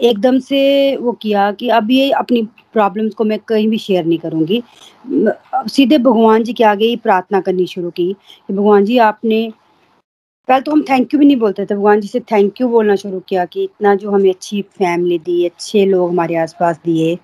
एकदम 0.00 0.38
से 0.40 0.60
वो 0.96 1.12
किया 1.22 1.50
कि 1.52 1.68
अब 1.70 1.90
ये 1.90 2.10
अपनी 2.14 2.42
प्रॉब्लम्स 2.74 3.14
को 3.14 3.24
मैं 3.24 3.38
कहीं 3.48 3.68
भी 3.68 3.78
शेयर 3.78 4.04
नहीं 4.04 4.18
करूँगी। 4.18 4.62
सीधे 5.68 5.98
भगवान 6.00 6.44
जी 6.44 6.52
के 6.52 6.64
आगे 6.64 6.86
ही 6.86 6.96
प्रार्थना 6.98 7.40
करनी 7.40 7.66
शुरू 7.66 7.90
की 7.90 8.12
कि, 8.12 8.52
भगवान 8.54 8.84
जी 8.84 8.98
आपने 9.00 9.42
पहले 10.48 10.60
तो 10.60 10.72
हम 10.72 10.82
थैंक 10.82 11.12
यू 11.14 11.18
भी 11.20 11.26
नहीं 11.26 11.36
बोलते 11.36 11.64
थे, 11.64 11.74
भगवान 11.74 12.00
जी 12.00 12.08
से 12.08 12.20
थैंक 12.22 12.60
यू 12.60 12.68
बोलना 12.68 12.94
शुरू 12.96 13.18
किया 13.28 13.44
कि 13.44 13.64
इतना 13.64 13.94
जो 13.94 14.10
हमें 14.10 14.30
अच्छी 14.30 14.62
फैमिली 14.62 15.18
दी, 15.18 15.44
अच्छे 15.46 15.84
लोग 15.86 16.08
हमारे 16.10 16.36
आसपास 16.36 16.78
दिए 16.84 17.18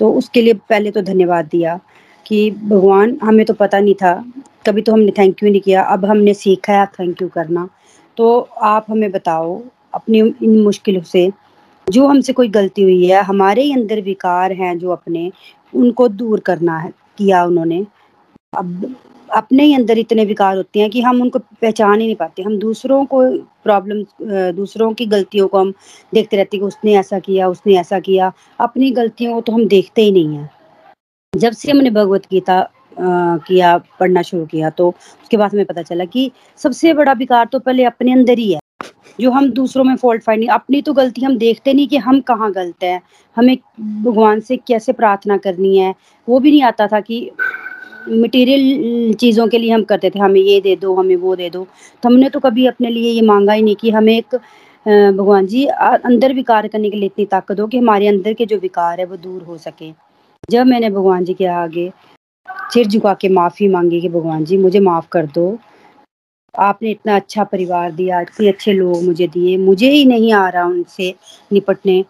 तो 0.00 0.10
उसके 0.12 0.42
लिए 0.42 0.54
पहले 0.68 0.90
तो 0.90 1.02
धन्यवाद 1.02 1.46
दिया 1.46 1.78
कि 2.26 2.50
भगवान, 2.50 3.16
हमें 3.22 3.44
तो 3.46 3.54
पता 3.54 3.80
नहीं 3.80 3.94
था, 3.94 4.12
कभी 4.66 4.82
तो 4.82 4.92
हमने 4.92 5.12
थैंक 5.18 5.42
यू 5.42 5.50
नहीं 5.50 5.60
किया, 5.60 5.82
अब 5.82 6.04
हमने 6.04 6.34
सीखा 6.34 6.72
है 6.72 6.86
थैंक 6.86 7.22
यू 7.22 7.28
करना। 7.28 7.68
तो 8.16 8.38
आप 8.62 8.86
हमें 8.90 9.10
बताओ, 9.12 9.60
अपनी, 9.94 10.18
इन 10.18 10.62
मुश्किलों 10.62 11.02
से, 11.02 11.30
जो 11.86 12.06
हमसे 12.06 12.32
कोई 12.32 12.48
गलती 12.48 12.82
हुई 12.82 13.06
है, 13.06 13.22
हमारे 13.22 13.62
ही 13.62 13.72
अंदर 13.72 14.00
विकार 14.00 14.52
हैं 14.52 14.78
जो 14.78 14.90
अपने, 14.90 15.30
उनको 15.74 16.08
दूर 16.08 16.40
करना 16.40 16.78
है, 16.78 16.92
किया 17.18 17.44
उन्होंने, 17.44 17.86
अब 18.56 18.94
अपने 19.34 19.64
ही 19.64 19.74
अंदर 19.74 19.98
इतने 19.98 20.24
विकार 20.24 20.56
होते 20.56 20.80
हैं 20.80 20.90
कि 20.90 21.00
हम 21.02 21.20
उनको 21.22 21.38
पहचान 21.38 22.00
ही 22.00 22.06
नहीं 22.06 22.16
पाते। 22.16 22.42
हम 22.42 22.58
दूसरों 22.58 23.04
को 23.06 23.22
प्रॉब्लम 23.64 24.02
दूसरों 24.56 24.92
की 24.94 25.06
गलतियों 25.06 25.48
को 25.48 25.58
हम 25.58 25.72
देखते 26.12 26.36
रहते 26.36 26.58
कि 26.58 26.64
उसने 26.64 26.94
ऐसा 26.96 27.18
किया, 27.18 27.48
उसने 27.48 27.78
ऐसा 27.80 28.00
किया। 28.00 28.32
अपनी 28.60 28.90
गलतियों 28.92 29.34
को 29.34 29.40
तो 29.40 29.52
हम 29.52 29.66
देखते 29.68 30.02
ही 30.02 30.10
नहीं 30.12 30.36
हैं। 30.36 30.50
जब 31.32 31.52
से 31.52 31.70
हमने 31.70 31.90
भगवत 31.90 32.26
गीता 32.30 32.66
किया 32.98 33.76
पढ़ना 34.00 34.22
शुरू 34.22 34.44
किया 34.46 34.68
तो 34.70 34.88
उसके 34.88 35.36
बाद 35.36 35.52
हमें 35.52 35.64
पता 35.66 35.82
चला 35.82 36.04
कि 36.06 36.30
सबसे 36.60 36.92
बड़ा 36.94 37.12
विकार 37.14 37.46
तो 37.52 37.58
पहले 37.58 37.84
अपने 37.84 38.12
अंदर 38.12 38.38
ही 38.38 38.52
है। 38.52 38.60
जो 39.20 39.30
हम 39.30 39.50
दूसरों 39.52 39.84
में 39.84 39.94
फॉल्ट 39.96 40.22
फाइंडिंग 40.22 40.50
अपनी 40.50 40.80
तो 40.82 40.92
गलती 40.92 41.22
हम 41.22 41.36
देखते 41.38 41.72
नहीं 41.74 41.88
कि 41.88 41.96
हम 41.98 42.20
कहाँ 42.22 42.50
गलत 42.52 42.84
हैं। 42.84 43.00
हमें 43.36 43.56
भगवान 43.80 44.40
से 44.40 44.56
कैसे 44.58 44.92
प्रार्थना 44.92 45.36
करनी 45.38 45.76
है, 45.76 45.94
वो 46.28 46.38
भी 46.40 46.50
नहीं 46.50 46.62
आता 46.62 46.86
था 46.86 47.00
कि 47.00 47.30
मटेरियल 48.08 49.14
चीज़ों 49.20 49.46
के 49.48 49.58
लिए 49.58 49.70
हम 49.72 49.82
करते 49.84 50.10
थे, 50.10 50.18
हमें 50.18 50.40
ये 50.40 50.60
दे 50.60 50.76
दो, 50.76 50.94
हमें 50.94 51.16
वो 51.16 51.36
दे 51.36 51.50
दो। 51.50 51.66
तो 52.02 52.08
हमने 52.08 52.28
तो 52.30 52.40
कभी 52.40 52.66
अपने 52.66 52.90
लिए 52.90 53.10
ये 53.10 53.22
मांगा 53.22 53.52
ही 53.52 53.62
नहीं 53.62 53.76
कि 53.76 53.90
हमें 53.90 54.16
एक 54.16 54.34
भगवान 54.86 55.46
जी 55.46 55.64
अंदर 55.66 56.32
विकार 56.34 56.66
करने 56.68 56.90
के 56.90 56.96
लिए 56.96 57.06
इतनी 57.06 57.24
ताकत 57.26 57.60
हो 57.60 57.66
कि 57.66 57.78
हमारे 57.78 58.08
अंदर 58.08 58.32
के 58.34 58.46
जो 58.46 58.56
विकार 58.58 59.00
है 59.00 59.06
वो 59.06 59.16
दूर 59.18 59.42
हो 59.42 59.56
सके। 59.58 59.90
जब 60.50 60.66
मैंने 60.66 60.90
भगवान 60.90 61.24
जी 61.24 61.34
के 61.34 61.46
आगे 61.46 61.90
सिर 62.72 62.86
झुका 62.86 63.14
के 63.20 63.28
माफ़ी 63.28 63.68
मांगी 63.68 64.00
कि 64.00 64.08
भगवान 64.08 64.44
जी, 64.44 64.56
मुझे 64.56 64.80
माफ़ 64.80 65.08
कर 65.12 65.26
दो। 65.26 65.58
आपने 66.54 66.90
इतना 66.90 67.14
अच्छा 67.16 67.44
परिवार 67.44 67.92
दिया, 67.92 68.20
इतने 68.20 68.48
अच्छे 68.48 68.72
लोग 68.72 69.02
मुझे 69.04 69.26
दिए, 69.28 69.56
मुझे 69.58 69.90
ही 69.90 70.04
नहीं 70.04 70.32
आ 70.32 70.48
रहा 70.48 70.64
उनसे 70.66 71.14
निपटने। 71.52 72.04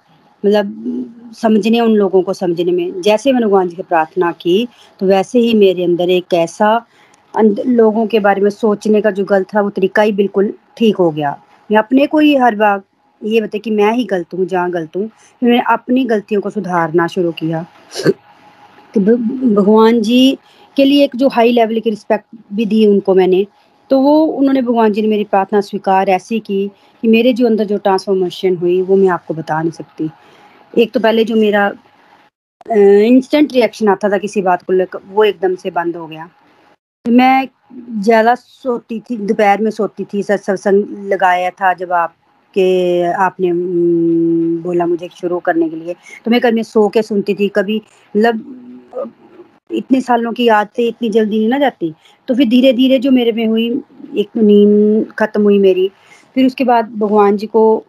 मतलब 0.44 1.32
समझने 1.36 1.80
उन 1.80 1.94
लोगों 1.96 2.22
को 2.22 2.32
समझने 2.32 2.72
में। 2.72 3.00
जैसे 3.02 3.32
मैंने 3.32 3.46
भगवान 3.46 3.68
जी 3.68 3.76
की 3.76 3.82
प्रार्थना 3.82 4.32
की 4.32 4.66
तो 5.00 5.06
वैसे 5.06 5.38
ही 5.38 5.54
मेरे 5.54 5.84
अंदर 5.84 6.10
एक 6.10 6.34
ऐसा 6.34 6.74
लोगों 7.34 8.06
के 8.06 8.18
बारे 8.20 8.40
में 8.40 8.50
सोचने 8.50 9.00
का 9.00 9.10
जो 9.10 9.24
गलत 9.24 9.46
था, 9.54 9.60
वो 9.60 9.70
तरीका 9.70 10.02
ही 10.02 10.12
बिल्कुल 10.12 10.52
ठीक 10.76 10.96
हो 10.96 11.10
गया। 11.10 11.36
मैं 11.70 11.78
अपने 11.78 12.06
को 12.06 12.18
ही 12.18 12.34
हर 12.36 12.54
बार 12.54 12.82
ये 13.22 13.40
बता 13.40 13.58
कि 13.58 13.70
मैं 13.70 13.92
ही 13.92 14.04
गलत 14.04 14.34
हूँ, 14.34 14.46
जहाँ 14.46 14.70
गलत 14.70 14.96
हूँ 14.96 15.08
फिर 15.08 15.48
मैंने 15.48 15.62
अपनी 15.72 16.04
गलतियों 16.04 16.40
को 16.40 16.50
सुधारना 16.50 17.06
शुरू 17.06 17.32
किया। 17.32 17.64
तो 18.94 19.00
भगवान 19.00 20.00
जी 20.00 20.38
के 20.76 20.84
लिए 20.84 21.04
एक 21.04 21.16
जो 21.16 21.28
हाई 21.28 21.52
लेवल 21.52 21.80
की 21.80 21.90
रिस्पेक्ट 21.90 22.26
भी 22.52 22.66
दी 22.66 22.86
उनको 22.86 23.14
मैंने 23.14 23.46
तो 23.90 24.00
वो, 24.00 24.20
उन्होंने 24.20 24.62
भगवान 24.62 24.92
जी 24.92 25.02
ने 25.02 25.08
मेरी 25.08 25.24
प्रार्थना 25.24 25.60
स्वीकार 25.60 26.08
ऐसी 26.08 26.38
की 26.40 26.66
कि 27.02 27.08
मेरे 27.08 27.32
जो 27.32 27.46
अंदर 27.46 27.64
जो 27.64 27.78
ट्रांसफॉर्मेशन 27.78 28.56
हुई, 28.56 28.80
वो 28.82 28.96
मैं 28.96 29.08
आपको 29.08 29.34
बता 29.34 29.60
नहीं 29.62 29.72
सकती। 29.72 30.08
एक 30.74 30.92
तो 30.92 31.00
पहले 31.00 31.24
जो 31.24 31.36
मेरा 31.36 31.72
इंस्टेंट 32.66 33.52
रिएक्शन 33.52 33.88
आता 33.88 34.08
था 34.10 34.18
किसी 34.18 34.42
बात 34.42 34.62
को 34.62 34.72
लेकर, 34.72 34.98
वो 35.06 35.24
एकदम 35.24 35.54
से 35.54 35.70
बंद 35.70 35.96
हो 35.96 36.06
गया। 36.06 36.28
मैं 37.04 37.48
ज़्यादा 38.02 38.34
सोती 38.34 39.00
थी, 39.00 39.16
दोपहर 39.18 39.60
में 39.62 39.70
सोती 39.70 40.04
थी, 40.04 40.22
सर 40.22 40.36
सत्संग 40.36 41.08
लगाया 41.12 41.50
था 41.50 41.72
जब 41.74 41.92
आप 41.92 42.14
के 42.54 43.02
आपने 43.22 43.50
बोला 44.62 44.86
मुझे 44.86 45.08
शुरू 45.16 45.38
करने 45.40 45.68
के 45.68 45.76
लिए। 45.76 45.94
तो 46.24 46.30
मैं 46.30 46.40
कभी 46.40 46.62
सो 46.64 46.88
के 46.88 47.02
सुनती 47.02 47.34
थी, 47.34 47.48
कभी 47.48 47.80
मतलब 48.16 49.10
इतने 49.70 50.00
सालों 50.00 50.32
की 50.32 50.44
याद 50.44 50.68
से 50.76 50.86
इतनी 50.88 51.08
जल्दी 51.10 51.38
नहीं 51.38 51.48
ना 51.48 51.58
जाती। 51.58 51.94
तो 52.28 52.34
फिर 52.34 52.48
धीरे 52.48 52.72
धीरे 52.72 52.98
जो 52.98 53.10
मेरे 53.10 53.32
में 53.32 53.46
हुई, 53.46 53.68
एक 54.16 54.36
नींद 54.36 55.12
खत्म 55.18 55.42
हुई 55.42 55.58
मेरी, 55.58 55.90
फिर 56.36 56.46
उसके 56.46 56.64
बाद 56.64 56.90
भगवान 56.98 57.36
जी 57.36 57.46
को 57.46 57.84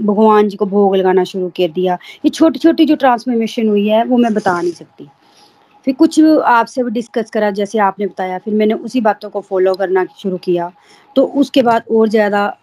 भगवान 0.00 0.48
जी 0.48 0.56
को 0.56 0.66
भोग 0.66 0.96
लगाना 0.96 1.24
शुरू 1.24 1.48
कर 1.50 1.70
दिया। 1.72 1.98
ये 2.24 2.28
छोटी 2.30 2.58
छोटी 2.58 2.84
जो 2.84 2.96
ट्रांसफॉर्मेशन 2.96 3.68
हुई 3.68 3.86
है, 3.88 4.04
वो 4.04 4.16
मैं 4.16 4.32
बता 4.34 4.60
नहीं 4.60 4.72
सकती। 4.72 5.08
फिर 5.86 5.94
कुछ 5.94 6.20
आपसे 6.20 6.82
डिस्कस 6.90 7.30
करा, 7.30 7.50
जैसे 7.50 7.78
आपने 7.80 8.06
बताया, 8.06 8.38
फिर 8.38 8.54
मैंने 8.54 8.74
उसी 8.76 9.00
बातों 9.00 9.30
को 9.30 9.40
फॉलो 9.40 9.74
करना 9.74 10.04
शुरू 10.18 10.36
किया। 10.38 10.70
तो 11.16 11.24
उसके 11.36 11.62
बाद 11.62 11.84
और 11.92 12.08
ज़्यादा 12.08 12.56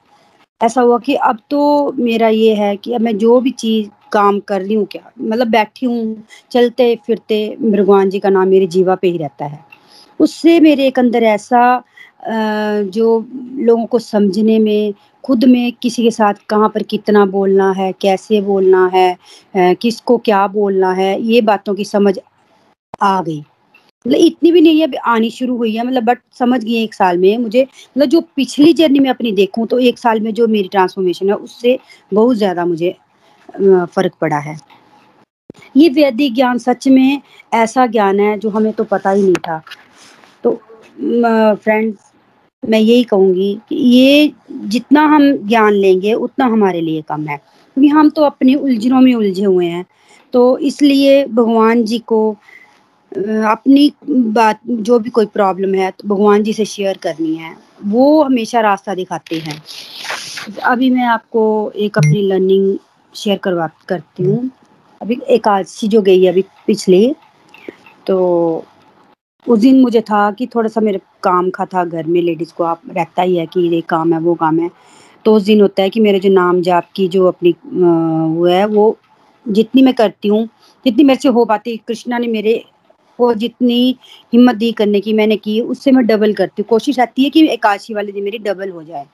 ऐसा 0.62 0.82
हुआ 0.82 0.98
कि 1.00 1.16
अब 1.16 1.40
तो 1.50 1.92
मेरा 1.94 2.28
ये 2.30 2.54
है 2.56 2.76
कि 2.78 2.94
अब 2.94 3.02
मैं 3.02 3.18
जो 3.18 3.40
भी 3.42 3.52
चीज़ 3.54 3.90
काम 4.12 4.40
कर 4.40 4.62
रही 4.62 4.74
हूँ 4.74 4.86
क्या 4.86 5.12
मतलब 5.22 5.48
बैठी 5.48 5.86
हूँ, 5.86 6.24
चलते, 6.52 6.96
फिरते, 7.06 7.56
भगवान 7.62 8.10
जी 8.10 8.20
का 8.20 8.30
नाम 8.30 8.48
मेरे 8.48 8.68
जीवा 8.68 8.96
पे 8.96 9.08
ही 9.08 9.18
रहता 9.18 9.46
है। 9.46 9.64
उससे 10.20 10.60
मेरे 10.60 10.88
एक 10.88 11.00
अंदर 11.00 11.24
ऐसा 11.24 11.84
जो 12.28 13.26
लोगों 13.60 13.86
को 13.86 14.00
समझने 14.00 14.58
में 14.60 14.94
खुद 15.26 15.44
में 15.46 15.72
किसी 15.82 16.04
के 16.04 16.12
साथ 16.12 16.34
कहाँ 16.50 16.70
पर 16.70 16.84
कितना 16.84 17.26
बोलना 17.28 17.72
है, 17.72 17.92
कैसे 17.94 18.42
बोलना 18.42 18.86
है 18.94 19.18
किसको 19.56 20.18
क्या 20.20 20.46
बोलना 20.50 20.92
है, 20.94 21.22
ये 21.22 21.42
बातों 21.44 21.76
की 21.76 21.86
समझ 21.86 22.18
आ 23.02 23.22
गई। 23.22 23.40
मतलब 24.06 24.20
इतनी 24.20 24.52
भी 24.52 24.62
नहीं 24.62 24.82
है 24.82 24.88
आनी 25.08 25.30
शुरू 25.32 25.56
हुई 25.58 25.76
है 25.76 25.86
मतलब 25.88 26.04
बट 26.04 26.20
समझ 26.40 26.64
गई 26.64 26.84
एक 26.84 26.94
साल 26.94 27.18
में। 27.18 27.38
मुझे 27.38 27.62
मतलब 27.64 28.10
जो 28.10 28.22
पिछली 28.36 28.74
जर्नी 28.74 29.00
में 29.00 29.10
अपनी 29.10 29.32
देखूँ 29.34 29.66
तो 29.68 29.80
एक 29.82 30.00
साल 30.00 30.20
में 30.22 30.34
जो 30.34 30.48
मेरी 30.48 30.68
ट्रांसफॉर्मेशन 30.68 31.30
है, 31.30 31.36
उससे 31.36 31.78
बहुत 32.12 32.38
ज़्यादा 32.38 32.66
मुझे 32.66 32.96
फ़र्क 33.60 34.14
पड़ा 34.22 34.38
है। 34.40 34.58
ये 35.76 35.90
वैदिक 35.92 36.34
ज्ञान 36.36 36.58
सच 36.60 36.88
में 36.88 37.22
ऐसा 37.54 37.86
ज्ञान 37.88 38.20
है 38.20 38.38
जो 38.40 38.50
हमें 38.50 38.72
तो 38.74 38.84
पता 38.86 39.10
ही 39.10 39.24
नहीं 39.24 39.36
था। 39.48 39.62
तो 40.44 40.52
फ्रेंड्स 41.56 42.12
मैं 42.66 42.80
यही 42.80 43.04
कहूँगी 43.04 43.54
कि 43.70 43.76
ये 43.76 44.32
जितना 44.52 45.02
हम 45.06 45.32
ज्ञान 45.48 45.74
लेंगे, 45.74 46.14
उतना 46.14 46.46
हमारे 46.46 46.82
लिए 46.82 47.02
कम 47.02 47.28
है। 47.28 47.38
क्योंकि 47.38 47.88
हम 47.88 48.10
तो 48.10 48.22
अपनी 48.22 48.56
उलझनों 48.56 49.02
में 49.02 49.14
उलझे 49.16 49.44
हुए 49.46 49.66
हैं। 49.66 49.86
तो 50.34 50.58
इसलिए 50.60 51.26
भगवान 51.26 51.84
जी 51.84 52.00
को 52.00 52.30
अपनी 53.12 53.92
बात, 54.10 54.60
जो 54.68 55.00
भी 55.00 55.10
कोई 55.10 55.26
प्रॉब्लम 55.26 55.74
है 55.76 55.92
तो 55.92 56.08
भगवान 56.08 56.44
जी 56.44 56.54
से 56.54 56.66
शेयर 56.66 56.98
करनी 56.98 57.36
है। 57.36 57.56
वो 57.86 58.24
हमेशा 58.24 58.62
रास्ता 58.62 58.96
दिखाते 58.96 59.40
हैं। 59.40 59.62
अभी 60.64 60.90
मैं 60.90 61.06
आपको 61.06 61.72
एक 61.76 61.98
अपनी 61.98 62.22
लर्निंग 62.22 62.78
शेयर 63.16 63.38
करवा, 63.38 63.70
करती 63.88 64.24
हूँ। 64.24 64.50
अभी 65.02 65.18
एकादशी 65.30 65.88
जो 65.88 66.02
गई 66.02 66.24
है, 66.24 66.32
अभी 66.32 66.44
पिछली 66.68 67.16
तो 68.08 68.66
उस 69.46 69.60
दिन 69.60 69.82
मुझे 69.82 70.02
था 70.02 70.30
कि 70.32 70.48
थोड़ा 70.48 70.70
सा 70.70 70.82
मेरे 70.82 71.00
काम 71.26 71.50
का 71.50 71.66
था, 71.66 71.84
घर 71.86 72.08
में 72.08 72.22
लेडीज़ 72.22 72.54
को 72.54 72.64
आप, 72.64 72.82
रहता 72.96 73.22
ही 73.22 73.36
है 73.36 73.46
कि 73.46 73.68
ये 73.68 73.82
काम 73.90 74.14
है, 74.14 74.20
वो 74.20 74.34
काम 74.36 74.60
है। 74.60 74.70
तो 75.26 75.34
उस 75.34 75.44
दिन 75.44 75.62
होता 75.62 75.84
है 75.84 75.90
कि 75.90 76.00
मेरे 76.00 76.20
जो 76.20 76.30
नाम 76.30 76.62
जाप 76.62 76.90
की 76.96 77.08
जो 77.08 77.26
अपनी 77.28 77.56
वो 77.66 78.46
है, 78.46 78.66
वो 78.68 78.96
जितनी 79.46 79.82
मैं 79.82 79.94
करती 79.94 80.28
हूँ, 80.28 80.48
जितनी 80.86 81.04
मेरे 81.04 81.20
से 81.22 81.30
हो 81.30 81.46
पाती 81.46 81.76
कृष्णा 81.88 82.18
ने 82.18 82.28
मेरे 82.28 82.64
को 83.20 83.34
जितनी 83.34 83.98
हिम्मत 84.34 84.56
दी 84.56 84.72
करने 84.72 85.00
की, 85.00 85.14
मैंने 85.14 85.36
की, 85.38 85.60
उससे 85.64 85.92
मैं 85.92 86.06
डबल 86.08 86.34
करती 86.34 86.62
हूँ। 86.62 86.68
कोशिश 86.70 87.00
आती 87.00 87.24
है 87.24 87.30
कि 87.30 87.46
एकादशी 87.50 87.94
वाले 87.94 88.12
दिन 88.12 88.24
मेरी 88.24 88.38
डबल 88.40 88.70
हो 88.70 88.84
जाए। 88.84 89.06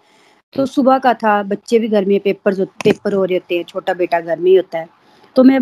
तो 0.54 0.66
सुबह 0.66 0.98
का 0.98 1.14
था, 1.14 1.42
बच्चे 1.44 1.80
भी 1.80 1.88
घर 1.88 2.06
में 2.06 2.20
पेपर 2.20 2.64
पेपर 2.84 3.14
हो 3.14 3.24
रहे 3.26 3.38
होते 3.38 3.58
हैं, 3.58 3.64
छोटा 3.64 3.94
बेटा 3.94 4.20
घर 4.20 4.40
में 4.40 4.50
ही 4.52 4.56
होता 4.56 4.80
है। 4.80 4.90
तो 5.36 5.44
मैं 5.44 5.60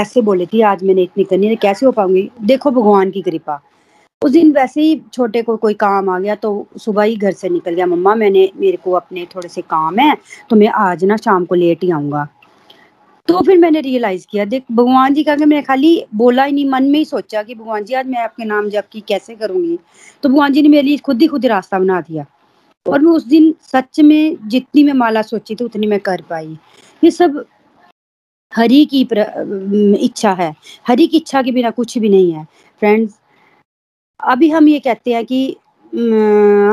ऐसे 0.00 0.20
बोली 0.22 0.46
थी 0.46 0.60
आज 0.62 0.82
मैंने 0.84 1.02
इतनी 1.02 1.24
करनी 1.24 1.46
है, 1.46 1.56
कैसे 1.56 1.86
हो 1.86 1.92
पाऊँगी? 1.92 2.28
देखो 2.42 2.70
भगवान 2.70 3.10
की 3.10 3.22
कृपा। 3.22 3.60
उस 4.24 4.30
दिन 4.32 4.52
वैसे 4.52 4.82
ही 4.82 5.00
छोटे 5.12 5.42
को 5.42 5.56
कोई 5.56 5.74
काम 5.76 6.08
आ 6.10 6.18
गया 6.18 6.34
तो 6.36 6.66
सुबह 6.78 7.02
ही 7.02 7.16
घर 7.16 7.32
से 7.32 7.48
निकल 7.48 7.74
गया, 7.74 7.86
मम्मा, 7.86 8.14
मैंने, 8.14 8.50
मेरे 8.56 8.76
को 8.76 8.92
अपने 8.92 9.26
थोड़े 9.34 9.48
से 9.48 9.62
काम 9.62 9.98
है 9.98 10.16
तो 10.50 10.56
मैं 10.56 10.68
आज 10.68 11.04
ना 11.04 11.16
शाम 11.18 11.44
को 11.44 11.54
लेट 11.54 11.82
ही 11.82 11.90
आऊँगा। 11.90 12.26
तो 13.28 13.40
फिर 13.42 13.58
मैंने 13.58 13.80
रियलाइज़ 13.80 14.26
किया, 14.30 14.44
देख, 14.44 14.62
भगवान 14.72 15.14
जी 15.14 15.22
का 15.24 15.36
मैं 15.38 15.62
खाली 15.64 16.04
बोला 16.14 16.44
ही 16.44 16.52
नहीं, 16.52 16.68
मन 16.70 16.84
में 16.84 16.98
ही 16.98 17.04
सोचा 17.04 17.42
कि 17.42 17.54
भगवान 17.54 17.84
जी, 17.84 17.94
आज 17.94 18.06
मैं 18.06 18.18
आपके 18.20 18.44
नाम 18.44 18.68
जब 18.70 18.84
की 18.92 19.00
कैसे 19.08 19.34
करूँगी? 19.34 19.78
तो 20.22 20.28
भगवान 20.28 20.52
जी 20.52 20.62
ने 20.62 20.68
मेरे 20.68 20.82
लिए 20.82 20.96
खुद 20.98 21.22
ही 21.22 21.26
खुद 21.26 21.46
रास्ता 21.46 21.78
बना 21.78 22.00
दिया 22.00 22.26
और 22.86 23.00
मैं 23.00 23.12
उस 23.12 23.26
दिन 23.26 23.54
सच 23.62 24.00
में 24.00 24.48
जितनी 24.48 24.84
मैं 24.84 24.92
माला 24.94 25.22
सोची 25.24 25.54
थी, 25.54 25.64
उतनी 25.64 25.86
मैं 25.86 26.00
कर 26.00 26.22
पाई। 26.30 26.56
ये 27.02 27.10
सब 27.10 27.44
हरी 28.52 28.84
की 28.86 29.00
इच्छा 29.96 30.32
है, 30.32 30.54
हरी 30.86 31.06
की 31.06 31.16
इच्छा 31.16 31.42
के 31.42 31.52
बिना 31.52 31.70
कुछ 31.72 31.96
भी 31.98 32.08
नहीं 32.08 32.32
है। 32.32 32.44
फ्रेंड्स 32.82 33.18
अभी 34.20 34.48
हम 34.50 34.68
ये 34.68 34.78
कहते 34.80 35.12
हैं 35.12 35.24
कि 35.26 35.56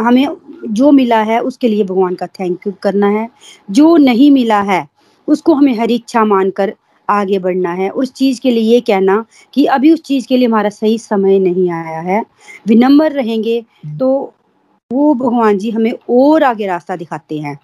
हमें 0.06 0.28
जो 0.70 0.92
मिला 0.92 1.22
है 1.24 1.40
उसके 1.42 1.68
लिए 1.68 1.84
भगवान 1.84 2.16
का 2.16 2.28
थैंक 2.30 2.68
यू 2.68 2.74
करना 2.84 3.08
है। 3.10 3.28
जो 3.72 3.96
नहीं 3.98 4.30
मिला 4.32 4.62
है 4.62 4.86
उसको 5.28 5.54
हमें 5.54 5.74
हरी 5.78 5.96
इच्छा 5.96 6.24
मानकर 6.26 6.74
आगे 7.10 7.40
बढ़ना 7.40 7.72
है। 7.74 7.90
उस 7.92 8.12
चीज़ 8.14 8.40
के 8.42 8.52
लिए 8.52 8.64
ये 8.64 8.80
कहना 8.82 9.24
कि 9.54 9.66
अभी 9.68 9.92
उस 9.94 10.02
चीज़ 10.04 10.28
के 10.28 10.38
लिए 10.38 10.48
हमारा 10.48 10.70
सही 10.70 10.98
समय 10.98 11.40
नहीं 11.40 11.70
आया 11.72 12.00
है। 12.02 12.24
विनम्र 12.68 13.12
रहेंगे 13.12 13.64
तो 14.00 14.12
वो 14.92 15.14
भगवान 15.16 15.58
जी 15.58 15.70
हमें 15.72 15.92
और 16.12 16.44
आगे 16.44 16.68
रास्ता 16.68 16.96
दिखाते 16.96 17.40
हैं। 17.40 17.58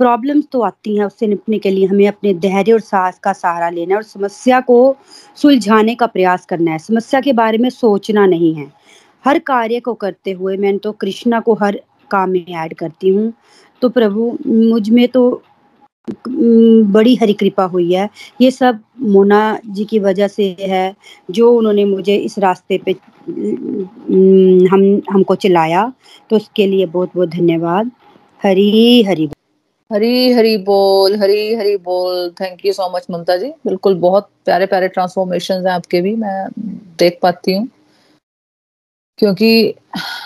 प्रॉब्लम्स 0.00 0.44
तो 0.52 0.60
आती 0.62 0.96
हैं 0.96 1.04
उससे 1.04 1.26
निपटने 1.26 1.58
के 1.58 1.70
लिए 1.70 1.86
हमें 1.86 2.06
अपने 2.08 2.32
धैर्य 2.34 2.72
और 2.72 2.80
साहस 2.80 3.18
का 3.22 3.32
सहारा 3.32 3.68
लेना 3.70 3.94
है 3.94 3.96
और 3.96 4.02
समस्या 4.02 4.60
को 4.60 4.96
सुलझाने 5.36 5.94
का 5.94 6.06
प्रयास 6.06 6.46
करना 6.46 6.70
है। 6.72 6.78
समस्या 6.78 7.20
के 7.20 7.32
बारे 7.32 7.58
में 7.58 7.68
सोचना 7.70 8.26
नहीं 8.26 8.54
है। 8.54 8.66
हर 9.24 9.38
कार्य 9.38 9.80
को 9.80 9.94
करते 9.94 10.32
हुए 10.32 10.56
मैं 10.56 10.76
तो 10.78 10.92
कृष्णा 10.92 11.40
को 11.40 11.54
हर 11.54 11.80
काम 12.10 12.30
में 12.30 12.44
ऐड 12.46 12.74
करती 12.74 13.08
हूँ। 13.08 13.32
तो 13.82 13.88
प्रभु, 13.88 14.36
मुझमें 14.46 15.06
तो 15.08 15.42
बड़ी 16.08 17.14
हरी 17.16 17.32
कृपा 17.32 17.64
हुई 17.64 17.92
है। 17.92 18.08
ये 18.40 18.50
सब 18.50 18.80
मोना 19.00 19.58
जी 19.66 19.84
की 19.84 19.98
वजह 19.98 20.28
से 20.28 20.44
है, 20.60 20.94
जो 21.30 21.52
उन्होंने 21.52 21.84
मुझे 21.84 22.16
इस 22.16 22.38
रास्ते 22.38 22.78
पे 22.78 22.92
हम, 24.68 25.00
हमको 25.10 25.34
चलाया 25.36 25.92
तो 26.30 26.36
उसके 26.36 26.66
लिए 26.66 26.86
बहुत 26.86 27.10
बहुत 27.14 27.28
धन्यवाद। 27.28 27.90
हरी 28.40 29.02
हरी 29.02 29.26
बोल। 29.26 29.34
हरी 29.90 30.32
हरी 30.32 30.56
बोल, 30.58 31.16
हरी 31.16 31.54
हरी 31.54 31.76
बोल। 31.76 32.30
Thank 32.40 32.64
you 32.66 32.72
so 32.72 32.90
much 32.96 33.06
Mamta 33.10 33.36
ji. 33.36 33.48
बिल्कुल 33.66 33.94
बहुत 34.00 34.28
प्यारे 34.44 34.66
प्यारे 34.66 34.88
ट्रांसफॉर्मेशन 34.88 35.66
हैं 35.66 35.74
आपके 35.74 36.00
भी। 36.00 36.14
मैं 36.16 36.48
देख 36.98 37.18
पाती 37.22 37.54
हूँ। 37.54 37.68
क्योंकि 39.20 39.74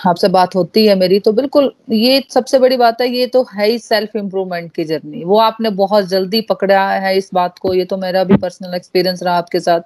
आपसे 0.06 0.28
बात 0.28 0.54
होती 0.54 0.84
है 0.86 0.94
मेरी 0.94 1.18
तो 1.20 1.32
बिल्कुल 1.32 1.72
ये 1.92 2.22
सबसे 2.30 2.58
बड़ी 2.58 2.76
बात 2.76 3.00
है, 3.00 3.08
ये 3.08 3.26
तो 3.26 3.42
है 3.54 3.66
ही 3.68 3.78
सेल्फ 3.78 4.16
इम्प्रूवमेंट 4.16 4.72
की 4.72 4.84
जर्नी 4.84 5.24
वो 5.24 5.38
आपने 5.40 5.70
बहुत 5.72 6.04
जल्दी 6.08 6.40
पकड़ा 6.50 6.88
है 6.90 7.16
इस 7.18 7.30
बात 7.34 7.58
को, 7.58 7.74
ये 7.74 7.84
तो 7.84 7.96
मेरा 7.98 8.24
भी 8.24 8.36
पर्सनल 8.36 8.74
एक्सपीरियंस 8.74 9.22
रहा 9.22 9.36
आपके 9.38 9.60
साथ, 9.60 9.80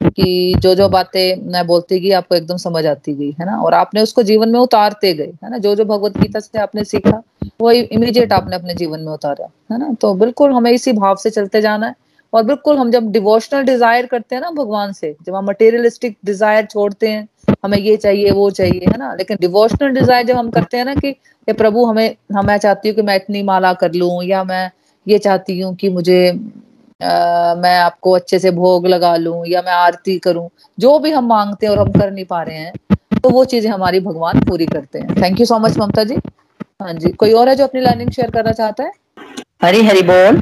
कि 0.00 0.54
जो 0.60 0.74
जो 0.74 0.88
बातें 0.88 1.50
मैं 1.52 1.66
बोलती 1.66 1.98
गई, 2.00 2.10
आपको 2.12 2.34
एकदम 2.34 2.56
समझ 2.58 2.84
आती 2.86 3.14
गई, 3.14 3.30
है 3.40 3.46
ना? 3.46 3.56
और 3.58 3.74
आपने 3.74 4.02
उसको 4.02 4.22
जीवन 4.22 4.48
में 4.48 4.58
उतारते 4.60 5.12
गए, 5.14 5.32
है 5.44 5.50
ना? 5.50 5.58
जो 5.58 5.74
जो 5.74 5.84
भगवत 5.84 6.18
गीता 6.18 6.40
से 6.40 6.58
आपने 6.60 6.84
सीखा, 6.84 7.22
वो 7.60 7.70
इमीडिएट 7.72 8.32
आपने 8.32 8.56
अपने 8.56 8.74
जीवन 8.74 9.00
में 9.00 9.12
उतारा, 9.12 9.48
है 9.72 9.78
ना? 9.78 9.92
तो 10.00 10.14
बिल्कुल 10.14 10.52
हमें 10.52 10.70
इसी 10.72 10.92
भाव 10.94 11.16
से 11.16 11.30
चलते 11.30 11.60
जाना 11.62 11.86
है, 11.86 11.94
और 12.32 12.42
बिल्कुल 12.44 12.76
हम 12.78 12.90
जब 12.90 13.10
डिवोशनल 13.12 13.62
डिज़ायर 13.64 14.06
करते 14.06 14.34
हैं 14.34 14.42
ना 14.42 14.50
भगवान 14.52 14.92
से, 14.92 15.14
जब 15.26 15.34
हम 15.34 15.46
मटेरियलिस्टिक 15.46 16.16
डिज़ायर 16.24 16.64
छोड़ते 16.66 17.08
हैं 17.08 17.26
हमें 17.64 17.78
ये 17.78 17.96
चाहिए 17.96 18.30
वो 18.30 18.50
चाहिए 18.50 18.86
है 18.92 18.98
ना? 18.98 19.14
लेकिन 19.14 19.36
डिवोशनल 19.40 19.94
डिज़ायर 19.94 20.26
जब 20.26 20.36
हम 20.36 20.50
करते 20.50 20.76
हैं 20.76 20.84
ना 20.84 20.94
कि 20.94 21.08
ये 21.08 21.52
प्रभु 21.52 21.84
हमें 21.84 22.16
हम 22.36 22.46
मैं 22.46 22.58
चाहती 22.58 22.88
हूँ 22.88 22.96
कि 22.96 23.02
मैं 23.02 23.16
इतनी 23.16 23.42
माला 23.42 23.72
कर 23.74 23.92
लूँ 23.92 24.22
या 24.24 24.44
मैं 24.44 24.70
ये 25.06 25.18
चाहती 25.18 25.58
हूँ 25.60 25.74
कि 25.76 25.88
मुझे 25.88 26.28
आ, 27.00 27.54
मैं 27.54 27.78
आपको 27.78 28.12
अच्छे 28.12 28.38
से 28.38 28.50
भोग 28.50 28.86
लगा 28.86 29.16
लूँ 29.16 29.44
या 29.46 29.62
मैं 29.62 29.72
आरती 29.72 30.18
करूँ। 30.18 30.48
जो 30.78 30.98
भी 30.98 31.10
हम 31.10 31.26
मांगते 31.26 31.66
हैं 31.66 31.72
और 31.72 31.78
हम 31.78 31.92
कर 31.92 32.10
नहीं 32.10 32.24
पा 32.24 32.42
रहे 32.42 32.56
हैं 32.56 32.72
तो 33.22 33.30
वो 33.30 33.44
चीज़ें 33.44 33.70
हमारी 33.70 34.00
भगवान 34.00 34.40
पूरी 34.40 34.66
करते 34.66 34.98
हैं। 34.98 35.14
Thank 35.22 35.40
you 35.40 35.46
so 35.46 35.58
much 35.58 35.78
Mamta 35.78 36.04
ji. 36.04 36.16
हाँ 36.82 36.92
जी। 36.92 37.12
कोई 37.12 37.32
और 37.32 37.48
है 37.48 37.56
जो 37.56 37.64
अपनी 37.64 37.80
लर्निंग 37.80 38.10
शेयर 38.10 38.30
करना 38.30 38.52
चाहता 38.52 38.84
है? 38.84 38.90
हरी 39.62 39.82
हरी 39.82 40.02
बोल। 40.02 40.40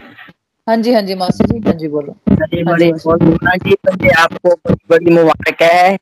हाँ 0.67 0.77
जी 0.77 0.93
हाँ 0.93 1.03
जी 1.03 1.15
मासी 1.15 1.45
जी। 1.45 1.59
हाँ 1.59 1.75
जी 1.75 1.89
बोलो। 1.89 2.15
हरी 2.33 2.63
हाँ 2.63 2.75
बड़ी 2.75 2.93
जी। 2.93 4.09
आपको 4.09 4.55
बड़ी 4.91 5.11
मुबारक 5.11 5.63
है। 5.63 5.99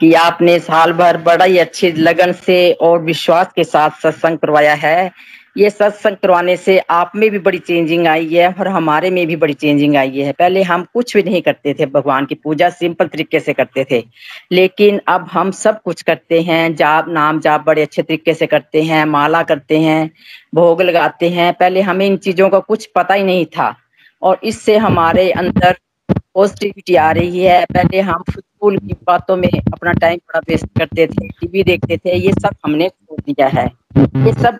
कि 0.00 0.12
आपने 0.12 0.58
साल 0.58 0.92
भर 0.92 1.16
बड़ा 1.16 1.44
ही 1.44 1.58
अच्छे 1.58 1.92
लगन 1.92 2.32
से 2.32 2.72
और 2.72 3.02
विश्वास 3.02 3.52
के 3.56 3.64
साथ 3.64 3.90
सत्संग 4.02 4.38
करवाया 4.38 4.74
है। 4.74 5.10
ये 5.56 5.70
सत्संग 5.70 6.16
करवाने 6.16 6.56
से 6.56 6.78
आप 6.78 7.12
में 7.16 7.30
भी 7.30 7.38
बड़ी 7.38 7.58
चेंजिंग 7.58 8.06
आई 8.06 8.28
है 8.28 8.48
और 8.52 8.68
हमारे 8.68 9.10
में 9.10 9.26
भी 9.26 9.36
बड़ी 9.36 9.54
चेंजिंग 9.54 9.96
आई 9.96 10.20
है। 10.20 10.32
पहले 10.32 10.62
हम 10.62 10.86
कुछ 10.94 11.16
भी 11.16 11.22
नहीं 11.22 11.42
करते 11.42 11.74
थे, 11.74 11.86
भगवान 11.86 12.26
की 12.26 12.34
पूजा 12.34 12.70
सिंपल 12.70 13.06
तरीके 13.06 13.40
से 13.40 13.52
करते 13.52 13.86
थे। 13.90 14.04
लेकिन 14.52 15.00
अब 15.08 15.28
हम 15.32 15.50
सब 15.50 15.82
कुछ 15.82 16.02
करते 16.02 16.42
हैं, 16.42 16.74
जाप, 16.76 17.08
नाम 17.08 17.40
जाप 17.40 17.64
बड़े 17.66 17.82
अच्छे 17.82 18.02
तरीके 18.02 18.34
से 18.34 18.46
करते 18.46 18.82
हैं, 18.82 19.04
माला 19.04 19.42
करते 19.42 19.78
हैं, 19.78 20.10
भोग 20.54 20.82
लगाते 20.82 21.28
हैं। 21.28 21.52
पहले 21.54 21.80
हमें 21.80 22.06
इन 22.06 22.16
चीज़ों 22.16 22.48
का 22.48 22.58
कुछ 22.58 22.88
पता 22.94 23.14
ही 23.14 23.22
नहीं 23.22 23.46
था 23.46 23.74
और 24.22 24.40
इससे 24.44 24.76
हमारे 24.76 25.30
अंदर 25.30 25.76
पॉजिटिविटी 26.12 26.94
आ 26.94 27.10
रही 27.10 27.40
है। 27.40 27.64
पहले 27.64 28.00
हम 28.00 28.24
फुटबॉल 28.64 28.78
की 28.78 28.94
बातों 29.06 29.36
में 29.36 29.48
अपना 29.48 29.92
टाइम 29.92 30.18
बड़ा 30.18 30.40
वेस्ट 30.48 30.66
करते 30.78 31.06
थे 31.06 31.28
टीवी 31.30 31.62
देखते 31.64 31.96
थे, 31.96 32.16
ये 32.16 32.32
सब 32.32 32.54
हमने 32.64 32.88
छोड़ 32.88 33.20
दिया 33.20 33.48
है। 33.48 33.66
ये 33.96 34.32
सब 34.34 34.58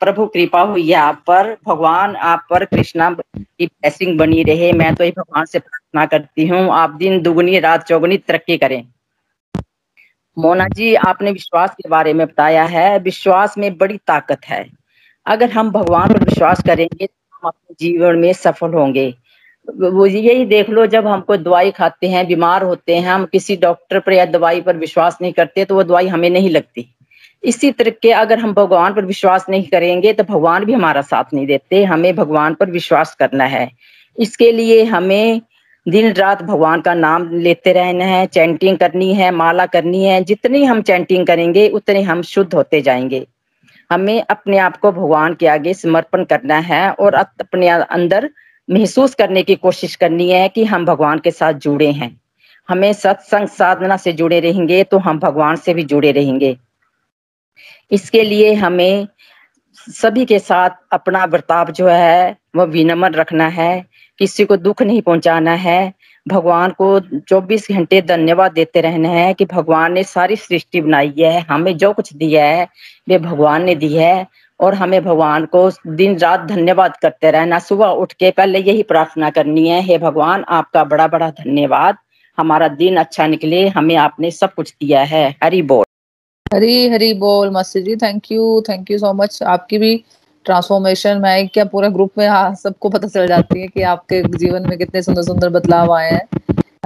प्रभु 0.00 0.26
कृपा 0.26 0.60
हुई 0.60 0.88
है 0.88 0.94
आप 0.96 1.22
पर, 1.26 1.52
भगवान 1.68 2.16
आप 2.16 2.46
पर 2.50 2.64
कृष्णा 2.64 3.10
की 3.10 3.66
ब्लेसिंग 3.66 4.18
बनी 4.18 4.42
रहे। 4.42 4.72
मैं 4.72 4.94
तो 4.94 5.04
ये 5.04 5.10
भगवान 5.18 5.44
से 5.44 5.58
प्रार्थना 5.58 6.06
करती 6.06 6.46
हूँ, 6.46 6.68
आप 6.72 6.90
दिन 6.92 7.20
दुगनी, 7.22 7.58
रात 7.60 7.86
चौगुनी 7.88 8.16
तरक्की 8.18 8.56
करें। 8.58 8.82
मोना 10.36 10.66
जी, 10.68 10.94
आपने 10.96 11.30
विश्वास 11.30 11.74
के 11.74 11.88
बारे 11.88 12.12
में 12.12 12.26
बताया 12.26 12.64
है, 12.66 12.98
विश्वास 13.00 13.58
में 13.58 13.76
बड़ी 13.78 13.98
ताकत 14.06 14.46
है। 14.46 14.66
अगर 15.26 15.50
हम 15.50 15.70
भगवान 15.70 16.12
पर 16.12 16.24
विश्वास 16.24 16.62
करेंगे 16.66 17.06
तो 17.06 17.36
हम 17.36 17.48
अपने 17.48 17.74
जीवन 17.80 18.18
में 18.18 18.32
सफल 18.34 18.74
होंगे। 18.74 19.14
वो 19.68 20.06
यही 20.06 20.44
देख 20.44 20.70
लो, 20.70 20.86
जब 20.86 21.06
हमको 21.06 21.36
दवाई 21.36 21.70
खाते 21.70 22.06
हैं, 22.06 22.26
बीमार 22.26 22.62
होते 22.62 22.96
हैं, 22.96 23.08
हम 23.08 23.24
किसी 23.24 23.56
डॉक्टर 23.56 23.98
पर 23.98 24.12
या 24.12 24.24
दवाई 24.24 24.60
पर 24.60 24.76
विश्वास 24.76 25.18
नहीं 25.22 25.32
करते 25.32 25.64
तो 25.64 25.74
वो 25.74 25.82
दवाई 25.82 26.08
हमें 26.08 26.28
नहीं 26.30 26.50
लगती। 26.50 26.86
इसी 27.44 27.70
तरीके 27.70 28.10
अगर 28.12 28.38
हम 28.38 28.52
भगवान 28.54 28.94
पर 28.94 29.04
विश्वास 29.04 29.46
नहीं 29.48 29.62
करेंगे 29.68 30.12
तो 30.12 30.24
भगवान 30.24 30.64
भी 30.64 30.72
हमारा 30.72 31.02
साथ 31.02 31.24
नहीं 31.34 31.46
देते। 31.46 31.84
हमें 31.84 32.14
भगवान 32.16 32.54
पर 32.54 32.70
विश्वास 32.70 33.14
करना 33.14 33.44
है। 33.44 33.70
इसके 34.18 34.52
लिए 34.52 34.84
हमें 34.84 35.40
दिन 35.86 36.12
रात 36.12 36.42
भगवान 36.42 36.80
का 36.80 36.94
नाम 36.94 37.28
लेते 37.32 37.72
रहना 37.72 38.04
है 38.04 38.26
चैंटिंग 38.26 38.76
करनी 38.78 39.14
है, 39.14 39.30
माला 39.30 39.66
करनी 39.66 40.04
है। 40.04 40.22
जितनी 40.24 40.64
हम 40.64 40.82
चैंटिंग 40.82 41.26
करेंगे, 41.26 41.68
उतने 41.68 42.02
हम 42.02 42.22
शुद्ध 42.22 42.54
होते 42.54 42.80
जाएँगे। 42.80 43.26
हमें 43.90 44.22
अपने 44.30 44.58
आप 44.58 44.76
को 44.76 44.92
भगवान 44.92 45.34
के 45.34 45.46
आगे 45.46 45.74
समर्पण 45.74 46.24
करना 46.24 46.58
है 46.58 46.90
और 46.90 47.14
अपने 47.14 47.68
अंदर 47.68 48.30
महसूस 48.72 49.14
करने 49.14 49.42
की 49.42 49.54
कोशिश 49.54 49.96
करनी 49.96 50.30
है 50.30 50.48
कि 50.48 50.64
हम 50.64 50.84
भगवान 50.84 51.18
के 51.18 51.30
साथ 51.30 51.52
जुड़े 51.52 51.92
हैं। 51.92 52.20
हमें 52.68 52.92
सत्संग 52.92 53.48
साधना 53.48 53.96
से 53.96 54.12
जुड़े 54.12 54.40
रहेंगे 54.40 54.84
तो 54.84 54.98
हम 54.98 55.18
भगवान 55.18 55.56
से 55.56 55.74
भी 55.74 55.84
जुड़े 55.84 56.12
रहेंगे। 56.12 56.56
इसके 57.90 58.22
लिए 58.22 58.54
हमें 58.54 59.08
सभी 59.90 60.24
के 60.24 60.38
साथ 60.38 60.70
अपना 60.92 61.26
बर्ताव 61.26 61.70
जो 61.70 61.88
है, 61.88 62.36
वह 62.56 62.64
विनम्र 62.64 63.12
रखना 63.12 63.48
है, 63.48 63.86
किसी 64.18 64.44
को 64.44 64.56
दुख 64.56 64.82
नहीं 64.82 65.02
पहुंचाना 65.02 65.52
है। 65.52 65.92
भगवान 66.28 66.70
को 66.70 67.00
24 67.00 67.72
घंटे 67.72 68.02
धन्यवाद 68.02 68.52
देते 68.52 68.80
रहना 68.80 69.08
है 69.08 69.34
कि 69.34 69.44
भगवान 69.44 69.92
ने 69.92 70.04
सारी 70.04 70.36
सृष्टि 70.36 70.80
बनाई 70.80 71.14
है, 71.18 71.40
हमें 71.40 71.76
जो 71.76 71.92
कुछ 71.92 72.14
दिया 72.14 72.44
है, 72.44 72.68
वे 73.08 73.18
भगवान 73.18 73.62
ने 73.62 73.74
दी 73.74 73.96
है। 73.96 74.26
और 74.62 74.74
हमें 74.74 75.02
भगवान 75.04 75.44
को 75.44 75.70
दिन 75.86 76.18
रात 76.18 76.40
धन्यवाद 76.40 76.96
करते 76.96 77.30
रहना, 77.30 77.58
सुबह 77.58 77.86
उठ 77.86 78.12
के 78.12 78.30
पहले 78.30 78.58
यही 78.58 78.82
प्रार्थना 78.82 79.30
करनी 79.30 79.68
है, 79.68 79.80
हे 79.82 79.98
भगवान, 79.98 80.44
आपका 80.48 80.84
बड़ा 80.84 81.06
बड़ा 81.08 81.30
धन्यवाद। 81.30 81.96
हमारा 82.38 82.68
दिन 82.68 82.96
अच्छा 82.96 83.26
निकले, 83.26 83.68
हमें 83.68 83.96
आपने 83.96 84.30
सब 84.30 84.54
कुछ 84.54 84.70
दिया 84.70 85.02
है। 85.02 85.28
हरी 85.42 85.62
बोल। 85.62 85.84
हरी 86.54 86.88
हरी 86.88 87.12
बोल 87.14 87.50
Masti 87.50 87.82
ji 87.82 87.96
thank 87.96 88.32
you 88.32 88.62
thank 88.68 88.90
you 88.90 88.98
so 88.98 89.12
much 89.12 89.42
आपकी 89.42 89.78
भी 89.78 90.04
ट्रांसफॉर्मेशन 90.44 91.18
में 91.18 91.48
क्या 91.48 91.64
पूरे 91.64 91.88
ग्रुप 91.90 92.10
में 92.18 92.26
हाँ 92.28 92.54
सबको 92.54 92.88
पता 92.88 93.08
चल 93.08 93.26
जाती 93.26 93.60
है 93.60 93.66
कि 93.68 93.82
आपके 93.82 94.22
जीवन 94.38 94.68
में 94.68 94.78
कितने 94.78 95.02
सुंदर 95.02 95.22
सुंदर 95.22 95.48
बदलाव 95.48 95.92
आए 95.92 96.10
हैं, 96.10 96.26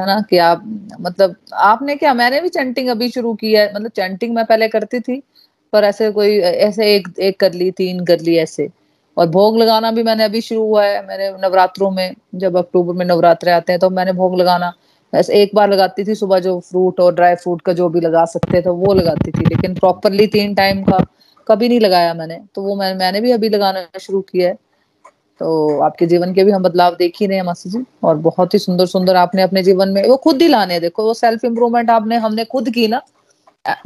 है 0.00 0.06
ना? 0.06 0.20
कि 0.30 0.38
आप 0.38 0.62
मतलब 1.00 1.36
आपने 1.54 1.96
क्या, 1.96 2.14
मैंने 2.14 2.40
भी 2.40 2.48
चैंटिंग 2.48 2.88
अभी 2.88 3.08
शुरू 3.08 3.34
की 3.34 3.52
है 3.52 3.72
मतलब 3.74 3.90
चैंटिंग 3.90 4.34
मैं 4.34 4.44
पहले 4.44 4.68
करती 4.68 5.00
थी 5.00 5.22
पर 5.72 5.84
ऐसे 5.84 6.10
कोई 6.10 6.38
ऐसे 6.38 6.94
एक 6.96 7.08
एक 7.20 7.38
कर 7.40 7.52
ली 7.52 7.70
तीन 7.70 8.04
कर 8.04 8.20
ली 8.20 8.36
ऐसे। 8.38 8.68
और 9.16 9.26
भोग 9.28 9.58
लगाना 9.58 9.90
भी 9.90 10.02
मैंने 10.02 10.24
अभी 10.24 10.40
शुरू 10.40 10.62
हुआ 10.62 10.84
है 10.84 11.06
मैंने 11.06 11.30
नवरात्रों 11.42 11.90
में 11.90 12.14
जब 12.34 12.56
अक्टूबर 12.56 12.94
में 12.94 13.04
नवरात्र 13.06 13.50
आते 13.50 13.72
हैं 13.72 13.80
तो 13.80 13.90
मैंने 13.90 14.12
भोग 14.12 14.38
लगाना। 14.40 14.72
ऐसे 15.12 15.42
एक 15.42 15.50
बार 15.54 15.70
लगाती 15.70 16.04
थी 16.04 16.14
सुबह 16.14 16.38
जो 16.40 16.58
फ्रूट 16.60 17.00
और 17.00 17.14
ड्राई 17.14 17.34
फ्रूट 17.34 17.62
का 17.62 17.72
जो 17.72 17.88
भी 17.88 18.00
लगा 18.00 18.24
सकते 18.24 18.62
थे 18.62 18.70
वो 18.70 18.94
लगाती 18.94 19.30
थी 19.30 19.44
लेकिन 19.44 19.74
प्रॉपरली 19.74 20.26
तीन 20.26 20.54
टाइम 20.54 20.82
का 20.82 20.98
कभी 21.46 21.68
नहीं 21.68 21.80
लगाया 21.80 22.14
मैंने। 22.14 22.40
तो 22.54 22.62
वो 22.62 22.76
मैं, 22.76 22.94
मैंने 22.94 23.20
भी 23.20 23.30
अभी 23.32 23.48
लगाना 23.48 23.86
शुरू 24.00 24.20
किया 24.20 24.48
है। 24.48 24.54
तो 25.40 25.80
आपके 25.80 26.06
जीवन 26.06 26.32
के 26.34 26.44
भी 26.44 26.50
हम 26.50 26.62
बदलाव 26.62 26.94
देख 26.98 27.14
ही 27.20 27.26
रहे 27.26 27.36
हैं 27.36 27.44
मासी 27.44 27.70
जी 27.70 27.84
और 28.04 28.16
बहुत 28.16 28.54
ही 28.54 28.58
सुंदर 28.58 28.86
सुंदर 28.86 29.16
आपने 29.16 29.42
अपने 29.42 29.62
जीवन 29.62 29.88
में 29.88 30.02
वो 30.08 30.16
खुद 30.16 30.42
ही 30.42 30.48
लाने 30.48 30.78
देखो 30.80 31.04
वो 31.04 31.14
सेल्फ 31.14 31.44
इम्प्रूवमेंट 31.44 31.90
आपने 31.90 32.16
हमने 32.16 32.44
खुद 32.44 32.70
की 32.70 32.86
ना 32.88 33.00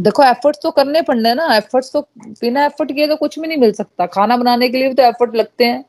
देखो 0.00 0.22
एफर्ट्स 0.22 0.60
तो 0.62 0.70
करने 0.70 1.02
पड़ने 1.02 1.34
ना। 1.34 1.54
एफर्ट्स 1.56 1.92
तो 1.92 2.00
बिना 2.40 2.64
एफर्ट 2.66 2.92
किए 2.92 3.06
तो 3.06 3.16
कुछ 3.16 3.38
भी 3.38 3.48
नहीं 3.48 3.58
मिल 3.58 3.72
सकता। 3.72 4.06
खाना 4.08 4.36
बनाने 4.36 4.68
के 4.68 4.78
लिए 4.78 4.88
भी 4.88 4.94
तो 4.94 5.02
एफर्ट 5.02 5.34
लगते 5.36 5.64
हैं, 5.64 5.84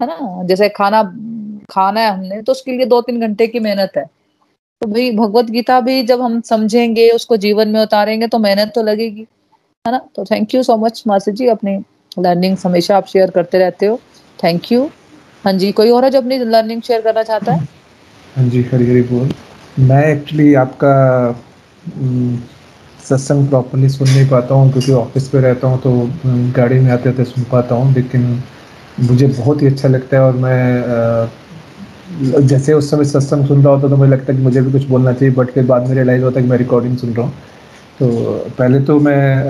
है 0.00 0.06
ना? 0.06 0.42
जैसे 0.44 0.68
खाना 0.68 1.02
खाना 1.70 2.00
है 2.00 2.10
हमने 2.10 2.40
तो 2.42 2.52
उसके 2.52 2.72
लिए 2.72 2.86
दो 2.86 3.00
तीन 3.02 3.20
घंटे 3.20 3.46
की 3.46 3.60
मेहनत 3.60 3.92
है। 3.96 4.04
तो 4.04 4.88
भाई, 4.88 5.10
भगवत 5.12 5.50
गीता 5.50 5.80
भी 5.80 6.02
जब 6.02 6.20
हम 6.20 6.40
समझेंगे, 6.40 7.08
उसको 7.10 7.36
जीवन 7.36 7.68
में 7.68 7.80
उतारेंगे 7.82 8.26
तो 8.26 8.38
मेहनत 8.38 8.72
तो 8.74 8.82
लगेगी, 8.82 9.26
है 9.84 9.92
ना? 9.92 10.00
तो 10.16 10.24
थैंक 10.24 10.54
यू 10.54 10.62
सो 10.62 10.76
मच 10.76 11.02
मासी 11.06 11.32
जी, 11.32 11.46
अपनी 11.46 11.78
लर्निंग 12.18 12.56
हमेशा 12.64 12.96
आप 12.96 13.06
शेयर 13.06 13.30
करते 13.30 13.58
रहते 13.58 13.86
हो। 13.86 14.00
थैंक 14.38 14.72
यू 14.72 14.90
हाँ 15.44 15.52
जी, 15.52 15.70
कोई 15.72 15.90
और 15.90 16.04
है 16.04 16.10
जो 16.10 16.18
अपनी 16.18 16.38
लर्निंग 16.38 16.82
शेयर 16.82 17.00
करना 17.00 17.22
चाहता 17.22 17.52
है? 17.52 17.68
हाँ 18.36 18.48
जी 18.48 18.62
हरी 18.62 18.90
हरी 18.90 19.02
बोल। 19.02 19.32
मैं 19.80 20.04
एक्चुअली 20.06 20.54
आपका 20.54 20.92
सत्संग 23.04 23.48
प्रॉपरली 23.48 23.88
सुन 23.88 24.08
नहीं 24.08 24.28
पाता 24.28 24.54
हूँ, 24.54 24.70
क्योंकि 24.72 24.92
ऑफ़िस 24.92 25.28
पे 25.28 25.40
रहता 25.40 25.68
हूँ 25.68 25.80
तो 25.80 25.90
गाड़ी 26.56 26.78
में 26.80 26.90
आते 26.92 27.08
आते 27.08 27.24
सुन 27.24 27.44
पाता 27.52 27.74
हूँ, 27.74 27.94
लेकिन 27.94 28.42
मुझे 29.00 29.26
बहुत 29.26 29.62
ही 29.62 29.66
अच्छा 29.66 29.88
लगता 29.88 30.16
है 30.16 30.22
और 30.22 30.32
मैं 30.36 31.28
जैसे 32.46 32.72
उस 32.72 32.90
समय 32.90 33.04
सत्संग 33.04 33.46
सुन 33.46 33.62
रहा 33.64 33.72
होता 33.74 33.88
तो 33.88 33.96
मुझे 33.96 34.10
लगता 34.12 34.32
है 34.32 34.38
कि 34.38 34.44
मुझे 34.44 34.60
भी 34.62 34.72
कुछ 34.72 34.84
बोलना 34.88 35.12
चाहिए 35.12 35.34
बट 35.34 35.50
फिर 35.50 35.64
बाद 35.66 35.88
में 35.88 35.94
रियलाइज़ 35.94 36.22
होता 36.24 36.40
है 36.40 36.44
कि 36.44 36.50
मैं 36.50 36.58
रिकॉर्डिंग 36.58 36.96
सुन 36.98 37.12
रहा 37.14 37.26
हूँ। 37.26 37.32
तो 37.98 38.06
पहले 38.58 38.80
तो 38.84 38.98
मैं 39.00 39.48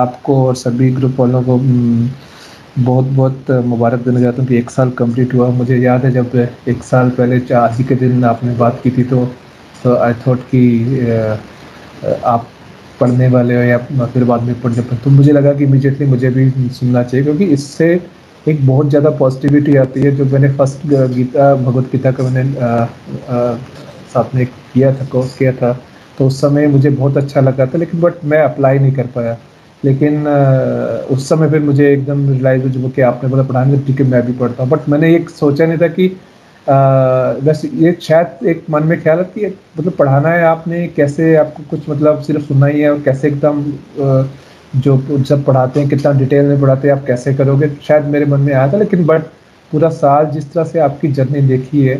आपको 0.00 0.36
और 0.46 0.54
सभी 0.56 0.90
ग्रुप 0.92 1.20
वालों 1.20 1.42
को 1.42 1.58
बहुत 2.78 3.04
बहुत 3.06 3.50
मुबारक 3.66 4.00
देना 4.04 4.20
चाहता 4.20 4.42
हूँ 4.42 4.48
कि 4.48 4.56
एक 4.58 4.70
साल 4.70 4.90
कंप्लीट 4.98 5.34
हुआ। 5.34 5.48
मुझे 5.58 5.76
याद 5.78 6.04
है 6.04 6.10
जब 6.12 6.36
एक 6.68 6.82
साल 6.84 7.10
पहले 7.18 7.54
आज 7.54 7.76
ही 7.78 7.84
के 7.84 7.94
दिन 7.96 8.24
आपने 8.24 8.54
बात 8.56 8.80
की 8.84 8.90
थी 8.90 9.04
तो 9.04 9.24
तो 9.82 9.96
आई 9.96 10.14
थॉट 10.26 10.40
कि 10.54 10.62
आप 12.26 12.46
पढ़ने 13.00 13.28
वाले 13.28 13.56
हो 13.56 13.62
या 13.62 13.78
फिर 14.06 14.24
बाद 14.24 14.42
में 14.42 14.60
पढ़ने 14.62 14.82
पर 14.82 14.96
तो 15.04 15.10
मुझे 15.10 15.32
लगा 15.32 15.52
कि 15.54 15.64
इमीडिएटली 15.64 16.06
मुझे 16.06 16.30
भी 16.30 16.68
सुनना 16.70 17.02
चाहिए 17.02 17.24
क्योंकि 17.24 17.44
इससे 17.54 17.88
एक 18.46 18.66
बहुत 18.66 18.88
ज़्यादा 18.90 19.10
पॉजिटिविटी 19.16 19.76
आती 19.76 20.00
है। 20.00 20.14
जो 20.16 20.24
मैंने 20.26 20.48
फ़र्स्ट 20.54 20.86
गीता 20.86 21.54
भगवत 21.56 21.90
गीता 21.92 22.10
का 22.10 22.24
मैंने 22.24 22.58
आ, 22.58 22.66
आ, 22.66 23.54
साथ 24.14 24.34
में 24.34 24.44
किया 24.46 24.92
था 24.94 25.04
कोर्स 25.06 25.36
किया 25.36 25.52
था 25.52 25.72
तो 26.18 26.26
उस 26.26 26.40
समय 26.40 26.66
मुझे 26.68 26.90
बहुत 26.90 27.16
अच्छा 27.16 27.40
लगा 27.40 27.66
था 27.66 27.78
लेकिन 27.78 28.00
बट 28.00 28.24
मैं 28.24 28.38
अप्लाई 28.42 28.78
नहीं 28.78 28.92
कर 28.92 29.06
पाया। 29.14 29.36
लेकिन 29.82 30.26
उस 31.10 31.28
समय 31.28 31.50
फिर 31.50 31.60
मुझे 31.62 31.92
एकदम 31.92 32.28
रिलाइज 32.30 32.76
हो 32.76 32.88
कि 32.88 33.02
आपने 33.02 33.28
बोला 33.30 33.42
पढ़ाने 33.42 33.78
ठीक 33.86 34.00
है 34.00 34.06
मैं 34.08 34.22
भी 34.26 34.32
पढ़ता 34.38 34.62
हूँ। 34.62 34.70
बट 34.70 34.88
मैंने 34.88 35.12
ये 35.12 35.24
सोचा 35.30 35.66
नहीं 35.66 35.78
था 35.78 35.88
कि 35.90 36.08
बस 36.66 37.62
ये 37.74 37.96
शायद 38.02 38.46
एक 38.48 38.64
मन 38.70 38.82
में 38.86 39.00
ख्याल 39.02 39.18
है? 39.18 39.24
कि 39.24 39.46
मतलब 39.78 39.92
पढ़ाना 39.98 40.28
है 40.28 40.44
आपने? 40.44 40.86
कैसे 40.96 41.34
आपको 41.36 41.62
कुछ 41.70 41.88
मतलब 41.88 42.20
सिर्फ़ 42.22 42.46
सुनना 42.46 42.66
ही 42.66 42.80
है 42.80 42.90
और 42.92 43.00
कैसे 43.02 43.28
एकदम 43.28 43.64
जो 44.76 44.96
जब 45.18 45.44
पढ़ाते 45.44 45.80
हैं 45.80 45.88
कितना 45.88 46.12
डिटेल 46.18 46.46
में 46.46 46.60
पढ़ाते 46.60 46.88
हैं 46.88 46.94
आप 46.94 47.04
कैसे 47.06 47.34
करोगे? 47.34 47.68
शायद 47.82 48.04
मेरे 48.06 48.26
मन 48.26 48.40
में 48.40 48.52
आया 48.54 48.72
था 48.72 48.78
लेकिन 48.78 49.04
बट 49.06 49.22
पूरा 49.72 49.88
साल 49.90 50.26
जिस 50.26 50.52
तरह 50.52 50.64
से 50.64 50.78
आपकी 50.80 51.08
जर्नी 51.12 51.40
देखी 51.48 51.84
है 51.86 51.98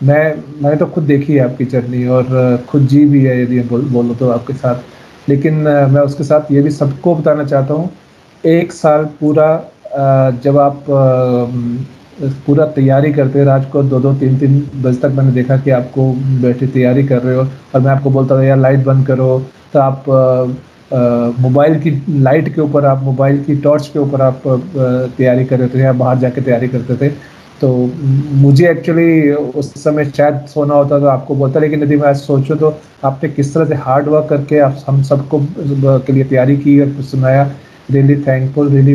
मैं 0.00 0.22
मैंने 0.62 0.76
तो 0.76 0.86
खुद 0.86 1.04
देखी 1.04 1.34
है 1.34 1.44
आपकी 1.44 1.64
जर्नी 1.64 2.06
और 2.08 2.64
खुद 2.68 2.86
जी 2.86 3.04
भी 3.06 3.22
है 3.24 3.42
यदि 3.42 3.60
बोल, 3.60 3.82
बोलो 3.82 4.14
तो 4.14 4.28
आपके 4.30 4.52
साथ। 4.52 5.28
लेकिन 5.28 5.54
मैं 5.90 6.00
उसके 6.00 6.24
साथ 6.24 6.52
ये 6.52 6.62
भी 6.62 6.70
सबको 6.70 7.14
बताना 7.16 7.44
चाहता 7.44 7.74
हूँ 7.74 7.90
एक 8.44 8.72
साल 8.72 9.04
पूरा 9.20 9.48
जब 10.44 10.58
आप 10.58 10.84
पूरा 12.46 12.64
तैयारी 12.74 13.12
करते 13.12 13.38
हैं 13.38 13.46
रात 13.46 13.68
को 13.72 13.82
दो 13.82 14.00
दो, 14.00 14.12
तीन 14.14 14.36
तीन 14.38 14.58
बजे 14.82 14.98
तक 15.00 15.14
मैंने 15.16 15.32
देखा 15.32 15.56
कि 15.56 15.70
आपको 15.72 16.12
बैठे 16.42 16.66
तैयारी 16.68 17.04
कर 17.06 17.22
रहे 17.22 17.36
हो 17.36 17.42
और 17.74 17.80
मैं 17.80 17.90
आपको 17.90 18.10
बोलता 18.10 18.36
था, 18.36 18.42
यार, 18.44 18.58
लाइट 18.58 18.84
बंद 18.84 19.06
करो। 19.06 19.38
तो 19.72 19.78
आप 19.80 20.04
मोबाइल 21.40 21.78
की 21.80 21.90
लाइट 22.22 22.54
के 22.54 22.60
ऊपर 22.60 22.84
आप, 22.86 23.02
मोबाइल 23.02 23.42
की 23.44 23.56
टॉर्च 23.58 23.86
के 23.88 23.98
ऊपर 23.98 24.22
आप 24.22 24.42
तैयारी 25.16 25.44
कर 25.44 25.58
रहे 25.58 25.68
थे 25.68 25.78
या 25.78 25.92
बाहर 25.94 26.18
जाके 26.18 26.40
तैयारी 26.40 26.68
करते 26.68 26.96
थे। 26.96 27.08
तो 27.60 27.68
मुझे 28.36 28.68
एक्चुअली 28.70 29.32
उस 29.32 29.72
समय 29.82 30.04
शायद 30.06 30.38
सोना 30.48 30.74
होता 30.74 30.98
तो 31.00 31.06
आपको 31.06 31.34
बोलता, 31.34 31.60
लेकिन 31.60 31.82
यदि 31.82 31.96
मैं 31.96 32.14
सोचूं 32.14 32.56
तो 32.56 32.74
आपने 33.04 33.28
किस 33.30 33.52
तरह 33.54 33.64
से 33.64 33.74
हार्ड 33.76 34.08
वर्क 34.08 34.26
करके 34.30 34.58
आप, 34.58 34.84
हम 34.88 35.02
सबको 35.02 35.40
के 36.06 36.12
लिए 36.12 36.24
तैयारी 36.24 36.56
की 36.56 36.80
और 36.80 37.02
सुनाया। 37.02 37.50
Really 37.90 38.16
thankful 38.22 38.68
really 38.70 38.94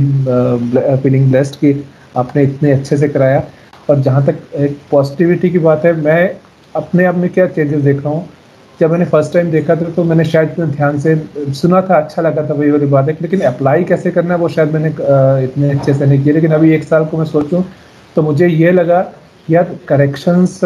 feeling 0.97 1.29
blessed 1.29 1.55
कि 1.55 1.73
आपने 2.17 2.43
इतने 2.43 2.71
अच्छे 2.71 2.97
से 2.97 3.07
कराया। 3.07 3.43
और 3.89 3.99
जहाँ 4.01 4.25
तक 4.25 4.37
एक 4.55 4.77
पॉजिटिविटी 4.91 5.49
की 5.49 5.59
बात 5.59 5.85
है, 5.85 5.93
मैं 5.95 6.35
अपने 6.75 7.05
आप 7.05 7.15
में 7.15 7.29
क्या 7.29 7.47
चेंजेस 7.47 7.81
देख 7.81 8.03
रहा 8.03 8.13
हूँ? 8.13 8.27
जब 8.79 8.91
मैंने 8.91 9.05
फ़र्स्ट 9.05 9.33
टाइम 9.33 9.49
देखा 9.51 9.75
था 9.75 9.89
तो 9.91 10.03
मैंने 10.03 10.23
शायद 10.25 10.59
ध्यान 10.61 10.99
से 10.99 11.15
सुना 11.55 11.81
था 11.81 11.95
अच्छा 11.97 12.21
लगा 12.21 12.41
था 12.49 12.53
वही 12.53 12.71
वाली 12.71 12.85
बात 12.85 13.07
है। 13.09 13.17
लेकिन 13.21 13.41
अप्लाई 13.41 13.83
कैसे 13.83 14.11
करना 14.11 14.33
है, 14.33 14.39
वो 14.39 14.49
शायद 14.49 14.73
मैंने 14.73 14.89
इतने 15.43 15.69
अच्छे 15.69 15.93
से 15.93 16.05
नहीं 16.05 16.23
किया। 16.23 16.33
लेकिन 16.35 16.51
अभी 16.53 16.73
एक 16.75 16.83
साल 16.83 17.05
को 17.05 17.17
मैं 17.17 17.25
सोचूं 17.25 17.61
तो 18.15 18.21
मुझे 18.21 18.47
ये 18.47 18.71
लगा, 18.71 19.05
यार 19.49 19.75
करेक्शंस 19.87 20.59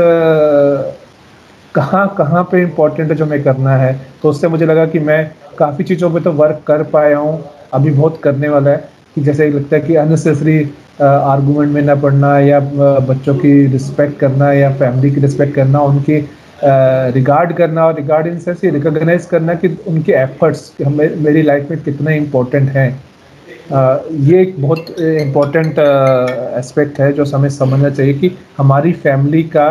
कहाँ 1.75 2.07
कहाँ 2.17 2.43
पे 2.51 2.61
इम्पोर्टेंट 2.61 3.09
है 3.09 3.15
जो 3.17 3.25
मैं 3.25 3.41
करना 3.43 3.75
है? 3.77 3.93
तो 4.21 4.29
उससे 4.29 4.47
मुझे 4.47 4.65
लगा 4.65 4.85
कि 4.85 4.99
मैं 4.99 5.31
काफ़ी 5.57 5.83
चीज़ों 5.83 6.09
पे 6.13 6.19
तो 6.19 6.31
वर्क 6.33 6.61
कर 6.67 6.83
पाया 6.83 7.17
हूँ, 7.17 7.43
अभी 7.73 7.91
बहुत 7.91 8.19
करने 8.23 8.49
वाला 8.49 8.71
है। 8.71 8.89
कि 9.15 9.21
जैसे 9.21 9.49
लगता 9.49 9.75
है 9.75 9.81
कि 9.81 9.95
अननेसेसरी 9.95 10.59
आर्गूमेंट 11.01 11.71
में 11.73 11.81
ना 11.81 11.95
पढ़ना 11.95 12.37
या 12.39 12.59
बच्चों 12.59 13.35
की 13.35 13.65
रिस्पेक्ट 13.67 14.17
करना 14.19 14.51
या 14.53 14.71
फैमिली 14.75 15.11
की 15.11 15.21
रिस्पेक्ट 15.21 15.55
करना, 15.55 15.79
उनकी 15.79 16.17
रिगार्ड 17.13 17.53
करना 17.53 17.85
और 17.85 17.95
रिगार्ड 17.95 18.27
इन 18.27 18.37
सेंस 18.39 18.63
रिकोगनाइज 18.63 19.25
करना 19.25 19.53
कि 19.53 19.67
उनके 19.87 20.11
एफर्ट्स 20.13 20.71
हमें, 20.85 21.15
मेरी 21.17 21.41
लाइफ 21.41 21.71
में 21.71 21.81
कितने 21.83 22.17
इम्पोर्टेंट 22.17 22.69
हैं। 22.69 22.89
ये 23.71 24.41
एक 24.41 24.55
बहुत 24.61 24.99
इम्पोर्टेंट 24.99 25.79
एस्पेक्ट 25.79 26.99
है 26.99 27.11
जो 27.13 27.25
हमें 27.35 27.49
समझना 27.49 27.89
चाहिए 27.89 28.13
कि 28.13 28.31
हमारी 28.57 28.91
फैमिली 29.03 29.43
का 29.55 29.69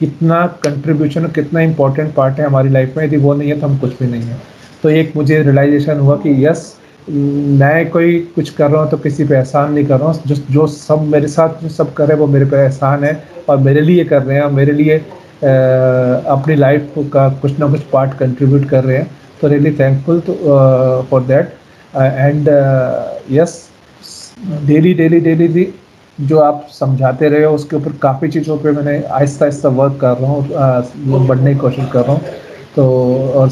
कितना 0.00 0.46
कंट्रीब्यूशन 0.64 1.24
और 1.24 1.30
कितना 1.32 1.60
इम्पोर्टेंट 1.60 2.14
पार्ट 2.14 2.38
है 2.40 2.46
हमारी 2.46 2.68
लाइफ 2.68 2.96
में। 2.96 3.04
यदि 3.04 3.16
वो 3.16 3.34
नहीं 3.34 3.50
है 3.50 3.60
तो 3.60 3.66
हम 3.66 3.78
कुछ 3.78 3.98
भी 3.98 4.06
नहीं 4.06 4.22
है। 4.22 4.36
तो 4.82 4.90
एक 4.90 5.12
मुझे 5.16 5.42
रियलाइजेशन 5.42 5.98
हुआ 5.98 6.16
कि 6.16 6.34
यस 6.46 6.72
मैं 7.08 7.88
कोई 7.90 8.18
कुछ 8.34 8.48
कर 8.50 8.70
रहा 8.70 8.82
हूँ 8.82 8.90
तो 8.90 8.96
किसी 8.98 9.24
पे 9.24 9.34
एहसान 9.36 9.72
नहीं 9.72 9.86
कर 9.86 9.98
रहा 9.98 10.08
हूँ। 10.08 10.22
जो 10.26 10.34
जो 10.50 10.66
सब 10.66 11.02
मेरे 11.08 11.28
साथ 11.28 11.62
जो 11.62 11.68
सब 11.68 11.92
कर 11.94 12.06
रहे 12.06 12.14
हैं 12.14 12.20
वो 12.20 12.26
मेरे 12.32 12.44
पे 12.44 12.56
एहसान 12.56 13.04
है 13.04 13.12
और 13.48 13.58
मेरे 13.58 13.80
लिए 13.80 14.04
कर 14.04 14.22
रहे 14.22 14.36
हैं 14.36 14.42
और 14.44 14.50
मेरे 14.52 14.72
लिए 14.72 14.96
आ, 14.96 15.02
अपनी 16.32 16.54
लाइफ 16.56 16.92
का 17.12 17.28
कुछ 17.40 17.58
ना 17.58 17.68
कुछ 17.70 17.82
पार्ट 17.92 18.14
कंट्रीब्यूट 18.18 18.68
कर 18.68 18.84
रहे 18.84 18.96
हैं। 18.96 19.10
तो 19.40 19.48
really 19.48 19.72
thankful 19.78 20.20
for 21.10 21.22
that 21.22 21.52
and 21.94 22.48
yes 23.30 23.58
daily 24.66 24.94
daily 24.94 25.20
daily 25.20 25.48
भी 25.48 25.68
जो 26.18 26.38
आप 26.38 26.66
समझाते 26.72 27.28
रहे 27.28 27.44
हो 27.44 27.54
उसके 27.54 27.76
ऊपर 27.76 27.92
काफ़ी 28.02 28.28
चीज़ों 28.28 28.56
पे 28.58 28.72
मैंने 28.72 29.02
आहिस्ता 29.04 29.44
आहिस्ता 29.44 29.68
वर्क 29.78 29.98
कर 30.00 30.16
रहा 30.16 30.30
हूँ। 30.30 31.26
बढ़ने 31.26 31.52
की 31.54 31.58
कोशिश 31.60 31.88
कर 31.92 32.04
रहा 32.04 32.12
हूँ। 32.12 32.20
तो 32.76 32.84
और 33.40 33.48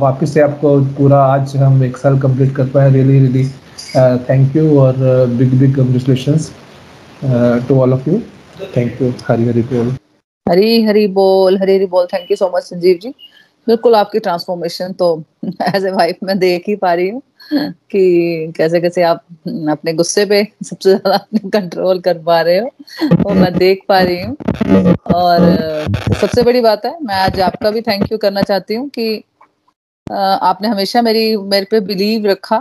वापस 0.00 0.32
से 0.34 0.40
आपको 0.40 0.78
पूरा 0.98 1.18
आज 1.24 1.56
हम 1.56 1.82
एक 1.84 1.96
साल 1.96 2.18
कंप्लीट 2.20 2.54
कर 2.56 2.66
पाए 2.74 2.90
रियली 2.92 3.18
रियली 3.18 3.44
थैंक 4.28 4.56
यू 4.56 4.78
और 4.80 4.96
big 5.38 5.54
big 5.60 5.74
congratulation 5.76 6.38
to 7.68 7.80
all 7.80 7.92
of 7.94 8.08
you 8.10 8.20
thank 8.76 9.02
you 9.02 9.12
Hari 9.28 9.48
Hari 9.48 9.62
बोल 9.62 9.94
हरी 10.46 10.82
हरी 10.84 11.06
बोल, 11.06 11.58
हरी 11.58 11.74
हरी 11.74 11.86
बोल. 11.86 12.06
Thank 12.12 12.30
you 12.30 12.36
so 12.36 12.50
much 12.56 12.62
Sanjeev 12.62 12.98
ji. 13.02 13.08
बिल्कुल 13.66 13.94
आपकी 13.94 14.18
ट्रांसफॉर्मेशन 14.18 14.92
तो 14.98 15.06
एज 15.74 15.84
ए 15.84 15.90
वाइफ 15.90 16.18
मैं 16.24 16.38
देख 16.38 16.64
ही 16.68 16.76
पा 16.76 16.92
रही 16.94 17.08
हूँ. 17.08 17.22
कि 17.90 18.52
कैसे 18.56 18.80
कैसे 18.80 19.02
आप 19.02 19.24
अपने 19.70 19.92
गुस्से 19.92 20.24
पे 20.26 20.42
सबसे 20.64 20.90
ज़्यादा 20.90 21.16
अपने 21.16 21.50
कंट्रोल 21.50 22.00
कर 22.00 22.18
पा 22.18 22.40
रहे 22.40 22.58
हो 22.58 22.70
और 23.26 23.34
मैं 23.34 23.52
देख 23.54 23.82
पा 23.88 24.00
रही 24.00 24.22
हूँ। 24.22 24.36
और 25.14 25.40
सबसे 26.20 26.42
बड़ी 26.42 26.60
बात 26.60 26.84
है, 26.86 26.96
मैं 27.02 27.14
आज 27.14 27.40
आपका 27.40 27.70
भी 27.70 27.80
थैंक 27.82 28.12
यू 28.12 28.18
करना 28.18 28.42
चाहती 28.42 28.74
हूँ 28.74 28.88
कि 28.88 29.22
आपने 30.06 30.68
हमेशा 30.68 31.02
मेरी, 31.02 31.36
मेरे 31.36 31.66
पे 31.70 31.80
बिलीव 31.80 32.26
रखा। 32.26 32.58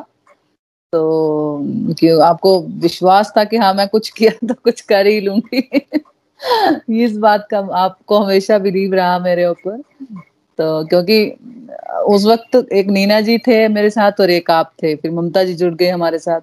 तो 0.93 1.93
क्यों 1.99 2.21
आपको 2.23 2.59
विश्वास 2.81 3.33
था 3.37 3.43
कि 3.43 3.57
हाँ 3.57 3.73
मैं 3.73 3.87
कुछ 3.87 4.09
किया 4.09 4.31
तो 4.47 4.53
कुछ 4.53 4.81
कर 4.81 5.07
ही 5.07 5.19
लूँगी। 5.21 5.81
इस 7.03 7.17
बात 7.17 7.47
का 7.51 7.59
आपको 7.75 8.19
हमेशा 8.19 8.57
बिलीव 8.59 8.93
रहा 8.93 9.17
मेरे 9.19 9.45
ऊपर। 9.45 9.81
तो 10.59 10.85
क्योंकि 10.87 11.37
उस 12.07 12.25
वक्त 12.25 12.55
एक 12.73 12.87
नीना 12.87 13.19
जी 13.21 13.37
थे 13.37 13.67
मेरे 13.67 13.89
साथ 13.89 14.21
और 14.21 14.29
एक 14.29 14.51
आप 14.51 14.71
थे, 14.83 14.95
फिर 14.95 15.11
ममता 15.11 15.43
जी 15.43 15.53
जुड़ 15.53 15.73
गए 15.73 15.89
हमारे 15.89 16.19
साथ। 16.19 16.41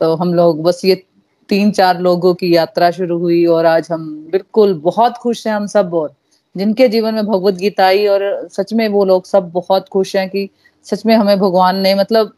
तो 0.00 0.14
हम 0.16 0.34
लोग, 0.34 0.62
बस 0.62 0.84
ये 0.84 1.02
तीन 1.48 1.70
चार 1.70 2.00
लोगों 2.00 2.34
की 2.34 2.54
यात्रा 2.54 2.90
शुरू 2.90 3.18
हुई 3.18 3.44
और 3.46 3.66
आज 3.66 3.88
हम 3.92 4.04
बिल्कुल 4.32 4.74
बहुत 4.74 5.16
खुश 5.16 5.46
हैं 5.46 5.54
हम 5.54 5.66
सब 5.66 5.94
और, 5.94 6.12
जिनके 6.54 6.88
जीवन 6.88 7.14
में 7.14 7.26
भगवत 7.26 7.54
गीता 7.54 7.86
आई 7.86 8.06
और 8.06 8.48
सच 8.52 8.72
में 8.72 8.86
वो 8.88 9.04
लोग 9.04 9.26
सब 9.26 9.50
बहुत 9.52 9.88
खुश 9.88 10.14
हैं 10.16 10.28
कि 10.30 10.48
सच 10.86 11.04
में 11.06 11.14
हमें 11.14 11.38
भगवान 11.38 11.76
ने 11.76 11.94
मतलब 11.94 12.32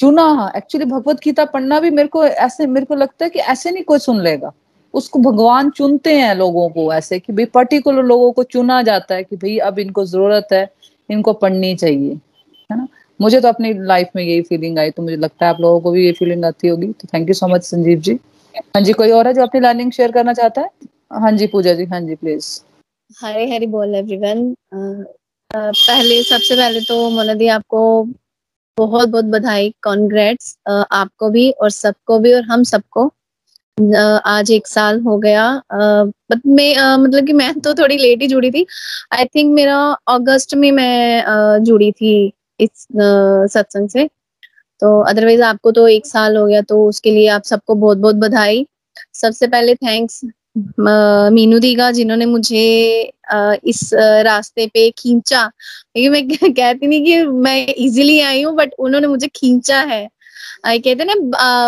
चुना। 0.00 0.52
एक्चुअली 0.56 0.86
भगवत 0.86 1.20
गीता 1.24 1.44
पढ़ना 1.44 1.80
भी 1.80 1.90
मेरे 1.90 2.08
को 2.08 2.24
ऐसे, 2.24 2.66
मेरे 2.66 2.86
को 2.86 2.94
लगता 2.94 3.24
है 3.24 3.30
कि 3.30 3.38
ऐसे 3.38 3.70
नहीं 3.70 3.84
कोई 3.84 3.98
सुन 3.98 4.20
लेगा। 4.20 4.52
उसको 4.94 5.18
भगवान 5.20 5.70
चुनते 5.70 6.12
हैं 6.14 6.34
लोगों 6.34 6.68
को 6.70 6.92
ऐसे 6.94 7.18
कि 7.18 7.32
भाई 7.32 7.44
पर्टिकुलर 7.54 8.02
लोगों 8.04 8.30
को 8.32 8.42
चुना 8.44 8.82
जाता 8.82 9.14
है 9.14 9.24
कि 9.24 9.36
भाई 9.36 9.56
अब 9.60 9.78
इनको 9.78 10.04
ज़रूरत 10.06 10.48
है, 10.52 10.68
इनको 11.10 11.32
पढ़नी 11.34 11.74
चाहिए, 11.76 12.12
है 12.70 12.76
ना? 12.78 12.86
मुझे 13.20 13.40
तो 13.40 13.48
अपनी 13.48 13.72
लाइफ 13.86 14.08
में 14.16 14.22
यही 14.22 14.42
फीलिंग 14.42 14.78
आई 14.78 14.90
तो 14.90 15.02
मुझे 15.02 15.16
लगता 15.16 15.46
है 15.46 15.52
आप 15.52 15.60
लोगों 15.60 15.80
को 15.80 15.90
भी 15.90 16.04
ये 16.06 16.12
फीलिंग 16.12 16.44
आती 16.44 16.68
होगी। 16.68 16.86
तो 16.92 17.08
thank 17.14 17.28
you 17.28 17.34
so 17.34 17.48
much 17.48 17.62
Sanjeev 17.64 18.00
ji. 18.00 18.18
हाँ 18.54 18.82
जी, 18.82 18.92
कोई 18.92 19.10
और 19.10 19.26
है 19.26 19.32
जो 19.34 19.42
अपनी 19.42 19.60
लर्निंग 19.60 19.92
शेयर 19.92 20.12
करना 20.12 20.32
चाहता 20.32 20.60
है? 20.60 20.70
हाँ 21.14 21.32
जी, 21.32 21.46
पूजा 21.46 21.74
जी 21.74 21.84
हाँ 21.86 22.00
जी 22.00 22.14
प्लीज़ 22.14 22.60
हरे 23.10 23.50
हरे 23.50 23.66
बोल 23.66 23.94
एवरीवन 23.94 24.54
पहले, 25.50 26.22
सबसे 26.22 26.54
पहले 26.56 26.80
तो 26.80 27.08
मोना 27.10 27.34
दी 27.34 27.48
आपको 27.48 27.80
बहुत 28.78 29.08
बहुत 29.08 29.24
बधाई 29.26 29.74
कॉन्ग्रेट्स 29.82 30.56
आपको 30.68 31.28
भी 31.30 31.50
और 31.52 31.70
सबको 31.70 32.18
भी 32.18 32.32
और 32.34 32.42
हम 32.44 32.62
सबको। 32.64 33.06
आज 33.78 34.50
एक 34.52 34.66
साल 34.66 35.00
हो 35.02 35.16
गया। 35.18 35.46
बट 35.72 36.40
मैं 36.46 36.96
मतलब 36.96 37.26
कि 37.26 37.32
मैं 37.32 37.52
तो 37.60 37.72
थोड़ी 37.74 37.96
लेट 37.98 38.20
ही 38.22 38.26
जुड़ी 38.28 38.50
थी। 38.50 38.64
आई 39.12 39.24
थिंक 39.34 39.54
मेरा 39.54 39.78
अगस्त 40.08 40.54
में 40.54 40.70
मैं 40.72 41.62
जुड़ी 41.64 41.90
थी 41.92 42.14
इस 42.60 42.86
सत्संग 43.52 43.88
से। 43.88 44.06
तो 44.80 45.00
अदरवाइज़ 45.02 45.42
आपको 45.42 45.70
तो 45.72 45.86
एक 45.88 46.06
साल 46.06 46.36
हो 46.36 46.46
गया 46.46 46.60
तो 46.62 46.86
उसके 46.88 47.10
लिए 47.10 47.28
आप 47.30 47.42
सबको 47.44 47.74
बहुत 47.76 47.98
बहुत 47.98 48.16
बधाई। 48.16 48.66
सबसे 49.14 49.46
पहले 49.48 49.74
थैंक्स 49.76 50.20
मीनू 51.32 51.58
दीगा 51.58 51.90
जिन्होंने 51.90 52.26
मुझे 52.26 53.12
इस 53.64 53.90
रास्ते 53.94 54.66
पे 54.74 54.88
खींचा। 54.98 55.46
क्योंकि 55.46 56.08
मैं 56.08 56.52
कहती 56.54 56.86
नहीं 56.86 57.04
कि 57.04 57.22
मैं 57.24 57.66
इजीली 57.68 58.20
आई 58.20 58.42
हूँ 58.42 58.54
बट 58.56 58.74
उन्होंने 58.78 59.06
मुझे 59.08 59.28
खींचा 59.36 59.80
है। 59.82 60.08
कहते 60.66 61.04
ना 61.04 61.14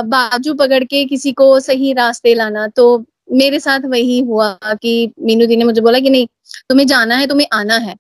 बाजू 0.05 0.55
पकड़ 0.55 0.83
के 0.85 1.05
किसी 1.05 1.33
को 1.33 1.59
सही 1.61 1.93
रास्ते 1.93 2.35
लाना 2.35 2.67
तो 2.77 3.05
मेरे 3.33 3.61
साथ 3.61 3.87
वही 3.87 4.19
हुआ 4.23 4.49
कि 4.83 5.13
मीनू 5.21 5.47
दी 5.47 5.57
ने 5.57 5.65
मुझे 5.65 5.81
बोला 5.81 5.99
कि 5.99 6.11
नहीं 6.11 6.27
तुम्हें 6.69 6.87
जाना 6.87 7.17
है 7.17 7.27
तुम्हें 7.27 7.47
आना 7.53 7.77
है। 7.77 7.95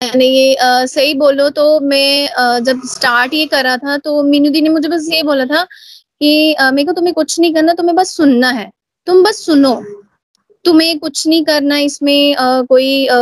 मैंने 0.00 0.26
ये 0.26 0.54
आ, 0.54 0.84
सही 0.86 1.14
बोलो 1.14 1.48
तो 1.50 1.80
मैं 1.80 2.28
आ, 2.28 2.58
जब 2.60 2.80
स्टार्ट 2.86 3.34
ये 3.34 3.46
करा 3.46 3.76
था 3.76 3.96
तो 3.98 4.22
मीनू 4.22 4.50
दी 4.50 4.60
ने 4.60 4.68
मुझे 4.68 4.88
बस 4.88 5.08
ये 5.12 5.22
बोला 5.22 5.44
था 5.46 5.62
कि 5.64 6.56
मेरे 6.60 6.84
को 6.84 6.92
तुम्हें 6.92 7.14
कुछ 7.14 7.38
नहीं 7.40 7.54
करना 7.54 7.72
तुम्हें 7.74 7.96
बस 7.96 8.16
सुनना 8.16 8.50
है। 8.50 8.70
तुम 9.06 9.22
बस 9.22 9.44
सुनो। 9.46 9.74
तुम्हें 10.64 10.98
कुछ 10.98 11.26
नहीं 11.26 11.44
करना 11.44 11.78
इसमें 11.78 12.34
आ, 12.36 12.62
कोई 12.62 13.06
आ, 13.06 13.16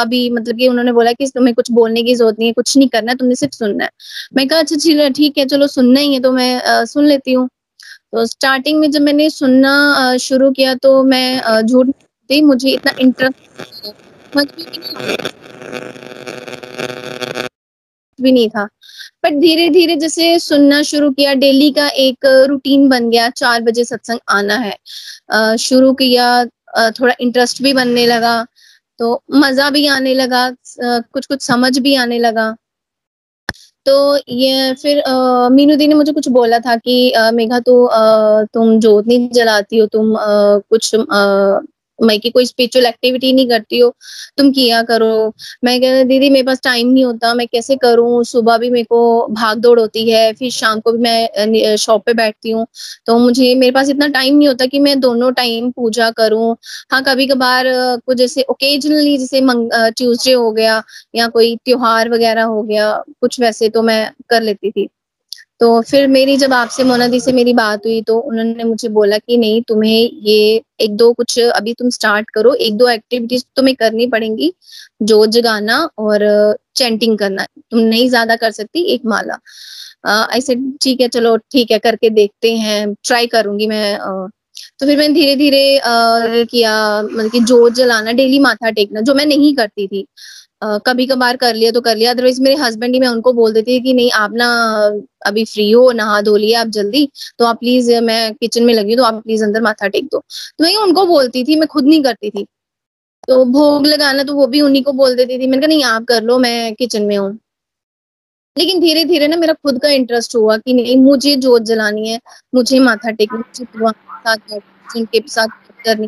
अभी 0.00 0.30
मतलब 0.30 0.56
कि 0.56 0.68
उन्होंने 0.68 0.92
बोला 0.92 1.12
कि 1.12 1.26
तुम्हें 1.26 1.54
कुछ 1.54 1.70
बोलने 1.70 2.02
की 2.02 2.14
ज़रूरत 2.14 2.36
नहीं 2.38 2.48
है 2.48 2.52
कुछ 2.52 2.76
नहीं 2.76 2.88
करना 2.88 3.12
है 3.12 3.18
तुमने 3.18 3.34
सिर्फ़ 3.34 3.54
सुनना 3.54 3.84
है। 3.84 3.90
मैं 4.36 4.48
कहा 4.48 4.58
अच्छा 4.58 5.08
ठीक 5.08 5.38
है 5.38 5.44
चलो 5.44 5.66
सुनना 5.66 6.00
ही 6.00 6.14
है 6.14 6.20
तो 6.20 6.32
मैं 6.32 6.62
आ, 6.62 6.84
सुन 6.84 7.06
लेती 7.06 7.32
हूँ। 7.32 7.48
तो 8.12 8.26
स्टार्टिंग 8.26 8.80
में 8.80 8.90
जब 8.90 9.00
मैंने 9.00 9.30
सुनना 9.30 10.16
शुरू 10.16 10.50
किया 10.50 10.74
तो 10.74 11.02
मैं 11.04 11.62
झूठ 11.62 11.88
मुझे 12.30 12.70
इतना 12.70 12.92
इंटरेस्ट 13.00 13.34
भी 18.22 18.32
नहीं 18.32 18.48
था। 18.50 18.64
बट 19.24 19.40
धीरे 19.40 19.68
धीरे 19.70 19.96
जैसे 19.96 20.38
सुनना 20.38 20.82
शुरू 20.84 21.10
किया 21.12 21.34
डेली 21.36 21.70
का 21.72 21.88
एक 21.98 22.26
रूटीन 22.48 22.88
बन 22.88 23.10
गया 23.10 23.28
चार 23.32 23.62
बजे 23.62 23.84
सत्संग 23.84 24.18
आना 24.30 24.56
है। 24.58 25.56
शुरू 25.58 25.92
किया 25.94 26.44
थोड़ा 26.92 27.14
इंटरेस्ट 27.20 27.62
भी 27.62 27.72
बनने 27.74 28.06
लगा 28.06 28.44
तो 28.98 29.22
मज़ा 29.34 29.68
भी 29.70 29.86
आने 29.88 30.14
लगा 30.14 30.48
कुछ 30.78 31.26
कुछ 31.26 31.42
समझ 31.42 31.78
भी 31.78 31.94
आने 31.96 32.18
लगा। 32.18 32.54
तो 33.86 33.94
ये 34.28 34.72
फिर 34.74 35.02
मीनू 35.52 35.76
दी 35.76 35.86
ने 35.88 35.94
मुझे 35.94 36.12
कुछ 36.12 36.28
बोला 36.28 36.58
था 36.58 36.76
कि 36.76 37.12
मेघा 37.34 37.58
तो 37.60 37.74
तुम 38.54 38.78
जोत 38.80 39.06
नहीं 39.06 39.28
जलाती 39.30 39.78
हो 39.78 39.86
तुम 39.86 40.16
आ, 40.16 40.58
कुछ 40.70 40.94
आ, 40.94 41.60
मैं 42.00 42.18
की 42.20 42.30
कोई 42.30 42.46
स्पिरिचुअल 42.46 42.86
एक्टिविटी 42.86 43.32
नहीं 43.32 43.48
करती 43.48 43.78
हो, 43.78 43.94
तुम 44.38 44.50
किया 44.52 44.82
करो। 44.84 45.32
मैं 45.64 45.80
कह 45.80 46.02
दीदी, 46.04 46.30
मेरे 46.30 46.42
पास 46.44 46.60
टाइम 46.64 46.88
नहीं 46.88 47.04
होता, 47.04 47.32
मैं 47.34 47.46
कैसे 47.48 47.76
करूँ? 47.78 48.22
सुबह 48.24 48.58
भी 48.58 48.70
मेरे 48.70 48.84
को 48.84 49.26
भाग 49.32 49.58
दौड़ 49.60 49.78
होती 49.80 50.08
है, 50.10 50.32
फिर 50.34 50.50
शाम 50.52 50.80
को 50.80 50.92
भी 50.92 50.98
मैं 51.00 51.76
शॉप 51.78 52.04
पे 52.06 52.14
बैठती 52.14 52.50
हूँ। 52.50 52.66
तो 53.06 53.18
मुझे, 53.18 53.54
मेरे 53.54 53.72
पास 53.72 53.88
इतना 53.90 54.08
टाइम 54.10 54.36
नहीं 54.36 54.48
होता 54.48 54.66
कि 54.66 54.78
मैं 54.80 54.98
दोनों 55.00 55.32
टाइम 55.34 55.70
पूजा 55.72 56.10
करूँ। 56.12 56.56
हाँ 56.92 57.02
कभी 57.04 57.26
कभार 57.26 57.66
कुछ 58.06 58.16
जैसे 58.18 58.42
ओकेजनली 58.50 59.16
जैसे 59.18 59.40
ट्यूसडे 59.90 60.32
हो 60.32 60.50
गया 60.52 60.82
या 61.14 61.28
कोई 61.28 61.56
त्योहार 61.64 62.08
वगैरह 62.10 62.42
हो 62.44 62.62
गया, 62.62 62.92
कुछ 63.20 63.40
वैसे 63.40 63.68
तो 63.70 63.82
मैं 63.82 64.10
कर 64.30 64.42
लेती 64.42 64.70
थी। 64.70 64.88
तो 65.60 65.80
फिर 65.82 66.06
मेरी 66.08 66.36
जब 66.36 66.52
आपसे 66.54 66.84
मोनादी 66.84 67.18
से 67.20 67.32
मेरी 67.32 67.52
बात 67.54 67.86
हुई 67.86 68.00
तो 68.02 68.18
उन्होंने 68.20 68.64
मुझे 68.64 68.88
बोला 68.90 69.16
कि 69.18 69.36
नहीं, 69.36 69.60
तुम्हें 69.62 70.10
ये 70.22 70.62
एक 70.80 70.96
दो 70.96 71.12
कुछ 71.14 71.38
अभी 71.40 71.72
तुम 71.74 71.88
स्टार्ट 71.90 72.30
करो, 72.30 72.52
एक 72.56 72.76
दो 72.76 72.88
एक्टिविटीज़ 72.88 73.44
तुम्हें 73.56 73.74
करनी 73.76 74.06
पड़ेंगी, 74.08 74.52
जोत 75.02 75.28
जगाना 75.30 75.78
और 75.98 76.24
चैंटिंग 76.76 77.18
करना। 77.18 77.44
तुम 77.70 77.78
नहीं 77.80 78.08
ज़्यादा 78.08 78.36
कर 78.36 78.50
सकती, 78.52 78.82
एक 78.86 79.02
माला। 79.06 79.38
ऐसे 80.36 80.54
ठीक 80.82 81.00
है, 81.00 81.08
चलो, 81.10 81.36
ठीक 81.38 81.70
है, 81.70 81.78
करके 81.80 82.10
देखते 82.12 82.52
हैं 82.58 82.92
ट्राई 83.04 83.26
करूँगी 83.28 83.66
मैं। 83.68 83.98
तो 84.78 84.86
फिर 84.86 84.96
मैंने 84.98 85.14
धीरे 85.14 85.34
धीरे 85.36 85.80
किया 86.46 86.72
मतलब 87.02 87.30
कि 87.32 87.40
जोत 87.42 87.72
जलाना 87.74 88.12
डेली 88.14 88.38
माथा 88.40 88.70
टेकना, 88.72 89.00
जो 89.02 89.14
मैं 89.14 89.26
नहीं 89.26 89.54
करती 89.56 89.86
थी। 89.88 90.06
कभी 90.62 91.06
कभार 91.06 91.36
कर 91.36 91.54
लिया 91.54 91.70
तो 91.70 91.80
कर 91.80 91.96
लिया। 91.96 92.10
अदरवाइज़ 92.10 92.40
मेरे 92.42 92.56
हस्बैंड 92.56 92.94
ही 92.94 93.00
मैं 93.00 93.08
उनको 93.08 93.32
बोल 93.32 93.52
देती 93.52 93.78
थी 93.78 93.84
कि 93.84 93.92
नहीं, 93.92 94.10
आप 94.12 94.32
ना 94.32 94.46
अभी 95.26 95.44
फ्री 95.44 95.70
हो, 95.70 95.90
नहा 95.92 96.20
धो 96.20 96.36
लिए 96.36 96.54
आप 96.54 96.66
जल्दी 96.68 97.08
तो 97.38 97.44
आप 97.44 97.58
प्लीज़ 97.60 97.92
मैं 98.02 98.34
किचन 98.34 98.64
में 98.64 98.74
लगी 98.74 98.96
तो 98.96 99.04
आप 99.04 99.22
प्लीज़ 99.22 99.44
अंदर 99.44 99.62
माथा 99.62 99.88
टेक 99.88 100.04
दो। 100.04 100.18
तो 100.58 100.64
मैं 100.64 100.76
उनको 100.76 101.06
बोलती 101.06 101.44
थी, 101.44 101.56
मैं 101.56 101.68
खुद 101.68 101.84
नहीं 101.84 102.02
करती 102.02 102.30
थी। 102.30 102.46
तो 103.28 103.44
भोग 103.44 103.86
लगाना 103.86 104.22
तो 104.22 104.34
वो 104.34 104.46
भी 104.46 104.60
उन्हीं 104.60 104.82
को 104.82 104.92
बोल 104.92 105.16
देती 105.16 105.38
थी। 105.38 105.46
मैंने 105.46 105.60
कहा, 105.60 105.68
नहीं, 105.68 105.84
आप 105.84 106.04
कर 106.04 106.22
लो, 106.22 106.38
मैं 106.38 106.74
किचन 106.74 107.02
में 107.02 107.16
हूँ। 107.18 107.38
लेकिन 108.58 108.80
धीरे 108.80 109.04
धीरे 109.04 109.28
ना 109.28 109.36
मेरा 109.36 109.52
खुद 109.52 109.80
का 109.82 109.88
इंटरेस्ट 109.88 110.36
हुआ 110.36 110.56
कि 110.56 110.72
नहीं, 110.72 110.96
मुझे 110.96 111.36
जोत 111.36 111.62
जलानी 111.62 112.08
है, 112.08 112.20
मुझे 112.54 112.80
माथा 112.80 113.10
टेकनी, 113.10 113.38
मुझे 113.38 115.22
साथ 115.28 115.48
करनी 115.84 116.06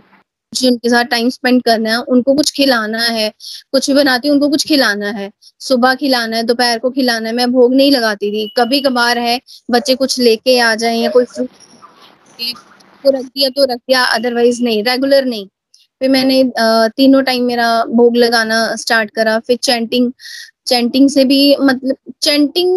मुझे 0.52 0.68
उनके 0.68 0.88
साथ 0.90 1.04
टाइम 1.10 1.28
स्पेंड 1.30 1.62
करना 1.62 1.90
है, 1.90 1.98
उनको 1.98 2.34
कुछ 2.34 2.50
खिलाना 2.52 3.02
है, 3.02 3.28
कुछ 3.72 3.88
भी 3.90 3.94
बनाती 3.96 4.28
हूँ, 4.28 4.34
उनको 4.34 4.48
कुछ 4.48 4.66
खिलाना 4.68 5.10
है। 5.10 5.30
सुबह 5.60 5.94
खिलाना 5.94 6.36
है, 6.36 6.42
दोपहर 6.42 6.78
को 6.78 6.90
खिलाना 6.90 7.28
है, 7.28 7.34
मैं 7.34 7.50
भोग 7.52 7.74
नहीं 7.74 7.92
लगाती 7.92 8.30
थी। 8.32 8.46
कभी 8.56 8.80
कभार 8.82 9.18
है, 9.18 9.40
बच्चे 9.70 9.94
कुछ 9.94 10.18
लेके 10.20 10.58
आ 10.60 10.74
जाए 10.74 10.96
या 10.96 11.10
कोई 11.10 11.24
फ्रूट 11.24 11.48
तो 13.04 13.10
रख 13.10 13.24
दिया 13.24 13.48
तो 13.48 13.64
रख 13.64 13.78
दिया 13.78 14.02
अदरवाइज़ 14.06 14.62
नहीं 14.62 14.82
रेगुलर 14.84 15.24
नहीं। 15.24 15.46
फिर 16.00 16.10
मैंने 16.10 16.42
तीनों 16.96 17.22
टाइम 17.22 17.44
मेरा 17.44 17.68
भोग 17.86 18.16
लगाना 18.16 18.74
स्टार्ट 18.76 19.10
करा, 19.10 19.38
फिर 19.38 19.56
चैंटिंग 19.56 20.12
चैंटिंग 20.66 21.08
से 21.10 21.24
भी 21.24 21.56
मतलब 21.60 21.96
चैंटिंग 22.22 22.70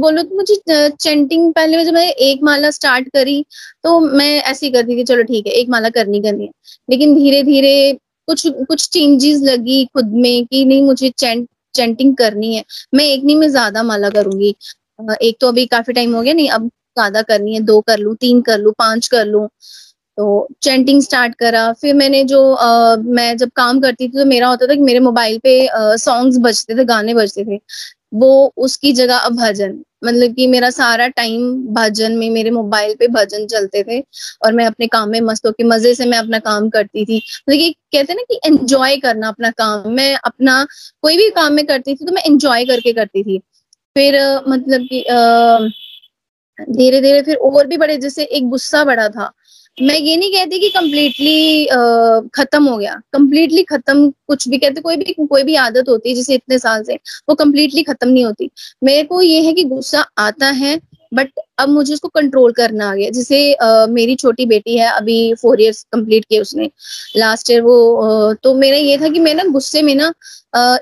बोलो 0.00 0.22
तो 0.22 0.36
मुझे 0.36 0.88
चैंटिंग 0.90 1.52
पहले 1.54 1.84
जब 1.84 1.94
मैं 1.94 2.06
एक 2.08 2.42
माला 2.44 2.70
स्टार्ट 2.70 3.08
करी 3.08 3.44
तो 3.84 3.98
मैं 4.00 4.28
ऐसे 4.42 4.66
ही 4.66 4.72
करती 4.72 4.96
थी, 4.96 5.04
चलो 5.04 5.22
ठीक 5.22 5.46
है, 5.46 5.52
एक 5.52 5.68
माला 5.70 5.88
करनी 5.90 6.20
करनी 6.22 6.44
है। 6.44 6.50
लेकिन 6.88 7.14
धीरे 7.14 7.42
धीरे 7.42 7.92
कुछ 8.28 8.46
कुछ 8.68 8.88
चेंजेस 8.88 9.40
लगी 9.42 9.84
खुद 9.86 10.12
में 10.14 10.44
कि 10.46 10.64
नहीं, 10.64 10.82
मुझे 10.82 11.10
चैंट 11.10 11.48
चैंटिंग 11.74 12.16
करनी 12.16 12.54
है। 12.54 12.64
मैं 12.94 13.04
एक 13.04 13.24
नहीं, 13.24 13.36
मैं 13.36 13.48
ज़्यादा 13.50 13.82
माला 13.82 14.10
करूँगी। 14.10 14.54
एक 15.22 15.36
तो 15.40 15.48
अभी 15.48 15.66
काफ़ी 15.66 15.92
टाइम 15.92 16.14
हो 16.14 16.22
गया, 16.22 16.34
नहीं, 16.34 16.48
अब 16.50 16.66
ज़्यादा 16.66 17.22
करनी 17.22 17.54
है, 17.54 17.60
दो 17.62 17.80
कर 17.80 17.98
लू, 17.98 18.14
तीन 18.14 18.40
कर 18.42 18.58
लू, 18.58 18.70
पाँच 18.78 19.06
कर 19.08 19.24
लू। 19.26 19.48
तो 20.18 20.48
चैंटिंग 20.62 21.00
स्टार्ट 21.02 21.34
करा। 21.36 21.72
फिर 21.80 21.94
मैंने 21.94 22.22
जो 22.24 22.40
आ, 22.54 22.96
मैं 22.98 23.36
जब 23.36 23.50
काम 23.56 23.80
करती 23.80 24.08
थी 24.08 24.18
तो 24.18 24.24
मेरा 24.26 24.48
होता 24.48 24.66
था 24.66 24.74
कि 24.74 24.80
मेरे 24.82 25.00
मोबाइल 25.00 25.38
पे 25.44 25.68
सॉन्ग्स 25.98 26.38
बजते 26.42 26.74
थे 26.78 26.84
गाने 26.84 27.14
बजते 27.14 27.44
थे। 27.44 27.58
वो 28.14 28.52
उसकी 28.58 28.92
जगह 28.92 29.16
अब 29.18 29.36
भजन 29.36 29.78
मतलब 30.04 30.34
कि 30.34 30.46
मेरा 30.46 30.68
सारा 30.70 31.06
टाइम 31.10 31.52
भजन 31.74 32.12
में 32.18 32.28
मेरे 32.30 32.50
मोबाइल 32.50 32.94
पे 32.98 33.06
भजन 33.08 33.46
चलते 33.48 33.82
थे 33.84 34.00
और 34.44 34.52
मैं 34.54 34.66
अपने 34.66 34.86
काम 34.86 35.08
में 35.10 35.20
मस्त 35.22 35.46
होकर 35.46 35.64
मज़े 35.66 35.94
से 35.94 36.06
मैं 36.06 36.18
अपना 36.18 36.38
काम 36.40 36.68
करती 36.70 37.04
थी। 37.04 37.16
मतलब 37.18 37.58
कि 37.58 37.70
कहते 37.92 38.12
हैं 38.12 38.16
ना 38.18 38.22
कि 38.30 38.40
एंजॉय 38.46 38.96
करना 38.98 39.28
अपना 39.28 39.50
काम। 39.58 39.90
मैं 39.92 40.14
अपना 40.16 40.64
कोई 41.02 41.16
भी 41.16 41.28
काम 41.32 41.52
में 41.52 41.64
करती 41.66 41.94
थी 41.94 42.04
तो 42.06 42.12
मैं 42.12 42.22
एंजॉय 42.26 42.64
करके 42.66 42.92
करती 42.92 43.22
थी। 43.24 43.38
फिर 43.96 44.16
मतलब 44.48 44.86
कि 44.92 45.04
धीरे 46.58 47.00
धीरे 47.00 47.22
फिर 47.22 47.36
और 47.36 47.66
भी 47.66 47.76
बड़े 47.78 47.96
जैसे 47.98 48.24
एक 48.26 48.48
गुस्सा 48.50 48.84
बड़ा 48.84 49.08
था। 49.08 49.30
मैं 49.78 49.96
ये 49.96 50.16
नहीं 50.16 50.32
कहती 50.32 50.58
कि 50.58 50.68
कम्प्लीटली 50.70 51.66
खत्म 52.34 52.64
हो 52.64 52.76
गया। 52.76 52.94
कम्प्लीटली 53.12 53.62
खत्म 53.62 54.10
कुछ 54.28 54.48
भी 54.48 54.58
कहते, 54.58 54.80
कोई 54.80 54.96
भी 54.96 55.14
कोई 55.20 55.42
भी 55.42 55.54
आदत 55.56 55.88
होती 55.88 56.08
है 56.08 56.14
जैसे 56.14 56.34
इतने 56.34 56.58
साल 56.58 56.82
से, 56.82 56.94
वो 57.28 57.34
कम्प्लीटली 57.34 57.82
खत्म 57.82 58.08
नहीं 58.08 58.24
होती। 58.24 58.50
मेरे 58.84 59.02
को 59.02 59.20
ये 59.22 59.40
है 59.42 59.52
कि 59.52 59.64
गुस्सा 59.64 60.06
आता 60.18 60.50
है 60.52 60.80
बट 61.14 61.40
अब 61.58 61.68
मुझे 61.68 61.92
उसको 61.94 62.08
कंट्रोल 62.08 62.52
करना 62.52 62.90
आ 62.90 62.94
गया। 62.94 63.10
जैसे 63.10 63.56
मेरी 63.92 64.14
छोटी 64.16 64.46
बेटी 64.46 64.76
है 64.78 64.90
अभी 64.90 65.34
फोर 65.42 65.60
इयर्स 65.60 65.82
कंप्लीट 65.92 66.24
किए 66.24 66.40
उसने। 66.40 66.70
लास्ट 67.16 67.50
ईयर 67.50 67.60
वो 67.62 67.76
uh, 68.04 68.36
तो 68.42 68.54
मेरा 68.54 68.76
ये 68.76 68.96
था 68.98 69.08
कि 69.08 69.18
मैं 69.18 69.34
ना 69.34 69.44
गुस्से 69.52 69.82
में 69.82 69.94
ना 69.94 70.12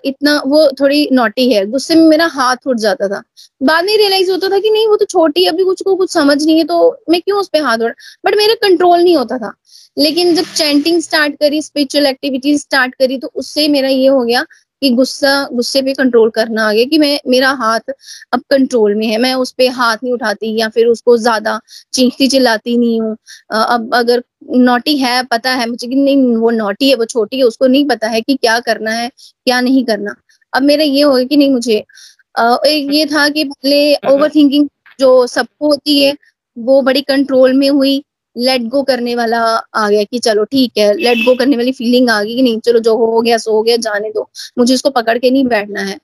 इतना 0.04 0.40
वो 0.46 0.68
थोड़ी 0.80 1.08
नोटी 1.12 1.52
है। 1.52 1.64
गुस्से 1.66 1.94
में 1.94 2.04
मेरा 2.06 2.26
हाथ 2.32 2.66
उठ 2.66 2.76
जाता 2.78 3.08
था। 3.08 3.22
बाद 3.62 3.84
में 3.84 3.96
रियलाइज़ 3.96 4.30
होता 4.30 4.48
था 4.48 4.58
कि 4.58 4.70
नहीं 4.70 4.86
वो 4.88 4.96
तो 4.96 5.04
छोटी 5.04 5.44
अभी 5.46 5.64
कुछ 5.64 5.82
को 5.82 5.94
कुछ 5.96 6.12
समझ 6.12 6.42
नहीं 6.44 6.58
है 6.58 6.64
तो 6.64 6.96
मैं 7.10 7.20
क्यों 7.20 7.38
उस 7.40 7.48
पर 7.52 7.62
हाथ 7.62 7.78
उड़ 7.78 7.92
बट 8.26 8.36
मेरा 8.36 8.54
कंट्रोल 8.62 8.98
नहीं 9.00 9.16
होता 9.16 9.38
था। 9.38 9.52
लेकिन 9.96 10.34
जब 10.34 10.44
चैंटिंग 10.56 11.00
स्टार्ट 11.02 11.34
करी 11.40 11.62
स्पिरिचुअल 11.62 12.06
एक्टिविटीज़ 12.06 12.60
स्टार्ट 12.60 12.94
करी 12.94 13.18
तो 13.18 13.30
उससे 13.34 13.66
मेरा 13.68 13.88
ये 13.88 14.06
हो 14.06 14.22
गया 14.22 14.44
कि 14.82 14.90
गुस्सा 14.92 15.32
गुस्से 15.52 15.82
पे 15.82 15.92
कंट्रोल 15.94 16.30
करना 16.30 16.66
आ 16.68 16.72
गया 16.72 16.84
कि 16.84 16.98
मैं 16.98 17.18
मेरा 17.28 17.50
हाथ 17.54 17.92
अब 18.32 18.40
कंट्रोल 18.50 18.94
में 18.94 19.06
है। 19.06 19.18
मैं 19.18 19.34
उस 19.36 19.52
पर 19.52 19.70
हाथ 19.72 19.96
नहीं 20.04 20.12
उठाती 20.14 20.54
या 20.56 20.68
फिर 20.68 20.86
उसको 20.88 21.16
ज़्यादा 21.18 21.58
चीखती 21.94 22.28
चिल्लाती 22.28 22.76
नहीं 22.78 23.00
हूँ। 23.00 23.16
अब 23.52 23.94
अगर 23.94 24.22
नोटी 24.50 24.96
है 24.98 25.22
पता 25.26 25.50
है 25.52 25.68
मुझे 25.68 25.86
कि 25.88 25.94
नहीं 25.94 26.36
वो 26.36 26.50
नोटी 26.52 26.88
है 26.88 26.94
वो 26.96 27.04
छोटी 27.06 27.38
है 27.38 27.44
उसको 27.44 27.66
नहीं 27.66 27.86
पता 27.88 28.08
है 28.08 28.20
कि 28.20 28.34
क्या 28.36 28.58
करना 28.60 28.90
है 28.92 29.08
क्या 29.08 29.60
नहीं 29.60 29.84
करना। 29.84 30.14
अब 30.52 30.62
मेरा 30.62 30.84
ये 30.84 31.02
हो 31.02 31.14
गया 31.14 31.24
कि 31.24 31.36
नहीं 31.36 31.50
मुझे 31.50 31.76
एक 31.76 32.92
ये 32.92 33.06
था 33.06 33.28
कि 33.28 33.44
पहले 33.44 33.94
ओवर 34.10 34.30
थिंकिंग 34.34 34.68
जो 35.00 35.26
सबको 35.28 35.68
होती 35.68 36.02
है 36.02 36.16
वो 36.56 36.80
बड़ी 36.82 37.00
कंट्रोल 37.02 37.52
में 37.54 37.68
हुई। 37.70 38.02
लेट 38.36 38.62
गो 38.68 38.82
करने 38.82 39.14
वाला 39.14 39.40
आ 39.74 39.88
गया 39.88 40.04
कि 40.04 40.18
चलो 40.18 40.44
ठीक 40.44 40.78
है 40.78 40.92
लेट 40.94 41.18
गो 41.24 41.34
करने 41.34 41.56
वाली 41.56 41.72
फीलिंग 41.72 42.10
आ 42.10 42.22
गई 42.22 42.34
कि 42.36 42.42
नहीं 42.42 42.60
चलो 42.60 42.78
जो 42.80 42.96
हो 42.96 43.20
गया 43.20 43.38
सो 43.38 43.52
हो 43.52 43.62
गया 43.62 43.76
जाने 43.78 44.10
दो। 44.10 44.28
मुझे 44.58 44.74
इसको 44.74 44.90
पकड़ 44.90 45.18
के 45.18 45.30
नहीं 45.30 45.44
बैठना 45.46 45.80
है। 45.80 45.98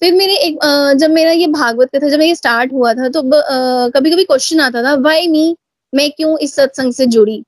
फिर 0.00 0.14
मेरे 0.14 0.36
एक 0.38 0.58
जब 1.00 1.10
मेरा 1.10 1.30
ये 1.30 1.46
भागवत 1.48 1.88
कथा 1.94 2.08
जब 2.08 2.20
ये 2.20 2.34
स्टार्ट 2.34 2.72
हुआ 2.72 2.92
था 2.94 3.08
तो 3.08 3.22
कभी 3.90 4.10
कभी 4.10 4.24
क्वेश्चन 4.24 4.60
आता 4.60 4.82
था 4.82 4.94
वाई 5.02 5.26
मी 5.28 5.54
मैं 5.92 6.10
क्यों 6.10 6.36
इस 6.38 6.54
सत्संग 6.54 6.92
से 6.92 7.06
जुड़ी? 7.06 7.42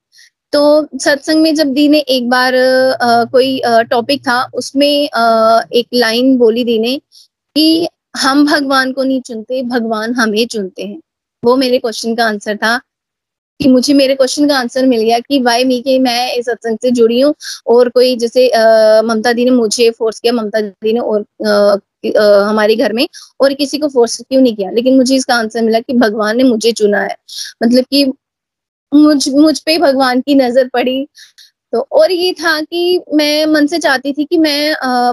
तो 0.53 0.89
सत्संग 0.99 1.43
में 1.43 1.55
जब 1.55 1.73
दी 1.75 1.89
ने 1.89 1.99
एक 1.99 2.29
बार 2.31 2.55
आ, 2.55 3.25
कोई 3.25 3.61
टॉपिक 3.67 4.21
था 4.29 4.43
उसमें 4.55 5.09
आ, 5.11 5.61
एक 5.73 5.87
लाइन 5.95 6.37
बोली 6.39 6.65
दी 6.65 6.79
ने 6.79 6.97
कि 7.57 7.89
हम 8.17 8.45
भगवान 8.47 8.93
को 8.93 9.03
नहीं 9.05 9.21
चुनते 9.21 9.63
भगवान 9.63 10.15
हमें 10.15 10.47
चुनते 10.47 10.83
हैं। 10.83 11.01
वो 11.43 11.57
मेरे 11.57 11.79
क्वेश्चन 11.79 12.15
का 12.15 12.25
आंसर 12.25 12.57
था। 12.57 12.81
कि 13.61 13.69
मुझे 13.69 13.95
मेरे 13.95 14.15
क्वेश्चन 14.15 14.49
का 14.49 14.57
आंसर 14.59 14.87
मिल 14.87 15.01
गया 15.03 15.19
कि 15.21 15.41
वाई 15.43 15.65
मी 15.65 15.81
के 15.83 15.99
मैं 15.99 16.33
इस 16.35 16.47
सत्संग 16.47 16.79
से 16.83 16.91
जुड़ी 16.93 17.21
हूँ 17.21 17.35
और 17.69 17.89
कोई 17.91 18.17
जैसे 18.17 18.51
ममता 19.07 19.33
दी 19.33 19.45
ने 19.45 19.51
मुझे 19.51 19.91
फोर्स 19.99 20.21
किया, 20.21 20.33
ममता 20.33 20.61
दी 20.61 20.93
ने 20.93 21.01
और 21.01 21.25
हमारे 22.49 22.77
घर 22.77 22.93
में 22.93 23.07
और 23.41 23.55
किसी 23.55 23.79
को 23.79 23.89
फोर्स 23.89 24.21
क्यों 24.21 24.41
नहीं 24.43 24.55
किया? 24.57 24.71
लेकिन 24.71 24.97
मुझे 24.97 25.15
इसका 25.17 25.35
आंसर 25.35 25.63
मिला 25.63 25.81
कि 25.81 25.93
भगवान 25.99 26.37
ने 26.37 26.45
मुझे 26.45 26.73
चुना 26.73 27.01
है। 27.03 27.17
मतलब 27.63 27.85
कि 27.91 28.05
मुझ 28.93 29.29
मुझ 29.31 29.59
पे 29.61 29.77
भगवान 29.79 30.21
की 30.21 30.35
नज़र 30.35 30.69
पड़ी 30.75 31.07
तो 31.73 31.81
और 31.93 32.13
ये 32.13 32.33
था 32.33 32.61
कि 32.61 33.01
मैं 33.15 33.45
मन 33.47 33.67
से 33.67 33.79
चाहती 33.79 34.13
थी 34.13 34.25
कि 34.25 34.37
मैं 34.39 34.73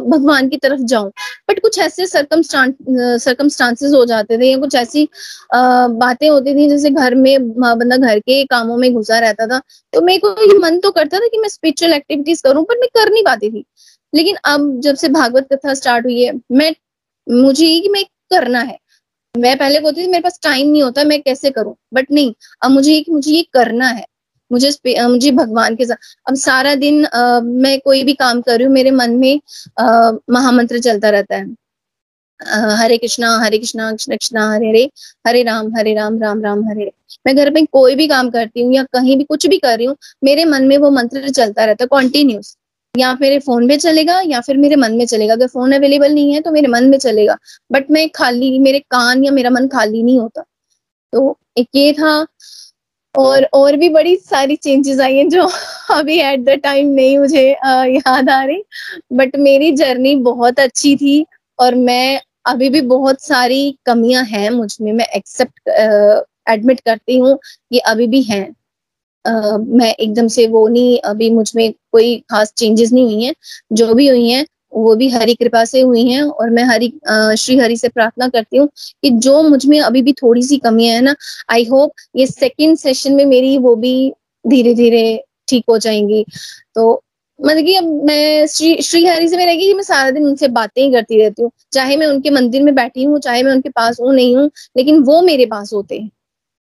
भगवान 0.09 0.47
की 0.49 0.57
तरफ़ 0.57 0.81
जाऊँ। 0.91 1.09
बट 1.49 1.59
कुछ 1.61 1.79
ऐसे 1.79 2.05
सरकमस्टांसेस 2.07 3.91
हो 3.93 4.03
जाते 4.05 4.37
थे 4.37 4.51
या 4.51 4.57
कुछ 4.57 4.75
ऐसी 4.75 5.07
बातें 5.53 6.27
होती 6.29 6.53
थी 6.55 6.67
जैसे 6.69 6.89
घर 6.89 7.15
में 7.15 7.49
बंदा 7.53 7.97
घर 7.97 8.19
के 8.19 8.43
कामों 8.45 8.77
में 8.77 8.93
घुसा 8.93 9.19
रहता 9.19 9.47
था। 9.47 9.59
तो 9.93 10.01
मेरे 10.01 10.19
को 10.19 10.29
ये 10.43 10.57
मन 10.59 10.79
तो 10.79 10.91
करता 10.91 11.19
था 11.19 11.27
कि 11.27 11.37
मैं 11.37 11.49
स्पिरिचुअल 11.49 11.93
एक्टिविटीज़ 11.93 12.41
करूँ 12.43 12.63
पर 12.63 12.77
मैं 12.81 12.89
कर 12.95 13.11
नहीं 13.11 13.23
पाती 13.23 13.49
थी। 13.51 13.65
लेकिन 14.13 14.35
अब 14.45 14.79
जब 14.83 14.95
से 14.95 15.09
भागवत 15.09 15.47
कथा 15.53 15.73
स्टार्ट 15.73 16.05
हुई 16.05 16.21
है, 16.23 16.33
मैं, 16.51 16.73
मुझे 17.27 17.65
ये 17.67 17.79
कि 17.81 17.89
मैं 17.89 18.03
करना 18.33 18.59
है। 18.61 18.77
मैं 19.35 19.57
पहले 19.57 19.79
बोलती 19.79 20.03
थी, 20.03 20.07
मेरे 20.07 20.21
पास 20.23 20.39
टाइम 20.43 20.69
नहीं 20.71 20.83
होता, 20.83 21.03
मैं 21.03 21.21
कैसे 21.21 21.49
करूँ? 21.51 21.75
बट 21.93 22.11
नहीं, 22.11 22.33
अब 22.63 22.71
मुझे 22.71 22.93
ये 22.93 23.01
कि 23.01 23.11
मुझे 23.11 23.31
ये 23.31 23.43
करना 23.53 23.87
है। 23.89 24.05
मुझे 24.51 24.69
मुझे 25.07 25.31
भगवान 25.31 25.75
के 25.75 25.85
साथ 25.85 26.15
अब 26.29 26.35
सारा 26.37 26.73
दिन 26.75 27.05
आ, 27.05 27.39
मैं 27.39 27.79
कोई 27.79 28.03
भी 28.03 28.13
काम 28.15 28.41
कर 28.41 28.57
रही 28.57 28.65
हूँ 28.65 28.73
मेरे 28.73 28.91
मन 28.93 29.11
में 29.17 29.39
महामंत्र 30.31 30.79
चलता 30.79 31.09
रहता 31.09 31.35
है। 31.35 31.45
हरे 32.79 32.97
कृष्णा 32.97 33.27
हरे 33.39 33.57
कृष्णा 33.57 33.91
कृष्ण 33.91 34.15
कृष्णा 34.15 34.49
हरे 34.51 34.67
हरे 34.69 34.83
हरे 35.27 35.43
राम 35.43 35.75
हरे 35.77 35.93
राम 35.95 36.19
राम 36.21 36.41
राम 36.43 36.63
हरे 36.69 36.91
मैं 37.27 37.35
घर 37.35 37.51
में 37.53 37.65
कोई 37.71 37.95
भी 37.95 38.07
काम 38.07 38.29
करती 38.29 38.61
हूँ 38.61 38.73
या 38.73 38.83
कहीं 38.93 39.17
भी 39.17 39.23
कुछ 39.23 39.47
भी 39.47 39.57
कर 39.57 39.77
रही 39.77 39.85
हूँ 39.87 39.95
मेरे 40.23 40.45
मन 40.45 40.63
में 40.67 40.77
वो 40.77 40.89
मंत्र 40.91 41.29
चलता 41.29 41.65
रहता 41.65 41.83
है 41.83 41.87
कॉन्टिन्यूस 41.87 42.55
या 42.95 43.13
मेरे 43.21 43.39
फ़ोन 43.39 43.65
में 43.67 43.77
चलेगा 43.77 44.19
या 44.25 44.39
फिर 44.41 44.57
मेरे 44.57 44.75
मन 44.75 44.93
में 44.97 45.05
चलेगा। 45.05 45.33
अगर 45.33 45.47
फ़ोन 45.47 45.71
अवेलेबल 45.75 46.13
नहीं 46.13 46.33
है 46.33 46.41
तो 46.41 46.51
मेरे 46.51 46.67
मन 46.67 46.85
में 46.89 46.97
चलेगा। 46.99 47.37
बट 47.71 47.91
मैं 47.91 48.07
खाली 48.15 48.57
मेरे 48.59 48.79
कान 48.91 49.23
या 49.25 49.31
मेरा 49.31 49.49
मन 49.49 49.67
खाली 49.67 50.03
नहीं 50.03 50.19
होता। 50.19 50.43
तो 51.13 51.37
एक 51.57 51.67
ये 51.75 51.91
था 51.93 52.25
और 53.17 53.43
और 53.53 53.75
भी 53.77 53.89
बड़ी 53.89 54.15
सारी 54.15 54.55
चेंजेस 54.55 54.99
आई 54.99 55.15
हैं 55.17 55.27
जो 55.29 55.47
अभी 55.91 56.19
एट 56.19 56.39
द 56.39 56.49
टाइम 56.63 56.87
नहीं 56.87 57.17
मुझे 57.19 57.47
याद 57.49 58.29
आ 58.29 58.43
रही। 58.43 58.63
बट 59.13 59.35
मेरी 59.37 59.71
जर्नी 59.71 60.15
बहुत 60.15 60.59
अच्छी 60.59 60.95
थी 60.95 61.25
और 61.59 61.75
मैं 61.75 62.21
अभी 62.45 62.69
भी 62.69 62.81
बहुत 62.81 63.21
सारी 63.21 63.77
कमियाँ 63.85 64.23
हैं 64.23 64.49
मुझमें। 64.49 64.91
मैं 64.93 65.05
एक्सेप्ट 65.15 65.69
एडमिट 66.49 66.79
करती 66.79 67.17
हूँ 67.17 67.35
कि 67.71 67.79
अभी 67.79 68.07
भी 68.07 68.21
हैं। 68.23 68.47
uh, 69.25 69.59
मैं 69.67 69.93
एकदम 69.93 70.27
से 70.27 70.47
वो 70.47 70.67
नहीं 70.67 70.97
अभी 70.99 71.29
मुझमें 71.29 71.71
कोई 71.91 72.17
खास 72.31 72.53
चेंजेस 72.57 72.91
नहीं 72.93 73.05
हुई 73.05 73.23
हैं। 73.23 73.33
जो 73.73 73.93
भी 73.93 74.07
हुई 74.07 74.29
हैं 74.29 74.45
वो 74.75 74.95
भी 74.95 75.09
हरी 75.09 75.33
कृपा 75.35 75.63
से 75.65 75.81
हुई 75.81 76.03
हैं 76.09 76.21
और 76.23 76.49
मैं 76.49 76.63
हरी 76.63 76.91
श्री 77.37 77.57
हरि 77.57 77.77
से 77.77 77.89
प्रार्थना 77.89 78.27
करती 78.27 78.57
हूँ 78.57 78.67
कि 79.03 79.09
जो 79.19 79.41
मुझमें 79.43 79.79
अभी 79.81 80.01
भी 80.01 80.13
थोड़ी 80.13 80.43
सी 80.43 80.57
कमियाँ 80.57 80.95
है 80.95 81.01
ना 81.01 81.15
आई 81.51 81.65
होप 81.65 81.91
ये 82.15 82.27
सेकेंड 82.27 82.77
सेशन 82.77 83.13
में 83.13 83.25
मेरी 83.25 83.57
वो 83.57 83.75
भी 83.75 83.95
धीरे 84.45 84.73
धीरे 84.75 85.23
ठीक 85.47 85.63
हो 85.69 85.77
जाएँगी। 85.77 86.25
तो 86.75 86.91
मतलब 87.39 87.65
कि 87.65 87.75
अब 87.75 87.83
मैं 88.05 88.45
श्री 88.47 88.75
श्री 88.81 89.05
हरि 89.05 89.27
से 89.29 89.37
मैं 89.37 89.45
रहेगी 89.45 89.65
कि 89.67 89.73
मैं 89.73 89.83
सारा 89.83 90.11
दिन 90.11 90.25
उनसे 90.25 90.47
बातें 90.49 90.81
ही 90.83 90.91
करती 90.91 91.21
रहती 91.21 91.41
हूँ, 91.43 91.51
चाहे 91.73 91.97
मैं 91.97 92.07
उनके 92.07 92.29
मंदिर 92.29 92.63
में 92.63 92.73
बैठी 92.75 93.03
हूँ, 93.03 93.19
चाहे 93.19 93.43
मैं 93.43 93.51
उनके 93.51 93.69
पास 93.69 93.99
हूँ, 94.01 94.13
नहीं 94.15 94.35
हूँ, 94.37 94.49
लेकिन 94.77 94.99
वो 95.03 95.21
मेरे 95.21 95.45
पास 95.45 95.73
होते 95.73 95.97
हैं। 95.97 96.09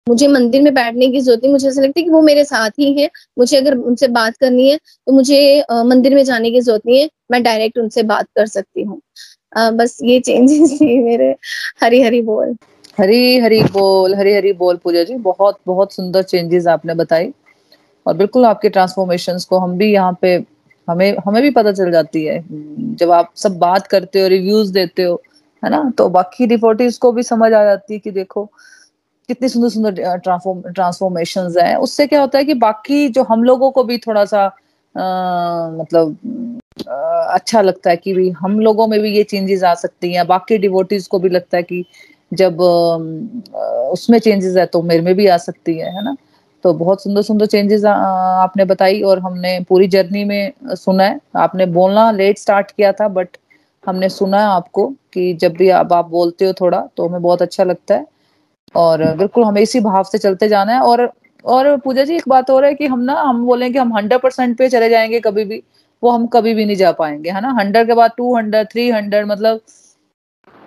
मुझे 0.10 0.27
मंदिर 0.27 0.61
में 0.61 0.73
बैठने 0.73 1.07
की 1.11 1.19
ज़रूरत 1.22 1.41
नहीं, 1.44 1.52
मुझे 1.52 1.68
ऐसा 1.68 1.81
लगता 1.81 1.99
है 1.99 2.03
कि 2.03 2.10
वो 2.10 2.22
मेरे 2.22 2.44
साथ 2.45 2.69
ही 2.80 2.94
है। 3.02 3.10
मुझे 3.40 3.57
अगर 3.57 3.76
उनसे 3.77 4.07
बात 4.07 4.38
करनी 4.38 4.69
है 4.69 4.77
तो 4.77 5.11
मुझे 5.14 5.64
मंदिर 5.72 6.15
में 6.15 6.23
जाने 6.23 6.52
की 6.52 6.61
ज़रूरत 6.61 6.81
नहीं 6.86 6.99
है। 6.99 7.10
मैं 7.31 7.41
डायरेक्ट 7.44 7.77
उनसे 7.77 8.03
बात 8.03 8.27
कर 8.36 8.45
सकती 8.48 8.84
हूँ। 8.84 9.02
बस 9.57 9.98
ये 10.03 10.19
चेंजेस 10.19 10.77
थी 10.81 10.98
मेरे 11.03 11.36
हरी 11.84 12.02
हरी 12.02 12.22
बोल। 12.22 12.56
हरी 12.99 13.38
हरी 13.40 13.61
बोल 13.64 14.15
हरी 14.15 14.34
हरी 14.34 14.53
बोल, 14.53 14.76
पूजा 14.84 15.03
जी। 15.03 15.15
बहुत 15.15 15.57
बहुत 15.68 15.94
सुंदर 15.94 16.23
चेंजेस 16.23 16.68
आपने 16.68 16.94
बताई। 16.94 17.31
और 18.06 18.14
बिल्कुल 18.18 18.45
आपके 18.45 18.69
ट्रांसफॉर्मेशन 18.69 19.38
को 19.49 19.57
हम 19.60 19.77
भी 19.77 19.91
यहाँ 19.94 20.18
पे, 20.22 20.34
हमें 20.88 21.15
हमें 21.26 21.41
भी 21.44 21.49
पता 21.52 21.72
चल 21.72 21.91
जाती 21.91 22.23
है। 22.26 22.44
जब 22.95 23.11
आप 23.11 23.31
सब 23.36 23.57
बात 23.60 23.88
करते 23.88 24.22
हो 24.22 24.27
रिव्यूज़ 24.27 24.73
देते 24.73 25.03
हो, 25.03 25.22
है 25.64 25.69
ना? 25.69 25.91
तो 25.98 26.10
बाकी 26.10 26.45
डिपोटीज 26.48 26.98
को 26.98 27.11
भी 27.11 27.23
समझ 27.23 27.52
आ 27.53 27.64
जाती 27.64 27.94
है 27.94 27.99
कि 27.99 28.11
देखो 28.11 28.49
कितनी 29.30 29.49
सुंदर 29.49 29.69
सुंदर 29.69 30.18
ट्रांसफॉर्म 30.18 30.61
ट्रांसफॉर्मेशन 30.72 31.53
है। 31.60 31.76
उससे 31.80 32.07
क्या 32.07 32.22
होता 32.22 32.38
है 32.38 32.45
कि 32.45 32.53
बाकी 32.65 33.07
जो 33.10 33.23
हम 33.23 33.43
लोगों 33.43 33.72
को 33.72 33.84
भी 33.84 33.97
थोड़ा 34.07 34.26
सा 34.26 34.43
आ, 34.95 35.69
मतलब 35.72 36.60
आ, 36.89 36.93
अच्छा 37.34 37.61
लगता 37.61 37.89
है 37.89 37.97
कि 37.97 38.14
भी 38.14 38.30
हम 38.39 38.60
लोगों 38.60 38.88
में 38.88 38.99
भी 39.01 39.11
ये 39.15 39.23
चेंजेस 39.23 39.64
आ 39.64 39.73
सकती 39.76 40.14
हैं। 40.14 40.26
बाकी 40.27 40.57
डिवोटीज 40.57 41.07
को 41.07 41.19
भी 41.19 41.30
लगता 41.30 41.57
है 41.57 41.64
कि 41.64 41.84
जब 42.31 42.61
आ, 43.56 43.60
उसमें 43.91 44.19
चेंजेस 44.19 44.56
है 44.57 44.65
तो 44.68 44.81
मेरे 44.84 45.01
में 45.01 45.14
भी 45.15 45.27
आ 45.27 45.38
सकती 45.39 45.77
है 45.77 45.93
है 45.95 46.03
ना? 46.06 46.15
तो 46.64 46.73
बहुत 46.73 47.03
सुंदर 47.03 47.22
सुंदर 47.22 47.45
चेंजेस 47.45 47.85
आपने 47.85 48.65
बताई 48.65 49.01
और 49.01 49.19
हमने 49.19 49.60
पूरी 49.69 49.88
जर्नी 49.88 50.23
में 50.26 50.51
सुना 50.76 51.03
है। 51.03 51.19
आपने 51.38 51.65
बोलना 51.77 52.10
लेट 52.11 52.38
स्टार्ट 52.38 52.72
किया 52.72 52.91
था 52.91 53.07
बट 53.10 53.38
हमने 53.84 54.10
सुना 54.10 54.39
है 54.41 54.47
आपको 54.47 54.88
कि 55.14 55.34
जब 55.34 55.53
भी 55.57 55.69
आप 55.72 55.93
आप 55.93 56.10
बोलते 56.10 56.45
हो 56.45 56.53
थोड़ा 56.53 56.81
तो 56.97 57.07
हमें 57.07 57.22
बहुत 57.22 57.41
अच्छा 57.41 57.64
लगता 57.64 57.95
है। 57.95 58.06
और 58.75 59.03
बिल्कुल 59.17 59.43
हमें 59.43 59.61
इसी 59.61 59.79
भाव 59.79 60.03
से 60.03 60.17
चलते 60.17 60.47
जाना 60.49 60.73
है। 60.73 60.79
और 60.81 61.11
और 61.45 61.75
पूजा 61.77 62.03
जी, 62.03 62.15
एक 62.15 62.23
बात 62.29 62.49
हो 62.49 62.59
रहा 62.59 62.69
है 62.69 62.75
कि 62.75 62.87
हम 62.87 62.99
ना, 63.01 63.13
हम 63.21 63.45
बोले 63.45 63.69
कि 63.69 63.77
हम 63.77 63.95
हंड्रेड 63.97 64.21
परसेंट 64.21 64.57
पे 64.57 64.69
चले 64.69 64.89
जाएँगे 64.89 65.19
कभी 65.19 65.43
भी, 65.45 65.61
वो 66.03 66.09
हम 66.11 66.25
कभी 66.27 66.53
भी 66.53 66.65
नहीं 66.65 66.75
जा 66.75 66.91
पाएँगे, 66.93 67.29
है 67.31 67.41
ना? 67.41 67.51
हंड्रेड 67.59 67.87
के 67.87 67.93
बाद 67.93 68.11
टू 68.17 68.35
हंड्रेड 68.37 68.67
थ्री 68.71 68.89
हंड्रेड 68.91 69.25
मतलब 69.27 69.61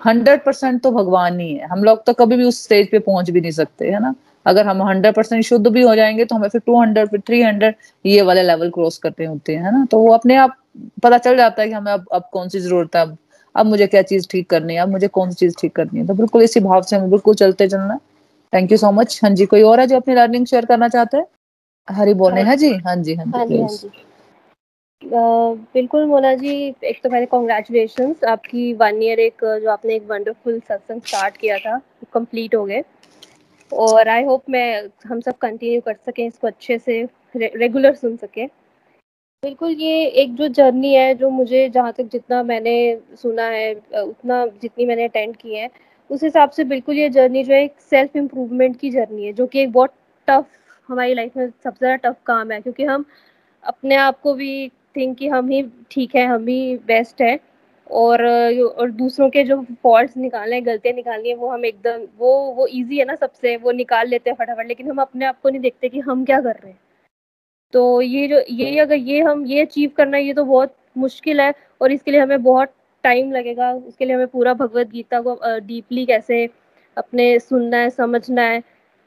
हंड्रेड 0.01 0.43
परसेंट 0.45 0.83
तो 0.83 0.91
भगवान 0.93 1.39
ही 1.41 1.53
है। 1.55 1.67
हम 1.69 1.85
लोग 1.85 2.05
तो 2.07 2.13
कभी 2.15 2.37
भी 2.37 2.45
उस 2.45 2.63
स्टेज 2.65 2.91
पे 2.91 2.99
पहुँच 3.01 3.31
भी 3.31 3.41
नहीं 3.41 3.51
सकते, 3.53 3.91
है 3.91 4.01
ना? 4.01 4.15
अगर 4.47 4.67
हम 4.67 4.83
हंड्रेड 4.83 5.15
परसेंट 5.15 5.45
शुद्ध 5.45 5.67
भी 5.69 5.83
हो 5.83 5.95
जाएँगे 5.97 6.25
तो 6.25 6.37
हमें 6.37 6.49
फिर 6.49 6.61
टू 6.67 6.81
हंड्रेड 6.81 7.09
फिर 7.11 7.21
थ्री 7.27 7.43
हंड्रेड 7.43 7.75
ये 8.05 8.23
वाले 8.23 8.43
लेवल 8.43 8.71
क्रॉस 8.71 8.99
करते 8.99 9.25
होते 9.25 9.55
है 9.57 9.73
ना? 9.73 9.85
तो 9.91 9.99
वो 9.99 10.13
अपने 10.15 10.37
आप 10.37 10.57
पता 11.03 11.19
चल 11.19 11.37
जाता 11.37 11.63
है 11.63 11.69
कि 11.69 11.75
हमें 11.75 11.93
अब 11.93 12.07
अब 12.13 12.29
कौन 12.33 12.49
सी 12.49 12.61
ज़रूरत 12.61 12.97
है, 12.97 13.03
अब 13.03 13.17
अब 13.55 13.67
मुझे 13.67 13.87
क्या 13.87 14.03
चीज़ 14.03 14.27
ठीक 14.31 14.49
करनी 14.51 14.75
है? 14.75 14.81
अब 14.81 14.89
मुझे 14.89 15.09
कौन 15.09 15.31
सी 15.31 15.37
चीज़ 15.37 15.55
ठीक 15.61 15.73
करनी 15.77 16.01
है? 16.01 16.07
तो 16.07 16.15
बिल्कुल 16.15 16.43
इसी 16.43 16.61
भाव 16.61 16.83
से 16.83 16.97
हमें 16.97 17.11
बिल्कुल 17.11 17.35
चलते 17.35 17.69
चलना। 17.69 17.99
थैंक 18.53 18.73
यू 18.73 18.79
सो 18.79 18.91
मच 18.93 19.21
हाँ 19.25 19.31
जी 19.31 19.47
कोई 19.47 19.63
और 19.63 19.81
है 19.81 19.87
जो 19.87 19.97
अपनी 19.97 20.15
लर्निंग 20.15 20.47
शेयर 20.47 20.65
करना 20.67 20.89
चाहते 20.89 21.17
हैं? 21.17 21.27
हरी 21.89 22.15
बोलने 22.15 22.43
हाँ 22.43 22.57
जी? 22.57 22.73
हाँ 22.87 22.97
जी 22.97 23.15
हाँ 23.15 23.27
हाँ 23.27 23.47
जी 23.47 23.61
हाँ 23.61 23.69
अ, 25.03 25.55
बिल्कुल 25.75 26.05
मोना 26.07 26.35
जी 26.35 26.53
एक 26.85 27.01
तो 27.03 27.09
पहले 27.11 27.27
कॉन्ग्रेचुलेशन 27.27 28.15
आपकी 28.29 28.73
वन 28.75 29.03
ईयर 29.03 29.21
एक 29.21 29.45
जो 29.63 29.71
आपने 29.71 29.95
एक 29.95 30.03
वंडरफुल 30.09 30.59
सत्संग 30.61 31.01
स्टार्ट 31.01 31.37
किया 31.37 31.59
था 31.59 31.81
कंप्लीट 32.13 32.55
हो 32.55 32.65
गए। 32.65 32.83
और 33.73 34.09
आई 34.09 34.25
होप 34.25 34.43
मैं 34.51 34.89
हम 35.07 35.21
सब 35.21 35.39
कंटिन्यू 35.39 35.81
कर 35.81 35.97
सकें 36.07 36.27
इसको 36.27 36.47
अच्छे 36.47 36.79
से 36.79 37.03
रेगुलर 37.37 37.95
सुन 37.95 38.17
सकें। 38.17 38.47
बिल्कुल, 39.43 39.71
ये 39.73 40.05
एक 40.23 40.35
जो 40.35 40.47
जर्नी 40.49 40.93
है, 40.95 41.15
जो 41.15 41.29
मुझे 41.31 41.69
जहाँ 41.69 41.93
तक 41.93 42.09
जितना 42.13 42.43
मैंने 42.43 42.73
सुना 43.17 43.43
है 43.45 43.73
उतना 44.03 44.45
जितनी 44.63 44.85
मैंने 44.87 45.05
अटेंड 45.05 45.35
की 45.37 45.55
है, 45.55 45.69
उस 46.11 46.23
हिसाब 46.23 46.51
से 46.51 46.65
बिल्कुल 46.65 46.97
ये 46.97 47.09
जर्नी 47.11 47.43
जो 47.45 47.55
है 47.55 47.63
एक 47.65 47.75
सेल्फ 47.81 48.17
इम्प्रूवमेंट 48.17 48.79
की 48.81 48.91
जर्नी 48.91 49.25
है, 49.27 49.33
जो 49.33 49.47
कि 49.47 49.61
एक 49.61 49.73
बहुत 49.73 49.95
टफ 50.29 50.47
हमारी 50.89 51.15
लाइफ 51.15 51.37
में 51.37 51.47
सबसे 51.49 51.79
ज़्यादा 51.79 51.97
टफ 52.05 52.17
काम 52.27 52.53
है, 52.53 52.61
क्योंकि 52.61 52.85
हम 52.85 53.05
अपने 53.65 53.97
आप 53.97 54.21
को 54.21 54.35
भी 54.35 54.69
थिंक 54.97 55.17
कि 55.19 55.29
हम 55.29 55.49
ही 55.49 55.63
ठीक 55.91 56.15
है, 56.17 56.27
हम 56.27 56.47
ही 56.49 56.77
बेस्ट 56.87 57.23
है, 57.23 57.39
और 57.87 58.25
और 58.27 58.91
दूसरों 58.93 59.31
के 59.31 59.45
जो 59.45 59.61
फॉल्ट्स 59.83 60.17
निकालने 60.19 60.57
हैं, 60.57 60.67
गलतियाँ 60.67 60.95
निकालनी 60.97 61.29
है, 61.29 61.35
वो 61.37 61.49
हम 61.49 61.65
एकदम, 61.65 62.07
वो 62.19 62.33
वो 62.53 62.67
ईज़ी 62.73 62.99
है 62.99 63.05
ना 63.05 63.15
सबसे, 63.17 63.57
वो 63.59 63.73
निकाल 63.75 64.09
लेते 64.09 64.31
हैं 64.31 64.37
फटाफट, 64.37 64.69
लेकिन 64.69 64.91
हम 64.91 65.03
अपने 65.03 65.27
आप 65.27 65.41
को 65.43 65.49
नहीं 65.49 65.61
देखते 65.61 65.89
कि 65.89 66.01
हम 66.03 66.25
क्या 66.25 66.41
कर 66.41 66.55
रहे 66.55 66.71
हैं। 66.73 66.79
तो 67.73 68.01
ये 68.03 68.27
जो, 68.29 68.41
ये 68.51 68.79
अगर 68.79 68.95
ये 68.95 69.21
हम, 69.21 69.45
ये 69.47 69.61
अचीव 69.63 69.91
करना 69.97 70.19
ये 70.19 70.35
तो 70.35 70.45
बहुत 70.45 70.75
मुश्किल 70.99 71.41
है 71.41 71.53
और 71.81 71.93
इसके 71.93 72.11
लिए 72.11 72.21
हमें 72.21 72.43
बहुत 72.43 72.73
टाइम 73.05 73.33
लगेगा। 73.33 73.73
उसके 73.73 74.05
लिए 74.05 74.15
हमें 74.15 74.27
पूरा 74.29 74.55
भगवत 74.55 74.91
गीता 74.91 75.21
को 75.21 75.39
डीपली 75.61 76.05
कैसे 76.07 76.49
अपने 76.97 77.39
सुनना 77.39 77.77
है, 77.77 77.91
समझना 77.91 78.43
है, 78.43 78.63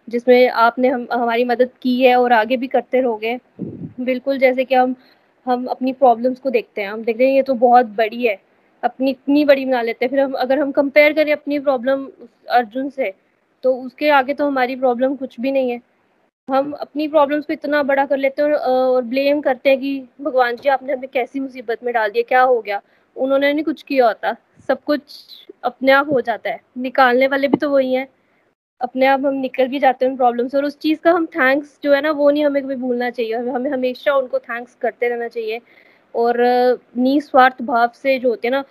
जिसमें 0.07 0.49
आपने 0.49 0.87
हम, 0.87 1.07
हमारी 1.13 1.45
मदद 1.45 1.69
की 1.81 2.01
है 2.01 2.15
और 2.15 2.33
आगे 2.33 2.57
भी 2.57 2.67
करते 2.67 3.01
रहोगे। 3.01 3.37
बिल्कुल 4.01 4.37
जैसे 4.39 4.65
कि 4.65 4.75
हम 4.75 4.95
हम 5.45 5.65
अपनी 5.67 5.91
प्रॉब्लम्स 5.93 6.39
को 6.39 6.49
देखते 6.49 6.81
हैं। 6.81 6.89
हम 6.89 7.03
देखते 7.03 7.27
हैं 7.27 7.33
ये 7.35 7.41
तो 7.43 7.53
बहुत 7.55 7.85
बड़ी 7.97 8.25
है। 8.25 8.37
अपनी 8.83 9.09
इतनी 9.09 9.43
बड़ी 9.45 9.65
बना 9.65 9.81
लेते 9.81 10.05
हैं। 10.05 10.09
फिर 10.11 10.19
हम, 10.19 10.33
अगर 10.33 10.59
हम 10.59 10.71
कंपेयर 10.71 11.13
करें 11.13 11.31
अपनी 11.33 11.59
प्रॉब्लम 11.59 12.07
अर्जुन 12.51 12.89
से 12.89 13.13
तो 13.63 13.73
उसके 13.75 14.09
आगे 14.11 14.33
तो 14.33 14.47
हमारी 14.47 14.75
प्रॉब्लम 14.75 15.15
कुछ 15.15 15.39
भी 15.39 15.51
नहीं 15.51 15.71
है। 15.71 15.79
हम 16.47 16.71
अपनी 16.73 17.07
प्रॉब्लम्स 17.07 17.45
को 17.45 17.53
इतना 17.53 17.81
बड़ा 17.83 18.05
कर 18.05 18.17
लेते 18.17 18.41
हैं 18.41 18.53
और, 18.53 19.01
ब्लेम 19.03 19.39
करते 19.41 19.69
हैं 19.69 19.79
कि 19.79 19.99
भगवान 20.21 20.55
जी 20.55 20.69
आपने 20.69 20.93
हमें 20.93 21.07
कैसी 21.13 21.39
मुसीबत 21.39 21.83
में 21.83 21.93
डाल 21.93 22.09
दिया 22.09 22.23
क्या 22.27 22.41
हो 22.41 22.59
गया? 22.61 22.81
उन्होंने 23.15 23.51
नहीं 23.53 23.63
कुछ 23.65 23.81
किया 23.83 24.07
होता। 24.07 24.35
सब 24.67 24.83
कुछ 24.83 25.01
अपने 25.63 25.91
आप 25.91 26.11
हो 26.11 26.21
जाता 26.21 26.49
है। 26.49 26.59
निकालने 26.77 27.27
वाले 27.27 27.47
भी 27.47 27.57
तो 27.57 27.69
वही 27.69 27.93
हैं। 27.93 28.07
अपने 28.81 29.05
आप 29.07 29.25
हम 29.25 29.33
निकल 29.35 29.67
भी 29.67 29.79
जाते 29.79 30.05
हैं 30.05 30.11
उन 30.11 30.17
प्रॉब्लम 30.17 30.47
से 30.47 30.57
और 30.57 30.65
उस 30.65 30.77
चीज़ 30.79 30.99
का 31.01 31.11
हम 31.11 31.25
थैंक्स 31.35 31.79
जो 31.83 31.93
है 31.93 32.01
ना 32.01 32.11
वो 32.13 32.29
नहीं 32.31 32.45
हमें 32.45 32.61
कभी 32.63 32.75
भूलना 32.77 33.09
चाहिए। 33.09 33.33
हमें 33.35 33.51
हमें 33.53 33.71
हमेशा 33.71 34.15
उनको 34.15 34.39
थैंक्स 34.41 34.75
करते 34.81 35.09
रहना 35.09 35.27
चाहिए। 35.29 35.61
और 36.15 36.37
निस्वार्थ 36.97 37.61
भाव 37.63 37.91
से 37.95 38.17
जो 38.19 38.29
होते 38.29 38.47
हैं 38.47 38.53
ना 38.53 38.63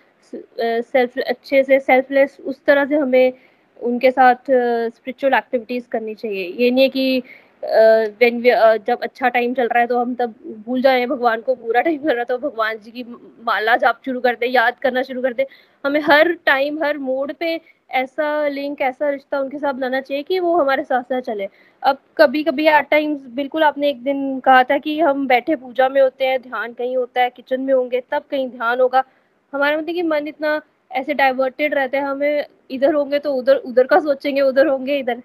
सेल्फ 0.83 1.19
अच्छे 1.21 1.63
से 1.65 1.81
सेल्फलेस 1.81 2.37
उस 2.47 2.65
तरह 2.67 2.87
से 2.87 2.97
हमें 2.97 3.33
उनके 3.81 4.11
साथ 4.11 4.51
स्पिरिचुअल 4.51 5.35
एक्टिविटीज़ 5.35 5.89
करनी 5.89 6.15
चाहिए। 6.15 6.47
ये 6.59 6.71
नहीं 6.71 6.83
है 6.83 6.89
कि 6.89 7.23
व्हेन 7.65 8.41
जब 8.87 9.03
अच्छा 9.03 9.29
टाइम 9.29 9.55
चल 9.55 9.69
रहा 9.69 9.81
है 9.81 9.87
तो 9.87 9.99
हम 9.99 10.15
तब 10.15 10.35
भूल 10.67 10.83
जाए, 10.83 11.05
भगवान 11.07 11.41
को 11.41 11.55
बुरा 11.57 11.81
टाइम 11.81 11.99
चल 11.99 12.09
रहा 12.09 12.19
है 12.19 12.25
तो 12.25 12.39
भगवान 12.39 12.79
जी 12.79 12.91
की 12.91 13.05
माला 13.45 13.77
जाप 13.77 14.01
शुरू 14.05 14.21
कर 14.21 14.35
दे, 14.35 14.47
याद 14.47 14.79
करना 14.79 15.03
शुरू 15.03 15.23
कर 15.23 15.33
दे। 15.33 15.47
हमें 15.85 16.01
हर 16.03 16.33
टाइम 16.47 16.83
हर 16.83 16.99
मोड 16.99 17.33
पे 17.35 17.61
ऐसा 17.91 18.47
लिंक 18.49 18.81
ऐसा 18.83 19.09
रिश्ता 19.11 19.39
उनके 19.41 19.59
साथ 19.59 19.73
बनाना 19.73 20.01
चाहिए 20.01 20.23
कि 20.23 20.39
वो 20.41 20.57
हमारे 20.57 20.85
साथ 20.85 21.03
साथ 21.03 21.21
चले। 21.23 21.49
अब 21.83 21.99
कभी 22.19 22.43
कभी 22.45 22.67
एट 22.69 22.89
टाइम्स 22.91 23.27
बिल्कुल 23.35 23.63
आपने 23.65 23.89
एक 23.89 24.03
दिन 24.05 24.39
कहा 24.41 24.63
था 24.65 24.79
कि 24.79 24.99
हम 25.01 25.27
बैठे 25.29 25.57
पूजा 25.57 25.89
में 25.89 26.01
होते 26.01 26.27
हैं, 26.27 26.41
ध्यान 26.43 26.73
कहीं 26.73 26.97
होता 26.97 27.21
है 27.21 27.31
किचन 27.31 27.61
में 27.61 27.75
होंगे, 27.75 28.01
तब 28.03 28.25
कहीं 28.31 28.49
ध्यान 28.51 28.81
होगा। 28.81 29.05
हमारे 29.53 29.77
मतलब 29.77 29.95
कि 29.95 30.03
मन 30.05 30.29
इतना 30.29 30.61
ऐसे 30.91 31.15
डाइवर्टेड 31.15 31.75
रहता 31.75 31.99
है, 31.99 32.05
हमें 32.05 32.47
इधर 32.71 32.95
होंगे 32.95 33.19
तो 33.19 33.35
उधर 33.35 33.57
उधर 33.57 33.87
का 33.87 33.99
सोचेंगे, 34.01 34.41
उधर 34.41 34.67
होंगे, 34.67 34.99
इधर। 34.99 35.23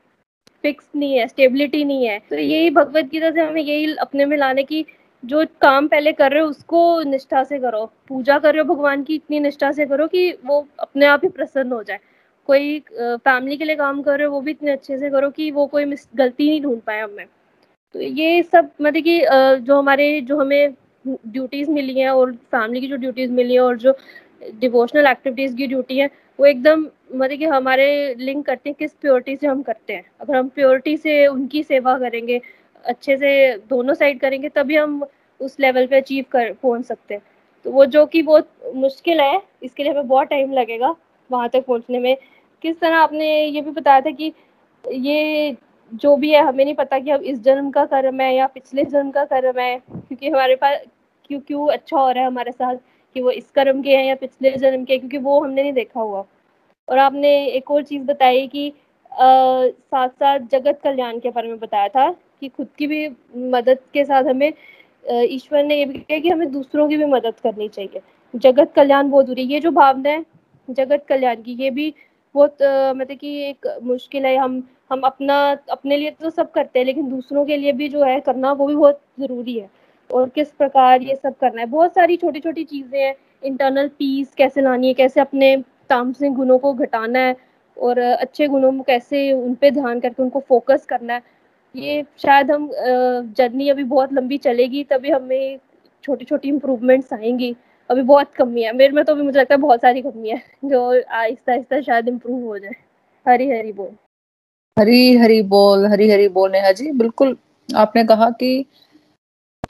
फिक्स 0.63 0.89
नहीं 0.95 1.17
है 1.17 1.27
स्टेबिलिटी 1.27 1.83
नहीं 1.85 2.07
है। 2.07 2.19
तो 2.29 2.35
यही 2.35 2.69
भगवत 2.69 3.05
गीता 3.11 3.31
से 3.31 3.41
हमें 3.41 3.61
यही 3.61 3.95
अपने 3.97 4.25
में 4.25 4.37
लाने 4.37 4.63
की 4.63 4.85
जो 5.23 5.45
काम 5.61 5.87
पहले 5.87 6.11
कर 6.13 6.31
रहे 6.31 6.41
हो, 6.41 6.47
उसको 6.49 7.01
निष्ठा 7.03 7.43
से 7.43 7.59
करो। 7.59 7.85
पूजा 8.07 8.37
कर 8.39 8.53
रहे 8.53 8.63
हो, 8.63 8.73
भगवान 8.73 9.03
की 9.03 9.15
इतनी 9.15 9.39
निष्ठा 9.39 9.71
से 9.71 9.85
करो 9.85 10.07
कि 10.07 10.31
वो 10.45 10.65
अपने 10.79 11.05
आप 11.05 11.21
ही 11.23 11.29
प्रसन्न 11.29 11.71
हो 11.71 11.81
जाए। 11.83 11.99
कोई 12.49 12.79
फैमिली 12.91 13.57
के 13.57 13.65
लिए 13.65 13.75
काम 13.75 14.01
कर 14.01 14.17
रहे 14.17 14.27
हो, 14.27 14.33
वो 14.33 14.41
भी 14.41 14.51
इतने 14.51 14.71
अच्छे 14.71 14.97
से 14.97 15.09
करो 15.09 15.29
कि 15.29 15.49
वो 15.51 15.65
कोई 15.67 15.85
गलती 16.15 16.49
नहीं 16.49 16.61
ढूंढ 16.61 16.79
पाए 16.81 17.01
हमें 17.01 17.25
तो 17.95 18.01
ये 18.01 18.41
सब 18.43 18.69
मतलब 18.81 19.03
कि 19.03 19.19
जो 19.65 19.77
हमारे, 19.77 20.21
जो 20.21 20.37
हमें 20.37 20.73
ड्यूटीज़ 21.05 21.69
मिली 21.71 21.99
हैं 21.99 22.09
और 22.09 22.31
फैमिली 22.31 22.81
की 22.81 22.87
जो 22.87 22.95
ड्यूटीज़ 22.97 23.31
मिली 23.31 23.53
हैं 23.53 23.61
और 23.61 23.77
जो 23.77 23.93
डिवोशनल 24.59 25.07
एक्टिविटीज़ 25.07 25.55
की 25.55 25.67
ड्यूटी 25.67 25.97
है, 25.97 26.09
वो 26.39 26.45
एकदम 26.45 26.85
मतलब 27.09 27.37
कि 27.37 27.45
हमारे 27.45 28.15
लिंक 28.15 28.45
करते 28.45 28.69
हैं 28.69 28.75
किस 28.79 28.93
प्योरिटी 28.93 29.35
से 29.35 29.47
हम 29.47 29.61
करते 29.61 29.93
हैं। 29.93 30.05
अगर 30.21 30.35
हम 30.35 30.49
प्योरिटी 30.49 30.95
से 30.97 31.25
उनकी 31.27 31.63
सेवा 31.63 31.97
करेंगे, 31.99 32.41
अच्छे 32.85 33.17
से 33.17 33.57
दोनों 33.69 33.93
साइड 33.93 34.19
करेंगे, 34.19 34.49
तभी 34.49 34.75
हम 34.75 35.03
उस 35.39 35.59
लेवल 35.59 35.87
पे 35.87 35.97
अचीव 35.97 36.25
कर, 36.31 36.51
पहुँच 36.53 36.85
सकते 36.85 37.13
हैं। 37.13 37.21
तो 37.65 37.71
वो 37.71 37.85
जो 37.85 38.05
कि 38.05 38.21
बहुत 38.21 38.49
मुश्किल 38.75 39.21
है, 39.21 39.41
इसके 39.63 39.83
लिए 39.83 39.91
हमें 39.91 40.07
बहुत 40.07 40.27
टाइम 40.27 40.53
लगेगा 40.53 40.95
वहाँ 41.29 41.49
तक 41.49 41.65
पहुँचने 41.65 41.99
में। 41.99 42.15
किस 42.63 42.79
तरह 42.79 42.97
आपने 42.97 43.27
ये 43.45 43.61
भी 43.61 43.71
बताया 43.71 44.01
था 44.01 44.11
कि 44.11 44.33
ये 44.83 45.55
जो 45.91 46.15
भी 46.15 46.31
है, 46.31 46.41
हमें 46.43 46.63
नहीं 46.65 46.75
पता 46.75 46.99
कि 46.99 47.11
अब 47.11 47.21
इस 47.21 47.39
जन्म 47.39 47.69
का 47.71 47.85
कर्म 47.85 48.21
है 48.21 48.33
या 48.35 48.47
पिछले 48.47 48.83
जन्म 48.85 49.11
का 49.11 49.25
कर्म 49.25 49.59
है, 49.59 49.77
क्योंकि 49.79 50.29
हमारे 50.29 50.55
पास 50.55 50.81
क्यों 51.27 51.39
क्यों 51.39 51.67
अच्छा 51.67 51.97
हो 51.99 52.09
रहा 52.11 52.23
है 52.23 52.27
हमारे 52.27 52.51
साथ 52.51 52.75
कि 53.15 53.21
वो 53.21 53.31
इस 53.31 53.49
कर्म 53.51 53.81
के 53.81 53.95
हैं 53.95 54.05
या 54.05 54.15
पिछले 54.15 54.51
जन्म 54.51 54.83
के 54.85 54.97
क्योंकि 54.97 55.17
वो 55.17 55.39
हमने 55.43 55.61
नहीं 55.61 55.73
देखा 55.73 55.99
हुआ। 55.99 56.25
और 56.89 56.97
आपने 56.97 57.31
एक 57.47 57.71
और 57.71 57.83
चीज़ 57.83 58.03
बताई 58.03 58.47
कि 58.47 58.71
साथ 59.11 60.09
साथ 60.09 60.39
जगत 60.51 60.79
कल्याण 60.83 61.19
के 61.19 61.29
बारे 61.29 61.47
में 61.47 61.59
बताया 61.59 61.87
था 61.87 62.09
कि 62.41 62.47
खुद 62.49 62.67
की 62.77 62.87
भी 62.87 63.07
मदद 63.51 63.79
के 63.93 64.03
साथ 64.05 64.23
हमें 64.23 64.51
ईश्वर 65.05 65.63
ने 65.63 65.77
ये 65.77 65.85
भी 65.85 65.99
किया 65.99 66.19
कि 66.19 66.29
हमें 66.29 66.51
दूसरों 66.51 66.87
की 66.89 66.97
भी 66.97 67.05
मदद 67.07 67.39
करनी 67.43 67.67
चाहिए। 67.67 68.01
जगत 68.33 68.71
कल्याण 68.75 69.09
बहुत 69.09 69.25
दूरी 69.25 69.41
ये 69.43 69.59
जो 69.59 69.71
भावना 69.71 70.09
है 70.09 70.25
जगत 70.67 71.05
कल्याण 71.09 71.41
की, 71.43 71.53
ये 71.53 71.69
भी 71.69 71.93
बहुत 72.35 72.57
मतलब 72.61 73.17
कि 73.17 73.35
एक 73.43 73.67
मुश्किल 73.83 74.25
है। 74.25 74.35
हम 74.37 74.63
हम 74.91 75.01
अपना, 75.01 75.35
अपने 75.71 75.97
लिए 75.97 76.11
तो 76.11 76.29
सब 76.29 76.51
करते 76.51 76.79
हैं, 76.79 76.85
लेकिन 76.85 77.09
दूसरों 77.09 77.45
के 77.45 77.57
लिए 77.57 77.71
भी 77.71 77.87
जो 77.89 78.03
है 78.03 78.19
करना 78.19 78.51
वो 78.51 78.67
भी 78.67 78.75
बहुत 78.75 79.01
ज़रूरी 79.19 79.57
है। 79.59 79.69
और 80.09 80.29
किस 80.29 80.51
प्रकार 80.51 81.01
ये 81.01 81.15
सब 81.15 81.37
करना 81.37 81.61
है? 81.61 81.67
बहुत 81.67 81.93
सारी 81.95 82.17
छोटी 82.17 82.39
छोटी 82.39 82.63
चीज़ें 82.63 82.99
हैं। 83.01 83.15
इंटरनल 83.43 83.87
पीस 83.99 84.33
कैसे 84.37 84.61
लानी 84.61 84.87
है? 84.87 84.93
कैसे 84.93 85.21
अपने 85.21 85.55
तामसिक 85.89 86.33
गुणों 86.33 86.57
को 86.59 86.73
घटाना 86.75 87.19
है 87.19 87.35
और 87.77 87.99
अच्छे 87.99 88.47
गुणों 88.47 88.71
में 88.71 88.81
कैसे 88.83 89.31
उन 89.33 89.53
पे 89.55 89.71
ध्यान 89.71 89.99
करके 89.99 90.23
उनको 90.23 90.39
फोकस 90.49 90.85
करना 90.89 91.13
है। 91.13 91.21
ये 91.75 92.03
शायद 92.17 92.51
हम 92.51 92.69
जर्नी 93.37 93.69
अभी 93.69 93.83
बहुत 93.85 94.13
लंबी 94.13 94.37
चलेगी, 94.39 94.83
तभी 94.83 95.09
हमें 95.09 95.59
छोटी 96.03 96.25
छोटी 96.25 96.49
इम्प्रूवमेंट्स 96.49 97.13
आएँगी। 97.13 97.55
अभी 97.89 98.01
बहुत 98.03 98.33
कमी 98.33 98.63
है, 98.63 98.71
मेरे 98.73 98.93
में 98.93 99.03
तो 99.05 99.13
अभी 99.13 99.23
मुझे 99.23 99.39
लगता 99.39 99.53
है 99.55 99.59
बहुत 99.61 99.81
सारी 99.81 100.01
कमी 100.01 100.29
है, 100.29 100.41
जो 100.65 100.85
आहिस्ता 100.89 101.51
आहिस्ता 101.51 101.81
शायद 101.81 102.07
इम्प्रूव 102.07 102.43
हो 102.47 102.57
जाए। 102.59 102.75
हरी 103.25 103.49
हरी 103.49 103.71
बोल। 103.71 103.89
हरी 104.77 105.15
हरी 105.17 105.41
बोल, 105.43 105.85
हरी 105.85 106.09
हरी 106.09 106.27
बोल 106.29 106.51
नेहा 106.51 106.71
जी, 106.71 106.91
बिल्कुल 106.93 107.37
आपने 107.69 108.03
कहा 108.03 108.29
कि 108.39 108.65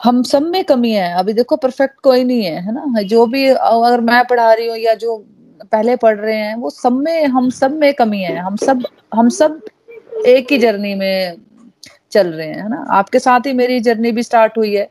हम 0.04 0.22
सब 0.22 0.42
में 0.42 0.64
कमी 0.64 0.90
है। 0.92 1.12
अभी 1.18 1.32
देखो 1.32 1.56
परफेक्ट 1.56 2.00
कोई 2.00 2.24
नहीं 2.24 2.44
है 2.44 2.60
है 2.62 2.72
ना? 2.74 3.02
जो 3.02 3.26
भी, 3.26 3.46
अगर 3.48 4.00
मैं 4.00 4.22
पढ़ा 4.26 4.52
रही 4.52 4.66
हूँ 4.68 4.76
या 4.78 4.94
जो 4.94 5.16
पहले 5.72 5.96
पढ़ 5.96 6.18
रहे 6.18 6.36
हैं, 6.36 6.54
वो 6.56 6.70
सब 6.70 6.92
में, 6.94 7.26
हम 7.26 7.50
सब 7.50 7.72
में 7.72 7.92
कमी 7.94 8.22
है, 8.22 8.36
हम 8.36 8.56
सब 8.56 8.86
हम 9.14 9.28
सब 9.30 9.60
एक 10.26 10.52
ही 10.52 10.58
जर्नी 10.58 10.94
में 10.94 11.36
चल 12.12 12.28
रहे 12.28 12.46
हैं, 12.46 12.62
है 12.62 12.68
ना? 12.70 12.84
आपके 12.90 13.18
साथ 13.18 13.46
ही 13.46 13.52
मेरी 13.52 13.80
जर्नी 13.80 14.12
भी 14.12 14.22
स्टार्ट 14.22 14.58
हुई 14.58 14.74
है 14.74 14.88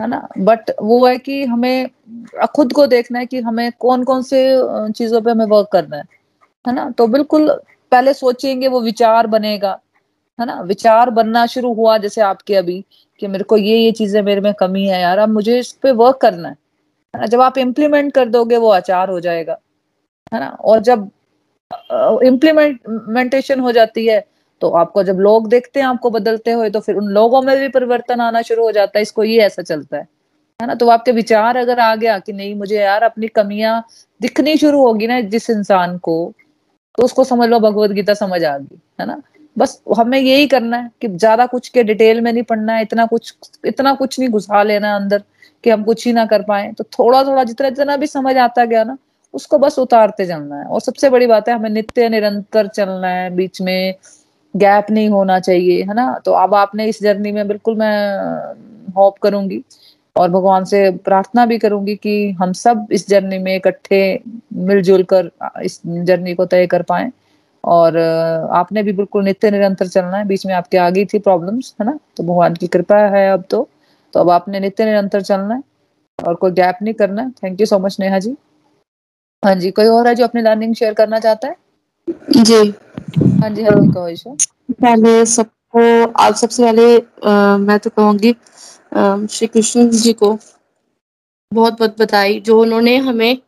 है 0.00 0.06
ना? 0.08 0.26
बट 0.38 0.70
वो 0.82 1.04
है 1.06 1.16
कि 1.18 1.44
हमें, 1.44 1.88
खुद 2.56 2.72
को 2.72 2.86
देखना 2.86 3.18
है 3.18 3.26
कि 3.26 3.40
हमें 3.40 3.70
कौन 3.78 4.04
कौन 4.04 4.22
से 4.22 4.40
चीज़ों 4.92 5.20
पे 5.22 5.30
हमें 5.30 5.46
वर्क 5.46 5.68
करना 5.72 5.96
है 5.96 6.04
है 6.64 6.74
ना? 6.74 6.90
तो 6.90 7.06
बिल्कुल 7.06 7.48
पहले 7.92 8.14
सोचेंगे 8.14 8.68
वो 8.68 8.80
विचार 8.80 9.26
बनेगा, 9.26 9.78
है 10.38 10.46
ना? 10.46 10.60
विचार 10.62 11.10
बनना 11.10 11.46
शुरू 11.46 11.72
हुआ 11.74 11.96
जैसे 11.98 12.20
आपके 12.22 12.54
अभी, 12.56 12.84
कि 13.22 13.26
मेरे 13.26 13.44
को 13.44 13.56
ये 13.56 13.76
ये 13.78 13.92
चीज़ें 13.92 14.20
मेरे 14.22 14.40
में 14.40 14.52
कमी 14.54 14.86
है 14.86 15.00
यार, 15.00 15.18
अब 15.18 15.28
मुझे 15.28 15.58
इस 15.58 15.72
पे 15.82 15.92
वर्क 15.92 16.18
करना 16.22 16.48
है 16.48 17.26
जब 17.28 17.40
आप 17.40 17.58
इम्प्लीमेंट 17.58 18.12
कर 18.14 18.28
दोगे 18.28 18.56
वो 18.56 18.70
आचार 18.72 19.10
हो 19.10 19.20
जाएगा। 19.20 19.58
है 20.32 20.40
ना? 20.40 20.48
और 20.48 20.80
जब 20.80 21.10
इम्प्लीमेंटेशन 22.24 23.60
हो 23.60 23.72
जाती 23.72 24.06
है 24.06 24.24
तो 24.62 24.68
आपको 24.70 25.02
जब 25.04 25.18
लोग 25.20 25.48
देखते 25.48 25.80
हैं, 25.80 25.86
आपको 25.86 26.10
बदलते 26.10 26.52
हुए 26.52 26.68
तो 26.70 26.80
फिर 26.80 26.96
उन 26.96 27.06
लोगों 27.10 27.40
में 27.42 27.56
भी 27.58 27.68
परिवर्तन 27.70 28.20
आना 28.20 28.42
शुरू 28.42 28.64
हो 28.64 28.72
जाता 28.72 28.98
है, 28.98 29.02
इसको 29.02 29.24
ये 29.24 29.38
ऐसा 29.42 29.62
चलता 29.64 29.96
है। 29.96 30.02
है 30.60 30.66
ना? 30.66 30.74
तो 30.74 30.88
आपके 30.88 31.12
विचार 31.12 31.56
अगर 31.56 31.80
आ 31.80 31.94
गया 31.96 32.18
कि 32.18 32.32
नहीं, 32.32 32.54
मुझे 32.54 32.76
यार 32.76 33.02
अपनी 33.02 33.28
कमियाँ 33.30 33.82
दिखनी 34.20 34.56
शुरू 34.58 34.82
होगी 34.82 35.06
ना 35.06 35.20
जिस 35.22 35.50
इंसान 35.50 35.96
को 36.00 36.32
तो 36.98 37.02
उसको 37.04 37.24
समझ 37.24 37.48
लो 37.48 37.58
भगवत 37.60 37.90
गीता 37.92 38.14
समझ 38.14 38.42
आ 38.44 38.56
गई, 38.58 38.78
है 39.00 39.06
ना? 39.06 39.20
बस 39.56 39.80
हमें 39.98 40.18
यही 40.18 40.46
करना 40.48 40.76
है 40.76 40.90
कि 41.02 41.08
ज़्यादा 41.08 41.46
कुछ 41.46 41.68
के 41.68 41.82
डिटेल 41.84 42.20
में 42.20 42.32
नहीं 42.32 42.42
पढ़ना 42.44 42.74
है, 42.74 42.82
इतना 42.82 43.06
कुछ 43.06 43.34
इतना 43.66 43.94
कुछ 43.94 44.18
नहीं 44.18 44.28
घुसा 44.30 44.62
लेना 44.62 44.94
अंदर 44.96 45.22
कि 45.64 45.70
हम 45.70 45.82
कुछ 45.84 46.06
ही 46.06 46.12
ना 46.12 46.24
कर 46.26 46.42
पाए। 46.42 46.72
तो 46.72 46.84
थोड़ा 46.98 47.22
थोड़ा 47.24 47.44
जितना 47.44 47.68
जितना 47.70 47.96
भी 47.96 48.06
समझ 48.08 48.36
आता 48.38 48.64
गया 48.64 48.84
ना 48.84 48.96
उसको 49.34 49.58
बस 49.58 49.78
उतारते 49.78 50.26
चलना 50.26 50.56
है। 50.56 50.64
और 50.64 50.80
सबसे 50.80 51.10
बड़ी 51.10 51.26
बात 51.26 51.48
है, 51.48 51.54
हमें 51.54 51.70
नित्य 51.70 52.08
निरंतर 52.08 52.66
चलना 52.66 53.08
है, 53.08 53.30
बीच 53.30 53.60
में 53.62 53.94
गैप 54.54 54.90
नहीं 54.90 55.08
होना 55.08 55.38
चाहिए, 55.40 55.82
है 55.82 55.94
ना? 55.94 56.18
तो 56.24 56.32
अब 56.32 56.54
आपने 56.54 56.86
इस 56.86 57.02
जर्नी 57.02 57.32
में 57.32 57.46
बिल्कुल 57.48 57.76
मैं 57.76 58.92
होप 58.96 59.18
करूँगी 59.18 59.62
और 60.16 60.30
भगवान 60.30 60.64
से 60.64 60.90
प्रार्थना 61.04 61.46
भी 61.46 61.58
करूँगी 61.58 61.94
कि 61.96 62.30
हम 62.30 62.52
सब 62.52 62.86
इस 62.92 63.08
जर्नी 63.08 63.38
में 63.38 63.54
इकट्ठे 63.56 64.20
मिलजुल 64.52 65.02
कर 65.12 65.30
इस 65.64 65.80
जर्नी 65.86 66.34
को 66.34 66.46
तय 66.46 66.66
कर 66.66 66.82
पाए। 66.82 67.10
और 67.64 67.96
आपने 68.52 68.82
भी 68.82 68.92
बिल्कुल 68.92 69.24
नित्य 69.24 69.50
निरंतर 69.50 69.86
चलना 69.86 70.16
है। 70.16 70.24
बीच 70.24 70.46
में 70.46 70.54
आपके 70.54 70.78
आ 70.78 70.88
गई 70.90 71.04
थी 71.04 71.18
प्रॉब्लम्स, 71.18 71.74
है 71.80 71.86
ना? 71.86 71.98
तो 72.16 72.22
भगवान 72.22 72.54
की 72.54 72.66
कृपा 72.66 72.98
है 73.16 73.28
अब 73.32 73.44
तो। 73.50 73.68
तो 74.14 74.20
अब 74.20 74.30
आपने 74.30 74.60
नित्य 74.60 74.84
निरंतर 74.84 75.20
चलना 75.20 75.54
है 75.54 75.62
और 76.18 76.34
कोई 76.34 76.50
गैप 76.50 76.78
नहीं 76.82 76.94
करना 76.94 77.22
है। 77.22 77.30
Thank 77.30 77.60
you 77.60 77.66
so 77.66 77.78
much 77.78 77.96
Neha 78.00 78.18
ji. 78.18 78.34
हाँ 79.42 79.54
जी 79.54 79.70
कोई 79.70 79.86
और 79.86 80.06
है 80.08 80.14
जो 80.14 80.24
अपनी 80.24 80.42
लर्निंग 80.42 80.74
शेयर 80.74 80.94
करना 80.94 81.18
चाहता 81.18 81.48
है? 81.48 81.56
जी। 82.30 82.74
हाँ 83.40 83.50
जी 83.50 83.62
हाँ 83.62 83.72
कहो 83.92 84.08
ईशा 84.08 84.34
पहले 84.70 85.24
सबको 85.26 86.12
आप 86.22 86.34
सबसे 86.34 86.62
पहले 86.62 86.98
आ, 87.26 87.56
मैं 87.56 87.78
तो 87.78 87.90
कहूँगी 87.90 88.32
श्री 89.36 89.46
कृष्ण 89.46 89.88
जी 89.90 90.12
को 90.12 90.38
बहुत 91.52 91.78
बहुत 91.78 92.00
बधाई 92.00 92.40
जो 92.40 92.60
उन्होंने 92.60 92.96
हमें 92.96 93.38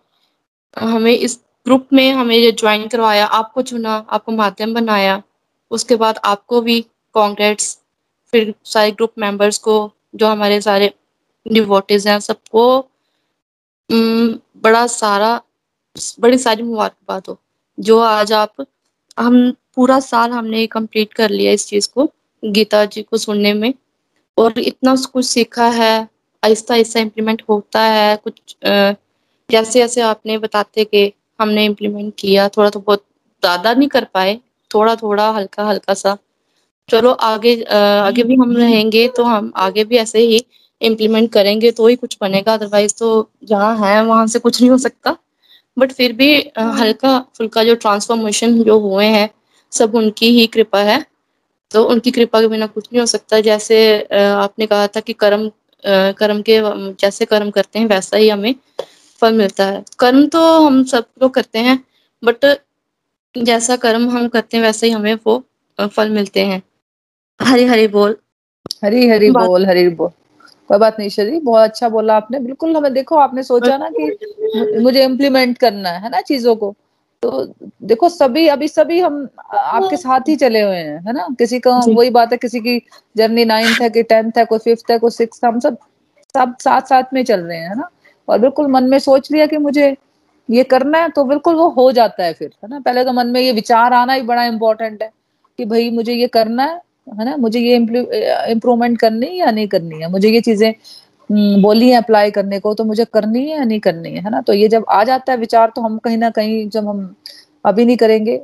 हमें 0.78 1.12
इस 1.12 1.38
ग्रुप 1.66 1.88
में 1.92 2.12
हमें 2.12 2.36
ये 2.36 2.52
ज्वाइन 2.52 2.86
करवाया 2.88 3.26
आपको 3.26 3.62
चुना 3.62 3.94
आपको 4.10 4.32
माध्यम 4.32 4.74
बनाया 4.74 5.22
उसके 5.70 5.96
बाद 5.96 6.18
आपको 6.24 6.60
भी 6.60 6.80
कॉन्ग्रेट्स 7.14 7.78
फिर 8.32 8.54
सारे 8.64 8.90
ग्रुप 8.90 9.12
मेंबर्स 9.18 9.58
को 9.58 9.76
जो 10.16 10.26
हमारे 10.26 10.60
सारे 10.60 10.92
डिवोटिस 11.46 12.06
हैं 12.06 12.18
सबको 12.20 12.66
बड़ा 13.90 14.86
सारा 14.86 15.40
बड़ी 16.20 16.38
सारी 16.38 16.62
मुबारकबाद 16.62 17.22
हो। 17.28 17.38
जो 17.78 17.98
आज 18.00 18.32
आप, 18.32 18.64
हम 19.18 19.50
पूरा 19.76 19.98
साल 20.00 20.30
हमने 20.32 20.66
कंप्लीट 20.68 21.12
कर 21.14 21.30
लिया 21.30 21.52
इस 21.52 21.66
चीज़ 21.68 21.88
को, 21.94 22.08
गीता 22.42 22.84
जी 22.86 23.02
को 23.02 23.16
सुनने 23.18 23.52
में। 23.54 23.72
और 24.36 24.58
इतना 24.58 24.94
कुछ 25.12 25.24
सीखा 25.26 25.68
है 25.70 25.92
आहिस्ता 26.42 26.74
आहिस्ता 26.74 27.00
इम्प्लीमेंट 27.00 27.42
होता 27.48 27.80
है, 27.82 28.16
कुछ 28.18 28.56
जैसे 29.48 29.78
जैसे 29.78 30.00
आपने 30.02 30.38
बताते 30.38 30.84
कि 30.84 31.12
हमने 31.40 31.64
इम्प्लीमेंट 31.64 32.12
किया, 32.18 32.48
थोड़ा 32.48 32.70
तो 32.70 32.80
बहुत 32.80 33.04
ज़्यादा 33.42 33.72
नहीं 33.74 33.88
कर 33.88 34.04
पाए 34.14 34.38
थोड़ा 34.70 34.94
थोड़ा 34.96 35.30
हल्का 35.32 35.64
हल्का 35.68 35.94
सा। 35.94 36.16
चलो 36.88 37.10
आगे 37.24 37.54
आगे 37.72 38.22
भी 38.24 38.36
हम 38.36 38.56
रहेंगे 38.58 39.06
तो 39.16 39.24
हम 39.24 39.52
आगे 39.58 39.84
भी 39.84 39.96
ऐसे 39.98 40.18
ही 40.20 40.44
इम्प्लीमेंट 40.80 41.32
करेंगे 41.32 41.70
तो 41.72 41.86
ही 41.88 41.96
कुछ 41.96 42.16
बनेगा 42.20 42.54
अदरवाइज़ 42.54 42.94
तो 42.98 43.30
जहाँ 43.44 43.76
है, 43.78 44.02
वहाँ 44.04 44.26
से 44.28 44.38
कुछ 44.40 44.60
नहीं 44.60 44.70
हो 44.70 44.78
सकता। 44.78 45.16
बट 45.76 45.92
फिर 45.92 46.12
भी 46.12 46.28
हल्का 46.78 47.18
फुल्का 47.36 47.64
जो 47.64 47.74
ट्रांसफॉर्मेशन 47.76 48.62
जो 48.62 48.78
हुए 48.80 49.06
हैं 49.06 49.28
सब 49.72 49.94
उनकी 49.94 50.28
ही 50.38 50.46
कृपा 50.46 50.80
है। 50.82 51.04
तो 51.70 51.82
उनकी 51.84 52.10
कृपा 52.10 52.40
के 52.40 52.48
बिना 52.48 52.66
कुछ 52.66 52.86
नहीं 52.92 53.00
हो 53.00 53.06
सकता। 53.06 53.40
जैसे 53.40 53.78
आपने 54.12 54.66
कहा 54.66 54.86
था 54.86 55.00
कि 55.00 55.12
कर्म 55.14 55.50
कर्म 56.18 56.42
के 56.48 56.60
जैसे 57.00 57.24
कर्म 57.24 57.50
करते 57.50 57.78
हैं 57.78 57.86
वैसा 57.86 58.16
ही 58.16 58.28
हमें 58.28 58.54
फल 59.22 59.32
मिलता 59.32 59.66
है। 59.66 59.82
कर्म 59.98 60.26
तो 60.28 60.40
हम 60.60 60.82
सब 60.84 61.06
लोग 61.22 61.34
करते 61.34 61.58
हैं 61.58 61.78
बट 62.22 62.44
जैसा 63.34 63.76
कर्म 63.76 64.08
हम 64.10 64.28
करते 64.28 64.56
हैं 64.56 64.64
वैसे 64.64 64.86
ही 64.86 64.92
हमें 64.92 65.14
वो 65.26 65.42
फल 65.78 66.10
मिलते 66.10 66.44
हैं। 66.46 66.62
हरी 67.40 67.64
हरी 67.66 67.86
बोल। 67.88 68.16
हरी 68.84 69.08
हरी 69.08 69.30
बोल 69.32 69.66
हरी 69.66 69.88
बोल। 69.90 70.10
कोई 70.70 70.78
बात 70.78 70.98
नहीं 70.98 71.08
शरी 71.08 71.38
बहुत 71.40 71.62
अच्छा 71.62 71.88
बोला 71.88 72.16
आपने। 72.16 72.38
बिल्कुल 72.40 72.76
हमें 72.76 72.92
देखो 72.94 73.16
आपने 73.16 73.42
सोचा 73.42 73.76
ना 73.78 73.88
कि 73.90 74.80
मुझे 74.82 75.04
इम्प्लीमेंट 75.04 75.58
करना 75.58 75.90
है 75.90 76.10
ना 76.10 76.20
चीज़ों 76.22 76.54
को? 76.56 76.74
तो 77.22 77.46
देखो 77.82 78.08
सभी 78.08 78.46
अभी 78.48 78.68
सभी 78.68 79.00
हम 79.00 79.28
आपके 79.50 79.96
साथ 79.96 80.28
ही 80.28 80.36
चले 80.36 80.60
हुए 80.62 80.76
हैं 80.76 80.98
है 81.06 81.12
ना? 81.12 81.26
किसी 81.38 81.58
का 81.60 81.76
वही 81.88 82.10
बात 82.10 82.32
है 82.32 82.38
किसी 82.38 82.60
की 82.60 82.80
जर्नी 83.16 83.44
नाइन्थ 83.44 83.80
है 83.82 83.90
कि 83.90 84.02
टेंथ 84.02 84.38
है 84.38 84.44
कोई 84.44 84.58
फिफ्थ 84.58 84.90
है 84.90 84.98
कोई 84.98 85.10
सिक्स 85.10 85.44
हम 85.44 85.60
सब 85.60 85.76
सब 86.34 86.54
साथ 86.60 86.80
साथ 86.88 87.12
में 87.14 87.22
चल 87.24 87.40
रहे 87.40 87.58
हैं 87.58 87.68
है 87.68 87.76
ना? 87.76 87.88
और 88.28 88.38
बिल्कुल 88.38 88.66
मन 88.66 88.84
में 88.84 88.98
सोच 88.98 89.30
लिया 89.32 89.46
कि 89.46 89.56
मुझे 89.58 89.94
ये 90.48 90.62
करना 90.64 90.98
है 90.98 91.08
तो 91.08 91.24
बिल्कुल 91.24 91.54
वो 91.54 91.68
हो 91.70 91.90
जाता 91.92 92.24
है 92.24 92.32
फिर 92.32 92.50
है 92.64 92.68
ना? 92.70 92.80
पहले 92.80 93.04
तो 93.04 93.12
मन 93.12 93.26
में 93.26 93.40
ये 93.40 93.52
विचार 93.52 93.92
आना 93.92 94.12
ही 94.12 94.22
बड़ा 94.22 94.44
इम्पोर्टेंट 94.44 95.02
है 95.02 95.10
कि 95.58 95.64
भाई 95.64 95.90
मुझे 95.90 96.12
ये 96.12 96.26
करना 96.28 96.64
है 96.64 96.80
है 97.06 97.24
ना? 97.24 97.36
मुझे 97.36 97.60
ये 97.60 97.76
इम्प्रूवमेंट 97.76 98.98
करनी 99.00 99.26
है 99.26 99.34
या 99.36 99.50
नहीं 99.50 99.68
करनी 99.68 100.00
है? 100.02 100.10
मुझे 100.10 100.28
ये 100.30 100.40
चीज़ें 100.40 100.72
हम्म, 101.30 101.62
बोली 101.62 101.88
है 101.90 101.96
अप्लाई 101.96 102.30
करने 102.30 102.58
को 102.60 102.72
तो 102.74 102.84
मुझे 102.84 103.04
करनी 103.14 103.40
है 103.50 103.56
या 103.58 103.64
नहीं 103.64 103.80
करनी 103.80 104.10
है? 104.10 104.20
है 104.24 104.30
ना? 104.30 104.40
तो 104.40 104.52
ये 104.52 104.68
जब 104.68 104.84
आ 104.90 105.02
जाता 105.04 105.32
है 105.32 105.38
विचार 105.38 105.72
तो 105.76 105.82
हम 105.82 105.98
कहीं 106.04 106.16
ना 106.18 106.30
कहीं 106.30 106.68
जब 106.70 106.88
हम 106.88 107.14
अभी 107.66 107.84
नहीं 107.84 107.96
करेंगे 107.96 108.36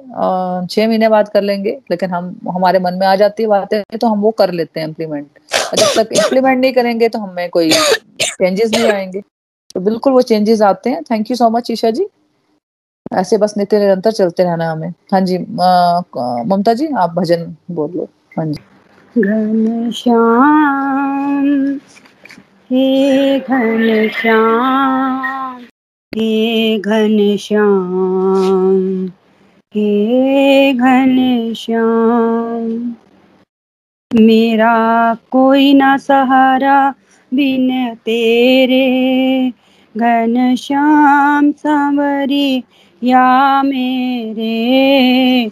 छह 0.71 0.87
महीने 0.89 1.09
बाद 1.09 1.29
कर 1.29 1.43
लेंगे 1.43 1.71
लेकिन 1.91 2.11
हम 2.11 2.35
हमारे 2.55 2.79
मन 2.79 2.95
में 3.01 3.07
आ 3.07 3.15
जाती 3.17 3.43
है 3.43 3.49
बातें 3.49 3.99
तो 3.99 4.07
हम 4.07 4.21
वो 4.21 4.31
कर 4.39 4.53
लेते 4.53 4.81
हैं 4.81 4.87
इम्प्लीमेंट 4.89 5.27
जब 5.79 5.87
तक 5.97 6.13
इम्प्लीमेंट 6.13 6.61
नहीं 6.61 6.73
करेंगे 6.73 7.09
तो 7.09 7.19
हमें 7.19 7.49
कोई 7.51 7.71
चेंजेस 7.71 8.71
नहीं 8.75 8.89
आएँगे। 8.93 9.21
तो 9.75 9.81
बिल्कुल 9.81 10.13
वो 10.13 10.23
चेंजेस 10.23 10.63
आते 10.63 10.91
हैं। 10.91 11.03
Thank 11.11 11.31
you 11.31 11.37
so 11.37 11.49
much 11.51 11.71
Isha 11.71 11.91
ji. 11.91 12.07
ऐसे 13.15 13.37
बस 13.39 13.55
नित्य 13.59 13.79
निरंतर 13.79 14.13
चलते 14.13 14.45
रहना 14.45 14.71
हमें। 14.73 14.89
हाँ 15.13 15.21
जी 15.21 15.39
ममता 15.39 16.75
जी 16.75 16.87
आप 16.99 17.11
भजन 17.15 17.45
बोल 17.71 17.91
लो। 17.97 18.09
घन 19.19 19.91
श्याम 19.95 21.77
हे 22.71 23.39
घन 23.39 24.09
श्याम 24.13 25.63
हे 26.15 26.79
घन 26.79 27.37
श्याम 27.39 29.07
हे 29.75 30.73
घन 30.73 31.53
श्याम 31.57 32.93
मेरा 34.15 35.15
कोई 35.31 35.73
ना 35.73 35.97
सहारा 35.97 36.91
बिन 37.35 37.95
तेरे। 37.95 39.51
घन 39.97 40.55
श्याम 40.59 41.51
सांवरी 41.51 42.61
या 43.03 43.63
मेरे। 43.63 45.49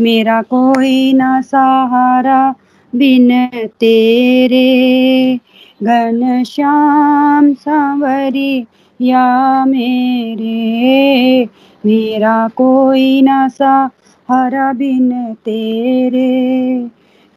मेरा 0.00 0.42
कोई 0.42 1.12
ना 1.12 1.40
सहारा 1.40 2.54
बिन 2.94 3.46
तेरे। 3.80 5.36
घन 5.82 6.42
श्याम 6.46 7.52
सांवरी 7.54 8.66
या 9.02 9.64
मेरे। 9.64 11.44
मेरा 11.86 12.48
कोई 12.48 13.22
ना 13.22 13.48
सा 13.48 13.90
हरा 14.30 14.72
बिन 14.72 15.34
तेरे। 15.34 16.82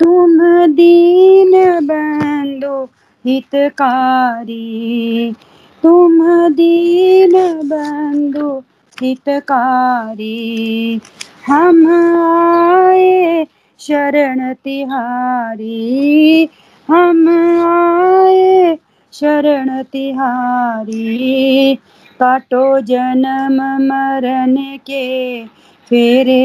तुम 0.00 0.38
दीन 0.66 1.80
बंदो 1.86 2.84
हितकारी। 3.26 4.64
तुम 5.82 6.48
दीन 6.48 7.32
बंधु 7.64 8.62
हितकारी। 9.02 11.00
हम 11.46 11.86
आए 12.66 13.46
शरण 13.80 14.52
तिहारी। 14.52 16.48
हम 16.90 17.28
आए 17.68 18.78
शरण 19.12 19.82
तिहारी। 19.82 21.74
काटो 22.20 22.80
जन्म 22.80 23.62
मरण 23.62 24.56
के, 24.56 25.44
फेरे 25.88 26.40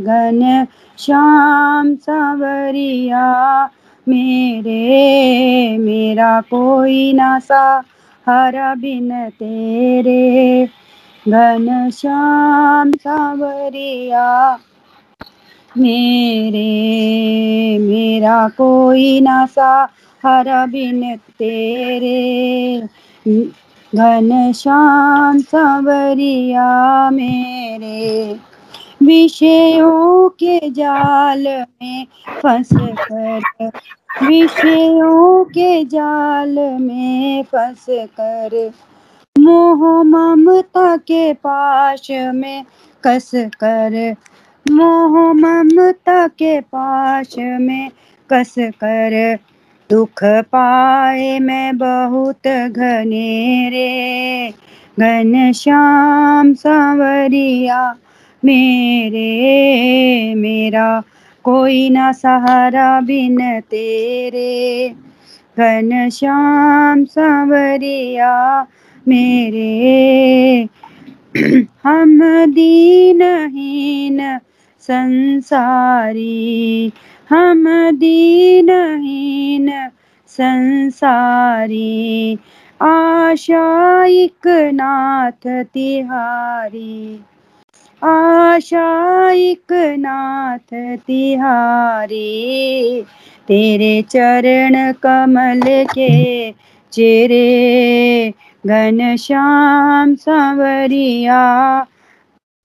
घन 0.00 0.66
श्याम 0.98 1.94
सावरिया। 1.94 3.64
मेरे, 4.08 5.78
मेरा 5.78 6.40
कोई 6.40 7.12
ना 7.12 7.38
सा 7.38 7.82
हरा 8.28 8.74
बिन 8.74 9.30
तेरे, 9.30 10.66
घन 11.28 11.90
श्याम 11.90 12.92
सावरिया। 12.92 14.58
मेरे, 15.78 16.68
मेरा 17.78 18.48
कोई 18.48 19.20
ना 19.20 19.46
सा 19.46 19.88
हरा 20.26 20.66
बिन 20.66 21.16
तेरे, 21.16 22.80
घन 23.94 24.52
श्याम 24.52 25.38
सावरिया। 25.38 27.10
मेरे 27.10 28.32
विषयों 29.02 30.28
के 30.28 30.70
जाल 30.70 31.44
में 31.48 32.06
फंस 32.42 32.68
कर 33.12 33.40
विषयों 34.10 35.44
के 35.44 35.84
जाल 35.84 36.58
में 36.58 37.42
फंस 37.42 37.86
कर 37.90 38.72
मोह 39.36 40.02
ममता 40.02 40.96
के 40.96 41.32
पाश 41.32 42.06
में 42.10 42.64
कस 43.04 43.30
कर 43.34 44.16
मोह 44.66 45.32
ममता 45.32 46.26
के 46.28 46.60
पाश 46.60 47.34
में 47.38 47.90
कस 48.30 48.54
कर। 48.58 49.38
दुख 49.90 50.24
पाए 50.24 51.38
मैं 51.38 51.78
बहुत 51.78 52.46
घनेरे 52.70 53.88
घन 55.00 55.52
श्याम 55.52 56.52
सांवरिया 56.54 57.96
मेरे, 58.44 59.28
मेरा 60.34 61.02
कोई 61.44 61.90
ना 61.90 62.12
सहारा 62.12 63.00
बिन 63.00 63.60
तेरे। 63.60 64.94
घन 65.58 66.10
श्याम 66.10 67.04
सांवरिया 67.04 68.66
मेरे। 69.08 70.68
हम 71.84 72.18
दीनहीन 72.46 74.38
संसारी। 74.80 76.92
हम 77.30 77.90
दीनहीन 77.90 79.90
संसारी। 80.28 82.38
आशाइक 82.82 84.70
नाथ 84.74 85.46
तिहारी। 85.46 87.20
आशाइक 88.02 89.72
नाथ 89.98 90.98
तिहारी, 91.06 92.22
तेरे 93.48 94.02
चरण 94.02 94.92
कमल 94.92 95.60
के 95.66 96.50
चेरे, 96.92 98.30
घन 98.66 99.16
श्याम 99.16 100.14
सांवरिया 100.14 101.42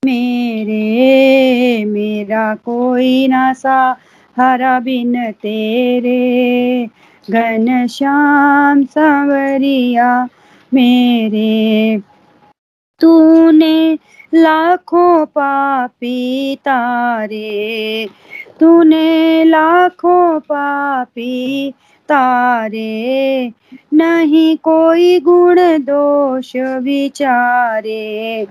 मेरे, 0.06 1.86
मेरा 1.86 2.56
कोई 2.56 3.28
ना 3.28 3.54
सा 3.54 3.98
हरा 4.40 4.80
बिन 4.80 5.32
तेरे, 5.32 6.86
घन 7.32 7.88
श्याम 7.88 8.84
सांवरिया 8.84 10.30
मेरे, 10.74 12.02
तूने 13.02 13.98
लाखों 14.36 15.26
पापी 15.26 16.56
तारे, 16.56 18.10
तूने 18.60 19.44
लाखों 19.44 20.40
पापी 20.40 21.72
तारे, 22.10 23.52
नहीं 23.94 24.58
कोई 24.58 25.20
गुण 25.20 25.56
दोष 25.80 26.56
विचारे, 26.56 28.48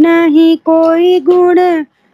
नहीं 0.00 0.56
कोई 0.56 1.20
गुण 1.20 1.56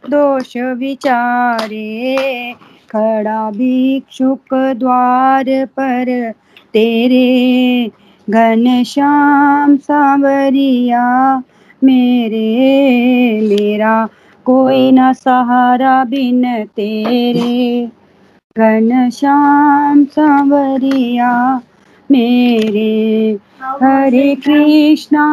दोष 0.04 0.56
विचारे, 0.56 2.52
खड़ा 2.90 3.50
भिक्षुक 3.50 4.54
द्वार 4.54 5.44
पर 5.64 6.32
तेरे, 6.72 7.90
घन 8.30 8.84
श्याम 8.86 9.76
सांवरिया 9.76 11.42
मेरे, 11.84 12.46
मेरा 13.40 14.08
कोई 14.44 14.92
न 14.92 15.12
सहारा 15.12 16.04
बिन 16.04 16.64
तेरे। 16.64 17.88
घन 18.58 19.10
श्याम 19.10 20.04
सांवरिया 20.04 21.60
मेरे, 22.10 23.38
हरे 23.82 24.34
कृष्णा 24.34 25.26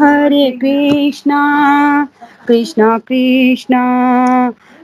हरे 0.00 0.50
कृष्णा 0.50 1.42
कृष्णा 2.48 2.98
कृष्णा, 2.98 3.82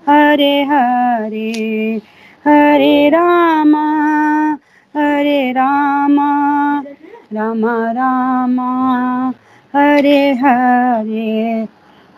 हरे 0.09 0.62
हरे 0.62 2.01
हरे 2.47 3.09
रामा 3.09 3.85
हरे 4.97 5.53
रामा 5.53 6.31
रामा 7.32 7.93
रामा। 7.93 9.32
हरे 9.77 10.19
हरे 10.43 11.63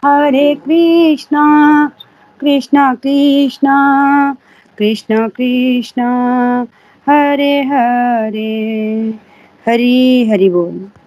हरे 0.04 0.54
कृष्णा 0.54 1.44
कृष्णा 2.40 2.94
कृष्णा 2.94 3.76
कृष्णा 4.78 5.28
कृष्णा 5.28 6.10
हरे 7.08 7.52
हरे 7.70 8.50
हरी 9.68 10.28
हरि 10.30 10.48
बोल। 10.48 11.05